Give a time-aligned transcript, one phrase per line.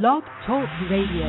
[0.00, 1.28] Blog Talk Radio.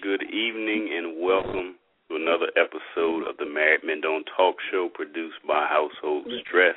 [0.00, 1.76] Good evening and welcome
[2.08, 6.76] to another episode of the Married Men Don't Talk Show produced by Household Stress.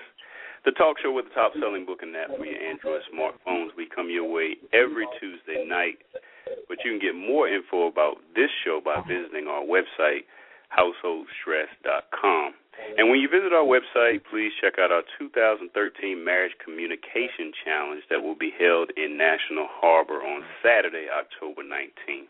[0.66, 3.70] The talk show with the top selling book and app for your Android smartphones.
[3.78, 5.96] We come your way every Tuesday night.
[6.68, 10.28] But you can get more info about this show by visiting our website,
[10.78, 12.52] householdstress.com.
[12.98, 15.70] And when you visit our website, please check out our 2013
[16.24, 22.30] Marriage Communication Challenge that will be held in National Harbor on Saturday, October 19th.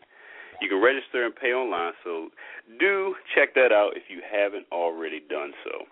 [0.62, 2.30] You can register and pay online, so
[2.78, 5.84] do check that out if you haven't already done so.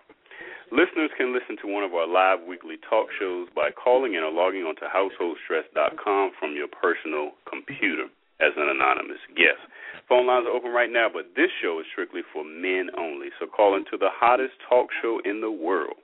[0.71, 4.31] Listeners can listen to one of our live weekly talk shows by calling in or
[4.31, 8.09] logging on to householdstress.com from your personal computer
[8.41, 9.61] as an anonymous guest.
[10.09, 13.29] Phone lines are open right now, but this show is strictly for men only.
[13.39, 15.97] So call into the hottest talk show in the world.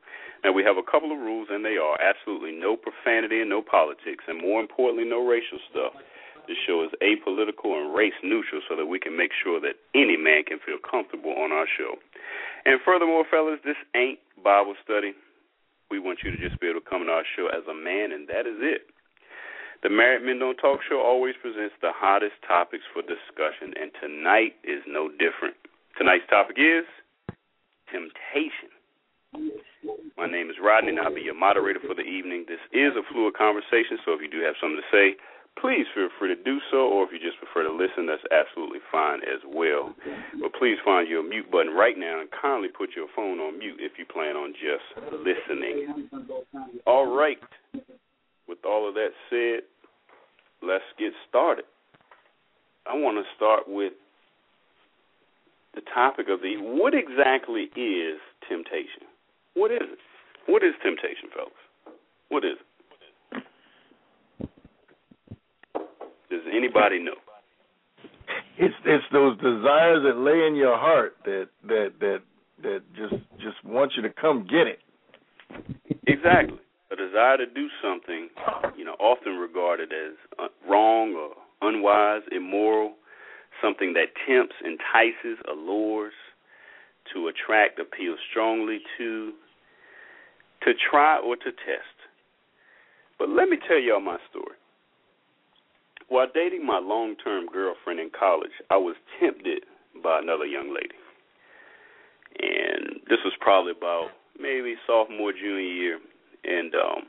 [0.44, 3.62] Now, we have a couple of rules, and they are absolutely no profanity and no
[3.62, 5.92] politics, and more importantly, no racial stuff.
[6.48, 10.18] This show is apolitical and race neutral so that we can make sure that any
[10.18, 12.00] man can feel comfortable on our show.
[12.66, 15.14] And furthermore, fellas, this ain't Bible study.
[15.92, 18.16] We want you to just be able to come on our show as a man,
[18.16, 18.88] and that is it.
[19.81, 24.59] The Married Men Don't Talk Show always presents the hottest topics for discussion, and tonight
[24.67, 25.55] is no different.
[25.95, 26.83] Tonight's topic is
[27.88, 28.75] temptation.
[30.19, 32.44] My name is Rodney, and I'll be your moderator for the evening.
[32.44, 35.16] This is a fluid conversation, so if you do have something to say,
[35.55, 38.83] please feel free to do so, or if you just prefer to listen, that's absolutely
[38.91, 39.95] fine as well.
[40.44, 43.80] But please find your mute button right now and kindly put your phone on mute
[43.80, 44.83] if you plan on just
[45.23, 46.11] listening.
[46.83, 47.39] All right
[48.50, 49.61] with all of that said,
[50.67, 51.66] let's get started.
[52.88, 53.94] I want to start with
[55.75, 58.17] the topic of the what exactly is
[58.50, 59.06] temptation?
[59.53, 60.00] What is it?
[60.47, 61.53] What is temptation, fellas?
[62.30, 62.66] What is it?
[66.31, 67.13] Does anybody know?
[68.58, 72.22] It's it's those desires that lay in your heart that that that
[72.63, 74.79] that just just want you to come get it.
[76.07, 76.59] Exactly
[76.91, 78.29] a desire to do something,
[78.77, 81.35] you know, often regarded as uh, wrong or
[81.67, 82.94] unwise, immoral,
[83.61, 86.13] something that tempts, entices, allures,
[87.13, 89.33] to attract, appeal strongly to,
[90.63, 91.97] to try or to test.
[93.17, 94.56] But let me tell y'all my story.
[96.07, 99.63] While dating my long term girlfriend in college, I was tempted
[100.03, 100.95] by another young lady.
[102.41, 106.00] And this was probably about maybe sophomore, junior year
[106.44, 107.03] and um,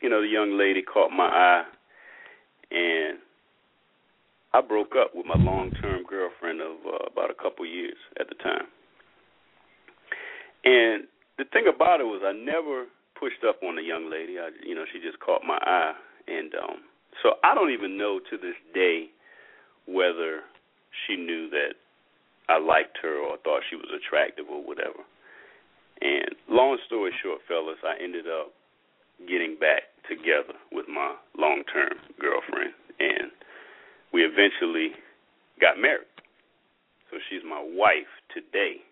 [0.00, 1.64] you know the young lady caught my eye,
[2.70, 3.18] and
[4.52, 8.36] I broke up with my long-term girlfriend of uh, about a couple years at the
[8.36, 8.66] time.
[10.64, 11.04] And
[11.38, 12.86] the thing about it was I never
[13.18, 14.38] pushed up on the young lady.
[14.38, 15.94] I, you know, she just caught my eye,
[16.28, 16.78] and um,
[17.22, 19.06] so I don't even know to this day
[19.86, 20.40] whether
[21.06, 21.74] she knew that
[22.48, 25.00] I liked her or thought she was attractive or whatever.
[26.04, 28.52] And long story short, fellas, I ended up
[29.26, 33.32] getting back together with my long term girlfriend and
[34.12, 34.92] we eventually
[35.60, 36.06] got married.
[37.10, 38.84] So she's my wife today.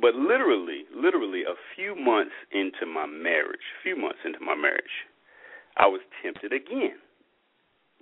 [0.00, 5.04] But literally, literally a few months into my marriage, few months into my marriage,
[5.76, 6.96] I was tempted again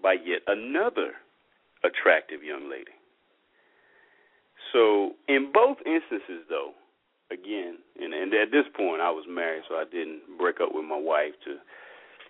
[0.00, 1.18] by yet another
[1.82, 2.94] attractive young lady.
[4.72, 6.72] So, in both instances though,
[7.30, 10.84] again, and and at this point I was married, so I didn't break up with
[10.84, 11.56] my wife to,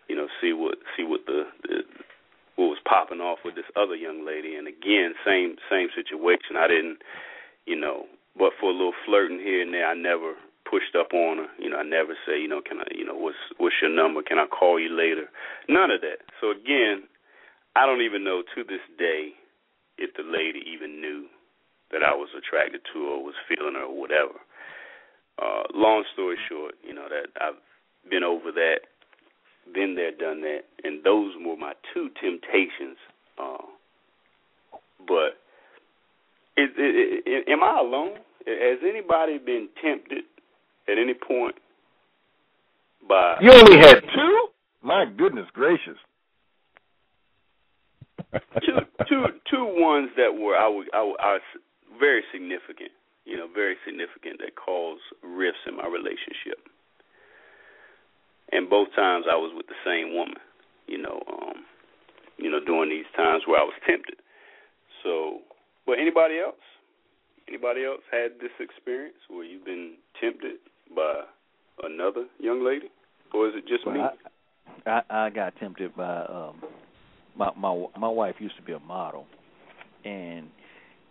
[0.09, 1.83] you know, see what see what the, the
[2.57, 4.55] what was popping off with this other young lady.
[4.57, 6.59] And again, same same situation.
[6.59, 6.99] I didn't,
[7.67, 8.07] you know,
[8.37, 10.35] but for a little flirting here and there, I never
[10.69, 11.51] pushed up on her.
[11.59, 14.23] You know, I never say, you know, can I, you know, what's what's your number?
[14.23, 15.31] Can I call you later?
[15.69, 16.27] None of that.
[16.41, 17.07] So again,
[17.77, 19.39] I don't even know to this day
[19.99, 21.27] if the lady even knew
[21.91, 24.37] that I was attracted to her or was feeling her or whatever
[25.41, 28.81] uh, long story short, you know that I've been over that,
[29.73, 32.97] been there, done that, and those were my two temptations.
[33.39, 33.65] Uh,
[35.07, 35.39] but
[36.57, 38.17] is, is, is, am I alone?
[38.47, 40.25] Has anybody been tempted
[40.89, 41.55] at any point
[43.09, 43.37] by?
[43.41, 44.47] You only had two.
[44.83, 45.99] My goodness gracious.
[48.33, 51.43] two, two, two ones that were I would I, would, I was
[51.99, 52.91] very significant
[53.29, 56.65] you know, very significant that caused rifts in my relationship.
[58.51, 60.41] And both times I was with the same woman,
[60.87, 61.69] you know, um,
[62.39, 64.17] you know, during these times where I was tempted.
[65.05, 65.41] So,
[65.85, 66.57] but anybody else?
[67.47, 70.57] Anybody else had this experience where you've been tempted
[70.97, 71.25] by
[71.83, 72.89] another young lady,
[73.35, 74.01] or is it just well, me?
[74.87, 76.63] I, I I got tempted by um
[77.37, 79.27] my my my wife used to be a model
[80.05, 80.49] and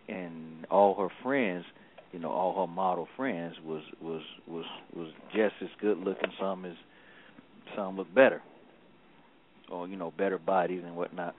[0.08, 1.64] and all her friends
[2.12, 4.64] you know all her model friends was was was
[4.94, 6.76] was just as good looking some as
[7.76, 8.42] some look better.
[9.70, 11.34] Or you know better bodies and whatnot.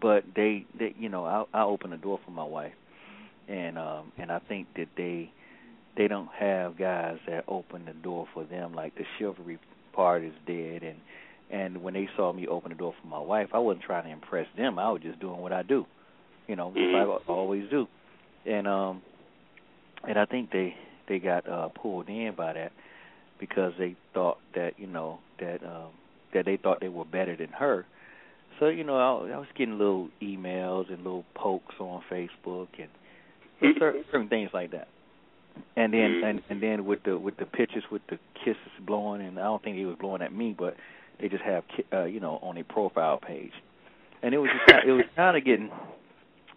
[0.00, 2.72] But they they you know I I opened the door for my wife.
[3.48, 5.32] And um and I think that they
[5.96, 8.74] they don't have guys that open the door for them.
[8.74, 9.58] Like the chivalry
[9.92, 10.82] part is dead.
[10.82, 10.96] And
[11.50, 14.10] and when they saw me open the door for my wife I wasn't trying to
[14.10, 14.78] impress them.
[14.78, 15.86] I was just doing what I do.
[16.48, 17.30] You know mm-hmm.
[17.30, 17.86] I always do.
[18.44, 19.02] And um
[20.06, 20.74] and I think they
[21.08, 22.72] they got uh pulled in by that
[23.38, 25.88] because they thought that you know that um
[26.34, 27.86] that they thought they were better than her.
[28.58, 32.88] So you know I, I was getting little emails and little pokes on Facebook and
[33.78, 34.88] certain, certain things like that.
[35.76, 38.56] And then and and then with the with the pictures with the kisses
[38.86, 40.76] blowing and I don't think he was blowing at me but
[41.20, 43.52] they just have uh you know on a profile page.
[44.22, 45.70] And it was just it was kind of getting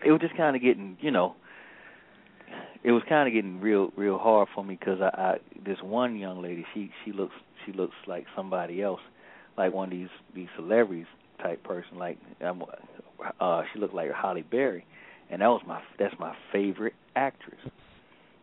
[0.06, 1.36] it was just kind of getting you know
[2.84, 6.18] it was kind of getting real real hard for me because I, I this one
[6.18, 7.36] young lady she she looks
[7.66, 9.02] she looks like somebody else
[9.58, 11.08] like one of these these celebrities
[11.42, 12.64] type person like um,
[13.40, 14.86] uh she looked like Halle Berry
[15.30, 17.60] and that was my that's my favorite actress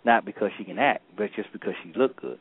[0.04, 2.38] not because she can act, but just because she looked good.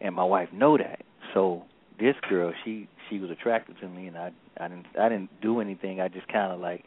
[0.00, 1.02] And my wife know that.
[1.34, 1.64] So
[1.98, 5.60] this girl, she she was attracted to me, and I I didn't I didn't do
[5.60, 6.00] anything.
[6.00, 6.84] I just kind of like,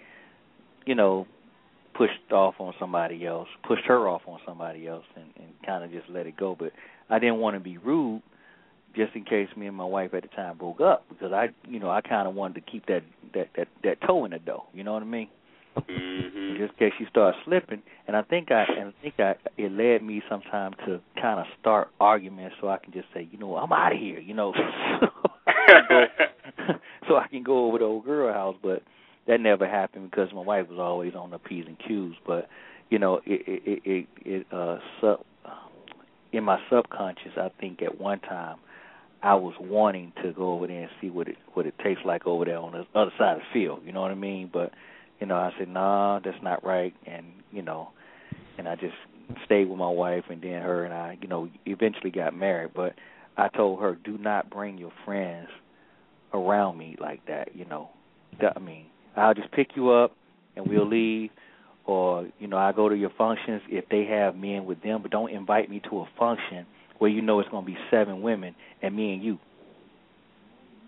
[0.86, 1.28] you know,
[2.00, 5.92] pushed off on somebody else, pushed her off on somebody else, and, and kind of
[5.92, 6.56] just let it go.
[6.58, 6.72] But
[7.10, 8.22] I didn't want to be rude,
[8.96, 11.80] just in case me and my wife at the time broke up, because I, you
[11.82, 13.02] know, I kind of wanted to keep that
[13.34, 14.64] that that that toe in the dough.
[14.74, 15.28] You know what I mean?
[15.78, 16.58] Mm-hmm.
[16.58, 19.72] Just in case she starts slipping, and I think I and I think I it
[19.72, 23.58] led me sometime to kind of start arguments so I can just say, you know,
[23.58, 24.54] I'm out of here, you know,
[27.08, 28.56] so I can go over to old girl house.
[28.64, 28.84] But
[29.30, 32.16] that never happened because my wife was always on the p's and q's.
[32.28, 32.50] But
[32.90, 35.24] you know, it it it, it uh sub
[36.32, 38.58] in my subconscious, I think at one time
[39.22, 42.26] I was wanting to go over there and see what it what it tastes like
[42.26, 43.82] over there on the other side of the field.
[43.86, 44.50] You know what I mean?
[44.52, 44.72] But
[45.20, 47.90] you know, I said, nah, that's not right, and you know,
[48.58, 48.96] and I just
[49.46, 52.72] stayed with my wife, and then her and I, you know, eventually got married.
[52.76, 52.96] But
[53.38, 55.50] I told her, do not bring your friends
[56.34, 57.56] around me like that.
[57.56, 57.90] You know,
[58.56, 58.86] I mean,
[59.16, 60.16] I'll just pick you up
[60.56, 61.30] and we'll leave,
[61.86, 65.12] or you know, I go to your functions if they have men with them, but
[65.12, 66.66] don't invite me to a function
[67.00, 69.40] where you know it's going to be seven women and me and you.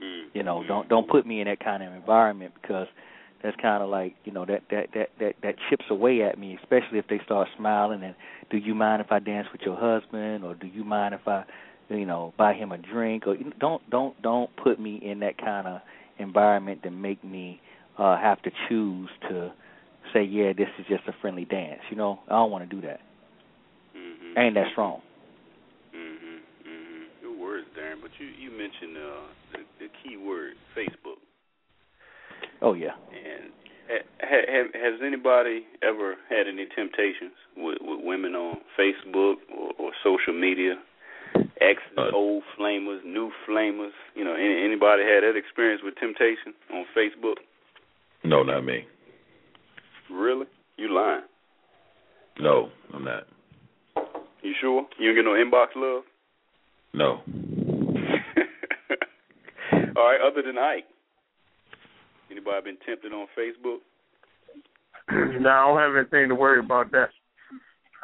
[0.03, 0.23] Mm.
[0.33, 2.87] You know, don't don't put me in that kind of environment because
[3.43, 6.57] that's kind of like you know that that that that that chips away at me,
[6.61, 8.15] especially if they start smiling and
[8.49, 11.45] do you mind if I dance with your husband or do you mind if I
[11.89, 15.67] you know buy him a drink or don't don't don't put me in that kind
[15.67, 15.81] of
[16.19, 17.61] environment to make me
[17.97, 19.51] uh have to choose to
[20.13, 22.81] say yeah this is just a friendly dance you know I don't want to do
[22.87, 22.99] that
[23.95, 24.39] mm-hmm.
[24.39, 25.01] ain't that strong
[25.95, 31.21] mhm mhm good words Darren but you you mentioned uh the, the key word Facebook
[32.61, 32.93] Oh yeah.
[33.09, 33.51] And
[34.21, 34.37] ha,
[34.73, 40.75] has anybody ever had any temptations with, with women on Facebook or, or social media?
[41.61, 41.79] Ex
[42.13, 43.93] old flamers, new flamers.
[44.15, 47.37] You know, any, anybody had that experience with temptation on Facebook?
[48.23, 48.85] No, not me.
[50.11, 50.45] Really?
[50.77, 51.23] You lying?
[52.39, 53.23] No, I'm not.
[54.41, 54.85] You sure?
[54.99, 56.03] You don't get no inbox love?
[56.93, 57.21] No.
[59.95, 60.19] All right.
[60.21, 60.85] Other than Ike,
[62.31, 63.79] Anybody been tempted on Facebook?
[65.41, 67.09] no, I don't have anything to worry about that.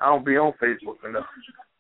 [0.02, 1.26] I don't be on Facebook enough.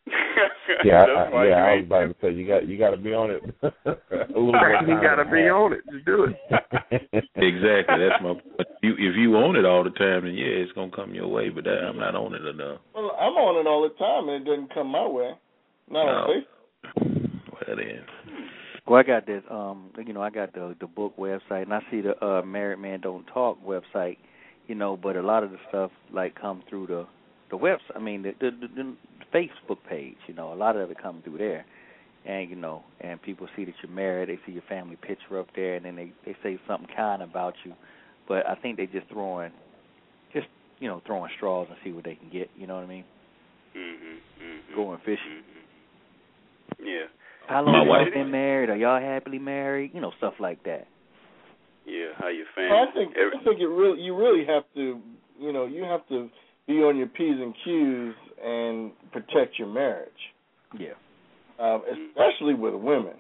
[0.86, 1.64] yeah, I, yeah.
[1.64, 3.42] I was about to say you got you got to be on it.
[3.64, 6.36] a little more you got to be on it to do it.
[7.36, 7.98] exactly.
[8.00, 8.34] That's my.
[8.34, 8.68] Point.
[8.84, 11.50] You, if you own it all the time, then yeah, it's gonna come your way.
[11.50, 12.80] But that, I'm not on it enough.
[12.94, 15.32] Well, I'm on it all the time, and it doesn't come my way.
[15.90, 16.12] Not no.
[16.12, 17.38] on Facebook.
[17.54, 18.06] Well then.
[18.88, 19.44] Well, I got this.
[19.50, 22.80] Um, you know, I got the the book website, and I see the uh, Married
[22.80, 24.18] Man Don't Talk website.
[24.68, 27.08] You know, but a lot of the stuff like come through the
[27.50, 27.96] the website.
[27.96, 28.96] I mean, the, the the, the
[29.34, 30.18] Facebook page.
[30.28, 31.66] You know, a lot of it come through there,
[32.26, 34.30] and you know, and people see that you're married.
[34.30, 37.54] They see your family picture up there, and then they they say something kind about
[37.64, 37.74] you.
[38.28, 39.52] But I think they just throwing,
[40.34, 40.48] just
[40.80, 42.50] you know, throwing straws and see what they can get.
[42.58, 43.06] You know what I mean?
[43.76, 45.44] Mm-hmm, mm-hmm, Going fishing.
[46.78, 46.86] Mm-hmm.
[46.86, 47.06] Yeah.
[47.48, 48.70] How long have y'all been married?
[48.70, 49.92] Are y'all happily married?
[49.94, 50.88] You know, stuff like that.
[51.86, 52.76] Yeah, how your family?
[52.76, 55.00] I think I think it really you really have to
[55.40, 56.30] you know you have to
[56.68, 60.10] be on your p's and q's and protect your marriage.
[60.78, 60.94] Yeah.
[61.60, 63.16] Um, especially with women.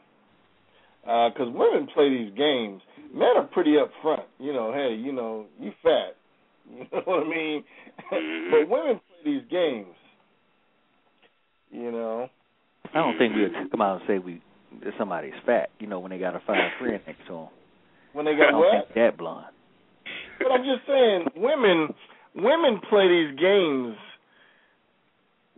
[1.01, 2.81] because uh, women play these games.
[3.13, 4.23] Men are pretty upfront.
[4.39, 6.15] You know, hey, you know, you fat.
[6.69, 7.63] You know what I mean?
[8.11, 8.51] Mm-hmm.
[8.51, 9.95] but women play these games.
[11.71, 12.27] You know.
[12.93, 14.41] I don't think we'll come out and say we
[14.97, 15.69] somebody's fat.
[15.79, 17.47] You know, when they got a fine friend next to them.
[18.13, 18.71] When they I got don't what?
[18.85, 19.47] think that blunt.
[20.39, 21.93] But I'm just saying, women
[22.35, 23.95] women play these games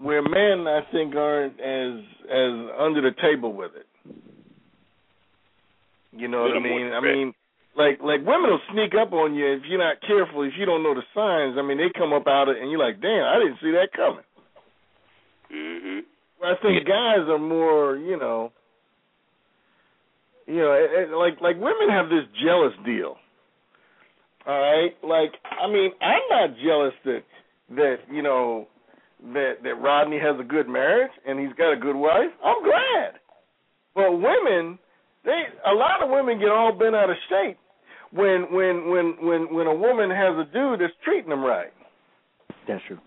[0.02, 3.88] where men, I think, aren't as as under the table with it.
[6.12, 6.92] You know what I mean?
[6.94, 7.34] I mean,
[7.76, 10.44] like like women will sneak up on you if you're not careful.
[10.44, 12.72] If you don't know the signs, I mean, they come up out of it, and
[12.72, 14.24] you're like, damn, I didn't see that coming.
[15.52, 16.04] Mhm.
[16.42, 18.52] Well, I think guys are more, you know,
[20.48, 23.18] you know, it, it, like like women have this jealous deal.
[24.48, 27.24] All right, like I mean, I'm not jealous that
[27.76, 28.68] that you know
[29.34, 32.32] that that Rodney has a good marriage and he's got a good wife.
[32.44, 33.20] I'm glad,
[33.96, 34.80] but women,
[35.26, 37.58] they a lot of women get all bent out of shape
[38.12, 41.72] when when when when when a woman has a dude that's treating them right.
[42.68, 43.00] That's true.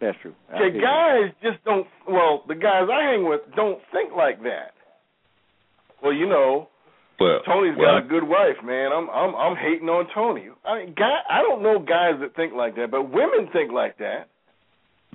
[0.00, 0.34] That's true.
[0.50, 0.80] I Okay, feel you.
[0.82, 1.86] guys just don't.
[2.08, 4.72] Well, the guys I hang with don't think like that.
[6.02, 6.68] Well, you know,
[7.18, 8.92] Well, Tony's well, got a good wife, man.
[8.92, 10.46] I'm I'm I'm hating on Tony.
[10.64, 13.98] I mean, guy, I don't know guys that think like that, but women think like
[13.98, 14.28] that.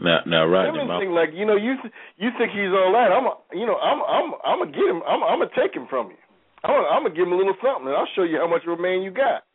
[0.01, 2.91] Now, now, Rodney, women my, think like, you know, you th- you think he's all
[2.97, 3.13] that.
[3.13, 5.01] I'm, a, you know, I'm I'm I'm gonna get him.
[5.05, 6.17] I'm I'm gonna take him from you.
[6.63, 8.65] I'm gonna, I'm gonna give him a little something, and I'll show you how much
[8.65, 9.45] of a man you got.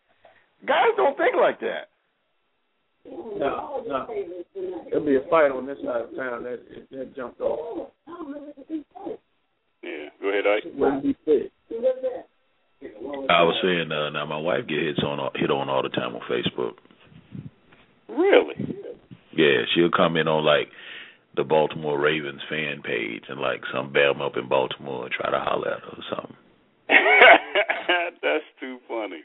[0.65, 1.91] Guys don't think like that.
[3.05, 4.07] No, no.
[4.91, 7.91] There'll be a fight on this side of town that that jumped off.
[9.83, 10.09] Yeah.
[10.21, 10.73] Go ahead, Ike.
[10.75, 11.51] Wouldn't be fair.
[13.29, 16.15] I was saying, uh, now my wife get hits on hit on all the time
[16.15, 16.75] on Facebook.
[18.09, 18.77] Really?
[19.39, 20.67] Yeah, she'll comment on like
[21.37, 25.39] the Baltimore Ravens fan page and like some bam up in Baltimore and try to
[25.39, 26.37] holler at her or something.
[28.21, 29.23] That's too funny.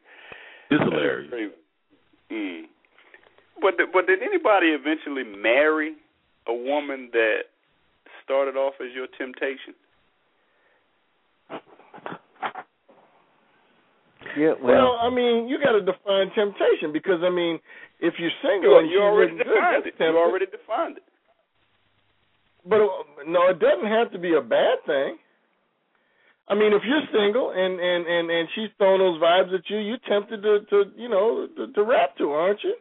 [0.70, 1.51] It's hilarious.
[2.32, 2.62] Mm.
[3.60, 5.96] But th- but did anybody eventually marry
[6.48, 7.50] a woman that
[8.24, 9.74] started off as your temptation?
[14.37, 17.59] Yeah, Well, well, I mean, you got to define temptation because I mean,
[17.99, 20.03] if you're single You, and you she's already looking good, defined that's it.
[20.03, 21.03] You already defined it.
[22.65, 25.17] But uh, no, it doesn't have to be a bad thing.
[26.47, 29.77] I mean, if you're single and and and and she's throwing those vibes at you,
[29.79, 32.75] you're tempted to to you know to, to rap to, her, aren't you?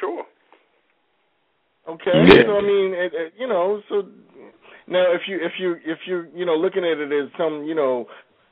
[0.00, 0.24] Sure.
[1.88, 2.42] Okay, Yeah.
[2.46, 4.02] so I mean, it, it, you know, so
[4.86, 7.74] now if you if you if you you know looking at it as some you
[7.74, 8.06] know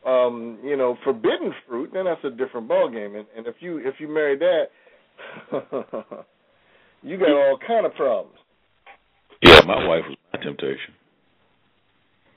[0.07, 3.17] um you know forbidden fruit, then that's a different ball game.
[3.17, 4.65] And, and if you if you marry that,
[7.03, 8.37] you got all kind of problems.
[9.43, 10.95] Yeah, my wife was my temptation.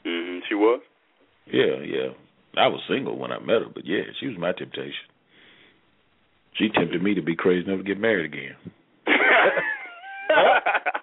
[0.05, 0.39] Mm-hmm.
[0.49, 0.81] She was.
[1.51, 2.09] Yeah, yeah.
[2.57, 5.07] I was single when I met her, but yeah, she was my temptation.
[6.55, 8.55] She tempted me to be crazy enough to get married again.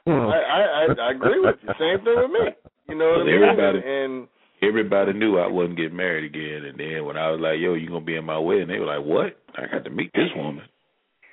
[0.07, 1.69] I, I I I agree with you.
[1.79, 2.51] Same thing with me.
[2.89, 3.43] You know what I mean?
[3.43, 4.29] everybody- and
[4.63, 7.89] Everybody knew I wasn't getting married again, and then when I was like, "Yo, you
[7.89, 9.39] gonna be in my wedding?" They were like, "What?
[9.55, 10.65] I got to meet this woman."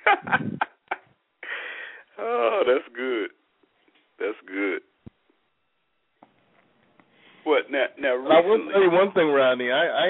[2.18, 3.30] oh, that's good.
[4.18, 4.82] That's good.
[7.44, 7.86] What now?
[7.98, 9.70] Now I will recently, tell you one thing, Rodney.
[9.70, 10.08] I I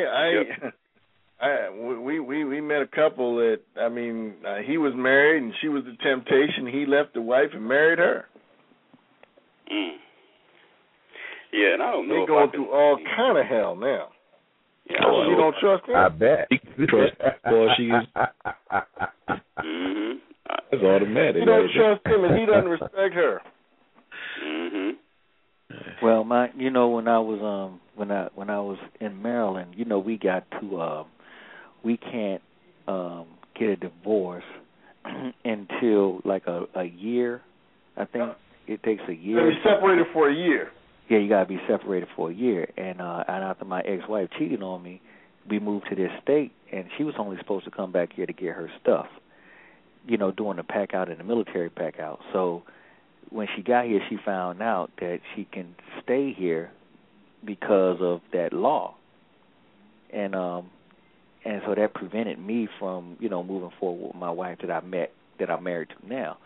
[1.41, 5.43] I, I we we we met a couple that I mean uh, he was married
[5.43, 6.67] and she was the temptation.
[6.67, 8.27] He left the wife and married her.
[9.73, 9.97] Mm.
[11.55, 13.77] Yeah, and I don't know They if going I can, through all kind of hell
[13.77, 14.09] now.
[14.91, 15.95] Yeah, I Oh, don't you don't trust him?
[15.97, 16.49] I bet.
[16.51, 18.05] You trust boy, she is
[19.63, 20.19] Mhm.
[20.71, 21.37] that's automatic.
[21.37, 23.41] You don't trust him, and he doesn't respect her.
[24.43, 24.97] Mhm.
[26.03, 29.75] well, my, you know, when I was um when I when I was in Maryland,
[29.77, 31.07] you know, we got to um
[31.85, 32.43] we can't
[32.89, 33.27] um
[33.59, 34.45] get a divorce
[35.45, 37.41] until like a a year.
[37.97, 38.35] I think
[38.67, 39.51] it takes a They year.
[39.51, 40.73] be separated for a year.
[41.09, 42.71] Yeah, you gotta be separated for a year.
[42.77, 45.01] And uh and after my ex wife cheated on me,
[45.49, 48.33] we moved to this state and she was only supposed to come back here to
[48.33, 49.07] get her stuff.
[50.07, 52.21] You know, doing the pack out and the military pack out.
[52.33, 52.63] So
[53.31, 56.71] when she got here she found out that she can stay here
[57.45, 58.95] because of that law.
[60.11, 60.71] And um
[61.45, 64.81] and so that prevented me from, you know, moving forward with my wife that I
[64.81, 66.39] met that I'm married to now.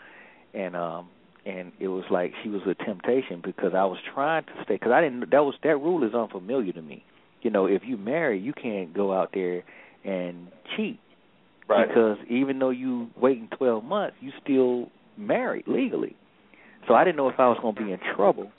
[0.52, 1.08] And um
[1.48, 4.92] and it was like she was a temptation because I was trying to stay because
[4.92, 7.04] I didn't that was that rule is unfamiliar to me.
[7.42, 9.62] You know, if you marry, you can't go out there
[10.04, 11.00] and cheat
[11.68, 11.86] Right.
[11.86, 16.16] because even though you waiting 12 months, you still married legally.
[16.86, 18.50] So I didn't know if I was going to be in trouble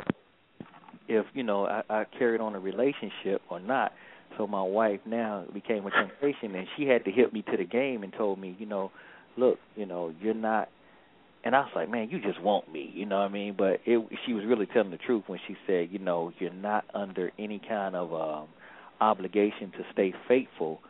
[1.08, 3.92] if you know I, I carried on a relationship or not.
[4.38, 7.66] so my wife now became a temptation, and she had to hit me to the
[7.66, 8.92] game and told me, you know,
[9.38, 10.70] look, you know, you're not.
[11.44, 13.56] And I was like, man, you just want me, you know what I mean?
[13.58, 16.84] But it, she was really telling the truth when she said, you know, you're not
[16.94, 18.48] under any kind of um
[19.02, 20.82] obligation to stay faithful.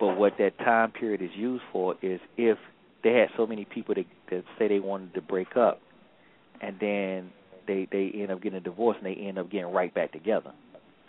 [0.00, 2.58] But what that time period is used for is if
[3.04, 5.80] they had so many people that, that say they wanted to break up,
[6.60, 7.30] and then
[7.66, 10.52] they they end up getting a divorce and they end up getting right back together.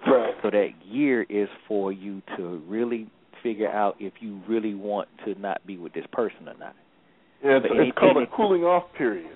[0.05, 0.33] Right.
[0.43, 3.09] So that year is for you to really
[3.41, 6.75] figure out if you really want to not be with this person or not.
[7.43, 9.29] Yeah, it's, it's called a cooling off period.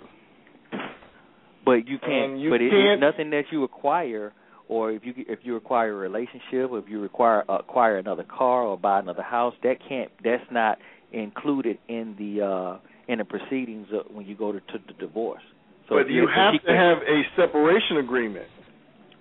[1.65, 2.39] But you can't.
[2.39, 4.31] You but it, can't- it's nothing that you acquire,
[4.69, 8.63] or if you if you acquire a relationship, or if you require acquire another car
[8.63, 10.09] or buy another house, that can't.
[10.23, 10.77] That's not
[11.11, 12.77] included in the uh
[13.11, 15.41] in the proceedings of when you go to, to the divorce.
[15.89, 18.47] So but you have to have a separation agreement.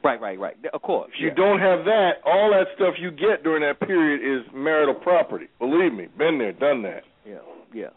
[0.05, 0.55] Right, right, right.
[0.73, 1.11] Of course.
[1.14, 1.35] If you yeah.
[1.35, 5.47] don't have that, all that stuff you get during that period is marital property.
[5.59, 7.02] Believe me, been there, done that.
[7.26, 7.38] Yeah,
[7.75, 7.88] yeah.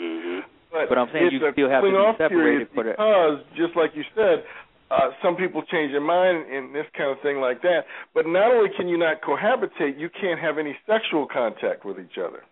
[0.00, 0.37] Mhm.
[0.70, 4.04] But I'm saying you still have to be separated for the- because, just like you
[4.14, 4.44] said,
[4.90, 7.84] uh, some people change their mind and this kind of thing like that.
[8.14, 12.16] But not only can you not cohabitate, you can't have any sexual contact with each
[12.18, 12.42] other.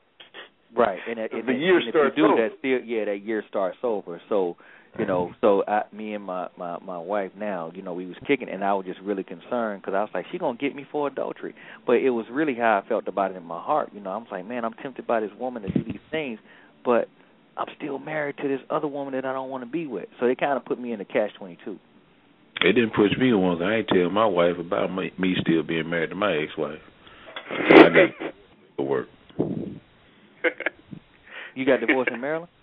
[0.74, 2.48] Right, and, and, and The year and starts if you do over.
[2.48, 4.20] that, still, yeah, that year starts over.
[4.28, 4.56] So,
[4.98, 8.16] you know, so I, me and my my my wife now, you know, we was
[8.26, 10.84] kicking, and I was just really concerned because I was like, she gonna get me
[10.90, 11.54] for adultery.
[11.86, 13.90] But it was really how I felt about it in my heart.
[13.94, 16.38] You know, I was like, man, I'm tempted by this woman to do these things,
[16.84, 17.08] but
[17.56, 20.06] I'm still married to this other woman that I don't want to be with.
[20.20, 21.78] So they kind of put me in a catch twenty two.
[22.62, 23.58] It didn't push me in one.
[23.58, 26.80] 'cause I ain't tell my wife about me, me still being married to my ex-wife.
[27.50, 28.32] I got
[28.78, 29.08] to work.
[31.54, 32.50] You got divorced in Maryland?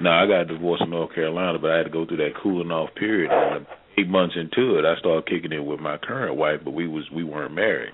[0.00, 2.70] No, I got divorced in North Carolina, but I had to go through that cooling
[2.70, 3.32] off period.
[3.32, 3.66] And
[3.98, 7.02] eight months into it, I started kicking it with my current wife, but we was
[7.10, 7.90] we weren't married.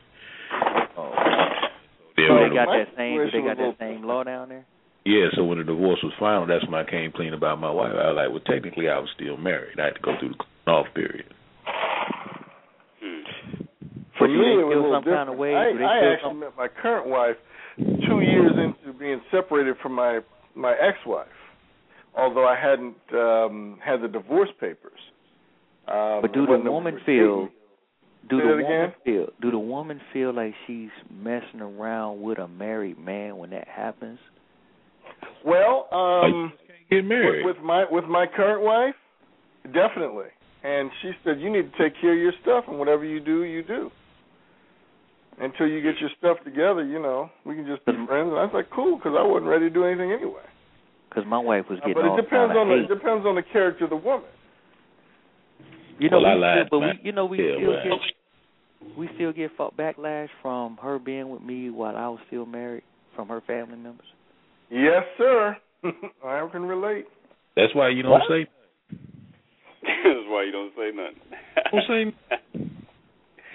[0.99, 3.17] Oh, so they got my that same.
[3.33, 4.67] They got was that same law down there.
[5.05, 7.93] Yeah, so when the divorce was final, that's when I came clean about my wife.
[7.93, 9.79] I was like, well, technically, I was still married.
[9.79, 11.27] I had to go through the off period.
[13.01, 13.23] Hmm.
[14.19, 15.39] For But me, it was a little some kind of different.
[15.41, 15.55] way?
[15.55, 17.37] I, I actually some- met my current wife
[17.77, 20.21] two years into being separated from my
[20.55, 21.27] my ex-wife,
[22.17, 25.01] although I hadn't um had the divorce papers.
[25.89, 27.49] Um, But do the woman feel?
[28.31, 29.27] Do the woman feel?
[29.43, 34.19] Do the woman feel like she's messing around with a married man when that happens?
[35.45, 36.53] Well, um,
[36.91, 37.45] Get married.
[37.45, 38.95] with my with my current wife,
[39.73, 40.29] definitely.
[40.63, 43.43] And she said, "You need to take care of your stuff, and whatever you do,
[43.45, 43.91] you do.
[45.41, 48.07] Until you get your stuff together, you know, we can just be Mhm.
[48.07, 50.45] friends." And I was like, "Cool," because I wasn't ready to do anything anyway.
[51.09, 52.91] Because my wife was Uh, getting but all it depends kind on of the hate.
[52.91, 54.29] it depends on the character of the woman.
[55.99, 56.99] You know, Well, I we lied, still, but man.
[57.03, 57.83] we, you know, we Yeah, still well.
[57.85, 58.15] get
[58.97, 62.83] we still get fa- backlash from her being with me while I was still married
[63.15, 64.07] from her family members.
[64.71, 65.57] Yes, sir.
[66.25, 67.07] I can relate.
[67.57, 68.23] That's why you don't What?
[68.29, 68.47] say
[69.83, 71.17] That's why you don't say nothing.
[71.73, 72.71] don't say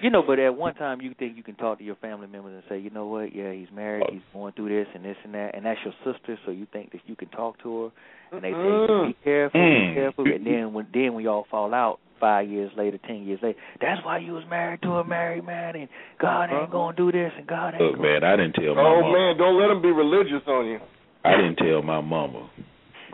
[0.00, 2.54] You know, but at one time you think you can talk to your family members
[2.54, 5.34] and say, you know what, yeah, he's married, he's going through this and this and
[5.34, 8.44] that, and that's your sister, so you think that you can talk to her, and
[8.44, 9.08] they say, Mm-mm.
[9.08, 9.88] be careful, Mm.
[9.90, 13.40] be careful, and then when then we all fall out five years later, ten years
[13.42, 17.12] later, that's why you was married to a married man, and God ain't gonna do
[17.12, 18.08] this, and God ain't Look, gonna.
[18.20, 19.12] man, I didn't tell my Oh mama.
[19.12, 20.78] man, don't let them be religious on you.
[21.24, 22.48] I didn't tell my mama.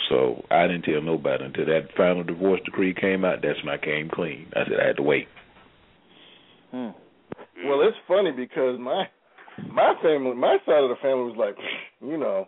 [0.08, 3.40] So I didn't tell nobody until that final divorce decree came out.
[3.42, 4.46] That's when I came clean.
[4.54, 5.26] I said I had to wait.
[6.70, 6.90] Hmm.
[7.64, 9.04] Well, it's funny because my
[9.72, 11.56] my family, my side of the family was like,
[12.00, 12.46] you know,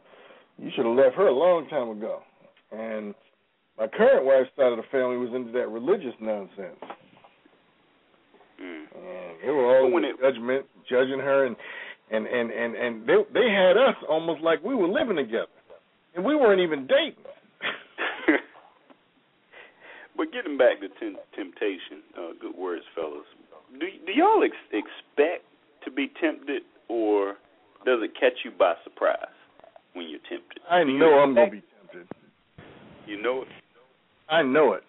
[0.58, 2.20] you should have left her a long time ago.
[2.70, 3.14] And
[3.78, 6.78] my current wife's side of the family was into that religious nonsense.
[8.60, 8.84] Mm.
[8.94, 11.56] And they were all But when it- judgment, judging her, and
[12.10, 15.46] and and and and they they had us almost like we were living together,
[16.14, 17.24] and we weren't even dating.
[20.16, 23.26] but getting back to tem- temptation, uh, good words, fellas.
[23.78, 25.44] Do do y'all ex- expect
[25.84, 27.34] to be tempted, or
[27.84, 29.16] does it catch you by surprise
[29.94, 30.60] when you're tempted?
[30.70, 32.08] I you know I'm gonna be tempted.
[33.06, 33.48] You know it.
[34.28, 34.82] I know it.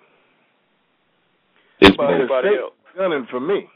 [1.82, 2.14] It's But both.
[2.16, 2.74] Everybody Satan- else.
[2.98, 3.70] Gunning for me.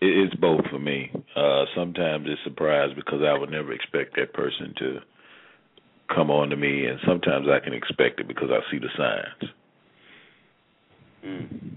[0.00, 1.10] It- It's both for me.
[1.36, 5.00] Uh Sometimes it's surprise because I would never expect that person to
[6.14, 9.52] come on to me, and sometimes I can expect it because I see the signs.
[11.24, 11.70] Mm.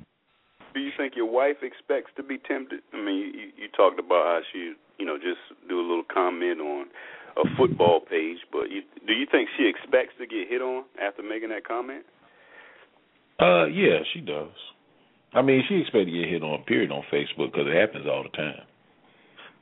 [0.73, 2.79] Do you think your wife expects to be tempted?
[2.93, 6.59] I mean, you, you talked about how she, you know, just do a little comment
[6.59, 6.87] on
[7.37, 11.21] a football page, but you, do you think she expects to get hit on after
[11.21, 12.05] making that comment?
[13.39, 14.49] Uh, yeah, she does.
[15.33, 18.23] I mean, she expects to get hit on period on Facebook because it happens all
[18.23, 18.61] the time.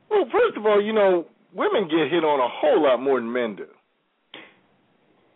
[0.10, 3.32] Well, first of all, you know, women get hit on a whole lot more than
[3.32, 3.68] men do.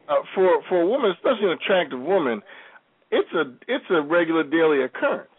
[0.08, 2.42] Uh, for for a woman, especially an attractive woman,
[3.12, 5.30] it's a it's a regular daily occurrence.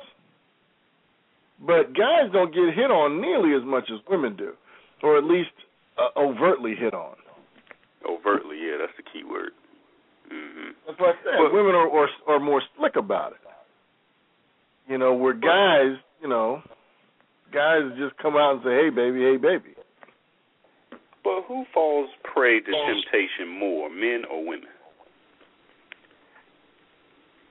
[1.61, 4.52] But guys don't get hit on nearly as much as women do,
[5.02, 5.54] or at least
[5.96, 7.16] uh, overtly hit on.
[8.09, 9.52] Overtly, yeah, that's the key word.
[10.32, 10.70] Mm-hmm.
[10.87, 11.38] That's what I said.
[11.38, 13.45] Well- women are, are are more slick about it.
[14.88, 16.62] You know, where guys, you know,
[17.53, 19.75] guys just come out and say, "Hey, baby, hey, baby."
[21.25, 24.68] But who falls prey to temptation more, men or women?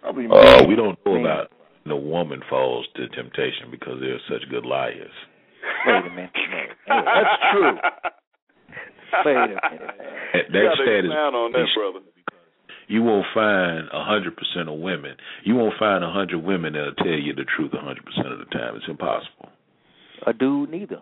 [0.02, 1.26] Probably Uh, we don't know Man.
[1.26, 1.52] about
[1.86, 5.12] the woman falls to temptation because they're such good liars.
[5.86, 6.30] Wait a minute.
[6.88, 7.02] No.
[7.06, 7.78] That's true.
[9.26, 9.60] Wait a minute.
[9.62, 12.00] That, that stat is on that, brother.
[12.88, 15.15] You won't find a hundred percent of women.
[15.43, 18.39] You won't find a hundred women that'll tell you the truth a hundred percent of
[18.39, 18.76] the time.
[18.76, 19.50] It's impossible.
[20.28, 21.02] A dude neither.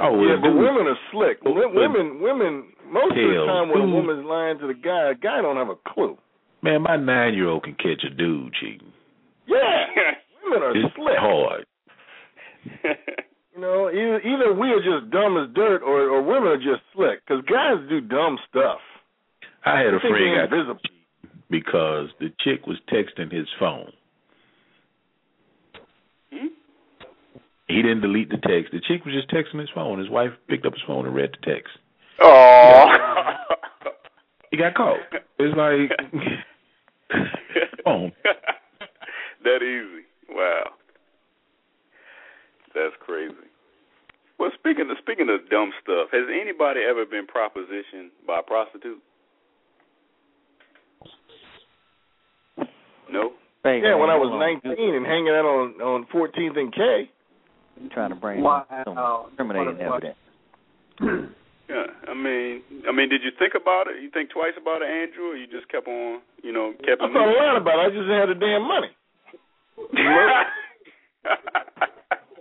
[0.00, 1.38] Oh, yeah, well, but women are slick.
[1.46, 2.72] Oh, women, women.
[2.90, 5.68] Most of the time, when a woman's lying to the guy, a guy don't have
[5.68, 6.16] a clue.
[6.62, 8.90] man, my nine-year-old can catch a dude cheating.
[9.46, 9.86] Yeah,
[10.44, 11.18] women are It's slick.
[11.18, 11.66] hard.
[13.54, 16.82] You know, either either we are just dumb as dirt, or or women are just
[16.94, 17.18] slick.
[17.26, 18.78] Because guys do dumb stuff.
[19.64, 20.80] I had a friend got invisible.
[21.50, 23.92] because the chick was texting his phone.
[26.32, 26.46] Hmm?
[27.68, 28.72] He didn't delete the text.
[28.72, 29.98] The chick was just texting his phone.
[29.98, 31.72] His wife picked up his phone and read the text.
[32.20, 32.86] Oh.
[34.50, 34.98] He got caught.
[35.38, 35.90] It's like
[37.84, 38.12] phone.
[39.44, 40.04] that easy.
[40.28, 40.70] Wow.
[42.74, 43.34] That's crazy.
[44.38, 49.00] Well, speaking of speaking of dumb stuff, has anybody ever been propositioned by a prostitute?
[53.12, 53.32] No.
[53.64, 54.30] Wait, Yeah, when I was
[54.64, 57.10] 19 and hanging out on on 14th and K.
[57.80, 58.64] You trying to bring Wow.
[58.84, 58.96] some
[59.30, 60.16] incriminating What evidence.
[61.70, 61.86] Yeah.
[62.08, 64.02] I mean, I mean, did you think about it?
[64.02, 67.06] You think twice about it, Andrew, or you just kept on, you know, kept I
[67.06, 67.82] thought a lot about it.
[67.86, 68.90] I just didn't the damn money.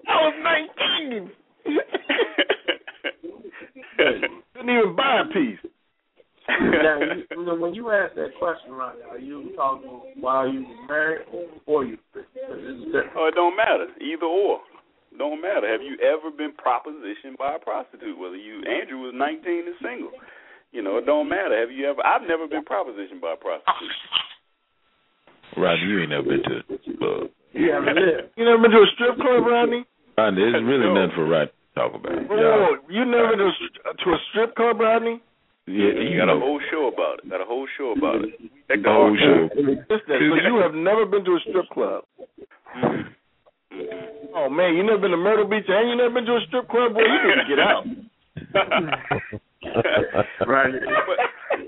[0.10, 0.34] I was
[1.06, 1.32] 19.
[4.54, 5.60] Couldn't even buy a piece.
[6.84, 10.48] now, you, you know, when you ask that question right now, are you talking while
[10.48, 11.22] you was married
[11.66, 11.98] or you?
[12.14, 12.94] This is.
[13.16, 13.88] Oh, it don't matter.
[14.02, 14.60] Either or.
[15.18, 15.68] Don't matter.
[15.68, 18.18] Have you ever been propositioned by a prostitute?
[18.18, 20.12] Whether you Andrew was nineteen and single.
[20.72, 21.60] You know, it don't matter.
[21.60, 23.90] Have you ever I've never been propositioned by a prostitute.
[25.58, 28.30] Rodney, you ain't never been to You haven't lived.
[28.38, 29.84] You never been to a strip club, Rodney?
[30.18, 30.94] Rodney, there's really No.
[30.94, 32.14] nothing for Rodney to talk about.
[32.30, 35.22] Oh, you never been to a, to a strip club, Rodney?
[35.70, 37.30] Yeah, You you got a whole show about it.
[37.30, 38.34] Got a whole show about it.
[38.68, 39.50] Check the whole show.
[39.54, 42.04] So you have never been to a strip club?
[42.76, 43.06] Mhm.
[43.72, 44.34] Mhm.
[44.34, 46.68] Oh man, you never been to Myrtle Beach and you never been to a strip
[46.70, 46.94] club?
[46.94, 47.86] Boy, you need to get out.
[50.48, 50.72] Right.
[50.74, 51.20] But,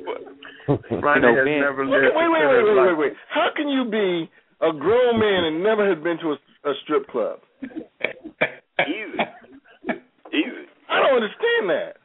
[0.05, 2.15] but, Ronnie You know, has Ben- never Wait, lived.
[2.15, 3.13] wait, wait, wait, wait, wait, wait.
[3.29, 4.29] How can you be
[4.61, 6.37] a grown man and never have been to a,
[6.69, 7.39] a strip club?
[8.87, 9.19] easy.
[10.33, 10.65] Easy.
[10.89, 11.97] I don't understand that.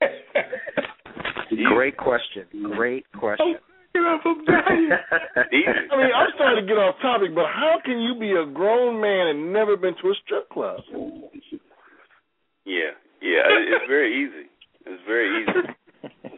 [1.50, 1.64] Easy.
[1.64, 2.44] Great question.
[2.76, 3.56] Great question.
[3.96, 5.72] Easy.
[5.90, 9.00] I mean, I'm starting to get off topic, but how can you be a grown
[9.00, 10.80] man and never been to a strip club?
[12.64, 12.92] Yeah.
[13.22, 13.46] Yeah.
[13.48, 14.48] It's very easy.
[14.86, 15.52] It's very easy.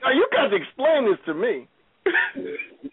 [0.01, 1.66] Now you got to explain this to me.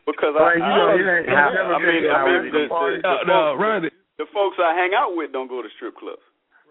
[0.04, 2.25] Because Well, I, you I, know, you ain't- I, never I mean, been I to
[2.25, 2.97] mean, a the, the, party.
[2.97, 3.89] the, no, folks, no, Rodney.
[4.17, 6.25] the folks I hang out with don't go to strip clubs.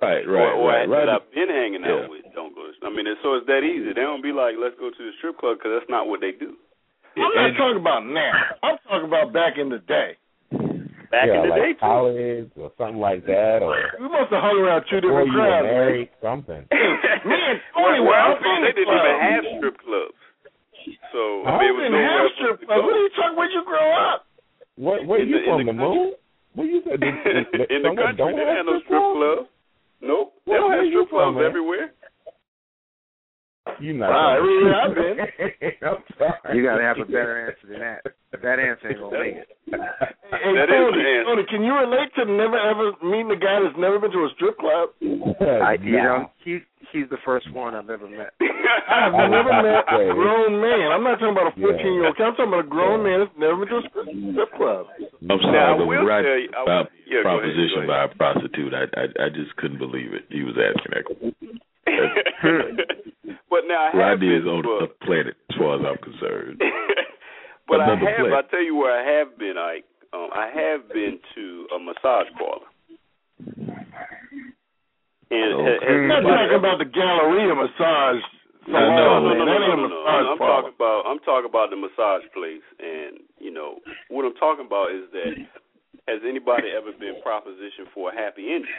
[0.05, 1.09] Right, right, or, or right, that.
[1.09, 2.09] I've been hanging out Yeah.
[2.13, 2.69] with don't go.
[2.69, 3.97] To, I mean, it's, so it's that easy.
[3.97, 6.33] They don't be like, let's go to the strip club because that's not what they
[6.37, 6.55] do.
[7.17, 8.33] I'm not talking about now.
[8.63, 10.19] I'm talking about back in the day.
[11.15, 11.85] Back yeah, in the like day, too.
[11.87, 15.47] college or something like that, or We must have hung around two different you were
[15.47, 15.65] crowds.
[15.71, 16.63] married, something.
[17.31, 20.19] Me and Tony were I'm up from, in they didn't even have strip clubs.
[21.15, 22.83] So I I mean, it was didn't nowhere have strip clubs.
[22.83, 22.83] go.
[22.83, 23.37] What are you talking?
[23.39, 24.19] Where'd you grow up?
[24.75, 24.99] What?
[25.07, 25.59] Where In you the- from?
[25.63, 26.09] the The moon?
[26.59, 26.99] What you said?
[26.99, 27.11] The,
[27.63, 29.47] the, in the country, they didn't have no strip strip clubs?
[30.05, 31.93] Nope, Where they don't have strip clubs from, everywhere.
[33.81, 34.11] You not.
[34.13, 35.17] Wow, from- everywhere I've been.
[35.89, 36.57] I'm sorry.
[36.57, 38.01] You got to have a better answer than that.
[38.43, 39.49] That answer ain't gonna make it.
[39.73, 41.25] Hey, That is Tony, the answer.
[41.33, 44.31] Tony, can you relate to never ever meeting a guy that's never been to a
[44.37, 44.91] strip club?
[45.65, 46.05] I, you Nah.
[46.05, 46.61] know, he
[46.93, 48.35] he's the first one I've ever met.
[48.43, 50.93] I have never met a grown man.
[50.93, 52.17] I'm not talking about a 14 year old.
[52.21, 54.87] I'm talking about a grown man that's never been to a strip, strip club.
[55.31, 57.49] I'm sorry, I but will when Rodney tell you- I will- about yeah, go ahead,
[57.49, 60.29] proposition by a prostitute, I, I I just couldn't believe it.
[60.29, 61.07] He was asking that.
[63.51, 66.01] but now I have Rodney been is on to the planet as far as I'm
[66.01, 66.61] concerned.
[67.69, 67.99] but I have.
[67.99, 68.33] place.
[68.33, 69.57] I tell you where I have been.
[69.59, 69.85] Ike.
[70.13, 72.71] Um, I have been to a massage parlor,
[75.31, 75.75] And Okay.
[75.75, 78.23] has, has I'm not talking about the Galleria massage.
[78.67, 79.45] No, no, no, no, man.
[79.45, 79.89] no, no, no, no.
[79.91, 84.39] massage I'm talking about I'm talking about the massage place, and you know what I'm
[84.39, 85.35] talking about is that
[86.09, 88.71] has anybody ever been propositioned for a happy ending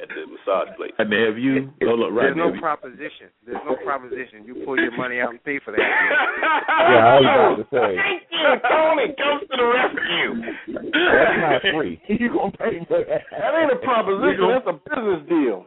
[0.00, 0.92] at the massage place?
[0.98, 1.70] And have you?
[1.84, 3.28] Oh, look, right There's no have you- proposition.
[3.44, 4.44] There's no proposition.
[4.46, 5.80] You pull your money out and pay for that.
[5.82, 9.06] Yeah, I was about to say Thank you, Tony.
[9.18, 10.30] Comes to the rescue.
[10.92, 12.00] that's not free.
[12.08, 13.22] you gonna pay for that?
[13.30, 14.44] That ain't a proposition.
[14.48, 15.66] That's a business deal.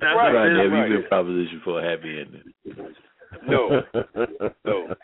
[0.00, 0.30] That's Right.
[0.30, 0.62] a Right, business.
[0.62, 2.46] have you been propositioned for a happy ending?
[3.46, 3.82] No,
[4.64, 4.94] no,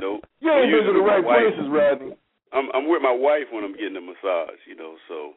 [0.00, 0.20] no.
[0.40, 2.12] You ain't been to the right my places, Rodney.
[2.52, 4.94] I'm I'm with my wife when I'm getting a massage, you know.
[5.08, 5.32] So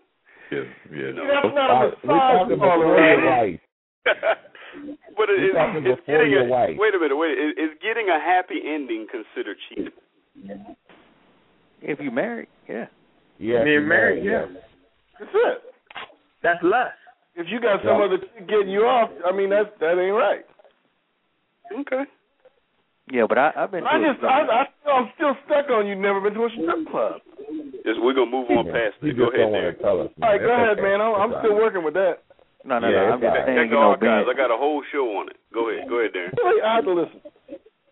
[0.52, 0.60] Yeah,
[0.92, 1.12] yeah.
[1.12, 1.28] No.
[1.28, 3.60] That's not All a right, we're talking massage parlor, before your wife.
[5.18, 6.76] but it, You're it's, talking it's before getting a, wife.
[6.78, 7.36] wait a minute, wait.
[7.38, 9.92] Is, is getting a happy ending considered cheating?
[11.82, 12.86] If you married, yeah.
[13.40, 14.46] Yeah, Being you're married, yeah.
[15.20, 15.58] That's it.
[16.44, 16.96] That's lust.
[17.36, 18.06] If you got some Yeah.
[18.06, 20.46] other chick getting you off, I mean that's that ain't right.
[21.82, 22.04] Okay.
[23.12, 23.86] Yeah, but I, I've been.
[23.86, 25.96] I just I, I I'm still stuck on you.
[25.96, 27.22] Never been to a strip club.
[27.86, 28.74] Just we're gonna move on Yeah.
[28.74, 29.18] past You it.
[29.18, 29.82] Go ahead, don't Derek.
[29.82, 30.12] tell us.
[30.22, 31.00] All right, go That's ahead, man.
[31.02, 31.64] I'm, I'm still all right.
[31.64, 32.24] working with that.
[32.66, 33.04] no, no, Yeah, no.
[33.08, 34.02] it's I'm just saying, you the know, archives.
[34.28, 35.38] being, I got a whole show on it.
[35.54, 35.88] Go ahead.
[35.88, 36.34] Go ahead, Darren.
[36.44, 37.22] Really, I have to listen.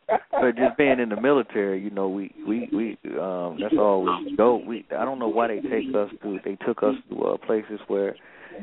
[0.07, 4.35] but just being in the military, you know, we we we um that's all we
[4.35, 4.57] go.
[4.57, 6.39] We I don't know why they take us to.
[6.45, 8.15] They took us to uh, places where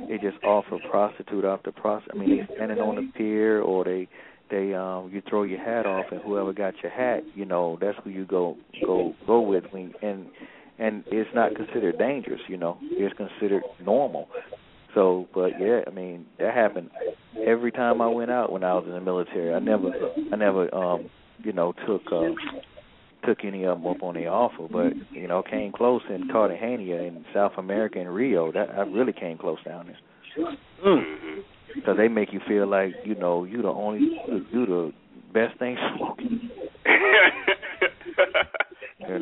[0.08, 2.14] they just offer prostitute after prostitute.
[2.16, 4.06] I mean, they standing on the pier or they
[4.50, 7.98] they um you throw your hat off and whoever got your hat, you know, that's
[8.04, 9.64] who you go go go with.
[9.72, 10.26] When and
[10.78, 14.28] and it's not considered dangerous, you know, it's considered normal.
[14.94, 16.90] So, but yeah, I mean, that happened
[17.46, 19.54] every time I went out when I was in the military.
[19.54, 19.90] I never,
[20.32, 21.08] I never, um,
[21.42, 22.28] you know, took uh,
[23.26, 27.02] took any of them up on the offer, but you know, came close in Cartagena
[27.02, 28.52] in South America and Rio.
[28.52, 29.98] That I really came close down there
[30.84, 31.40] Mm-hmm.
[31.74, 34.92] because they make you feel like you know you the only you the
[35.32, 36.50] best thing smoking.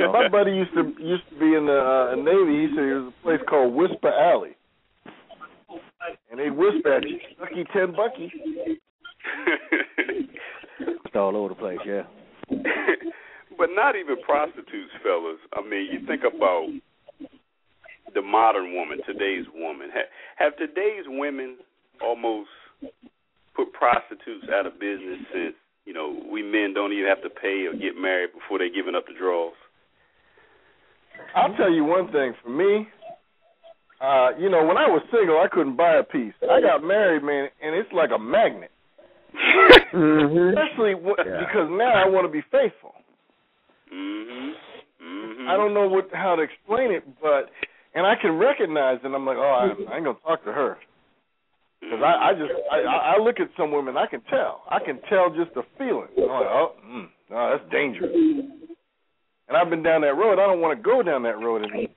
[0.01, 2.63] You know, My buddy used to used to be in the uh, Navy.
[2.65, 4.57] He said there was a place called Whisper Alley,
[6.31, 8.33] and they whisper at you, "Bucky ten Bucky."
[10.81, 11.81] it's all over the place.
[11.85, 12.05] Yeah.
[13.59, 15.37] but not even prostitutes, fellas.
[15.53, 16.69] I mean, you think about
[18.15, 19.91] the modern woman, today's woman.
[19.93, 21.59] Ha- have today's women
[22.01, 22.49] almost
[23.55, 27.67] put prostitutes out of business since you know we men don't even have to pay
[27.69, 29.53] or get married before they're giving up the draws?
[31.35, 32.33] I'll tell you one thing.
[32.43, 32.89] For me,
[34.01, 36.33] uh, you know, when I was single, I couldn't buy a piece.
[36.51, 38.71] I got married, man, and it's like a magnet.
[39.93, 40.57] Mm-hmm.
[40.57, 41.41] Especially w- Yeah.
[41.45, 42.95] because now I want to be faithful.
[43.93, 44.55] Mhm.
[45.03, 45.49] Mhm.
[45.49, 47.51] I don't know what how to explain it, but
[47.95, 49.07] and I can recognize it.
[49.13, 50.79] I'm like, oh, I, I ain't gonna talk to her
[51.81, 54.63] because I, I just I, I I look at some women, I can tell.
[54.71, 56.07] I can tell just the feeling.
[56.17, 58.15] I'm like, oh, mm, no, that's dangerous.
[59.51, 60.35] And I've been down that road.
[60.39, 61.89] I don't want to go down that road anymore.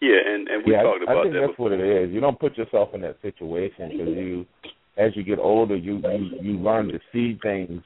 [0.00, 1.46] Yeah, and and we yeah, talked I, I about think that.
[1.48, 2.14] that's what it is.
[2.14, 4.46] You don't put yourself in that situation because you,
[4.96, 7.82] as you get older, you you you learn to see things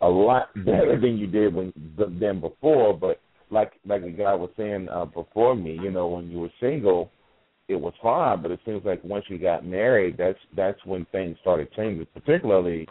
[0.00, 2.98] a lot better than you did when than before.
[2.98, 3.20] But
[3.52, 7.12] like like the guy was saying uh, before me, you know, when you were single,
[7.68, 8.42] it was fine.
[8.42, 12.08] But it seems like once you got married, that's that's when things started changing.
[12.12, 12.88] Particularly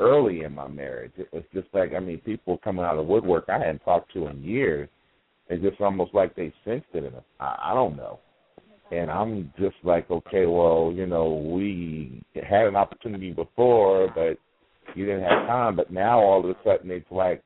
[0.00, 3.44] early in my marriage, it was just like I mean, people coming out of woodwork
[3.48, 4.88] I hadn't talked to in years.
[5.48, 7.24] It's just almost like they sensed it in us.
[7.40, 8.20] I, I don't know.
[8.90, 14.38] And I'm just like, okay, well, you know, we had an opportunity before, but
[14.94, 15.76] you didn't have time.
[15.76, 17.42] But now all of a sudden it's like,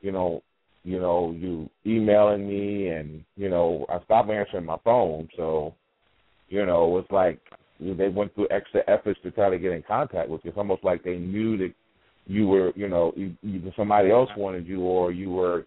[0.00, 0.42] you know,
[0.84, 5.28] you know, you emailing me, and you know, I stopped answering my phone.
[5.36, 5.74] So,
[6.48, 7.40] you know, it's like
[7.80, 10.50] they went through extra efforts to try to get in contact with you.
[10.50, 11.72] It's almost like they knew that
[12.26, 15.66] you were, you know, either somebody else wanted you or you were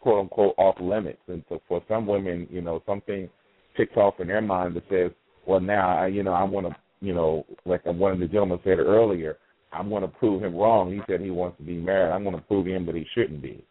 [0.00, 1.18] quote unquote off limits.
[1.26, 3.28] And so for some women, you know, something
[3.76, 5.10] ticks off in their mind that says,
[5.46, 8.60] well, now, I, you know, I want to, you know, like one of the gentlemen
[8.64, 9.36] said earlier,
[9.72, 10.92] I'm going to prove him wrong.
[10.92, 12.12] He said he wants to be married.
[12.12, 13.64] I'm going to prove him that he shouldn't be.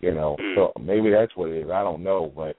[0.00, 1.70] You know, so maybe that's what it is.
[1.70, 2.56] I don't know, but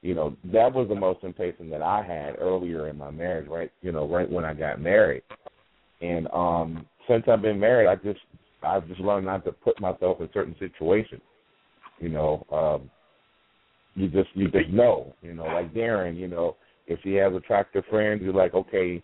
[0.00, 3.70] you know, that was the most temptation that I had earlier in my marriage, right?
[3.82, 5.22] You know, right when I got married.
[6.00, 8.20] And um since I've been married, I just
[8.62, 11.22] I've just learned not to put myself in certain situations.
[11.98, 12.90] You know, um
[13.94, 17.84] you just you just know, you know, like Darren, you know, if she has attractive
[17.90, 19.02] friends, you're like, okay,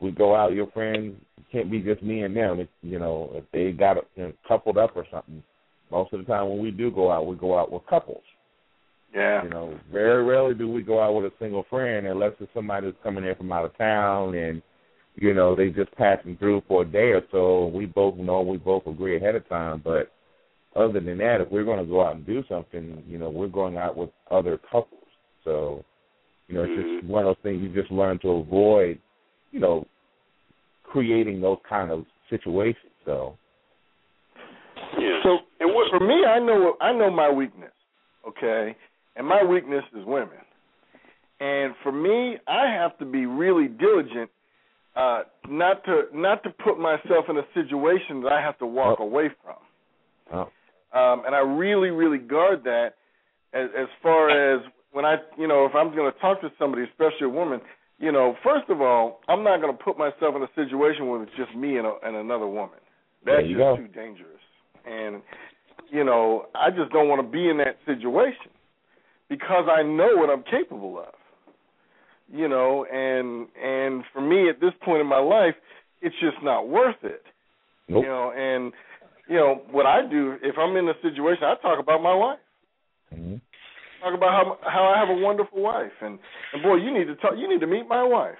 [0.00, 1.16] we go out, your friends
[1.50, 2.60] can't be just me and them.
[2.60, 5.42] It, you know, if they got you know, coupled up or something.
[5.90, 8.22] Most of the time when we do go out, we go out with couples.
[9.14, 9.44] Yeah.
[9.44, 12.86] You know, very rarely do we go out with a single friend unless it's somebody
[12.86, 14.60] that's coming in from out of town and
[15.16, 17.66] you know, they just passing through for a day or so.
[17.66, 19.80] We both know, we both agree ahead of time.
[19.82, 20.12] But
[20.74, 23.48] other than that, if we're going to go out and do something, you know, we're
[23.48, 25.02] going out with other couples.
[25.44, 25.84] So,
[26.48, 26.98] you know, it's Mm-hmm.
[26.98, 28.98] just one of those things you just learn to avoid,
[29.52, 29.86] you know,
[30.84, 32.92] creating those kind of situations.
[33.04, 33.36] So,
[34.98, 35.20] Yeah.
[35.22, 37.72] So and what for me, I know I know my weakness,
[38.28, 38.76] okay,
[39.16, 40.38] and my weakness is women.
[41.40, 44.30] And for me, I have to be really diligent,
[44.96, 48.98] uh, not to not to put myself in a situation that I have to walk
[49.00, 49.04] Oh.
[49.04, 49.56] away from.
[50.32, 50.46] uh,
[50.98, 52.94] Um, and I really, really guard that
[53.52, 56.84] as as far as when I, you know, if I'm going to talk to somebody,
[56.84, 57.60] especially a woman,
[57.98, 61.22] you know, first of all, I'm not going to put myself in a situation where
[61.22, 62.78] it's just me and, a, and another woman.
[63.24, 63.76] That's just go.
[63.76, 64.40] too dangerous.
[64.86, 65.22] And
[65.90, 68.50] you know, I just don't want to be in that situation
[69.28, 71.14] because I know what I'm capable of.
[72.32, 75.54] You know, and and for me at this point in my life,
[76.02, 77.22] it's just not worth it.
[77.88, 78.02] nope.
[78.04, 78.72] You know, and
[79.28, 82.38] you know what I do if I'm in a situation, I talk about my wife.
[83.12, 83.36] hmm
[84.02, 86.18] Talk about how how I have a wonderful wife, and
[86.52, 87.32] and boy, you need to talk.
[87.36, 88.34] You need to meet my wife.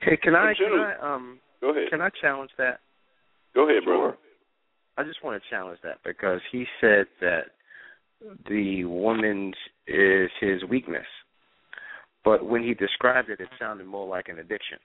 [0.00, 1.90] Hey, can I can I um go ahead.
[1.90, 2.80] can I challenge that?
[3.54, 4.16] Go ahead, brother.
[4.96, 7.44] I just want to challenge that because he said that
[8.48, 9.54] the woman's
[9.86, 11.06] is his weakness,
[12.24, 14.78] but when he described it, it sounded more like an addiction.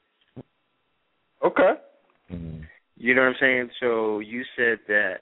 [1.43, 1.73] Okay.
[2.29, 2.61] hmm
[2.97, 3.69] You know what I'm saying?
[3.79, 5.15] So you said that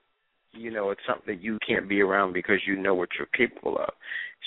[0.51, 3.77] you know it's something that you can't be around because you know what you're capable
[3.77, 3.89] of.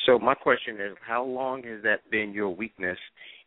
[0.06, 2.98] So my question is, how long has that been your weakness,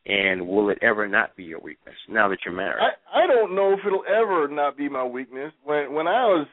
[0.05, 2.81] and will it ever not be your weakness now that you're married?
[2.81, 5.53] I I don't know if it'll ever not be my weakness.
[5.63, 6.47] When when I was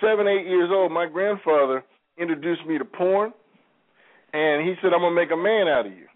[0.00, 1.84] seven eight years old, my grandfather
[2.16, 3.32] introduced me to porn,
[4.32, 6.06] and he said, "I'm gonna make a man out of you."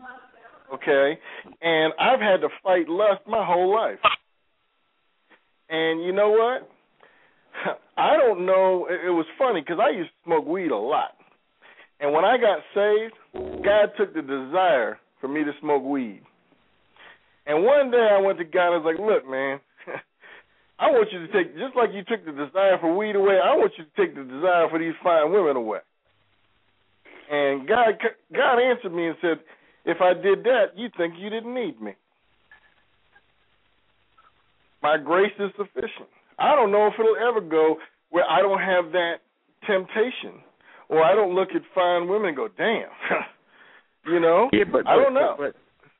[0.75, 1.19] Okay,
[1.63, 3.99] and I've had to fight lust my whole life.
[5.71, 6.69] And you know what?
[7.97, 8.87] I don't know.
[8.91, 11.17] It, was funny because I used to smoke weed a lot,
[12.01, 13.15] and when I got saved,
[13.65, 16.23] God took the desire for me to smoke weed.
[17.47, 19.61] And one day I went to God and was like, "Look, man."
[20.79, 23.41] I want you to take just like you took the desire for weed away.
[23.43, 25.81] I want you to take the desire for these fine women away.
[27.31, 27.99] And God,
[28.33, 29.41] God answered me and said,
[29.89, 31.95] "If I did that, you'd think you didn't need me.
[34.83, 36.09] My grace is sufficient.
[36.39, 37.77] I don't know if it'll ever go
[38.11, 39.17] where I don't have that
[39.67, 40.41] temptation,
[40.89, 42.89] or I don't look at fine women and go, "Damn,"
[44.07, 44.49] you know.
[44.53, 45.35] Yeah, but I don't but- know.
[45.39, 45.57] But,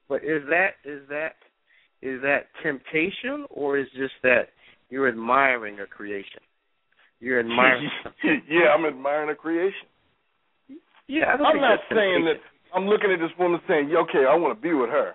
[0.09, 1.35] but is that is that
[2.03, 4.51] is that temptation or is just that
[4.91, 6.41] you're admiring a creation?
[7.21, 7.91] You're admiring.
[8.49, 9.89] yeah, I'm admiring a creation.
[11.09, 12.41] yeah, I don't I'm think not saying that.
[12.75, 15.15] I'm looking at this woman saying, "Okay, I want to be with her."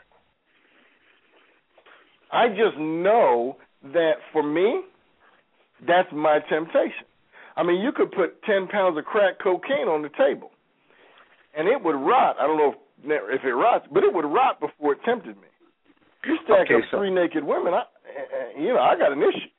[2.32, 3.58] I just know
[3.94, 4.82] that for me,
[5.86, 7.06] that's my temptation.
[7.56, 10.52] I mean, you could put ten pounds of crack cocaine on the table,
[11.56, 12.38] and it would rot.
[12.40, 15.48] I don't know if, if it rots, but it would rot before it tempted me.
[16.26, 18.22] You stack Okay, up so- three naked women, I, eh,
[18.58, 19.50] eh, you know, I got an issue.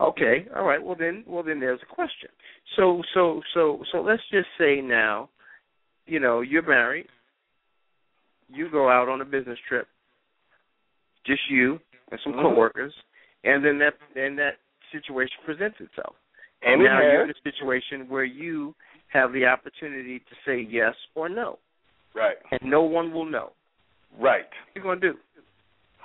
[0.00, 0.82] Okay, all right.
[0.82, 2.28] Well then, well then, there's a question.
[2.76, 5.28] So, so, so, so let's just say now,
[6.06, 7.06] you know, you're married.
[8.48, 9.88] You go out on a business trip,
[11.24, 12.42] just you and some Mhm.
[12.42, 12.94] coworkers,
[13.44, 14.58] and then that then that
[14.92, 16.14] situation presents itself.
[16.62, 18.74] And it now you're in a situation where you
[19.08, 21.58] have the opportunity to say yes or no,
[22.14, 23.52] Right, and no one will know.
[24.18, 24.48] right.
[24.48, 25.18] What you gonna do?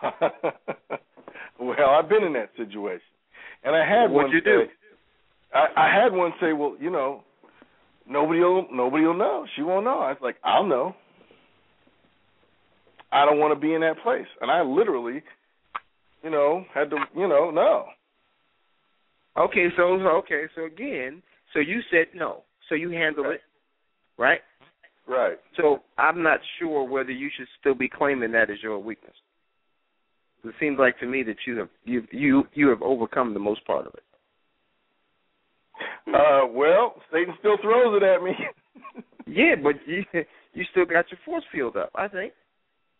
[1.59, 3.05] well, I've been in that situation,
[3.63, 4.65] and I had What'd one you do?
[4.65, 4.71] say.
[5.53, 7.23] I, I had one say, "Well, you know,
[8.12, 9.45] nobody'll nobody'll know.
[9.56, 10.95] She won't know." I was like, "I'll know."
[13.12, 15.21] I don't want to be in that place, and I literally,
[16.24, 17.88] you know, had to, you know, no.
[19.38, 21.21] Okay, so so- okay, so again,
[21.54, 23.41] so you said no, so you handle it,
[24.17, 24.41] right?
[25.08, 25.38] Right.
[25.58, 29.15] So I'm not sure whether you should still be claiming that as your weakness.
[30.44, 33.65] It seems like to me that you have you you you have overcome the most
[33.65, 34.04] part of it.
[36.13, 38.31] Uh, well, Satan still throws it at me.
[39.27, 40.04] Yeah, but you
[40.54, 41.91] you still got your force field up.
[41.95, 42.33] I think.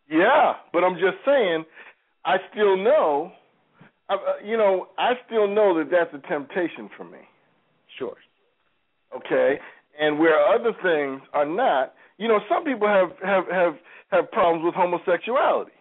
[0.10, 1.66] Yeah, but I'm just saying,
[2.26, 3.32] I still know,
[4.10, 7.20] uh, uh, you know, I still know that that's a temptation for me.
[7.98, 8.16] Sure.
[9.16, 9.60] Okay,
[10.00, 13.74] and where other things are not, you know, some people have have have
[14.12, 15.72] have problems with homosexuality,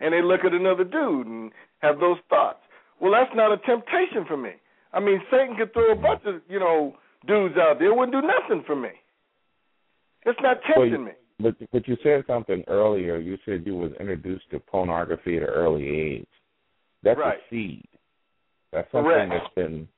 [0.00, 2.60] and they look at another dude and have those thoughts.
[3.00, 4.52] Well, that's not a temptation for me.
[4.92, 8.12] I mean, Satan could throw a bunch of you know dudes out there, it wouldn't
[8.12, 8.90] do nothing for me.
[10.24, 11.12] It's not tempting me.
[11.40, 13.18] but but you said something earlier.
[13.18, 16.28] You said you was introduced to pornography at an early age.
[17.02, 17.38] That's right.
[17.38, 17.86] a seed.
[18.72, 19.32] That's something Correct.
[19.32, 19.88] that's been,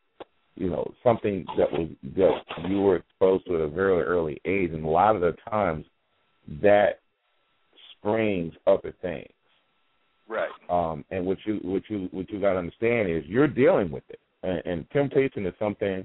[0.56, 4.70] you know, something that was that you were exposed to at a very early age,
[4.72, 5.86] and a lot of the times
[6.62, 7.00] that
[7.96, 9.32] springs other things.
[10.28, 10.50] Right.
[10.68, 14.04] Um, and what you what you what you got to understand is you're dealing with
[14.10, 16.04] it, and, and temptation is something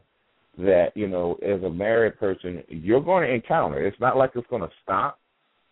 [0.57, 3.85] that you know as a married person you're going to encounter.
[3.85, 5.19] It's not like it's going to stop.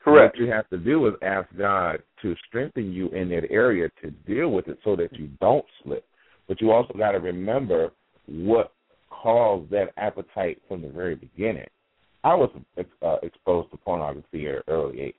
[0.04, 0.36] Correct.
[0.36, 4.10] What you have to do is ask God to strengthen you in that area to
[4.12, 6.04] deal with it so that you don't slip.
[6.48, 7.92] But you also got to remember
[8.28, 8.74] what
[9.10, 11.68] caused that appetite from the very beginning.
[12.24, 12.50] I was
[13.04, 15.16] uh, exposed to pornography at an early age.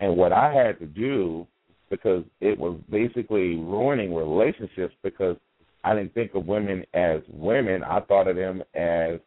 [0.00, 1.46] And what I had to do,
[1.90, 5.36] because it was basically ruining relationships because
[5.84, 7.82] I didn't think of women as women.
[7.82, 9.18] I thought of them as,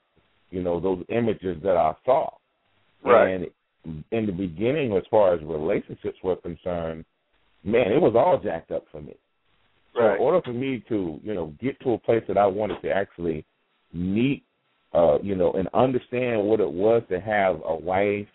[0.51, 2.29] you know, those images that I saw.
[3.03, 3.29] Right.
[3.29, 3.47] And
[4.11, 7.05] in the beginning, as far as relationships were concerned,
[7.63, 9.15] man, it was all jacked up for me.
[9.93, 10.15] So Right.
[10.15, 12.89] in order for me to, you know, get to a place that I wanted to
[12.89, 13.45] actually
[13.91, 14.43] meet,
[14.93, 18.27] uh, you know, and understand what it was to have a wife,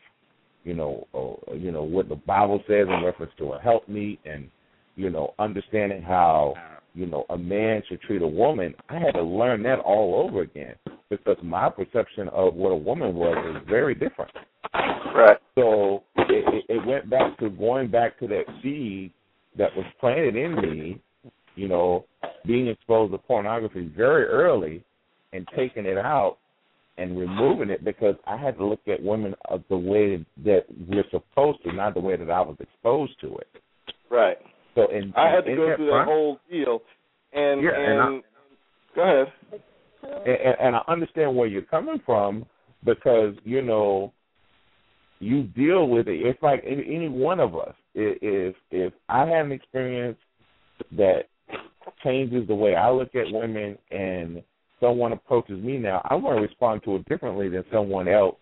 [0.64, 4.50] you know, or, you know what the Bible says in reference to a helpmeet, and
[4.96, 6.54] you know, understanding how
[6.98, 10.42] you know a man should treat a woman, I had to learn that all over
[10.42, 10.74] again
[11.10, 14.32] because my perception of what a woman was is very different.
[15.14, 15.38] Right.
[15.54, 19.12] So it, it, went back to going back to that seed
[19.56, 21.00] that was planted in me,
[21.54, 22.04] you know,
[22.44, 24.84] being exposed to pornography very early
[25.32, 26.38] and taking it out
[26.98, 31.04] and removing it because I had to look at women of the way that we're
[31.10, 33.48] supposed to, not the way that I was exposed to it.
[34.10, 34.38] Right.
[34.78, 36.82] So in I had to go through that whole deal,
[37.32, 38.22] and Yeah, and and,
[38.94, 39.32] go ahead.
[40.24, 42.46] and, and I understand where you're coming from
[42.84, 44.12] because you know
[45.18, 46.20] you deal with it.
[46.24, 47.74] It's like any, any one of us.
[47.96, 50.18] I- If if I had an experience
[50.92, 51.22] that
[52.04, 54.42] changes the way I look at women, and
[54.78, 58.36] someone approaches me now, I'm going to respond to it differently than someone else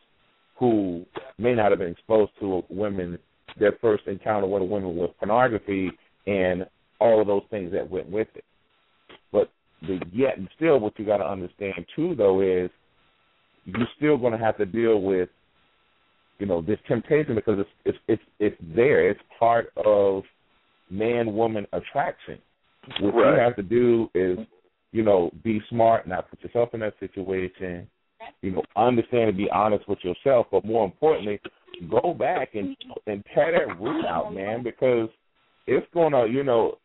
[0.59, 1.07] who
[1.39, 3.19] may not have been exposed to women
[3.59, 5.91] their first encounter with a woman with pornography
[6.27, 6.67] and
[7.01, 8.45] all of those things that went with it.
[9.33, 9.51] But
[9.83, 12.71] the yet and still what you got to understand too though is
[13.67, 15.29] you're still going to have to deal with
[16.39, 20.23] you know this temptation because it's it's it's it's there it's part of
[20.91, 22.39] man woman attraction
[23.01, 23.35] what Right.
[23.35, 24.39] you have to do is
[24.93, 27.87] you know be smart not put yourself in that situation
[28.43, 31.41] you know understand and be honest with yourself but more importantly
[31.91, 35.09] go back and and tear that root out man because
[35.67, 36.79] it's going to you know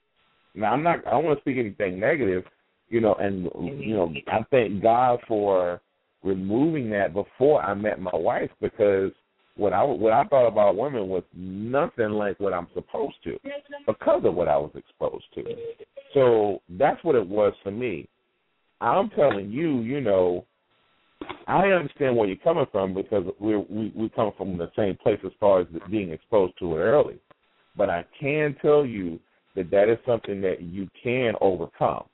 [0.56, 2.44] now I'm not I don't want to speak anything negative
[2.92, 3.46] you know, and
[3.82, 5.82] you know, I thank God for
[6.24, 9.12] removing that before I met my wife because
[9.56, 13.38] what I what I thought about women was nothing like what I'm supposed to
[13.88, 15.44] because of what I was exposed to.
[16.14, 18.10] So that's what it was for me.
[18.82, 20.46] I'm telling you, you know,
[21.48, 25.20] I understand where you're coming from because we're, we we come from the same place
[25.26, 27.20] as far as being exposed to it early.
[27.76, 29.20] But I can tell you
[29.56, 32.06] that that is something that you can overcome.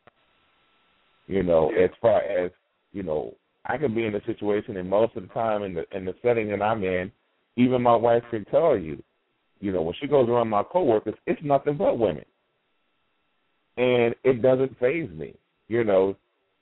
[1.28, 2.52] You know, as far as
[2.94, 3.34] you know,
[3.66, 6.16] I can be in a situation, and most of the time in the in the
[6.22, 7.12] setting that I'm in,
[7.58, 9.02] even my wife can tell you,
[9.60, 12.26] you know, when she goes around my coworkers, it's nothing but women,
[13.78, 15.36] and it doesn't phase me.
[15.68, 16.16] You know,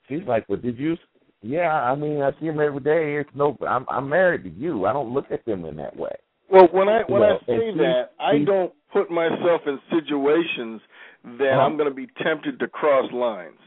[0.08, 0.96] she's like, "Well, did you?"
[1.42, 3.16] Yeah, I mean, I see them every day.
[3.16, 4.86] It's no, I'm I'm married to you.
[4.86, 6.16] I don't look at them in that way.
[6.50, 10.80] Well, when I when Well, I say she- that, I don't put myself in situations
[11.38, 11.60] that Uh-huh.
[11.62, 13.58] I'm going to be tempted to cross lines.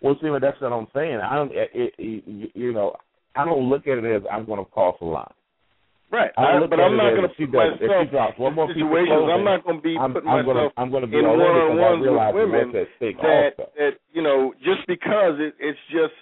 [0.00, 1.16] Well, see, but that's what I'm saying.
[1.20, 2.94] I don't, it, it, you know,
[3.34, 5.26] I don't look at it as I'm going to cross a line.
[6.10, 6.30] Right.
[6.38, 9.08] I I, but I'm not going to put does- myself drops one more in situations.
[9.12, 11.18] clothing, I'm not going to be I'm, putting I'm gonna, myself I'm going to be
[11.18, 13.70] in all over because I one-on-ones with women what's at stake that also.
[13.76, 16.14] that you know just because it, it's just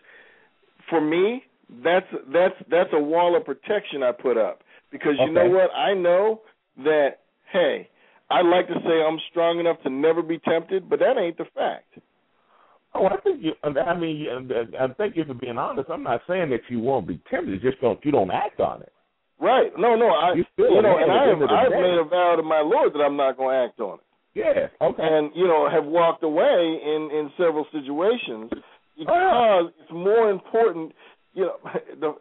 [0.90, 1.44] for me
[1.84, 4.62] that's that's that's a wall of protection I put up
[4.98, 6.40] because you know what I know
[6.84, 7.20] that
[7.52, 7.88] hey
[8.30, 11.46] I'd like to say I'm strong enough to never be tempted but that ain't the
[11.54, 11.98] fact
[12.98, 13.52] Oh, I think you.
[13.62, 14.26] I mean,
[14.80, 15.90] I thank you for being honest.
[15.90, 17.52] I'm not saying that you won't be tempted.
[17.52, 18.92] It's just don't you don't act on it.
[19.38, 21.70] right no no I You still you know and I have end of the I've
[21.72, 21.80] day.
[21.82, 24.68] made a vow to my Lord that I'm not going to act on it Yeah.
[24.86, 25.02] Okay.
[25.02, 28.50] and you know have walked away in in several situations
[28.98, 30.92] because it's more important
[31.34, 31.56] you know
[32.00, 32.14] the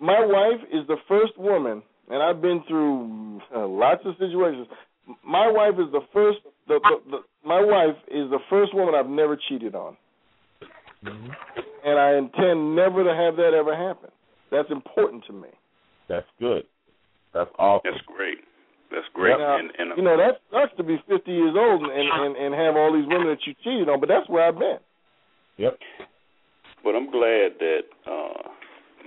[0.00, 4.66] my wife is the first woman and I've been through uh, lots of situations
[5.24, 6.38] my wife is the first
[6.68, 9.96] the, the, the my wife is the first woman I've never cheated on
[11.02, 14.10] and I intend never to have that ever happen
[14.50, 15.48] that's important to me
[16.08, 16.64] That's good.
[17.32, 17.92] That's awesome.
[17.92, 18.38] That's great.
[18.90, 19.38] That's great.
[19.38, 22.54] Now, and, and you know that sucks to be 50 years old and, and and
[22.54, 24.78] have all these women that you cheated on, but that's where I've been.
[25.58, 25.78] Yep.
[26.82, 28.48] But I'm glad that uh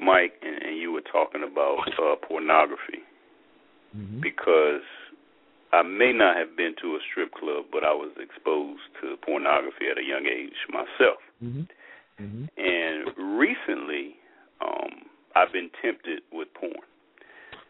[0.01, 3.01] Mike and, and you were talking about uh pornography
[3.95, 4.21] Mm-hmm.
[4.21, 4.81] because
[5.71, 9.85] I may not have been to a strip club, but I was exposed to pornography
[9.91, 11.21] at a young age myself.
[11.43, 11.69] Mm-hmm.
[12.17, 12.45] Mm-hmm.
[12.57, 14.15] And recently,
[14.65, 16.73] um, I've been tempted with porn.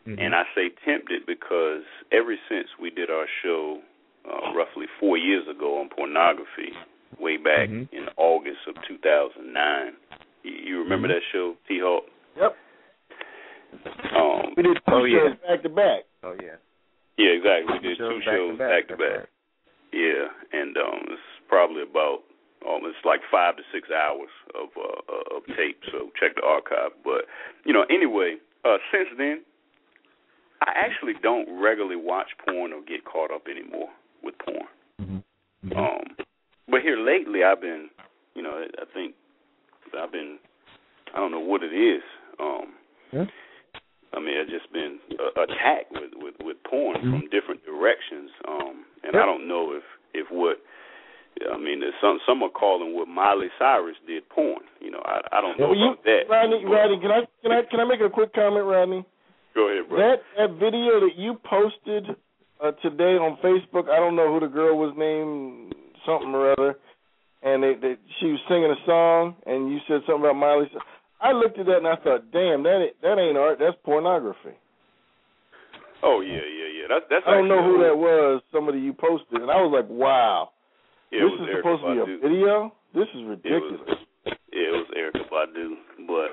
[0.07, 0.19] Mm-hmm.
[0.19, 3.79] And I say tempted because ever since we did our show
[4.23, 6.71] uh, roughly four years ago on pornography,
[7.19, 7.91] way back Mhm.
[7.91, 9.93] in August of 2009,
[10.43, 11.15] you, you remember Mhm.
[11.15, 12.05] that show, T Hawk?
[12.37, 12.55] Yep.
[14.15, 15.19] Um, We did two Oh, yeah.
[15.19, 16.01] shows back to back.
[16.23, 16.57] Oh yeah.
[17.17, 17.73] yeah, exactly.
[17.73, 19.29] We did Shows two back to shows back, back to that's back.
[19.91, 20.25] Yeah,
[20.59, 22.23] and um, it's probably about
[22.65, 25.77] almost like five to six hours of uh, uh, of tape.
[25.91, 26.91] So check the archive.
[27.03, 27.25] But
[27.65, 29.41] you know, anyway, uh, since then,
[30.61, 33.89] I actually don't regularly watch porn or get caught up anymore
[34.23, 34.67] with porn.
[35.01, 35.77] Mm-hmm.
[35.77, 36.03] Um,
[36.69, 37.89] but here lately, I've been,
[38.35, 39.13] you know, I think
[39.97, 40.37] I've been,
[41.13, 42.01] I don't know what it is.
[42.39, 42.73] Um,
[43.11, 43.25] Yeah.
[44.13, 47.09] I mean, I've just been uh, attacked with with with porn Mhm.
[47.21, 48.29] from different directions.
[48.47, 49.23] Um, and Yeah.
[49.23, 50.59] I don't know if if what.
[51.51, 54.61] I mean, there's some some are calling what Miley Cyrus did porn.
[54.79, 56.29] You know, I I don't know you, about that.
[56.29, 59.03] Rodney, Rodney, can I can I can I make a quick comment, Rodney?
[59.55, 59.97] Go ahead, bro.
[59.97, 62.15] That that video that you posted
[62.61, 65.73] uh, today on Facebook, I don't know who the girl was named,
[66.05, 66.77] something or other,
[67.41, 70.69] and they, they she was singing a song, and you said something about Miley.
[71.23, 71.35] Cyrus.
[71.35, 74.55] I looked at that and I thought, damn, that ain't, that ain't art, that's pornography.
[76.03, 76.85] oh yeah, yeah, yeah.
[76.89, 77.23] That's that's.
[77.27, 78.41] I don't know who that was.
[78.51, 80.49] Somebody you posted, and I was like, wow,
[81.11, 82.73] Yeah, this is Erykah supposed to be a video.
[82.93, 83.81] This is It ridiculous.
[83.87, 83.97] was,
[84.51, 85.67] yeah, it was Erykah Badu.
[86.05, 86.29] But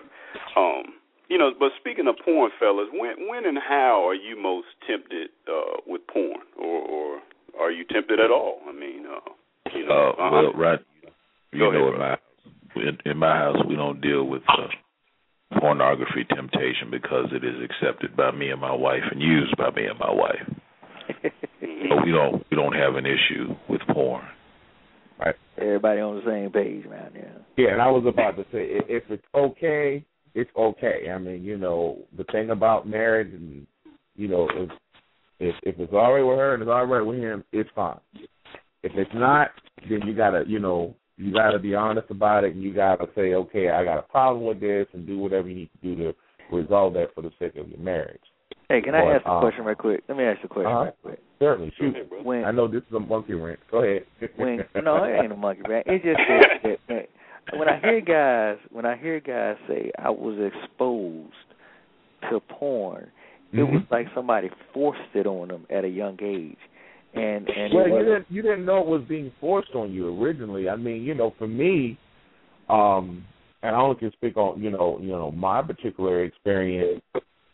[0.60, 4.66] um, you know, but speaking of porn, fellas, when when and how are you most
[4.86, 7.20] tempted uh with porn, or or
[7.60, 8.58] are you tempted at all?
[8.68, 9.30] I mean, uh,
[9.74, 10.80] you know, Uh, well, right.
[11.52, 12.16] You Go know, ahead, in my
[12.76, 18.16] in, in my house, we don't deal with uh, pornography temptation because it is accepted
[18.16, 21.32] by me and my wife and used by me and my wife.
[21.88, 24.22] So we don't we don't have an issue with porn.
[25.18, 25.34] Right.
[25.58, 27.44] Everybody on the same page around there.
[27.56, 30.04] Yeah, and I was about to say, if it's okay,
[30.34, 31.10] it's okay.
[31.12, 33.66] I mean, you know, the thing about marriage, and
[34.14, 34.70] you know, if
[35.40, 37.98] if, if it's all right with her and it's all right with him, it's fine.
[38.82, 39.50] If it's not,
[39.88, 43.34] then you gotta, you know, you gotta be honest about it, and you gotta say,
[43.34, 46.14] okay, I got a problem with this, and do whatever you need to do to
[46.54, 48.20] resolve that for the sake of your marriage.
[48.68, 50.02] Hey, can I ask a um, question right quick?
[50.08, 50.84] Let me ask you a question Uh-huh.
[50.84, 51.18] right quick.
[51.40, 51.94] Certainly, shoot.
[51.96, 52.08] ahead.
[52.22, 53.58] When I know this is a monkey rant.
[53.70, 54.02] Go ahead.
[54.36, 55.86] when no, it ain't a monkey rant.
[55.88, 60.10] It's just that, that, that when I hear guys when I hear guys say I
[60.10, 61.32] was exposed
[62.30, 63.10] to porn,
[63.52, 63.90] it was Mhm.
[63.90, 66.58] like somebody forced it on them at a young age,
[67.14, 70.68] and and well, you didn't you didn't know it was being forced on you originally.
[70.68, 71.98] I mean, you know, for me,
[72.68, 73.24] um,
[73.62, 77.02] and I only can speak on you know you know my particular experience.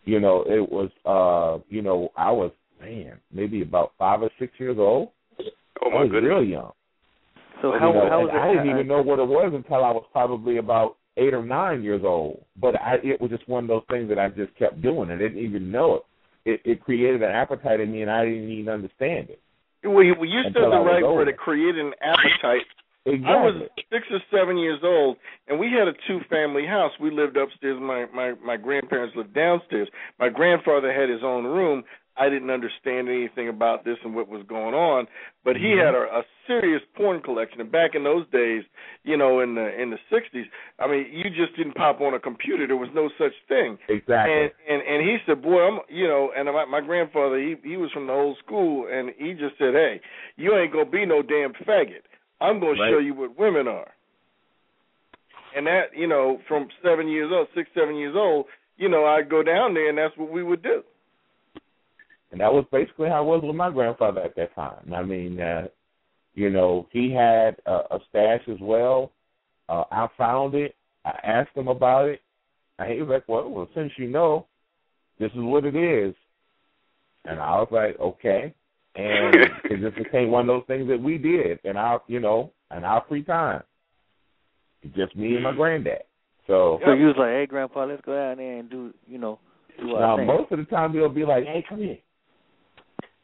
[0.05, 4.53] You know, it was uh, you know, I was man maybe about five or six
[4.59, 5.09] years old.
[5.41, 6.29] oh I my was goodness.
[6.29, 6.73] real young.
[7.63, 8.39] so You how know, how and was it?
[8.39, 11.83] I didn't even know what it was until I was probably about eight or nine
[11.83, 12.45] years old.
[12.61, 15.11] But I, it was just one of those things that I just kept doing.
[15.11, 16.03] I didn't even know it.
[16.49, 19.41] It, it created an appetite in me, and I didn't even understand it.
[19.87, 21.29] Well, you, well, you said the right word.
[21.29, 22.67] It created an appetite
[23.07, 23.31] Exactly.
[23.31, 23.55] I was
[23.89, 25.17] six or seven years old,
[25.47, 26.91] and we had a two-family house.
[27.01, 27.79] We lived upstairs.
[27.81, 29.89] My my my grandparents lived downstairs.
[30.19, 31.85] My grandfather had his own room.
[32.19, 35.07] I didn't understand anything about this and what was going on,
[35.45, 35.85] but he Mhm.
[35.85, 37.61] had a, a serious porn collection.
[37.61, 38.65] And back in those days,
[39.05, 40.49] you know, in the in the '60s,
[40.79, 42.67] I mean, you just didn't pop on a computer.
[42.67, 43.79] There was no such thing.
[43.89, 44.33] exactly.
[44.35, 47.77] And and and he said, "Boy, I'm you know." And my, my grandfather, he he
[47.77, 50.01] was from the old school, and he just said, "Hey,
[50.37, 52.03] you ain't gonna be no damn faggot.
[52.41, 52.91] I'm gonna Right.
[52.91, 53.93] show you what women are."
[55.55, 58.47] And that, you know, from seven years old, six, seven years old,
[58.77, 60.83] you know, I'd go down there, and that's what we would do.
[62.37, 64.93] And that was basically how it was with my grandfather at that time.
[64.95, 65.69] I mean, uh,
[66.35, 69.11] you know, he had a, a stash as well.
[69.71, 70.75] Uh, I found it.
[71.07, 72.21] I asked him about it.
[72.79, 74.45] And he was like, well, well, since you know,
[75.19, 76.15] this is what it is.
[77.25, 78.53] And I was like, okay.
[78.97, 79.35] And
[79.71, 82.85] it just became one of those things that we did in our, you know, in
[82.85, 83.63] our free time.
[84.95, 86.03] Just me and my granddad.
[86.47, 89.39] So So you was like, hey, Grandpa, let's go down there and do, you know,
[89.81, 90.27] do our now thing.
[90.27, 91.97] most of the time he'll be like, hey, come here.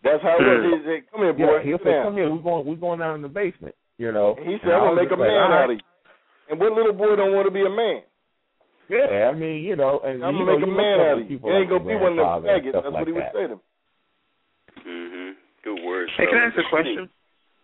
[0.03, 0.83] That's how it was.
[0.83, 1.57] He said, "Come here, boy.
[1.59, 4.35] Yeah, he'll say, "Come here, we're going, we're going down in the basement." You know.
[4.39, 5.87] He said, I "I'm gonna make a just like, man out of you."
[6.51, 8.03] And what little boy don't want to be a man?
[8.91, 11.07] Yeah, I mean, you know, and I'm you gonna know, make a you man look
[11.07, 11.25] out of you.
[11.39, 12.71] people You ain't like gonna be one of them faggots.
[12.71, 13.33] stuff That's like what he would that.
[13.33, 13.63] say to me.
[14.85, 15.33] Mhm.
[15.65, 16.13] Good words.
[16.17, 17.09] Hey, can I ask a question?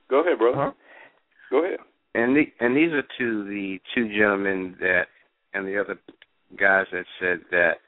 [0.09, 0.57] Go ahead, brother.
[0.57, 0.73] Huh?
[1.51, 1.81] Go ahead.
[2.15, 5.09] And the, and these are to the two gentlemen that
[5.55, 5.99] and the other
[6.57, 7.79] guys that said that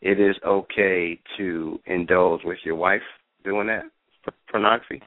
[0.00, 3.02] it is okay to indulge with your wife
[3.44, 3.84] doing that
[4.50, 5.00] pornography.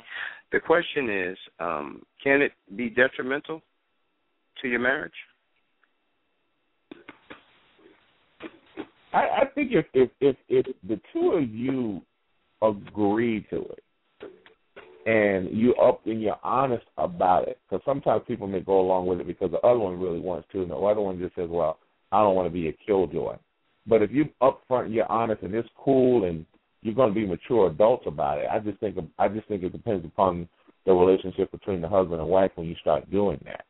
[0.52, 3.62] The question is, um, can it be detrimental
[4.62, 5.12] to your marriage?
[9.14, 12.02] I, I think if, if if if the two of you
[12.62, 13.84] agree to it
[15.06, 19.20] and you up and you're honest about it, because sometimes people may go along with
[19.20, 21.78] it because the other one really wants to, and the other one just says, "Well,
[22.12, 23.36] I don't want to be a killjoy."
[23.86, 26.46] But if you upfront, and you're honest, and it's cool, and
[26.84, 29.72] you're going to be mature adults about it, I just think I just think it
[29.72, 30.48] depends upon
[30.86, 33.66] the relationship between the husband and wife when you start doing that.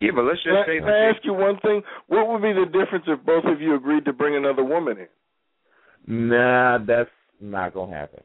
[0.00, 1.82] Yeah, but let's just I, say can I ask you one thing?
[2.08, 6.28] What would be the difference if both of you agreed to bring another woman in?
[6.28, 8.22] Nah, that's not going to happen.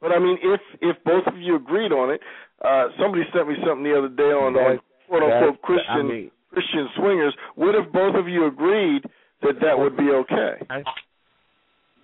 [0.00, 2.20] But I mean, if if both of you agreed on it,
[2.62, 6.30] uh, somebody sent me something the other day on, on quote unquote Christian I mean,
[6.52, 7.34] Christian swingers.
[7.54, 9.02] What if both of you agreed
[9.42, 10.64] that that would be okay?
[10.70, 10.82] I,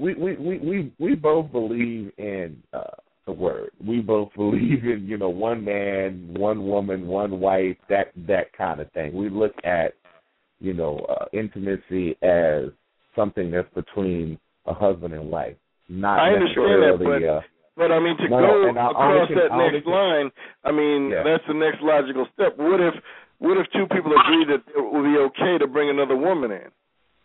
[0.03, 2.81] we, we we we we both believe in uh
[3.27, 3.71] the word.
[3.87, 8.81] We both believe in you know one man, one woman, one wife, that that kind
[8.81, 9.15] of thing.
[9.15, 9.95] We look at
[10.61, 12.65] you know uh, intimacy as
[13.15, 15.57] something that's between a husband and wife,
[15.89, 17.29] not I understand that, necessarily.
[17.29, 17.41] uh,
[17.77, 20.31] But I mean, to No, go and I- I across that only next line,
[20.65, 21.23] I mean, Yeah.
[21.25, 22.57] that's the next logical step.
[22.59, 22.95] What if
[23.39, 26.71] what if two people agree that it would be okay to bring another woman in?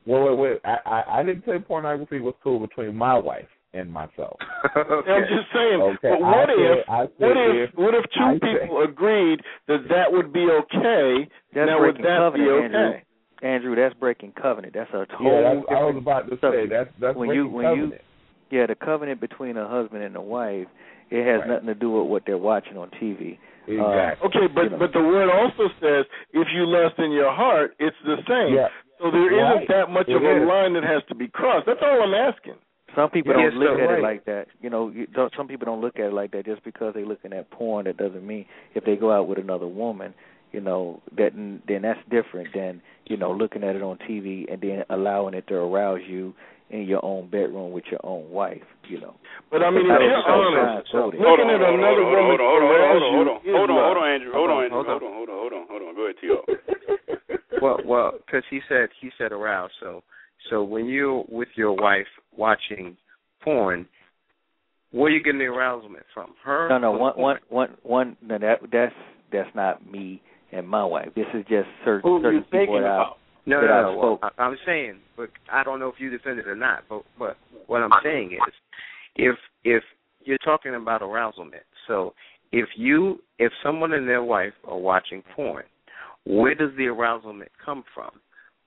[0.07, 0.59] Well, wait, wait.
[0.65, 4.37] I, I I didn't say pornography was cool between my wife and myself.
[4.77, 5.11] okay.
[5.11, 5.81] I'm just saying.
[5.81, 8.61] Okay, But what I if said- said what if, if- what if two I said-
[8.61, 11.27] people agreed that that would be okay?
[11.53, 12.65] That's now would breaking that be covenant, okay?
[12.75, 13.01] Andrew.
[13.43, 14.73] Andrew, that's breaking covenant.
[14.73, 16.69] That's a whole Yeah, that's, I was about to say subject.
[16.71, 18.01] that's that's When you- breaking when you- covenant.
[18.49, 20.67] Yeah, the covenant between a husband and a wife,
[21.11, 21.49] it has Right.
[21.49, 23.37] nothing to do with what they're watching on TV.
[23.67, 24.29] Uh, exactly.
[24.29, 24.77] Okay, but You know.
[24.79, 28.55] but the word also says if you lust in your heart, it's the same.
[28.55, 28.69] Yeah.
[28.99, 29.59] So there Right.
[29.59, 31.65] not that much It of a line that has to be crossed.
[31.65, 32.55] That's all I'm asking.
[32.95, 33.99] Some people Yeah, don't look so at right.
[33.99, 34.47] it like that.
[34.61, 37.05] You know, you don't, some people don't look at it like that just because they're
[37.05, 37.85] looking at porn.
[37.85, 40.13] That doesn't mean if they go out with another woman,
[40.51, 44.61] you know, that then that's different than you know looking at it on TV and
[44.61, 46.33] then allowing it to arouse you
[46.69, 48.63] in your own bedroom with your own wife.
[48.87, 49.15] You know,
[49.51, 51.19] But I mean, if That you're was so honest, fine-coded.
[51.19, 52.87] Hold looking on, at hold on, another hold on, woman hold on, hold on, arouse
[52.87, 54.15] hold on, hold on, you hold on, is hold on, lust.
[54.15, 54.97] Andrew, hold on, Andrew, Hold on.
[54.97, 55.91] hold on, hold on, hold on, hold on.
[55.93, 56.39] Go ahead, T.O.
[57.61, 59.73] well, well, because he said he said aroused.
[59.79, 60.03] So,
[60.49, 62.97] so when you're with your wife watching
[63.43, 63.87] porn,
[64.91, 66.33] where are you getting the arousal from?
[66.43, 66.69] Her?
[66.69, 67.69] no, no, or one, the one, porn?
[67.83, 68.17] one, one.
[68.21, 68.95] No, that that's
[69.31, 71.09] that's not me and my wife.
[71.15, 73.17] This is just certain Who certain you people thinking that I, about?
[73.45, 73.97] No, that no, I no.
[73.97, 74.33] Well, spoke.
[74.37, 76.83] I, I'm saying, but I don't know if you defend it or not.
[76.89, 77.37] But but
[77.67, 78.53] what I'm saying is,
[79.15, 79.83] if if
[80.23, 82.13] you're talking about arousement, so
[82.51, 85.63] if you if someone and their wife are watching porn,
[86.27, 88.11] where does the arousement come from?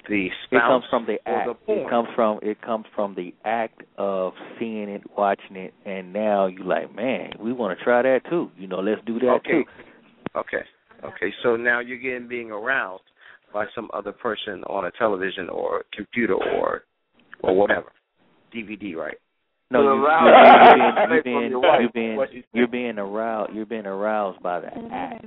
[0.09, 1.49] The It comes from the act.
[1.67, 1.73] the?
[1.75, 6.47] It comes from it comes from the act of seeing it, watching it, and now
[6.47, 8.51] you're like, man, we want to try that too.
[8.57, 9.51] You know, let's do that Okay.
[9.51, 9.65] too.
[10.37, 10.63] Okay.
[11.05, 11.33] Okay.
[11.43, 13.03] So now you're getting being aroused
[13.53, 16.85] by some other person on a television or computer or
[17.43, 17.93] or whatever.
[18.55, 19.19] DVD, right?
[19.73, 23.53] No, you, allow you, you you're being, you're being, you're being, you you're being aroused.
[23.55, 25.25] You're being aroused by the act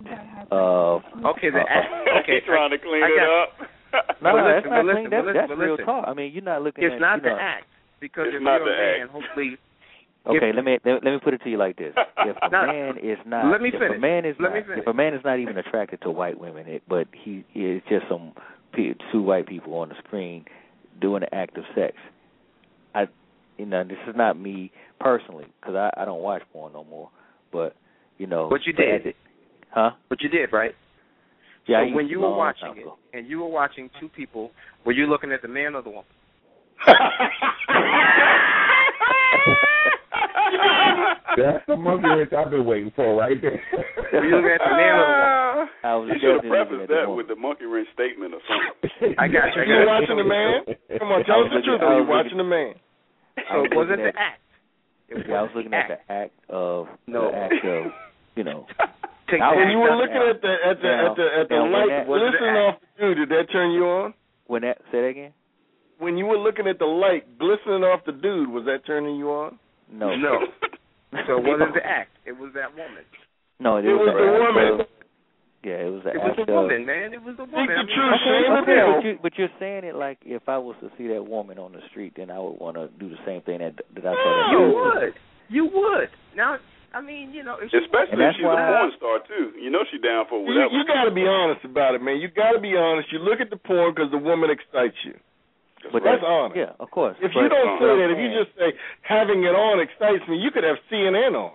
[0.52, 1.02] of.
[1.26, 1.88] Okay, the Uh, act.
[2.24, 3.70] Okay, trying to clean I it got- up.
[4.24, 5.10] No, no, that's not clean.
[5.12, 6.06] That's, but that's real talk.
[6.08, 7.00] I mean, you're not looking It's at.
[7.00, 7.66] not the know, act
[8.02, 9.12] because It's if not you're the a man, act.
[9.12, 9.58] hopefully.
[10.26, 12.50] Okay, if- let me let, let me put it to you like this: If a
[12.50, 13.98] Now, man is not, let me if finish.
[13.98, 16.40] a man is Let not, me if a man is not even attracted to white
[16.40, 18.32] women, it, but he is just some
[18.74, 20.46] pe- two white people on the screen
[21.02, 21.96] doing the act of sex.
[23.58, 26.84] I, you know, this is not me personally because I I don't watch porn no
[26.84, 27.10] more,
[27.52, 27.76] but
[28.18, 29.08] you know, But you did.
[29.08, 29.16] it-
[29.72, 29.92] huh?
[30.10, 30.74] But you did, right?
[31.66, 32.86] Yeah, so when you were watching it,
[33.18, 34.52] and you were watching two people,
[34.86, 36.04] were you looking at the man or the woman?
[41.38, 43.60] That's the monkey wrench I've been waiting for right there.
[44.14, 45.70] Were you looking at the man or the woman?
[45.84, 48.34] I was You should have definitely prefaced at the that with the monkey wrench statement
[48.38, 49.16] or something.
[49.18, 49.62] I got you.
[49.62, 50.58] I You were watching the man?
[51.00, 51.82] Come on, tell us the truth.
[51.82, 52.76] Are you watching the man?
[53.38, 54.42] Oh, so was it wasn't looking the act.
[55.10, 57.32] It Yeah, I was the looking at the act of No.
[57.32, 57.92] the act of
[58.36, 58.66] you know.
[59.30, 61.56] Take I When you were looking at the at the Now- at the at the
[61.56, 64.14] now when light that- What's glistening off the dude, did that turn you on?
[64.48, 65.34] When that say that again?
[66.00, 69.30] When you were looking at the light glistening off the dude, was that turning you
[69.32, 69.58] on?
[69.92, 70.16] No.
[70.16, 70.40] No.
[71.28, 72.10] So it wasn't the act.
[72.26, 73.06] It was that woman.
[73.60, 74.88] No, it, It was the the woman.
[75.64, 77.14] Of- Yeah, it was an It was a woman, man.
[77.14, 77.68] It was a woman.
[77.72, 80.76] the truth, Okay, shame okay, but, you, but you're saying it like if I was
[80.82, 83.42] to see that woman on the street, then I would want to do the same
[83.42, 85.14] thing that that I saw that You dude would.
[85.50, 86.10] You would.
[86.36, 86.58] Now,
[86.94, 89.54] I mean, you know, if she Especially if she's a why- porn star too.
[89.60, 90.70] You know she down for whatever.
[90.76, 92.20] you got to be honest about it, man.
[92.20, 93.12] You got to be honest.
[93.12, 95.16] You look at the porn because the woman excites you.
[95.92, 96.56] But That's that's honest.
[96.56, 97.18] Yeah, of course.
[97.20, 97.84] If But- you don't uh-huh.
[97.84, 101.36] say that, if you just say having it on excites me, you could have CNN
[101.36, 101.52] on.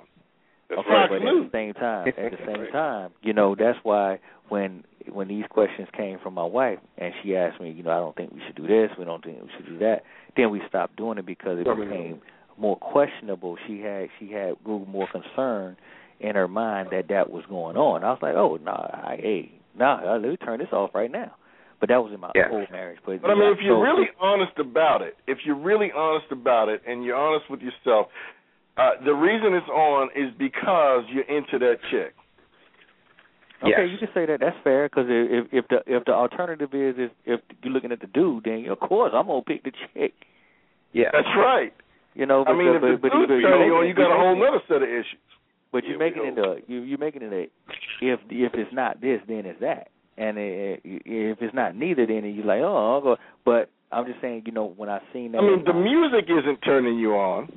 [0.69, 1.09] That's Okay, right.
[1.09, 5.29] but at the same time, at the same time, you know, that's why when when
[5.29, 8.33] these questions came from my wife and she asked me, you know, I don't think
[8.33, 10.03] we should do this, we don't think we should do that,
[10.37, 12.21] then we stopped doing it because it became
[12.59, 13.57] more questionable.
[13.67, 15.77] She had she had grew more concern
[16.21, 18.05] in her mind that that was going on.
[18.05, 21.11] I was like, oh no, nah, I hey, nah, let me turn this off right
[21.11, 21.33] now.
[21.81, 22.49] But that was in my Yeah.
[22.51, 22.99] old marriage.
[23.07, 26.27] But, But I mean, if you're so- really honest about it, if you're really honest
[26.33, 28.09] about it, and you're honest with yourself,
[28.79, 32.15] uh, the reason it's on is because you're into that chick.
[33.61, 33.89] Okay, Yes.
[33.91, 34.39] you can say that.
[34.39, 38.01] That's fair because if if the if the alternative is if if you're looking at
[38.01, 40.15] the dude, then of course I'm gonna pick the chick.
[40.93, 41.11] Yeah.
[41.13, 41.73] That's right.
[42.15, 43.95] You know, I but, mean, if but, the but, dude's but, turning you on, you
[43.95, 45.19] got a whole other set of issues.
[45.71, 47.43] But you Here make it into you you making it a
[48.01, 52.25] if if it's not this, then it's that, and it, if it's not neither, then
[52.25, 53.17] you're like oh I'll go.
[53.45, 56.61] But I'm just saying, you know, when I seen that, I mean, the music isn't
[56.63, 57.53] turning you on.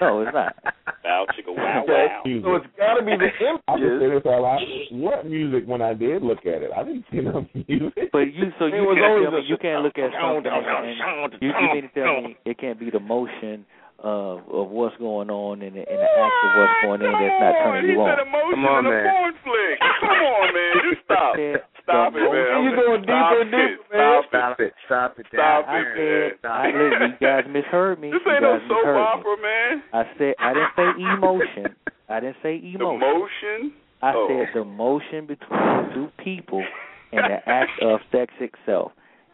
[0.00, 0.56] No, it's not.
[1.04, 2.22] Wow, chicka, wow, wow.
[2.24, 3.30] so it's got to be the
[3.68, 4.22] I can say images.
[4.22, 4.60] this all out.
[4.92, 6.70] What music when I did look at it?
[6.76, 8.12] I didn't see no music.
[8.12, 11.32] But you so you was can't tell me you can't look at something and, and
[11.40, 13.64] you, you mean to tell me it can't be the motion
[14.02, 17.40] of of what's going on in the, in the act of what's going on that's
[17.40, 18.26] not turning he you said on.
[18.26, 19.04] emotion Come on, in a man.
[19.12, 19.76] porn flick.
[20.00, 20.72] Come on, man.
[20.88, 21.32] Just stop.
[21.36, 22.48] Said Stop the it, man.
[22.64, 23.92] You going deeper Stop and deeper, it.
[23.92, 24.22] man.
[24.30, 24.72] Stop it.
[24.86, 25.26] Stop it.
[25.26, 25.26] Stop it.
[25.32, 26.52] Stop I it, said, man.
[26.52, 28.08] I, listen, you guys misheard me.
[28.14, 29.02] This you ain't no guys soap misheard me.
[29.02, 29.72] opera, man.
[29.92, 31.66] I said I didn't say emotion.
[32.08, 33.00] I didn't say The emotion.
[33.00, 33.60] motion.
[34.02, 34.26] I Oh.
[34.28, 36.64] said the motion between two people
[37.12, 38.92] and the act of sex itself.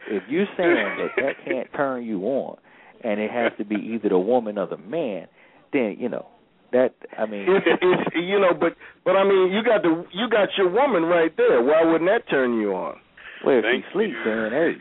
[0.09, 2.57] If you're saying that that can't turn you on,
[3.03, 5.27] and it has to be either the woman or the man,
[5.73, 6.27] then you know
[6.71, 6.93] that.
[7.17, 8.75] I mean, It's, it's you know, but
[9.05, 11.61] but I mean, you got the you got your woman right there.
[11.61, 12.97] Why wouldn't that turn you on?
[13.45, 14.31] well, if Thank she sleeps, you.
[14.31, 14.73] then hey,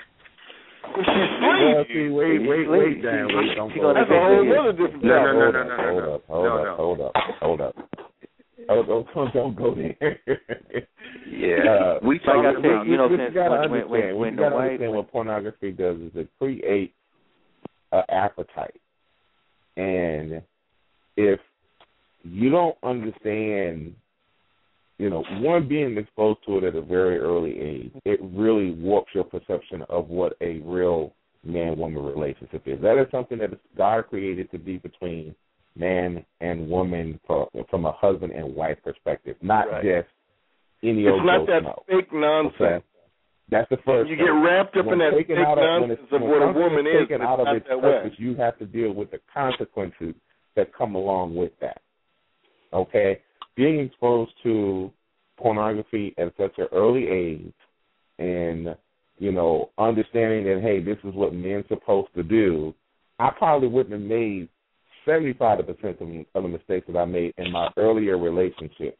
[0.87, 4.11] If she Well, sleeps, see, wait, wait, wait, Dan, wait, don't She go gonna that's
[4.11, 4.23] a there.
[4.23, 4.61] whole Yeah.
[4.61, 5.35] other different No, topic.
[5.35, 6.15] no, hold no, up, no, no, hold no.
[6.15, 6.75] up, hold No, up, no.
[6.77, 7.75] hold up, hold up.
[8.69, 10.19] Oh, don't, don't, don't go there.
[11.31, 11.71] Yeah.
[11.71, 13.83] Uh, we like I talking said, about you know, what since you gotta when- when-
[13.83, 16.95] understand, when- what when you the gotta wife- understand what pornography does is it creates
[17.93, 18.81] an appetite,
[19.77, 20.43] and
[21.17, 21.41] if
[22.25, 23.95] you don't understand,
[24.99, 29.11] you know, one being exposed to it at a very early age, it really warps
[29.15, 31.13] your perception of what a real
[31.45, 32.81] man-woman relationship is.
[32.81, 35.35] That is something that God created to be between
[35.77, 39.85] man and woman for, from a husband and wife perspective, not Right.
[39.85, 40.09] just
[40.83, 41.85] any It's old not that Schmo.
[41.87, 42.85] fake nonsense.
[43.51, 44.11] That's the first.
[44.11, 44.27] You thing.
[44.27, 46.87] get wrapped up When in that fake out of, when nonsense of what a woman
[46.87, 47.81] is taken out of its way.
[47.81, 50.15] purpose, you have to deal with the consequences
[50.57, 51.81] that come along with that.
[52.73, 53.21] Okay,
[53.57, 54.91] being exposed to
[55.37, 57.55] pornography at such an early age,
[58.19, 58.75] and
[59.19, 62.75] you know, understanding that hey, this is what men's supposed to do,
[63.19, 64.49] I probably wouldn't have made
[65.05, 68.99] seventy-five percent of of the mistakes that I made in my earlier relationships.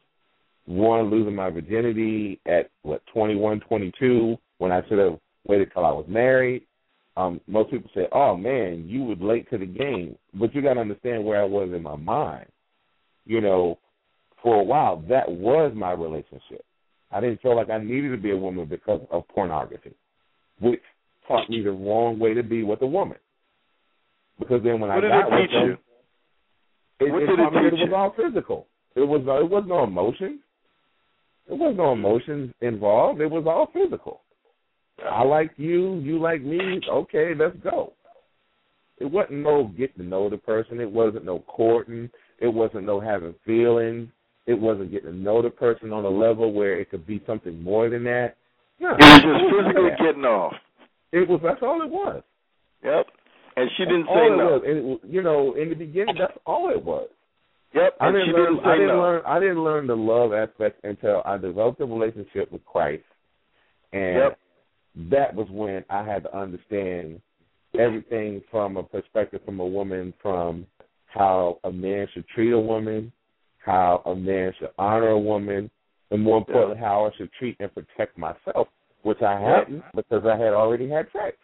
[0.67, 5.71] One, losing my virginity at what twenty one, twenty two, when I should have waited
[5.73, 6.63] till I was married.
[7.15, 10.73] Um, most people say, "Oh man, you were late to the game," but you got
[10.75, 12.47] to understand where I was in my mind.
[13.25, 13.79] You know,
[14.43, 16.63] for a while, that was my relationship.
[17.11, 19.93] I didn't feel like I needed to be a woman because of pornography,
[20.59, 20.81] which
[21.27, 23.17] taught me the wrong way to be with a woman.
[24.37, 27.07] Because then when What I did got it with teach them, you?
[27.07, 28.67] it, What it did it it was all physical.
[28.95, 30.41] It was no, it was no emotions.
[31.47, 33.21] There was no emotions involved.
[33.21, 34.21] It was all physical.
[35.09, 36.81] I like you, you like me.
[36.89, 37.93] Okay, let's go.
[38.99, 40.79] It wasn't no get to know the person.
[40.79, 42.09] It wasn't no courting.
[42.39, 44.09] It wasn't no having feelings.
[44.47, 47.61] It wasn't getting to know the person on a level where it could be something
[47.61, 48.35] more than that.
[48.79, 50.53] No, It was just physically getting off.
[51.11, 52.23] It was that's all it was.
[52.83, 53.07] Yep.
[53.55, 54.45] And she didn't That's say all it no.
[54.45, 54.61] was.
[54.65, 57.09] And it, you know, in the beginning, that's all it was.
[57.73, 57.97] Yep.
[57.99, 58.53] I didn't learn.
[58.55, 59.01] didn't I didn't no.
[59.01, 59.21] learn.
[59.25, 63.03] I didn't learn the love aspect until I developed a relationship with Christ,
[63.93, 64.39] and Yep.
[65.11, 67.21] that was when I had to understand
[67.77, 70.65] everything from a perspective from a woman, from
[71.07, 73.11] how a man should treat a woman,
[73.63, 75.69] how a man should honor a woman,
[76.11, 78.69] and more importantly, how I should treat and protect myself,
[79.03, 81.35] which I hadn't because I had already had sex.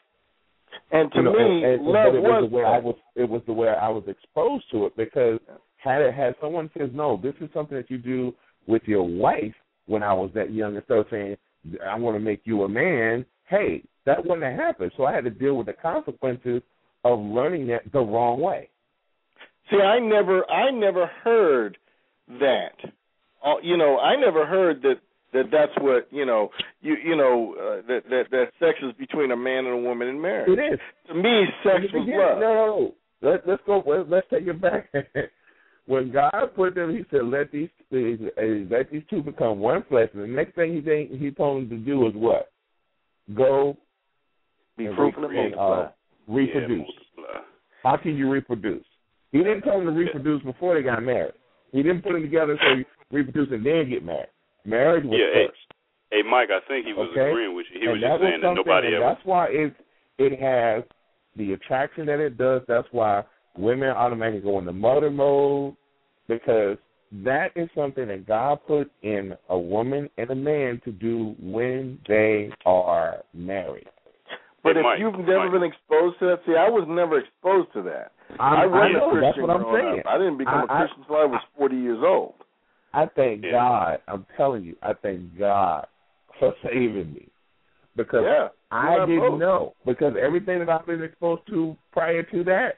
[0.92, 2.80] And to You know, me, and, and, love but it was was the way I
[2.80, 2.96] was.
[3.16, 5.40] It was the way I was exposed to it because
[5.84, 8.34] had it had someone says no, this is something that you do
[8.68, 9.54] with your wife,
[9.86, 11.38] when I was that young and started saying,
[11.86, 14.92] I want to make you a man, hey, that wouldn't have happened.
[14.98, 16.62] So I had to deal with the consequences
[17.04, 18.70] of learning that the wrong way.
[19.70, 21.78] See, I never, I never heard
[22.28, 22.76] that.
[23.46, 24.96] Uh, you know, I never heard that
[25.34, 26.50] that that's what you know.
[26.82, 30.08] You you know uh, that that that sex is between a man and a woman
[30.08, 30.50] in marriage.
[30.58, 30.80] It is.
[31.08, 32.40] To me, sex was love.
[32.40, 33.32] No, no, no.
[33.32, 33.84] Let, let's go.
[33.86, 34.90] Let's, let's take it back.
[35.86, 40.24] when God put them, He said, "Let these let these two become one flesh." And
[40.24, 42.52] the next thing He think, He told them to do is what?
[43.34, 43.78] Go
[44.78, 45.82] be fruitful and multiply.
[45.82, 45.92] Uh,
[46.28, 46.88] reproduce.
[47.18, 47.42] Yeah,
[47.84, 48.86] How can you reproduce?
[49.32, 51.34] He didn't tell them to reproduce before they got married.
[51.72, 54.30] He didn't put them together so you reproduce and then get married.
[54.66, 55.60] Marriage was yeah, first.
[56.12, 57.30] Hey, hey, Mike, I think he was okay?
[57.32, 57.82] agreeing with you.
[57.82, 59.06] He and was just saying that nobody and ever.
[59.06, 59.74] That's why it
[60.20, 60.84] it has
[61.36, 62.62] the attraction that it does.
[62.68, 63.24] That's why
[63.58, 65.76] women automatically go into mother mode
[66.28, 66.78] because
[67.24, 72.00] that is something that God put in a woman and a man to do when
[72.08, 73.88] they are married.
[74.64, 75.52] But Hey, if Mike, you've never Mike.
[75.52, 78.14] been exposed to that, see, I was never exposed to that.
[78.40, 80.00] I, I wasn't know, a that's Christian what I'm growing saying.
[80.00, 80.06] up.
[80.08, 82.34] I didn't become I- a Christian until I was 40 years old.
[82.94, 83.52] I thank Yeah.
[83.52, 84.02] God.
[84.08, 85.86] I'm telling you, I thank God
[86.40, 87.28] for saving me
[87.96, 89.40] because Yeah, I didn't opposed.
[89.42, 92.78] know because everything that I've been exposed to prior to that,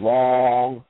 [0.00, 0.84] wrong,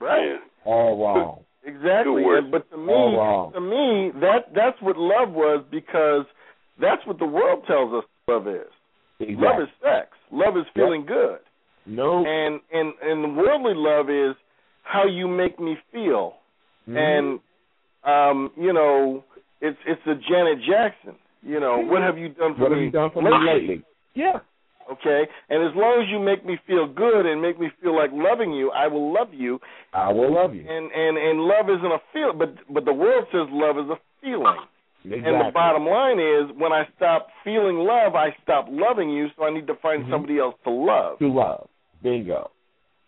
[0.00, 0.26] Right.
[0.26, 0.38] Yeah.
[0.64, 1.40] all wrong.
[1.66, 2.22] Exactly.
[2.26, 3.52] And, but to me, wrong.
[3.54, 6.26] to me, that that's what love was because
[6.80, 8.68] that's what the world tells us love is.
[9.20, 9.46] Exactly.
[9.46, 10.08] Love is sex.
[10.30, 11.38] Love is feeling good.
[11.86, 12.18] no.
[12.26, 14.36] And and and the worldly love is
[14.82, 16.34] how you make me feel.
[16.88, 16.98] Mhm.
[16.98, 17.40] And
[18.04, 19.24] um, you know,
[19.62, 21.14] it's it's a Janet Jackson.
[21.42, 22.76] You know, what have you done for what me?
[22.76, 23.82] have you done for me lately?
[24.14, 24.40] Yeah.
[24.92, 28.10] Okay, and as long as you make me feel good and make me feel like
[28.12, 29.58] loving you, I will love you.
[29.94, 30.60] I will love you.
[30.68, 33.96] And and and love isn't a feel, but but the world says love is a
[34.20, 34.60] feeling.
[35.04, 35.28] Exactly.
[35.28, 39.28] And the bottom line is, when I stop feeling love, I stop loving you.
[39.36, 40.10] So I need to find Mhm.
[40.10, 41.18] somebody else to love.
[41.18, 41.68] to love.
[42.02, 42.50] Bingo.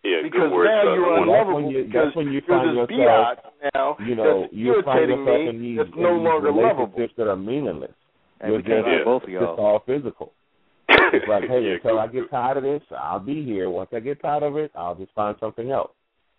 [0.03, 0.65] Yeah, Because good word.
[0.65, 0.93] now son.
[0.95, 3.73] you're I wanna- That's unlovable you- because that's when you you're find this yourself, biatch
[3.75, 5.47] now You know, that's you find irritating yourself me.
[5.49, 7.07] in these, that's no these longer lovable.
[7.17, 7.91] that are meaningless.
[8.41, 9.55] And You're we just, get both of It's y'all.
[9.59, 10.33] all physical.
[11.13, 13.69] It's like, hey, until I get tired of this, I'll be here.
[13.69, 15.91] Once I get tired of it, I'll just find something else.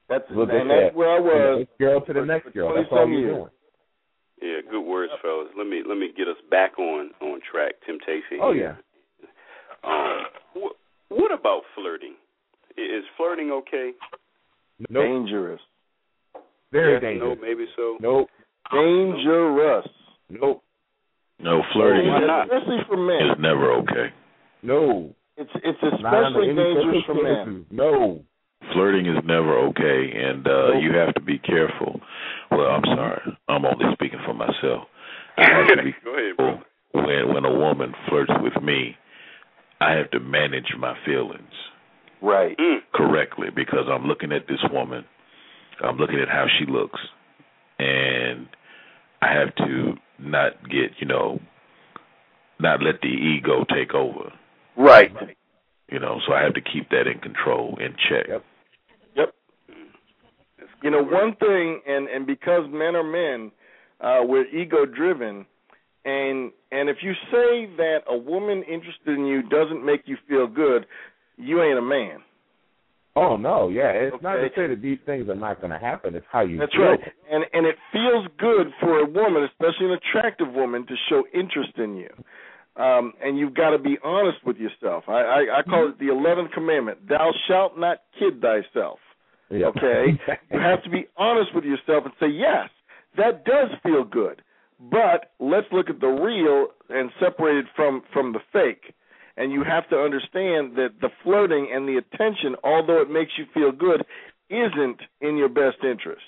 [0.08, 0.96] That's Look and at that's that.
[0.96, 1.58] where I From the was.
[1.68, 2.74] next girl to the next girl.
[2.74, 3.50] That's all some you're doing.
[4.40, 5.48] Yeah, good words, fellas.
[5.56, 7.74] Let me let me get us back on on track.
[7.84, 8.38] Temptation.
[8.40, 8.76] Oh yeah.
[9.84, 10.22] Um,
[10.54, 10.72] what,
[11.08, 12.14] what about flirting?
[12.76, 13.90] Is flirting okay?
[14.88, 15.04] Nope.
[15.04, 15.60] Dangerous.
[16.72, 17.38] Very yes, dangerous.
[17.40, 17.96] No, maybe so.
[18.00, 18.28] Nope.
[18.72, 19.86] Dangerous.
[20.30, 20.62] Nope.
[21.40, 22.44] No, flirting Why not?
[22.44, 23.30] Especially for men.
[23.30, 24.12] is never okay.
[24.62, 25.14] No.
[25.36, 27.66] It's it's especially dangerous for men.
[27.70, 28.22] No.
[28.72, 30.82] Flirting is never okay, and uh Nope.
[30.82, 32.00] you have to be careful.
[32.50, 34.88] Well, I'm sorry, I'm only speaking for myself.
[35.38, 38.96] I have to be Go ahead, careful when when a woman flirts with me.
[39.80, 41.52] I have to manage my feelings
[42.20, 42.56] Right.
[42.58, 42.78] Mm.
[42.92, 45.04] correctly because I'm looking at this woman.
[45.84, 46.98] I'm looking at how she looks,
[47.78, 48.48] and
[49.22, 51.38] I have to not get you know,
[52.58, 54.32] not let the ego take over.
[54.78, 55.10] Right.
[55.90, 58.26] You know, so I have to keep that in control, in check.
[58.28, 58.44] Yep.
[59.16, 59.34] Yep.
[60.82, 63.50] You know, one thing, and and because men are men,
[64.00, 65.46] uh, we're ego driven,
[66.04, 70.46] and and if you say that a woman interested in you doesn't make you feel
[70.46, 70.86] good,
[71.36, 72.18] you ain't a man.
[73.16, 73.90] Oh no, yeah.
[73.90, 76.14] It's not to say that these things are not going to happen.
[76.14, 76.84] It's how you That's feel.
[76.84, 77.00] right.
[77.28, 81.72] And and it feels good for a woman, especially an attractive woman, to show interest
[81.78, 82.10] in you.
[82.78, 85.04] Um, and you've got to be honest with yourself.
[85.08, 89.00] I, I, I call it the eleventh commandment: "Thou shalt not kid thyself."
[89.50, 89.76] Yep.
[89.76, 90.20] Okay,
[90.52, 92.68] you have to be honest with yourself and say, "Yes,
[93.16, 94.42] that does feel good,"
[94.78, 98.94] but let's look at the real and separate it from from the fake.
[99.36, 103.46] And you have to understand that the flirting and the attention, although it makes you
[103.54, 104.04] feel good,
[104.50, 106.22] isn't in your best interest.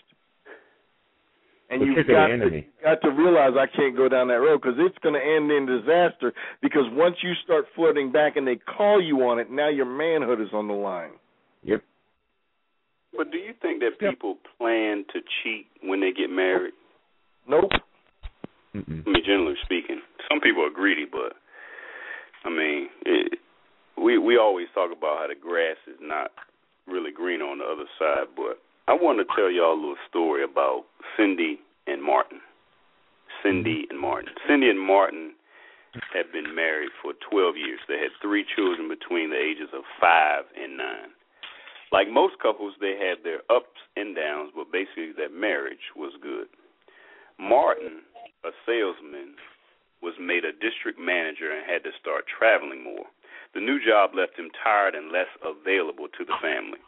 [1.70, 2.68] And you've Particularly got to, enemy.
[2.82, 5.66] got to realize I can't go down that road because it's going to end in
[5.66, 6.32] disaster.
[6.60, 10.40] Because once you start flirting back and they call you on it, now your manhood
[10.40, 11.12] is on the line.
[11.62, 11.82] Yep.
[13.16, 14.10] But do you think that Yep.
[14.10, 16.74] people plan to cheat when they get married?
[17.46, 17.70] Nope.
[18.74, 19.06] Mm-mm.
[19.06, 21.34] I mean, generally speaking, some people are greedy, but
[22.44, 23.38] I mean, it,
[23.96, 26.30] we we always talk about how the grass is not
[26.86, 28.28] really green on the other side.
[28.36, 28.58] But
[28.90, 30.82] I want to tell y'all a little story about
[31.14, 32.42] Cindy and Martin.
[33.38, 34.34] Cindy and Martin.
[34.50, 35.38] Cindy and Martin
[36.10, 37.78] had been married for 12 years.
[37.86, 41.14] They had three children between the ages of five and nine.
[41.94, 46.50] Like most couples, they had their ups and downs, but basically, their marriage was good.
[47.38, 48.02] Martin,
[48.42, 49.38] a salesman,
[50.02, 53.06] was made a district manager and had to start traveling more.
[53.54, 56.82] The new job left him tired and less available to the family.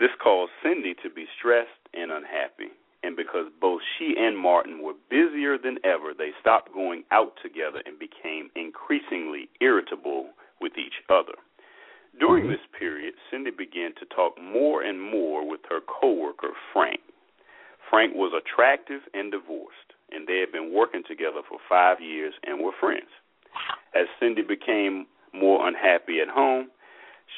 [0.00, 2.72] This caused Cindy to be stressed and unhappy.
[3.02, 7.82] And because both she and Martin were busier than ever, they stopped going out together
[7.84, 10.30] and became increasingly irritable
[10.60, 11.34] with each other.
[12.18, 12.52] During mm-hmm.
[12.52, 17.00] this period, Cindy began to talk more and more with her coworker, Frank.
[17.90, 22.60] Frank was attractive and divorced, and they had been working together for five years and
[22.60, 23.10] were friends.
[23.94, 26.68] As Cindy became more unhappy at home,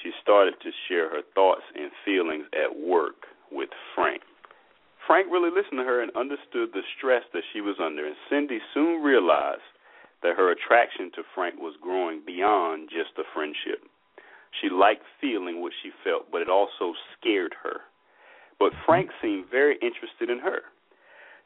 [0.03, 4.23] she started to share her thoughts and feelings at work with Frank.
[5.07, 8.59] Frank really listened to her and understood the stress that she was under, and Cindy
[8.73, 9.69] soon realized
[10.23, 13.85] that her attraction to Frank was growing beyond just a friendship.
[14.61, 17.81] She liked feeling what she felt, but it also scared her.
[18.59, 20.61] But Frank seemed very interested in her.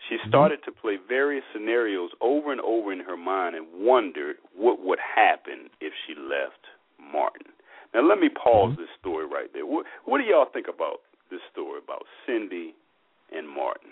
[0.09, 0.29] She mm-hmm.
[0.29, 5.01] started to play various scenarios over and over in her mind and wondered what would
[5.01, 6.63] happen if she left
[7.01, 7.51] Martin.
[7.95, 8.81] Now, let me pause Mm-hmm.
[8.83, 9.67] this story right there.
[9.67, 12.75] What, what do y'all think about this story about Cindy
[13.33, 13.91] and Martin?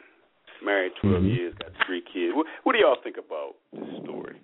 [0.65, 1.37] Married 12 Mhm.
[1.37, 2.35] years, got three kids.
[2.35, 4.41] What, what do y'all think about this story?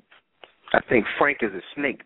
[0.73, 2.03] I think Frank is a snake.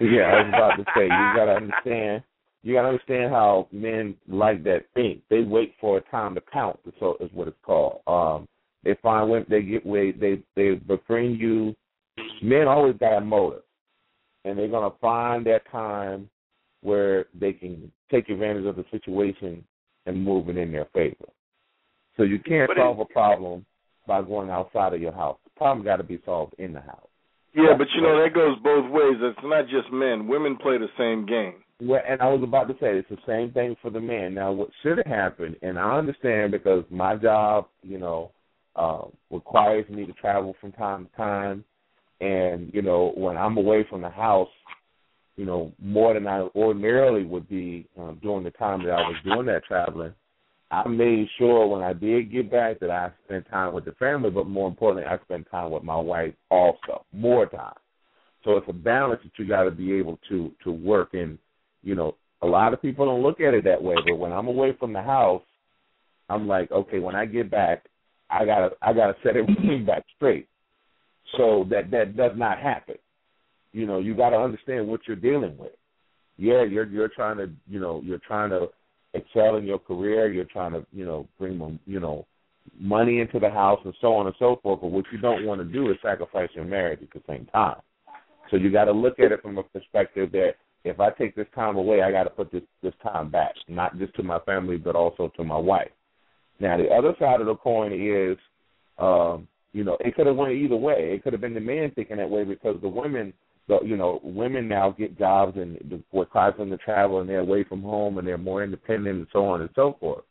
[0.00, 2.22] Yeah, I was about to say you gotta understand.
[2.62, 5.22] You gotta understand how men like that think.
[5.28, 6.78] They wait for a time to count.
[6.98, 8.00] So is what it's called.
[8.06, 8.46] Um,
[8.82, 11.74] they find when they get way they they befriend you.
[12.42, 13.62] Men always got a motive,
[14.44, 16.28] and they're gonna find that time
[16.82, 19.64] where they can take advantage of the situation
[20.06, 21.26] and move it in their favor.
[22.16, 23.64] So you can't But it- solve a problem
[24.06, 25.38] by going outside of your house.
[25.44, 27.06] The problem got to be solved in the house.
[27.54, 29.16] Yeah, but you know that goes both ways.
[29.20, 30.28] It's not just men.
[30.28, 31.64] Women play the same game.
[31.80, 34.34] Well, and I was about to say it's the same thing for the man.
[34.34, 38.30] Now, what should have happened, and I understand because my job, you know,
[38.76, 41.64] uh, requires me to travel from time to time,
[42.20, 44.48] and you know, when I'm away from the house,
[45.40, 49.16] you know, more than I ordinarily would be um, during the time that I was
[49.24, 50.12] doing that traveling.
[50.70, 54.30] I made sure when I did get back that I spent time with the family,
[54.30, 57.74] but more importantly, I spent time with my wife also, more time.
[58.44, 61.38] So it's a balance that you got to be able to to work in
[61.82, 64.48] you know, a lot of people don't look at it that way, but when I'm
[64.48, 65.42] away from the house,
[66.28, 67.84] I'm like, okay, when I get back,
[68.30, 70.48] I gotta I gotta set everything back straight,
[71.36, 72.96] so that that does not happen.
[73.72, 75.72] You know, you got to understand what you're dealing with.
[76.36, 78.68] Yeah, you're you're trying to you know you're trying to
[79.14, 80.32] excel in your career.
[80.32, 82.26] You're trying to you know bring you know
[82.78, 84.80] money into the house and so on and so forth.
[84.80, 87.80] But what you don't want to do is sacrifice your marriage at the same time.
[88.50, 90.52] So you got to look at it from a perspective that
[90.84, 93.98] if I take this time away, I got to put this this time back, not
[93.98, 95.90] just to my family, but also to my wife.
[96.58, 98.36] Now, the other side of the coin is,
[98.98, 101.12] um, you know, it could have went either way.
[101.14, 103.32] It could have been the man thinking that way because the women,
[103.70, 107.64] the you know, women now get jobs and requires them to travel and they're away
[107.64, 110.24] from home and they're more independent and so on and so forth.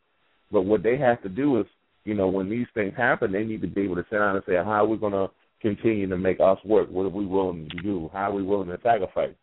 [0.52, 1.66] But what they have to do is,
[2.04, 4.44] you know, when these things happen, they need to be able to sit down and
[4.46, 5.28] say, how are we going to
[5.60, 6.88] continue to make us work?
[6.90, 8.10] What are we willing to do?
[8.12, 9.34] How are we willing to sacrifice?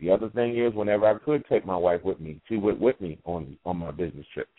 [0.00, 3.00] The other thing is, whenever I could take my wife with me, she went with
[3.00, 4.50] me on on my business trips.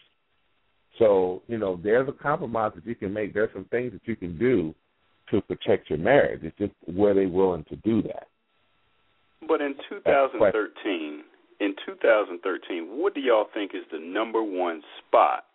[0.97, 3.33] So you know, there's a compromise that you can make.
[3.33, 4.73] There's some things that you can do
[5.31, 6.41] to protect your marriage.
[6.43, 8.27] It's just were they willing to do that?
[9.47, 11.23] But in 2013,
[11.59, 15.45] in 2013, what do y'all think is the number one spot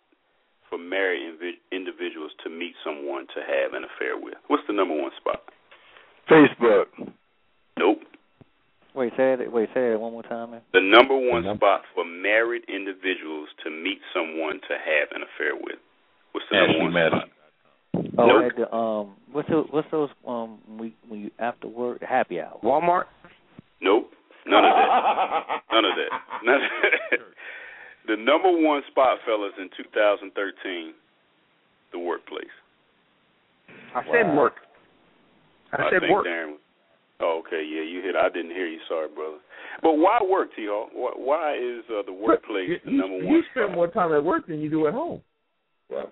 [0.69, 4.35] for married invi- individuals to meet someone to have an affair with?
[4.47, 5.41] What's the number one spot?
[6.29, 6.85] Facebook.
[7.77, 7.99] Nope.
[8.93, 9.51] Wait, say it.
[9.51, 10.61] Wait, say it one more time, man.
[10.73, 15.21] The number one The num- spot for married individuals to meet someone to have an
[15.23, 15.79] affair with.
[16.33, 17.19] What's the number one Madison.
[17.19, 17.29] spot?
[18.17, 18.51] Oh, Nope.
[18.51, 19.67] at the um, what's those?
[19.71, 20.09] What's those?
[20.27, 22.57] Um, we when you after work happy hour.
[22.63, 23.05] Walmart.
[23.81, 24.11] Nope.
[24.47, 25.61] None of that.
[25.71, 26.11] None of that.
[26.43, 27.19] None of that.
[28.07, 30.93] The number one spot, fellas, in 2013,
[31.91, 32.45] the workplace.
[33.95, 34.55] I said work.
[35.73, 36.25] I, said think work.
[36.25, 36.55] Darren.
[37.21, 37.63] Oh, okay.
[37.63, 38.15] Yeah, you hit.
[38.15, 38.79] I didn't hear you.
[38.89, 39.37] Sorry, brother.
[39.83, 40.65] But why work, T.
[40.67, 40.89] Hawk?
[40.93, 43.75] Why, why is uh, the workplace you, the number you, one you spend spot?
[43.75, 45.21] more time at work than you do at home.
[45.89, 46.11] Well,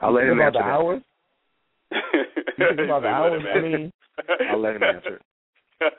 [0.00, 1.02] I'll let Think him about answer the hours.
[2.84, 3.42] About the hours.
[3.54, 3.92] I mean,
[4.50, 5.92] I'll let him answer it.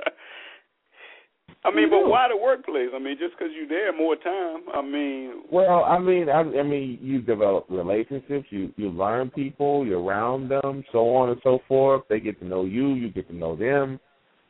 [1.68, 2.90] I mean, but why the workplace?
[2.96, 4.64] I mean, just because you're there more time.
[4.74, 8.48] I mean, Well, I mean, I, I mean, you develop relationships.
[8.50, 9.86] You you learn people.
[9.86, 12.04] You're around them, so on and so forth.
[12.10, 12.94] They get to know you.
[12.94, 14.00] You get to know them.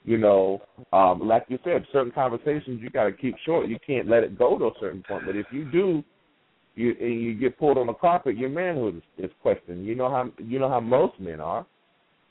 [0.06, 0.62] You know,
[0.94, 3.68] um, like you said, certain conversations you got to keep short.
[3.68, 5.24] You can't let it go to a certain point.
[5.26, 6.04] But if you do,
[6.76, 9.88] you and you get pulled on the carpet, your manhood is, is questioned.
[9.88, 11.66] You know how you know how most men are.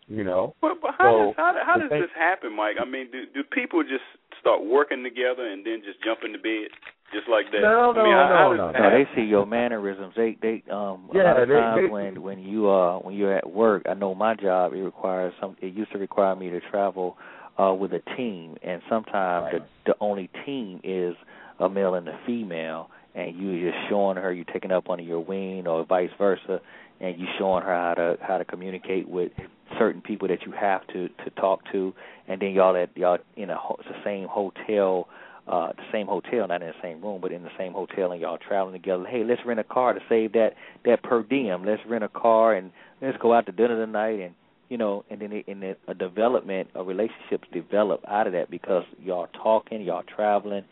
[0.08, 0.54] You know.
[0.60, 2.76] But but how So, does how, how does thing- this happen, Mike?
[2.80, 4.04] I mean, do do people just
[4.40, 6.68] start working together and then just jump into bed
[7.12, 7.60] just like that?
[7.62, 10.14] No, I mean, no, how, how no, no, No, they see your mannerisms.
[10.16, 12.98] They they um yeah, a Yeah, lot of they- times they- when when you uh
[13.00, 16.36] when you're at work, I know my job it requires some it used to require
[16.36, 17.16] me to travel
[17.58, 19.62] uh with a team and sometimes Right.
[19.84, 21.16] the the only team is
[21.58, 25.20] a male and a female and you just showing her you're taking up under your
[25.20, 26.60] wing or vice versa
[27.00, 29.32] and you showing her how to how to communicate with
[29.78, 31.92] certain people that you have to to talk to
[32.28, 35.08] and then y'all at y'all in a the same hotel
[35.48, 38.20] uh the same hotel, not in the same room, but in the same hotel, and
[38.20, 39.04] y'all traveling together.
[39.06, 41.64] Hey, let's rent a car to save that that per diem.
[41.64, 44.34] Let's rent a car and let's go out to dinner tonight, and
[44.68, 48.50] you know, and then it, and then a development of relationships develop out of that
[48.50, 50.64] because y'all talking, y'all traveling,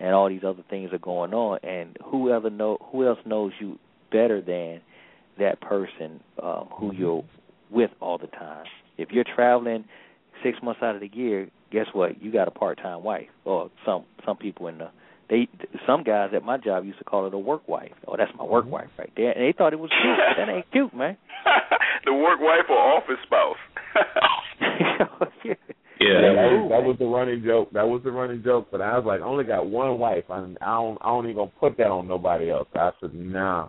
[0.00, 1.58] and all these other things are going on.
[1.62, 3.78] And who ever know who else knows you
[4.10, 4.80] better than
[5.38, 7.24] that person um, who you're
[7.70, 8.64] with all the time?
[8.98, 9.84] If you're traveling
[10.42, 12.22] six months out of the year, guess what?
[12.22, 14.88] You got a part-time wife, or some some people in the
[15.30, 15.48] they
[15.86, 17.92] some guys at my job used to call it a work wife.
[18.06, 20.18] Oh, that's my work wife right there, and they thought it was cute.
[20.18, 21.16] But that ain't cute, man.
[22.04, 23.56] the work wife or office spouse.
[25.44, 25.54] yeah.
[26.00, 27.70] Yeah, that, that was, that was the running joke.
[27.72, 28.68] That was the running joke.
[28.72, 30.24] But I was like, I only got one wife.
[30.28, 30.98] I, I don't.
[31.00, 32.66] I don't even gonna put that on nobody else.
[32.74, 33.68] I said, nah.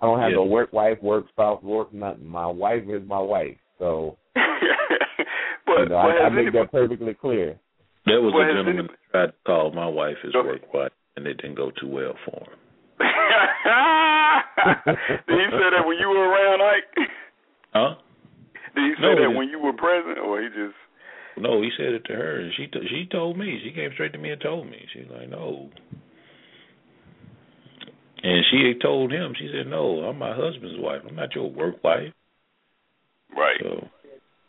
[0.00, 0.36] I don't have Yeah.
[0.36, 2.26] no work wife, work spouse, work nothing.
[2.26, 3.56] My wife is my wife.
[3.78, 4.40] So but
[5.80, 7.58] you know, but I, I make anybody, that perfectly clear.
[8.06, 10.72] There was Well, a gentleman anybody- that tried to call my wife his Go work
[10.72, 12.58] wife, and it didn't go too well for him.
[15.26, 17.08] Did he say that when you were around, Ike?
[17.72, 17.94] Huh?
[18.74, 20.74] Did he say No, that he- when you were present, or he just?
[21.38, 23.60] No, he said it to her, and she t- she told me.
[23.62, 24.86] She came straight to me and told me.
[24.94, 25.68] She's like, no.
[28.22, 29.34] And she had told him.
[29.38, 31.02] She said, no, I'm my husband's wife.
[31.08, 32.12] I'm not your work wife.
[33.36, 33.60] Right.
[33.60, 33.88] So,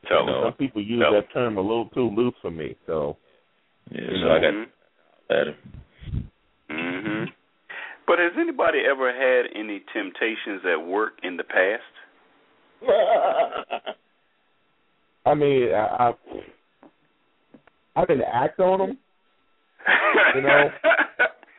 [0.08, 0.38] Tell No.
[0.38, 0.44] him.
[0.46, 1.12] Some people use No.
[1.14, 2.76] that term a little too loose for me.
[2.86, 3.18] So
[3.92, 4.36] yeah, You so know.
[4.36, 4.54] I got
[5.42, 5.56] at him.
[6.70, 7.26] hmm
[8.06, 11.84] But has anybody ever had any temptations at work in the past?
[15.26, 16.14] I mean, I, I
[17.98, 18.98] I didn't act on them.
[20.36, 20.70] You know,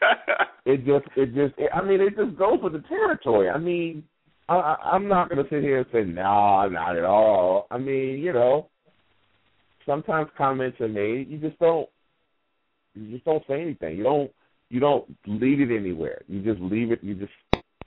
[0.69, 3.49] It just, it just, it, I mean, it just goes with the territory.
[3.49, 4.05] I mean,
[4.51, 7.67] I, I, I'm not going to sit here and say no, not at all.
[7.71, 8.69] I mean, you know,
[9.87, 11.31] sometimes comments are made.
[11.31, 11.89] You just don't,
[12.95, 13.97] you just don't say anything.
[13.97, 14.31] You don't,
[14.69, 16.21] you don't lead it anywhere.
[16.29, 17.03] You just leave it.
[17.03, 17.33] You just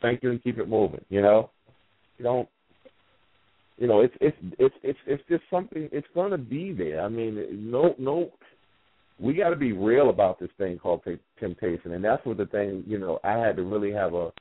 [0.01, 1.05] thank you and keep it moving.
[1.09, 1.51] You know,
[2.17, 2.49] you don't.
[3.77, 5.89] You know, it's it's it's it's it's just something.
[5.91, 7.01] It's going to be there.
[7.01, 8.31] I mean, no no
[9.21, 12.47] we got to be real about this thing called t- temptation, and that's what the
[12.47, 12.83] thing.
[12.87, 14.31] You know, I had to really have a,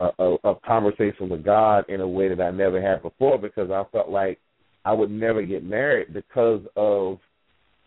[0.00, 3.82] a a conversation with God in a way that I never had before because I
[3.90, 4.38] felt like
[4.84, 7.18] I would never get married because of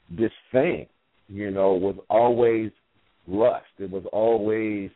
[0.10, 0.88] this thing.
[1.30, 2.72] You know, was always
[3.28, 3.66] lust.
[3.80, 4.92] It was always,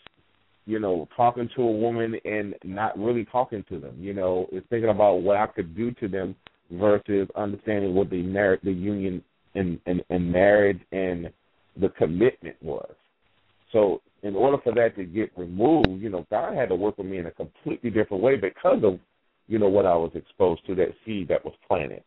[0.66, 3.96] you know, talking to a woman and not really talking to them.
[3.98, 6.36] You know, it's thinking about what I could do to them
[6.70, 11.30] versus understanding what the marriage, the union, and and, and marriage and
[11.80, 12.94] the commitment was.
[13.72, 17.08] So in order for that to get removed, you know, God had to work with
[17.08, 19.00] me in a completely different way because of,
[19.48, 22.04] you know, what I was exposed to, that seed that was planted.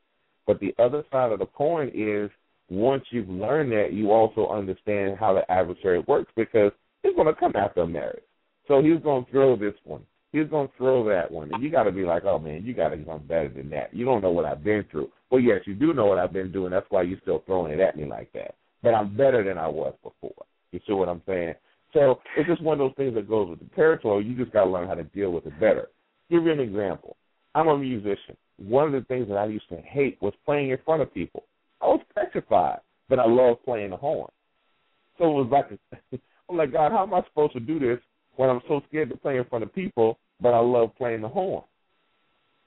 [0.47, 2.31] But the other side of the coin is
[2.71, 7.39] once you've learned that, you also understand how the adversary works because he's going to
[7.39, 8.23] come after a marriage.
[8.67, 10.03] So he's going to throw this one.
[10.33, 11.51] He's going to throw that one.
[11.53, 13.95] And you got to be like, oh, man, you got to become better than that.
[13.95, 15.09] You don't know what I've been through.
[15.31, 16.71] Well, yes, you do know what I've been doing.
[16.71, 18.55] That's why you're still throwing it at me like that.
[18.83, 20.45] But I'm better than I was before.
[20.73, 21.55] You see what I'm saying?
[21.93, 24.25] So it's just one of those things that goes with the territory.
[24.25, 25.89] You just got to learn how to deal with it better.
[26.31, 27.17] Give you an example.
[27.55, 28.37] I'm a musician.
[28.59, 31.45] One of the things that I used to hate was playing in front of people.
[31.81, 34.31] I was petrified, but I love playing the horn.
[35.17, 35.79] So it was like,
[36.51, 37.99] I'm like, God, how am I supposed to do this
[38.37, 41.29] when I'm so scared to play in front of people, but I love playing the
[41.29, 41.65] horn?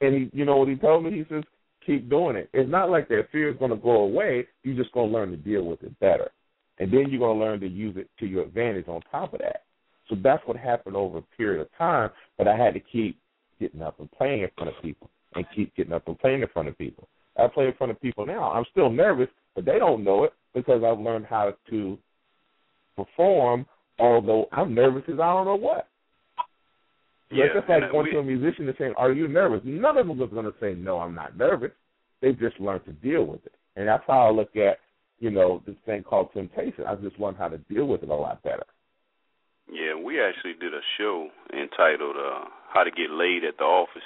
[0.02, 1.12] And he, you know what he told me?
[1.12, 1.44] He says,
[1.86, 2.50] keep doing it.
[2.54, 4.48] It's not like that fear is going to go away.
[4.64, 6.32] You're just going to learn to deal with it better.
[6.80, 9.40] And then you're going to learn to use it to your advantage on top of
[9.40, 9.64] that.
[10.10, 13.18] So that's what happened over a period of time, but I had to keep
[13.60, 16.48] getting up and playing in front of people and keep getting up and playing in
[16.50, 17.08] front of people.
[17.38, 18.52] I play in front of people now.
[18.52, 21.98] I'm still nervous, but they don't know it because I've learned how to
[22.98, 23.66] perform,
[24.00, 25.88] although I'm nervous as I don't know what.
[27.32, 29.98] Yeah, it's just like going we- to a musician and saying, "Are you nervous?" None
[29.98, 31.72] of them are going to say, "No, I'm not nervous."
[32.22, 34.80] They've just learned to deal with it, and that's how I look at,
[35.20, 36.86] you know, this thing called temptation.
[36.86, 38.66] I just learned how to deal with it a lot better.
[39.72, 44.04] Yeah, we actually did a show entitled uh, "How to Get Laid at the Office."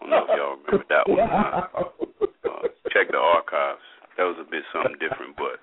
[0.00, 1.20] I don't know if y'all remember that one.
[1.20, 3.80] Uh, uh, check the archives.
[4.16, 5.58] That was a bit something different, but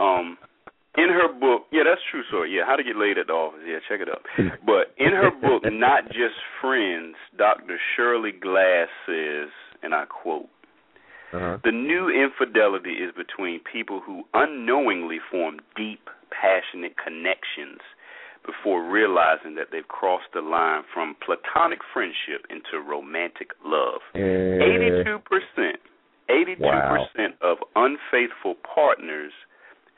[0.00, 0.38] um
[0.96, 2.56] in her book, yeah, that's true story.
[2.56, 3.60] Yeah, how to get laid at the office.
[3.66, 4.24] Yeah, check it out.
[4.64, 7.78] But in her book, not just friends, Dr.
[7.94, 9.48] Shirley Glass says,
[9.82, 10.48] and I quote.
[11.32, 11.58] Uh-huh.
[11.64, 17.82] The new infidelity is between people who unknowingly form deep, passionate connections
[18.46, 24.00] before realizing that they've crossed the line from platonic friendship into romantic love.
[24.14, 25.82] Eighty-two percent,
[26.30, 29.32] eighty-two percent of unfaithful partners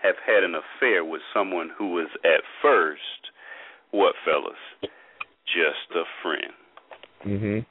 [0.03, 3.01] have had an affair with someone who was at first,
[3.91, 4.91] what fellas,
[5.47, 6.53] just a friend.
[7.25, 7.67] Mhm.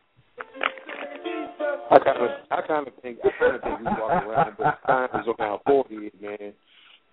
[1.89, 4.77] I kind of, I kind of think, I kind of think we walk around, but
[4.85, 6.53] time is on our forehead, man,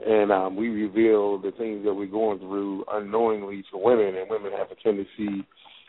[0.05, 4.53] and um, we reveal the things that we're going through unknowingly to women, and women
[4.53, 5.47] have a tendency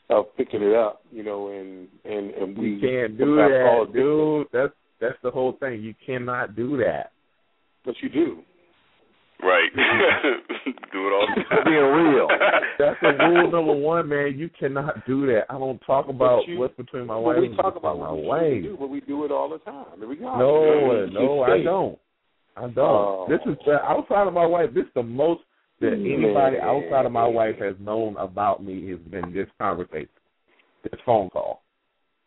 [0.10, 3.84] of picking it up, you know, and and and we You can't do that, call
[3.84, 4.48] it dude.
[4.54, 5.82] That's that's the whole thing.
[5.82, 7.12] You cannot do that.
[7.84, 8.40] But you do.
[9.42, 9.70] Right.
[10.92, 11.64] Do it all the time.
[11.66, 12.28] Being real.
[12.80, 14.34] That's the rule number one, man.
[14.38, 15.44] You cannot do that.
[15.50, 18.12] I don't talk about you- what's between my But wife we and talk about my
[18.12, 18.64] what we wife.
[18.64, 19.86] do, but we do it all the time.
[19.98, 20.38] Here we go.
[20.38, 22.00] No, no, I don't.
[22.58, 22.78] I don't.
[22.80, 23.26] Oh.
[23.30, 24.70] This is uh, outside of my wife.
[24.74, 25.42] This is the most
[25.82, 26.62] that anybody Man.
[26.66, 30.08] outside of my wife has known about me has been this conversation,
[30.84, 31.62] this phone call.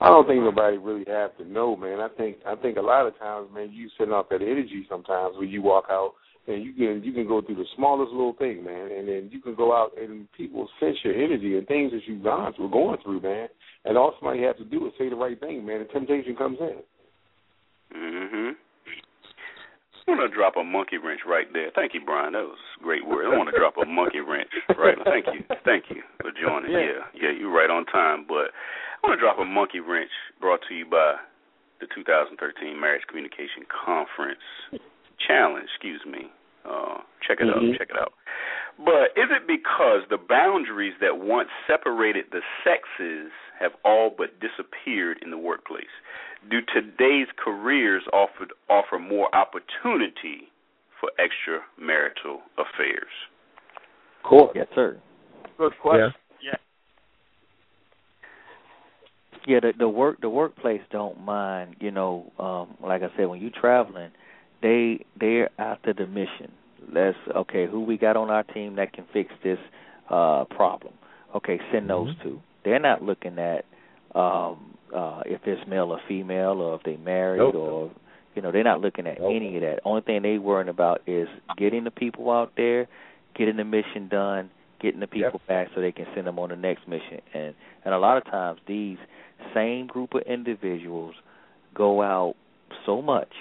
[0.00, 1.98] I don't think nobody really have to know, man.
[2.00, 5.34] I think I think a lot of times, man, you send off that energy sometimes
[5.38, 6.12] when you walk out
[6.48, 9.40] and you can you can go through the smallest little thing, man, and then you
[9.40, 12.98] can go out and people sense your energy and things that you've gone through, going
[13.04, 13.48] through, man.
[13.84, 15.80] And all somebody has to do is say the right thing, man.
[15.80, 16.82] The temptation comes in.
[17.94, 18.56] Mhm.
[20.08, 21.70] I'm gonna drop a monkey wrench right there.
[21.76, 22.32] Thank you, Brian.
[22.32, 23.26] That was a great word.
[23.26, 24.96] I want to drop a monkey wrench right.
[25.04, 26.72] Thank you, thank you for joining.
[26.72, 26.80] Yeah.
[26.80, 28.24] Yeah, yeah, you're right on time.
[28.26, 28.56] But
[29.04, 30.10] I want to drop a monkey wrench
[30.40, 31.16] brought to you by
[31.80, 34.40] the 2013 Marriage Communication Conference
[35.26, 35.68] Challenge.
[35.68, 36.32] Excuse me.
[36.64, 37.72] Uh, check it Mhm.
[37.72, 37.78] out.
[37.78, 38.12] Check it out.
[38.78, 45.18] But is it because the boundaries that once separated the sexes have all but disappeared
[45.22, 45.90] in the workplace?
[46.48, 50.52] Do today's careers offer offer more opportunity
[51.00, 53.10] for extramarital affairs?
[54.22, 54.46] Cool.
[54.46, 54.56] course.
[54.56, 55.00] Yes, sir.
[55.56, 56.14] Good question.
[59.48, 63.40] Yeah, the the work the workplace don't mind, you know, um, like I said, when
[63.40, 64.10] you're traveling,
[64.62, 66.52] they they're after the mission.
[66.92, 69.58] Let's okay, who we got on our team that can fix this
[70.10, 70.94] uh problem.
[71.34, 72.40] Okay, send those two.
[72.64, 73.64] They're not looking at
[74.14, 77.54] um uh if it's male or female or if they married Nope.
[77.54, 77.90] or
[78.34, 79.32] you know, they're not looking at Nope.
[79.34, 79.80] any of that.
[79.84, 82.86] Only thing they worrying about is getting the people out there,
[83.36, 86.56] getting the mission done, getting the people back so they can send them on the
[86.56, 87.20] next mission.
[87.34, 87.54] And
[87.84, 88.98] and a lot of times these
[89.54, 91.14] same group of individuals
[91.74, 92.34] go out
[92.86, 93.32] so much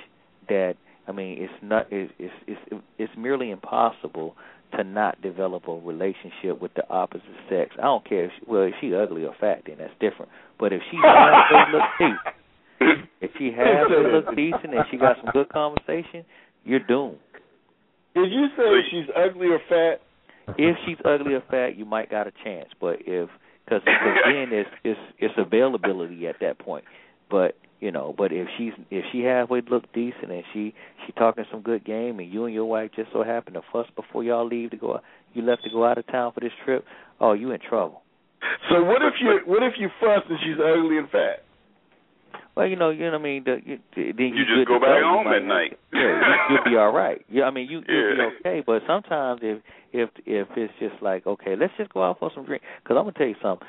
[0.49, 0.75] that
[1.07, 4.35] I mean it's not it's it's it's, it's merely impossible
[4.75, 7.71] to not develop a relationship with the opposite sex.
[7.79, 10.31] I don't care if she, well if she ugly or fat then that's different.
[10.59, 15.31] But if she halfway look decent, if she halfway look decent and she got some
[15.31, 16.25] good conversation,
[16.63, 17.17] you're doomed.
[18.13, 20.01] Did you say she's ugly or fat?
[20.57, 22.69] If she's ugly or fat, you might got a chance.
[22.79, 23.29] But if
[23.65, 26.85] because again, it's it's it's availability at that point.
[27.29, 30.73] But you know, but if she's if she halfway look decent and she
[31.05, 33.87] she talking some good game, and you and your wife just so happen to fuss
[33.95, 34.99] before y'all leave to go,
[35.33, 36.85] you left to go out of town for this trip.
[37.19, 38.01] Oh, you in trouble.
[38.69, 41.43] So what if you what if you fuss and she's ugly and fat?
[42.55, 43.43] Well, you know, you know what I mean.
[43.45, 45.77] The, you, then You you just go back home at night.
[45.93, 46.01] Yeah,
[46.49, 47.23] you, you'll be all right.
[47.29, 48.63] Yeah, I mean, you you'll be okay.
[48.65, 49.61] But sometimes if
[49.93, 52.63] if if it's just like okay, let's just go out for some drink.
[52.83, 53.67] Because I'm gonna tell you something.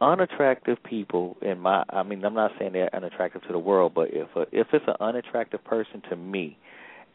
[0.00, 4.08] Unattractive people in my, I mean, I'm not saying they're unattractive to the world, but
[4.12, 6.56] if a, if it's an unattractive person to me,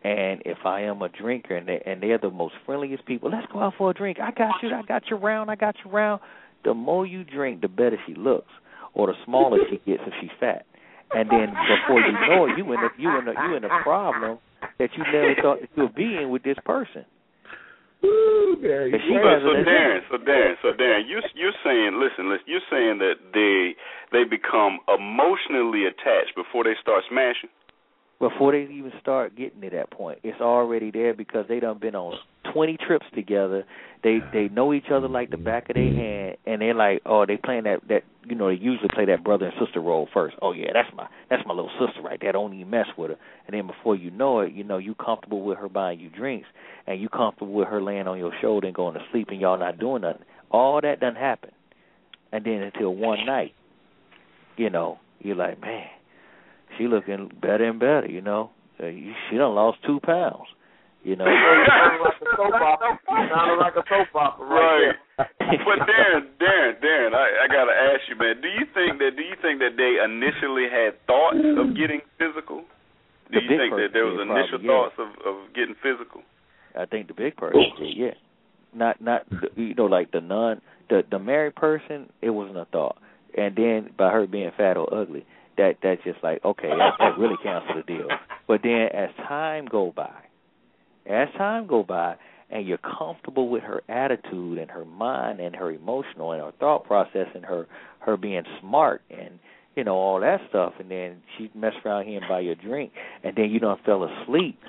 [0.03, 3.51] and if I am a drinker and they and they're the most friendliest people, let's
[3.51, 4.19] go out for a drink.
[4.19, 4.69] I got you.
[4.69, 5.49] I got you round.
[5.49, 6.21] I got you round.
[6.63, 8.51] The more you drink, the better she looks,
[8.93, 10.67] or the smaller she gets if she's fat.
[11.11, 13.81] And then before you know it, you in a you in a you in a
[13.81, 14.37] problem
[14.77, 17.05] that you never thought that you'd be in with this person.
[18.05, 19.21] Ooh, there you But she go.
[19.21, 22.69] So, has so it- Darren, so Darren, so Darren, you you're saying, listen, listen, you're
[22.69, 23.75] saying that they
[24.11, 27.49] they become emotionally attached before they start smashing.
[28.19, 31.95] Before they even start getting to that point, it's already there because they done been
[31.95, 32.15] on
[32.55, 33.65] twenty trips together.
[34.01, 37.25] They they know each other like the back of their hand, and they're like, oh,
[37.25, 40.35] they playing that that you know they usually play that brother and sister role first.
[40.41, 42.31] Oh yeah, that's my that's my little sister right there.
[42.31, 43.17] Don't even mess with her.
[43.47, 46.47] And then before you know it, you know you comfortable with her buying you drinks,
[46.87, 49.59] and you comfortable with her laying on your shoulder and going to sleep, and y'all
[49.59, 50.23] not doing nothing.
[50.49, 51.51] All that done happen,
[52.31, 53.53] and then until one night,
[54.55, 55.87] you know, you're like, man,
[56.77, 58.51] she looking better and better, you know.
[58.79, 60.47] uh, she done lost two pounds.
[61.05, 61.29] You know.
[61.29, 62.97] sounded like a soap opera.
[63.05, 64.97] Sounded like a soap opera, right?
[65.21, 65.29] Right.
[65.69, 68.41] but Darren, Darren, Darren, I, I gotta ask you, man.
[68.41, 69.13] Do you think that?
[69.13, 72.65] Do you think that they initially had thoughts of getting physical?
[73.29, 74.73] Do The you think that there was initial probably, yeah.
[74.73, 76.21] thoughts of of getting physical?
[76.73, 78.17] I think the big person did, yeah.
[78.73, 80.59] Not not you know like the non
[80.89, 82.97] the the married person it wasn't a thought,
[83.37, 85.25] and then by her being fat or ugly,
[85.57, 88.07] that that's just like okay that, that really cancels the deal.
[88.47, 90.11] But then as time go by,
[91.05, 92.15] as time go by,
[92.49, 96.85] and you're comfortable with her attitude and her mind and her emotional and her thought
[96.85, 97.67] process and her
[97.99, 99.39] her being smart and
[99.75, 102.55] you know all that stuff, and then she messed around here and buy you a
[102.55, 102.91] drink,
[103.23, 104.59] and then you don't fell asleep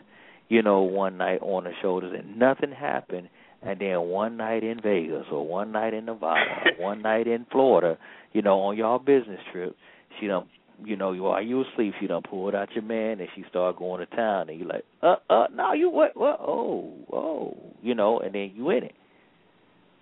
[0.49, 3.29] you know, one night on her shoulders and nothing happened
[3.63, 6.45] and then one night in Vegas or one night in Nevada
[6.79, 7.99] or one night in Florida,
[8.33, 9.77] you know, on y'all business trip,
[10.21, 10.47] she done
[10.85, 13.79] you know, you while you asleep, she done pulled out your man and she started
[13.79, 17.95] going to town and you like, uh uh no you what what oh, oh you
[17.95, 18.95] know, and then you in it.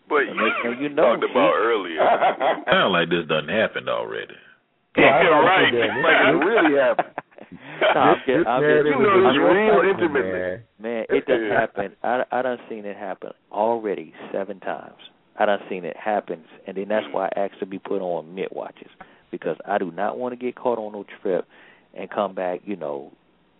[0.08, 2.64] But And you, next thing you know, talked about she- earlier.
[2.70, 4.34] Sound like this done happened already.
[4.96, 5.72] Yeah, I Yeah, like right.
[5.74, 7.14] Like it really happened.
[7.82, 10.32] no, I'm This just, I'm narrative just, You know, is it's real real personal, intimately.
[10.38, 10.62] man.
[10.78, 11.96] Man, it done happen.
[12.04, 15.02] I I done seen it happen already seven times.
[15.36, 18.36] I done seen it happen, and then that's why I asked to be put on
[18.36, 18.86] mid watches
[19.38, 21.46] because I do not want to get caught on no trip
[21.94, 23.12] and come back, you know,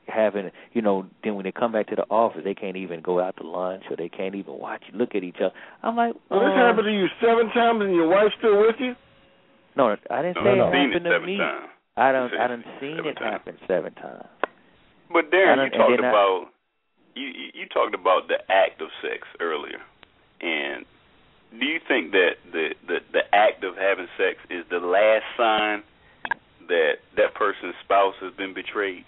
[0.06, 3.20] having, you know, then when they come back to the office, they can't even go
[3.20, 5.54] out to lunch or they can't even watch, look at each other.
[5.82, 8.76] I'm like, Well, this uh, happened to you seven times, and your wife's still with
[8.78, 8.94] you.
[9.76, 10.68] no, I didn't say no.
[10.68, 11.36] it seen it happened to seven me.
[11.38, 11.68] times.
[11.96, 13.32] I don't I said done seen seven it times.
[13.32, 14.26] happen seven times.
[15.12, 16.40] But I Darren, don't- you talked then I- about
[17.14, 19.78] you you you talked about the act of sex earlier,
[20.42, 20.84] and
[21.58, 25.82] do you think that the the the act of having sex is the last sign
[26.68, 29.04] that that person's spouse has been betrayed?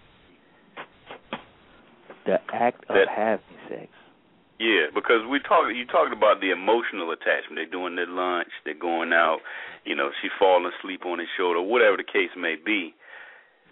[2.24, 3.88] The act of That- having sex.
[4.58, 5.74] Yeah, because we talked.
[5.74, 7.56] You talked about the emotional attachment.
[7.56, 8.48] They're doing their lunch.
[8.64, 9.40] They're going out.
[9.84, 12.94] You know, she's falling asleep on his shoulder, whatever the case may be.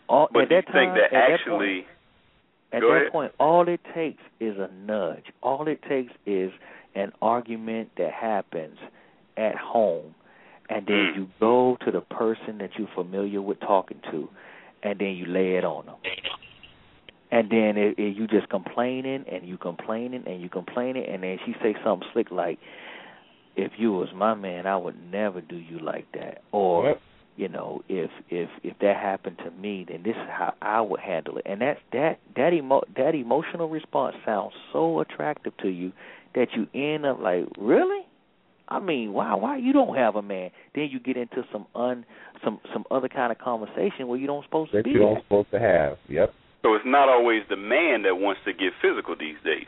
[0.08, 1.86] All, But at do you that think that at that point- actually?
[2.72, 3.12] At that ahead.
[3.12, 5.24] point, all it takes is a nudge.
[5.42, 6.52] All it takes is
[6.94, 8.78] an argument that happens
[9.36, 10.14] at home,
[10.70, 11.16] and then Mm.
[11.16, 14.28] you go to the person that you're familiar with talking to,
[14.82, 15.96] and then you lay it on them.
[17.30, 21.38] And then it, it, you just complaining and you complaining and you complaining, and then
[21.44, 22.58] she say something slick like,
[23.56, 27.00] "If you was my man, I would never do you like that," or Yep.
[27.36, 31.00] you know, if if if that happened to me, then this is how I would
[31.00, 31.42] handle it.
[31.46, 35.92] And that that that emo that emotional response sounds so attractive to you
[36.34, 38.02] that you end up like, really?
[38.68, 40.50] I mean, wow, why you don't have a man?
[40.74, 42.04] Then you get into some un
[42.42, 44.90] some some other kind of conversation where you don't supposed to That be.
[44.92, 45.22] you don't at.
[45.24, 45.98] supposed to have.
[46.08, 46.32] Yep.
[46.62, 49.66] So it's not always the man that wants to get physical these days.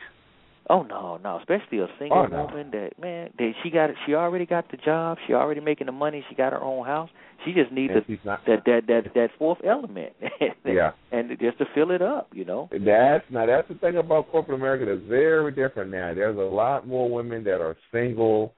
[0.69, 2.45] Oh no, no, especially a single Oh, no.
[2.45, 5.93] woman that man that she got she already got the job, she already making the
[5.93, 7.09] money, she got her own house.
[7.45, 8.45] She just needs And not.
[8.47, 10.13] that that that that fourth element.
[10.65, 10.91] Yeah.
[11.13, 12.67] and just to fill it up, you know.
[12.71, 16.13] That's now that's the thing about corporate America that's very different now.
[16.13, 18.53] There's a lot more women that are single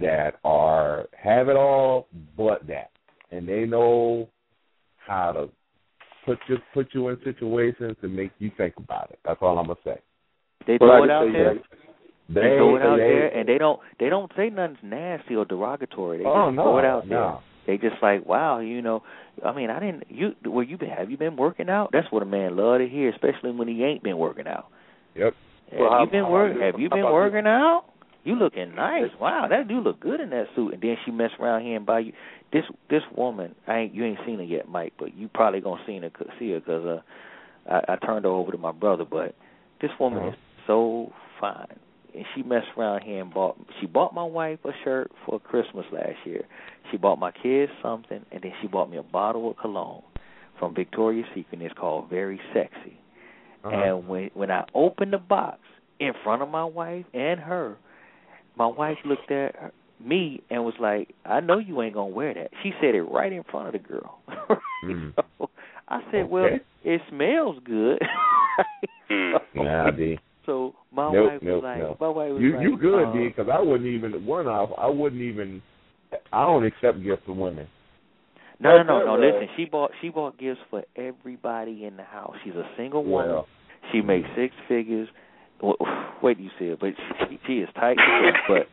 [0.00, 2.06] that are have it all
[2.36, 2.90] but that.
[3.32, 4.28] And they know
[5.06, 5.48] how to
[6.24, 9.18] put you put you in situations to make you think about it.
[9.24, 9.98] That's all I'm gonna say.
[10.66, 11.54] They throw it out there.
[11.54, 11.62] that-
[12.30, 15.34] They, They throw it out they, there, and they don't they don't say nothing nasty
[15.34, 16.18] or derogatory.
[16.18, 17.38] They oh just no, throw it out there.
[17.66, 19.02] They just like, wow, you know.
[19.42, 20.04] I mean, I didn't.
[20.10, 20.90] You where you been?
[20.90, 21.88] Have you been working out?
[21.90, 24.66] That's what a man love to hear, especially when he ain't been working out.
[25.14, 25.32] Yep.
[25.70, 26.60] Have Well, you been how working?
[26.60, 26.90] Have you?
[26.90, 27.14] been about you?
[27.14, 27.84] working out?
[28.24, 29.10] You looking nice.
[29.18, 30.74] Wow, that do look good in that suit.
[30.74, 32.12] And then she mess around here and buy you
[32.52, 33.54] this this woman.
[33.66, 36.50] I ain't you ain't seen her yet, Mike, but you probably gonna see her see
[36.52, 39.04] her because uh, I, I turned her over to my brother.
[39.10, 39.34] But
[39.80, 40.28] this woman Uh-huh.
[40.32, 40.34] is
[40.68, 41.66] so fine,
[42.14, 43.58] and she messed around here and bought.
[43.80, 46.44] She bought my wife a shirt for Christmas last year.
[46.92, 50.02] She bought my kids something, and then she bought me a bottle of cologne
[50.60, 51.60] from Victoria's Secret.
[51.62, 52.98] It's called Very Sexy.
[53.64, 53.74] Uh-huh.
[53.74, 55.58] And when when I opened the box
[55.98, 57.76] in front of my wife and her,
[58.56, 59.72] my wife looked at her,
[60.04, 63.32] me and was like, "I know you ain't gonna wear that." She said it right
[63.32, 64.18] in front of the girl.
[64.84, 65.12] Mm.
[65.16, 65.50] so
[65.88, 66.50] I said, "Well,
[66.84, 68.00] it smells good."
[69.08, 69.32] Hmm.
[69.56, 70.20] Nah, D.
[70.48, 71.96] So my Nope, wife nope, was like, nope.
[72.00, 73.28] "My wife was You like, you good, uh, D?
[73.28, 74.70] Because I wouldn't even one off.
[74.78, 75.60] I wouldn't even.
[76.32, 77.68] I don't accept gifts from women.
[78.58, 79.20] No, no, no, no.
[79.20, 82.34] Listen, she bought she bought gifts for everybody in the house.
[82.42, 83.30] She's a single woman.
[83.30, 83.46] Well,
[83.92, 85.08] She makes six figures.
[86.22, 86.94] Wait, you it, but
[87.28, 87.98] she, she is tight,
[88.48, 88.68] but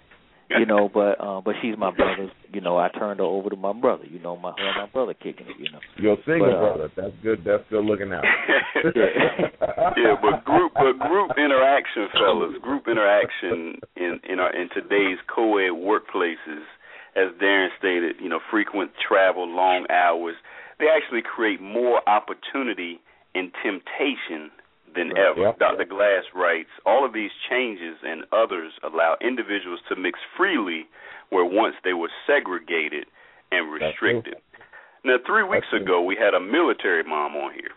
[0.60, 2.32] you know, but uh, but she's my brother.
[2.54, 4.06] You know, I turned her over to my brother.
[4.06, 5.58] You know, my her and my brother kicking it.
[5.58, 6.92] You know, your single But, uh, brother.
[6.96, 7.44] That's good.
[7.46, 8.24] That's good looking out.
[8.86, 15.74] yeah, but group but group interaction, fellas, group interaction in in our in today's co-ed
[15.74, 16.66] workplaces,
[17.16, 20.36] as Darren stated, you know, frequent travel, long hours,
[20.80, 23.00] they actually create more opportunity
[23.34, 24.52] and temptation
[24.96, 25.42] than Right, ever.
[25.42, 25.60] yep.
[25.60, 25.86] Dr.
[25.86, 30.88] Glass writes, all of these changes and others allow individuals to mix freely
[31.30, 33.06] where once they were segregated
[33.52, 34.36] and restricted.
[35.04, 36.00] Now, three weeks That's true.
[36.00, 37.72] ago, we had a military mom on here.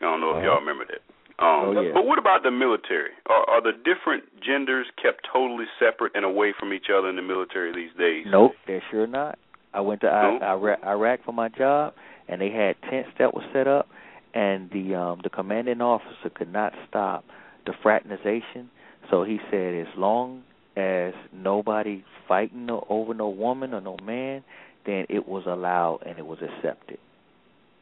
[0.00, 0.46] I don't know if Uh-huh.
[0.46, 1.02] y'all remember that.
[1.42, 1.92] Um, Oh, yeah.
[1.94, 3.10] But what about the military?
[3.26, 7.22] Are, are the different genders kept totally separate and away from each other in the
[7.22, 8.26] military these days?
[8.28, 9.38] Nope, they're sure not.
[9.72, 10.08] I went to.
[10.08, 11.94] Iraq, Iraq for my job,
[12.28, 13.88] and they had tents that were set up,
[14.34, 17.24] and the um the commanding officer could not stop
[17.66, 18.70] the fraternization.
[19.10, 20.42] So he said, as long
[20.76, 24.44] as nobody fighting no, over no woman or no man,
[24.86, 26.98] then it was allowed and it was accepted.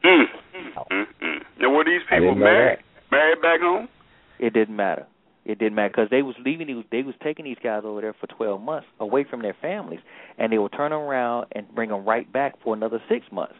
[0.03, 0.23] Mm.
[0.91, 1.35] Mm, mm.
[1.59, 2.79] Now, were these people married?
[3.11, 3.89] Married back home?
[4.39, 5.05] It didn't matter.
[5.45, 6.67] It didn't matter because they was leaving.
[6.67, 9.55] They was, they was taking these guys over there for twelve months away from their
[9.61, 9.99] families,
[10.37, 13.55] and they would turn around and bring them right back for another six months.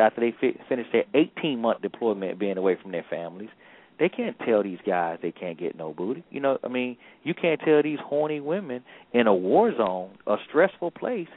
[0.00, 3.50] After they fi- finish their eighteen month deployment, being away from their families,
[3.98, 6.24] they can't tell these guys they can't get no booty.
[6.30, 8.82] You know, I mean, you can't tell these horny women
[9.12, 11.28] in a war zone, a stressful place.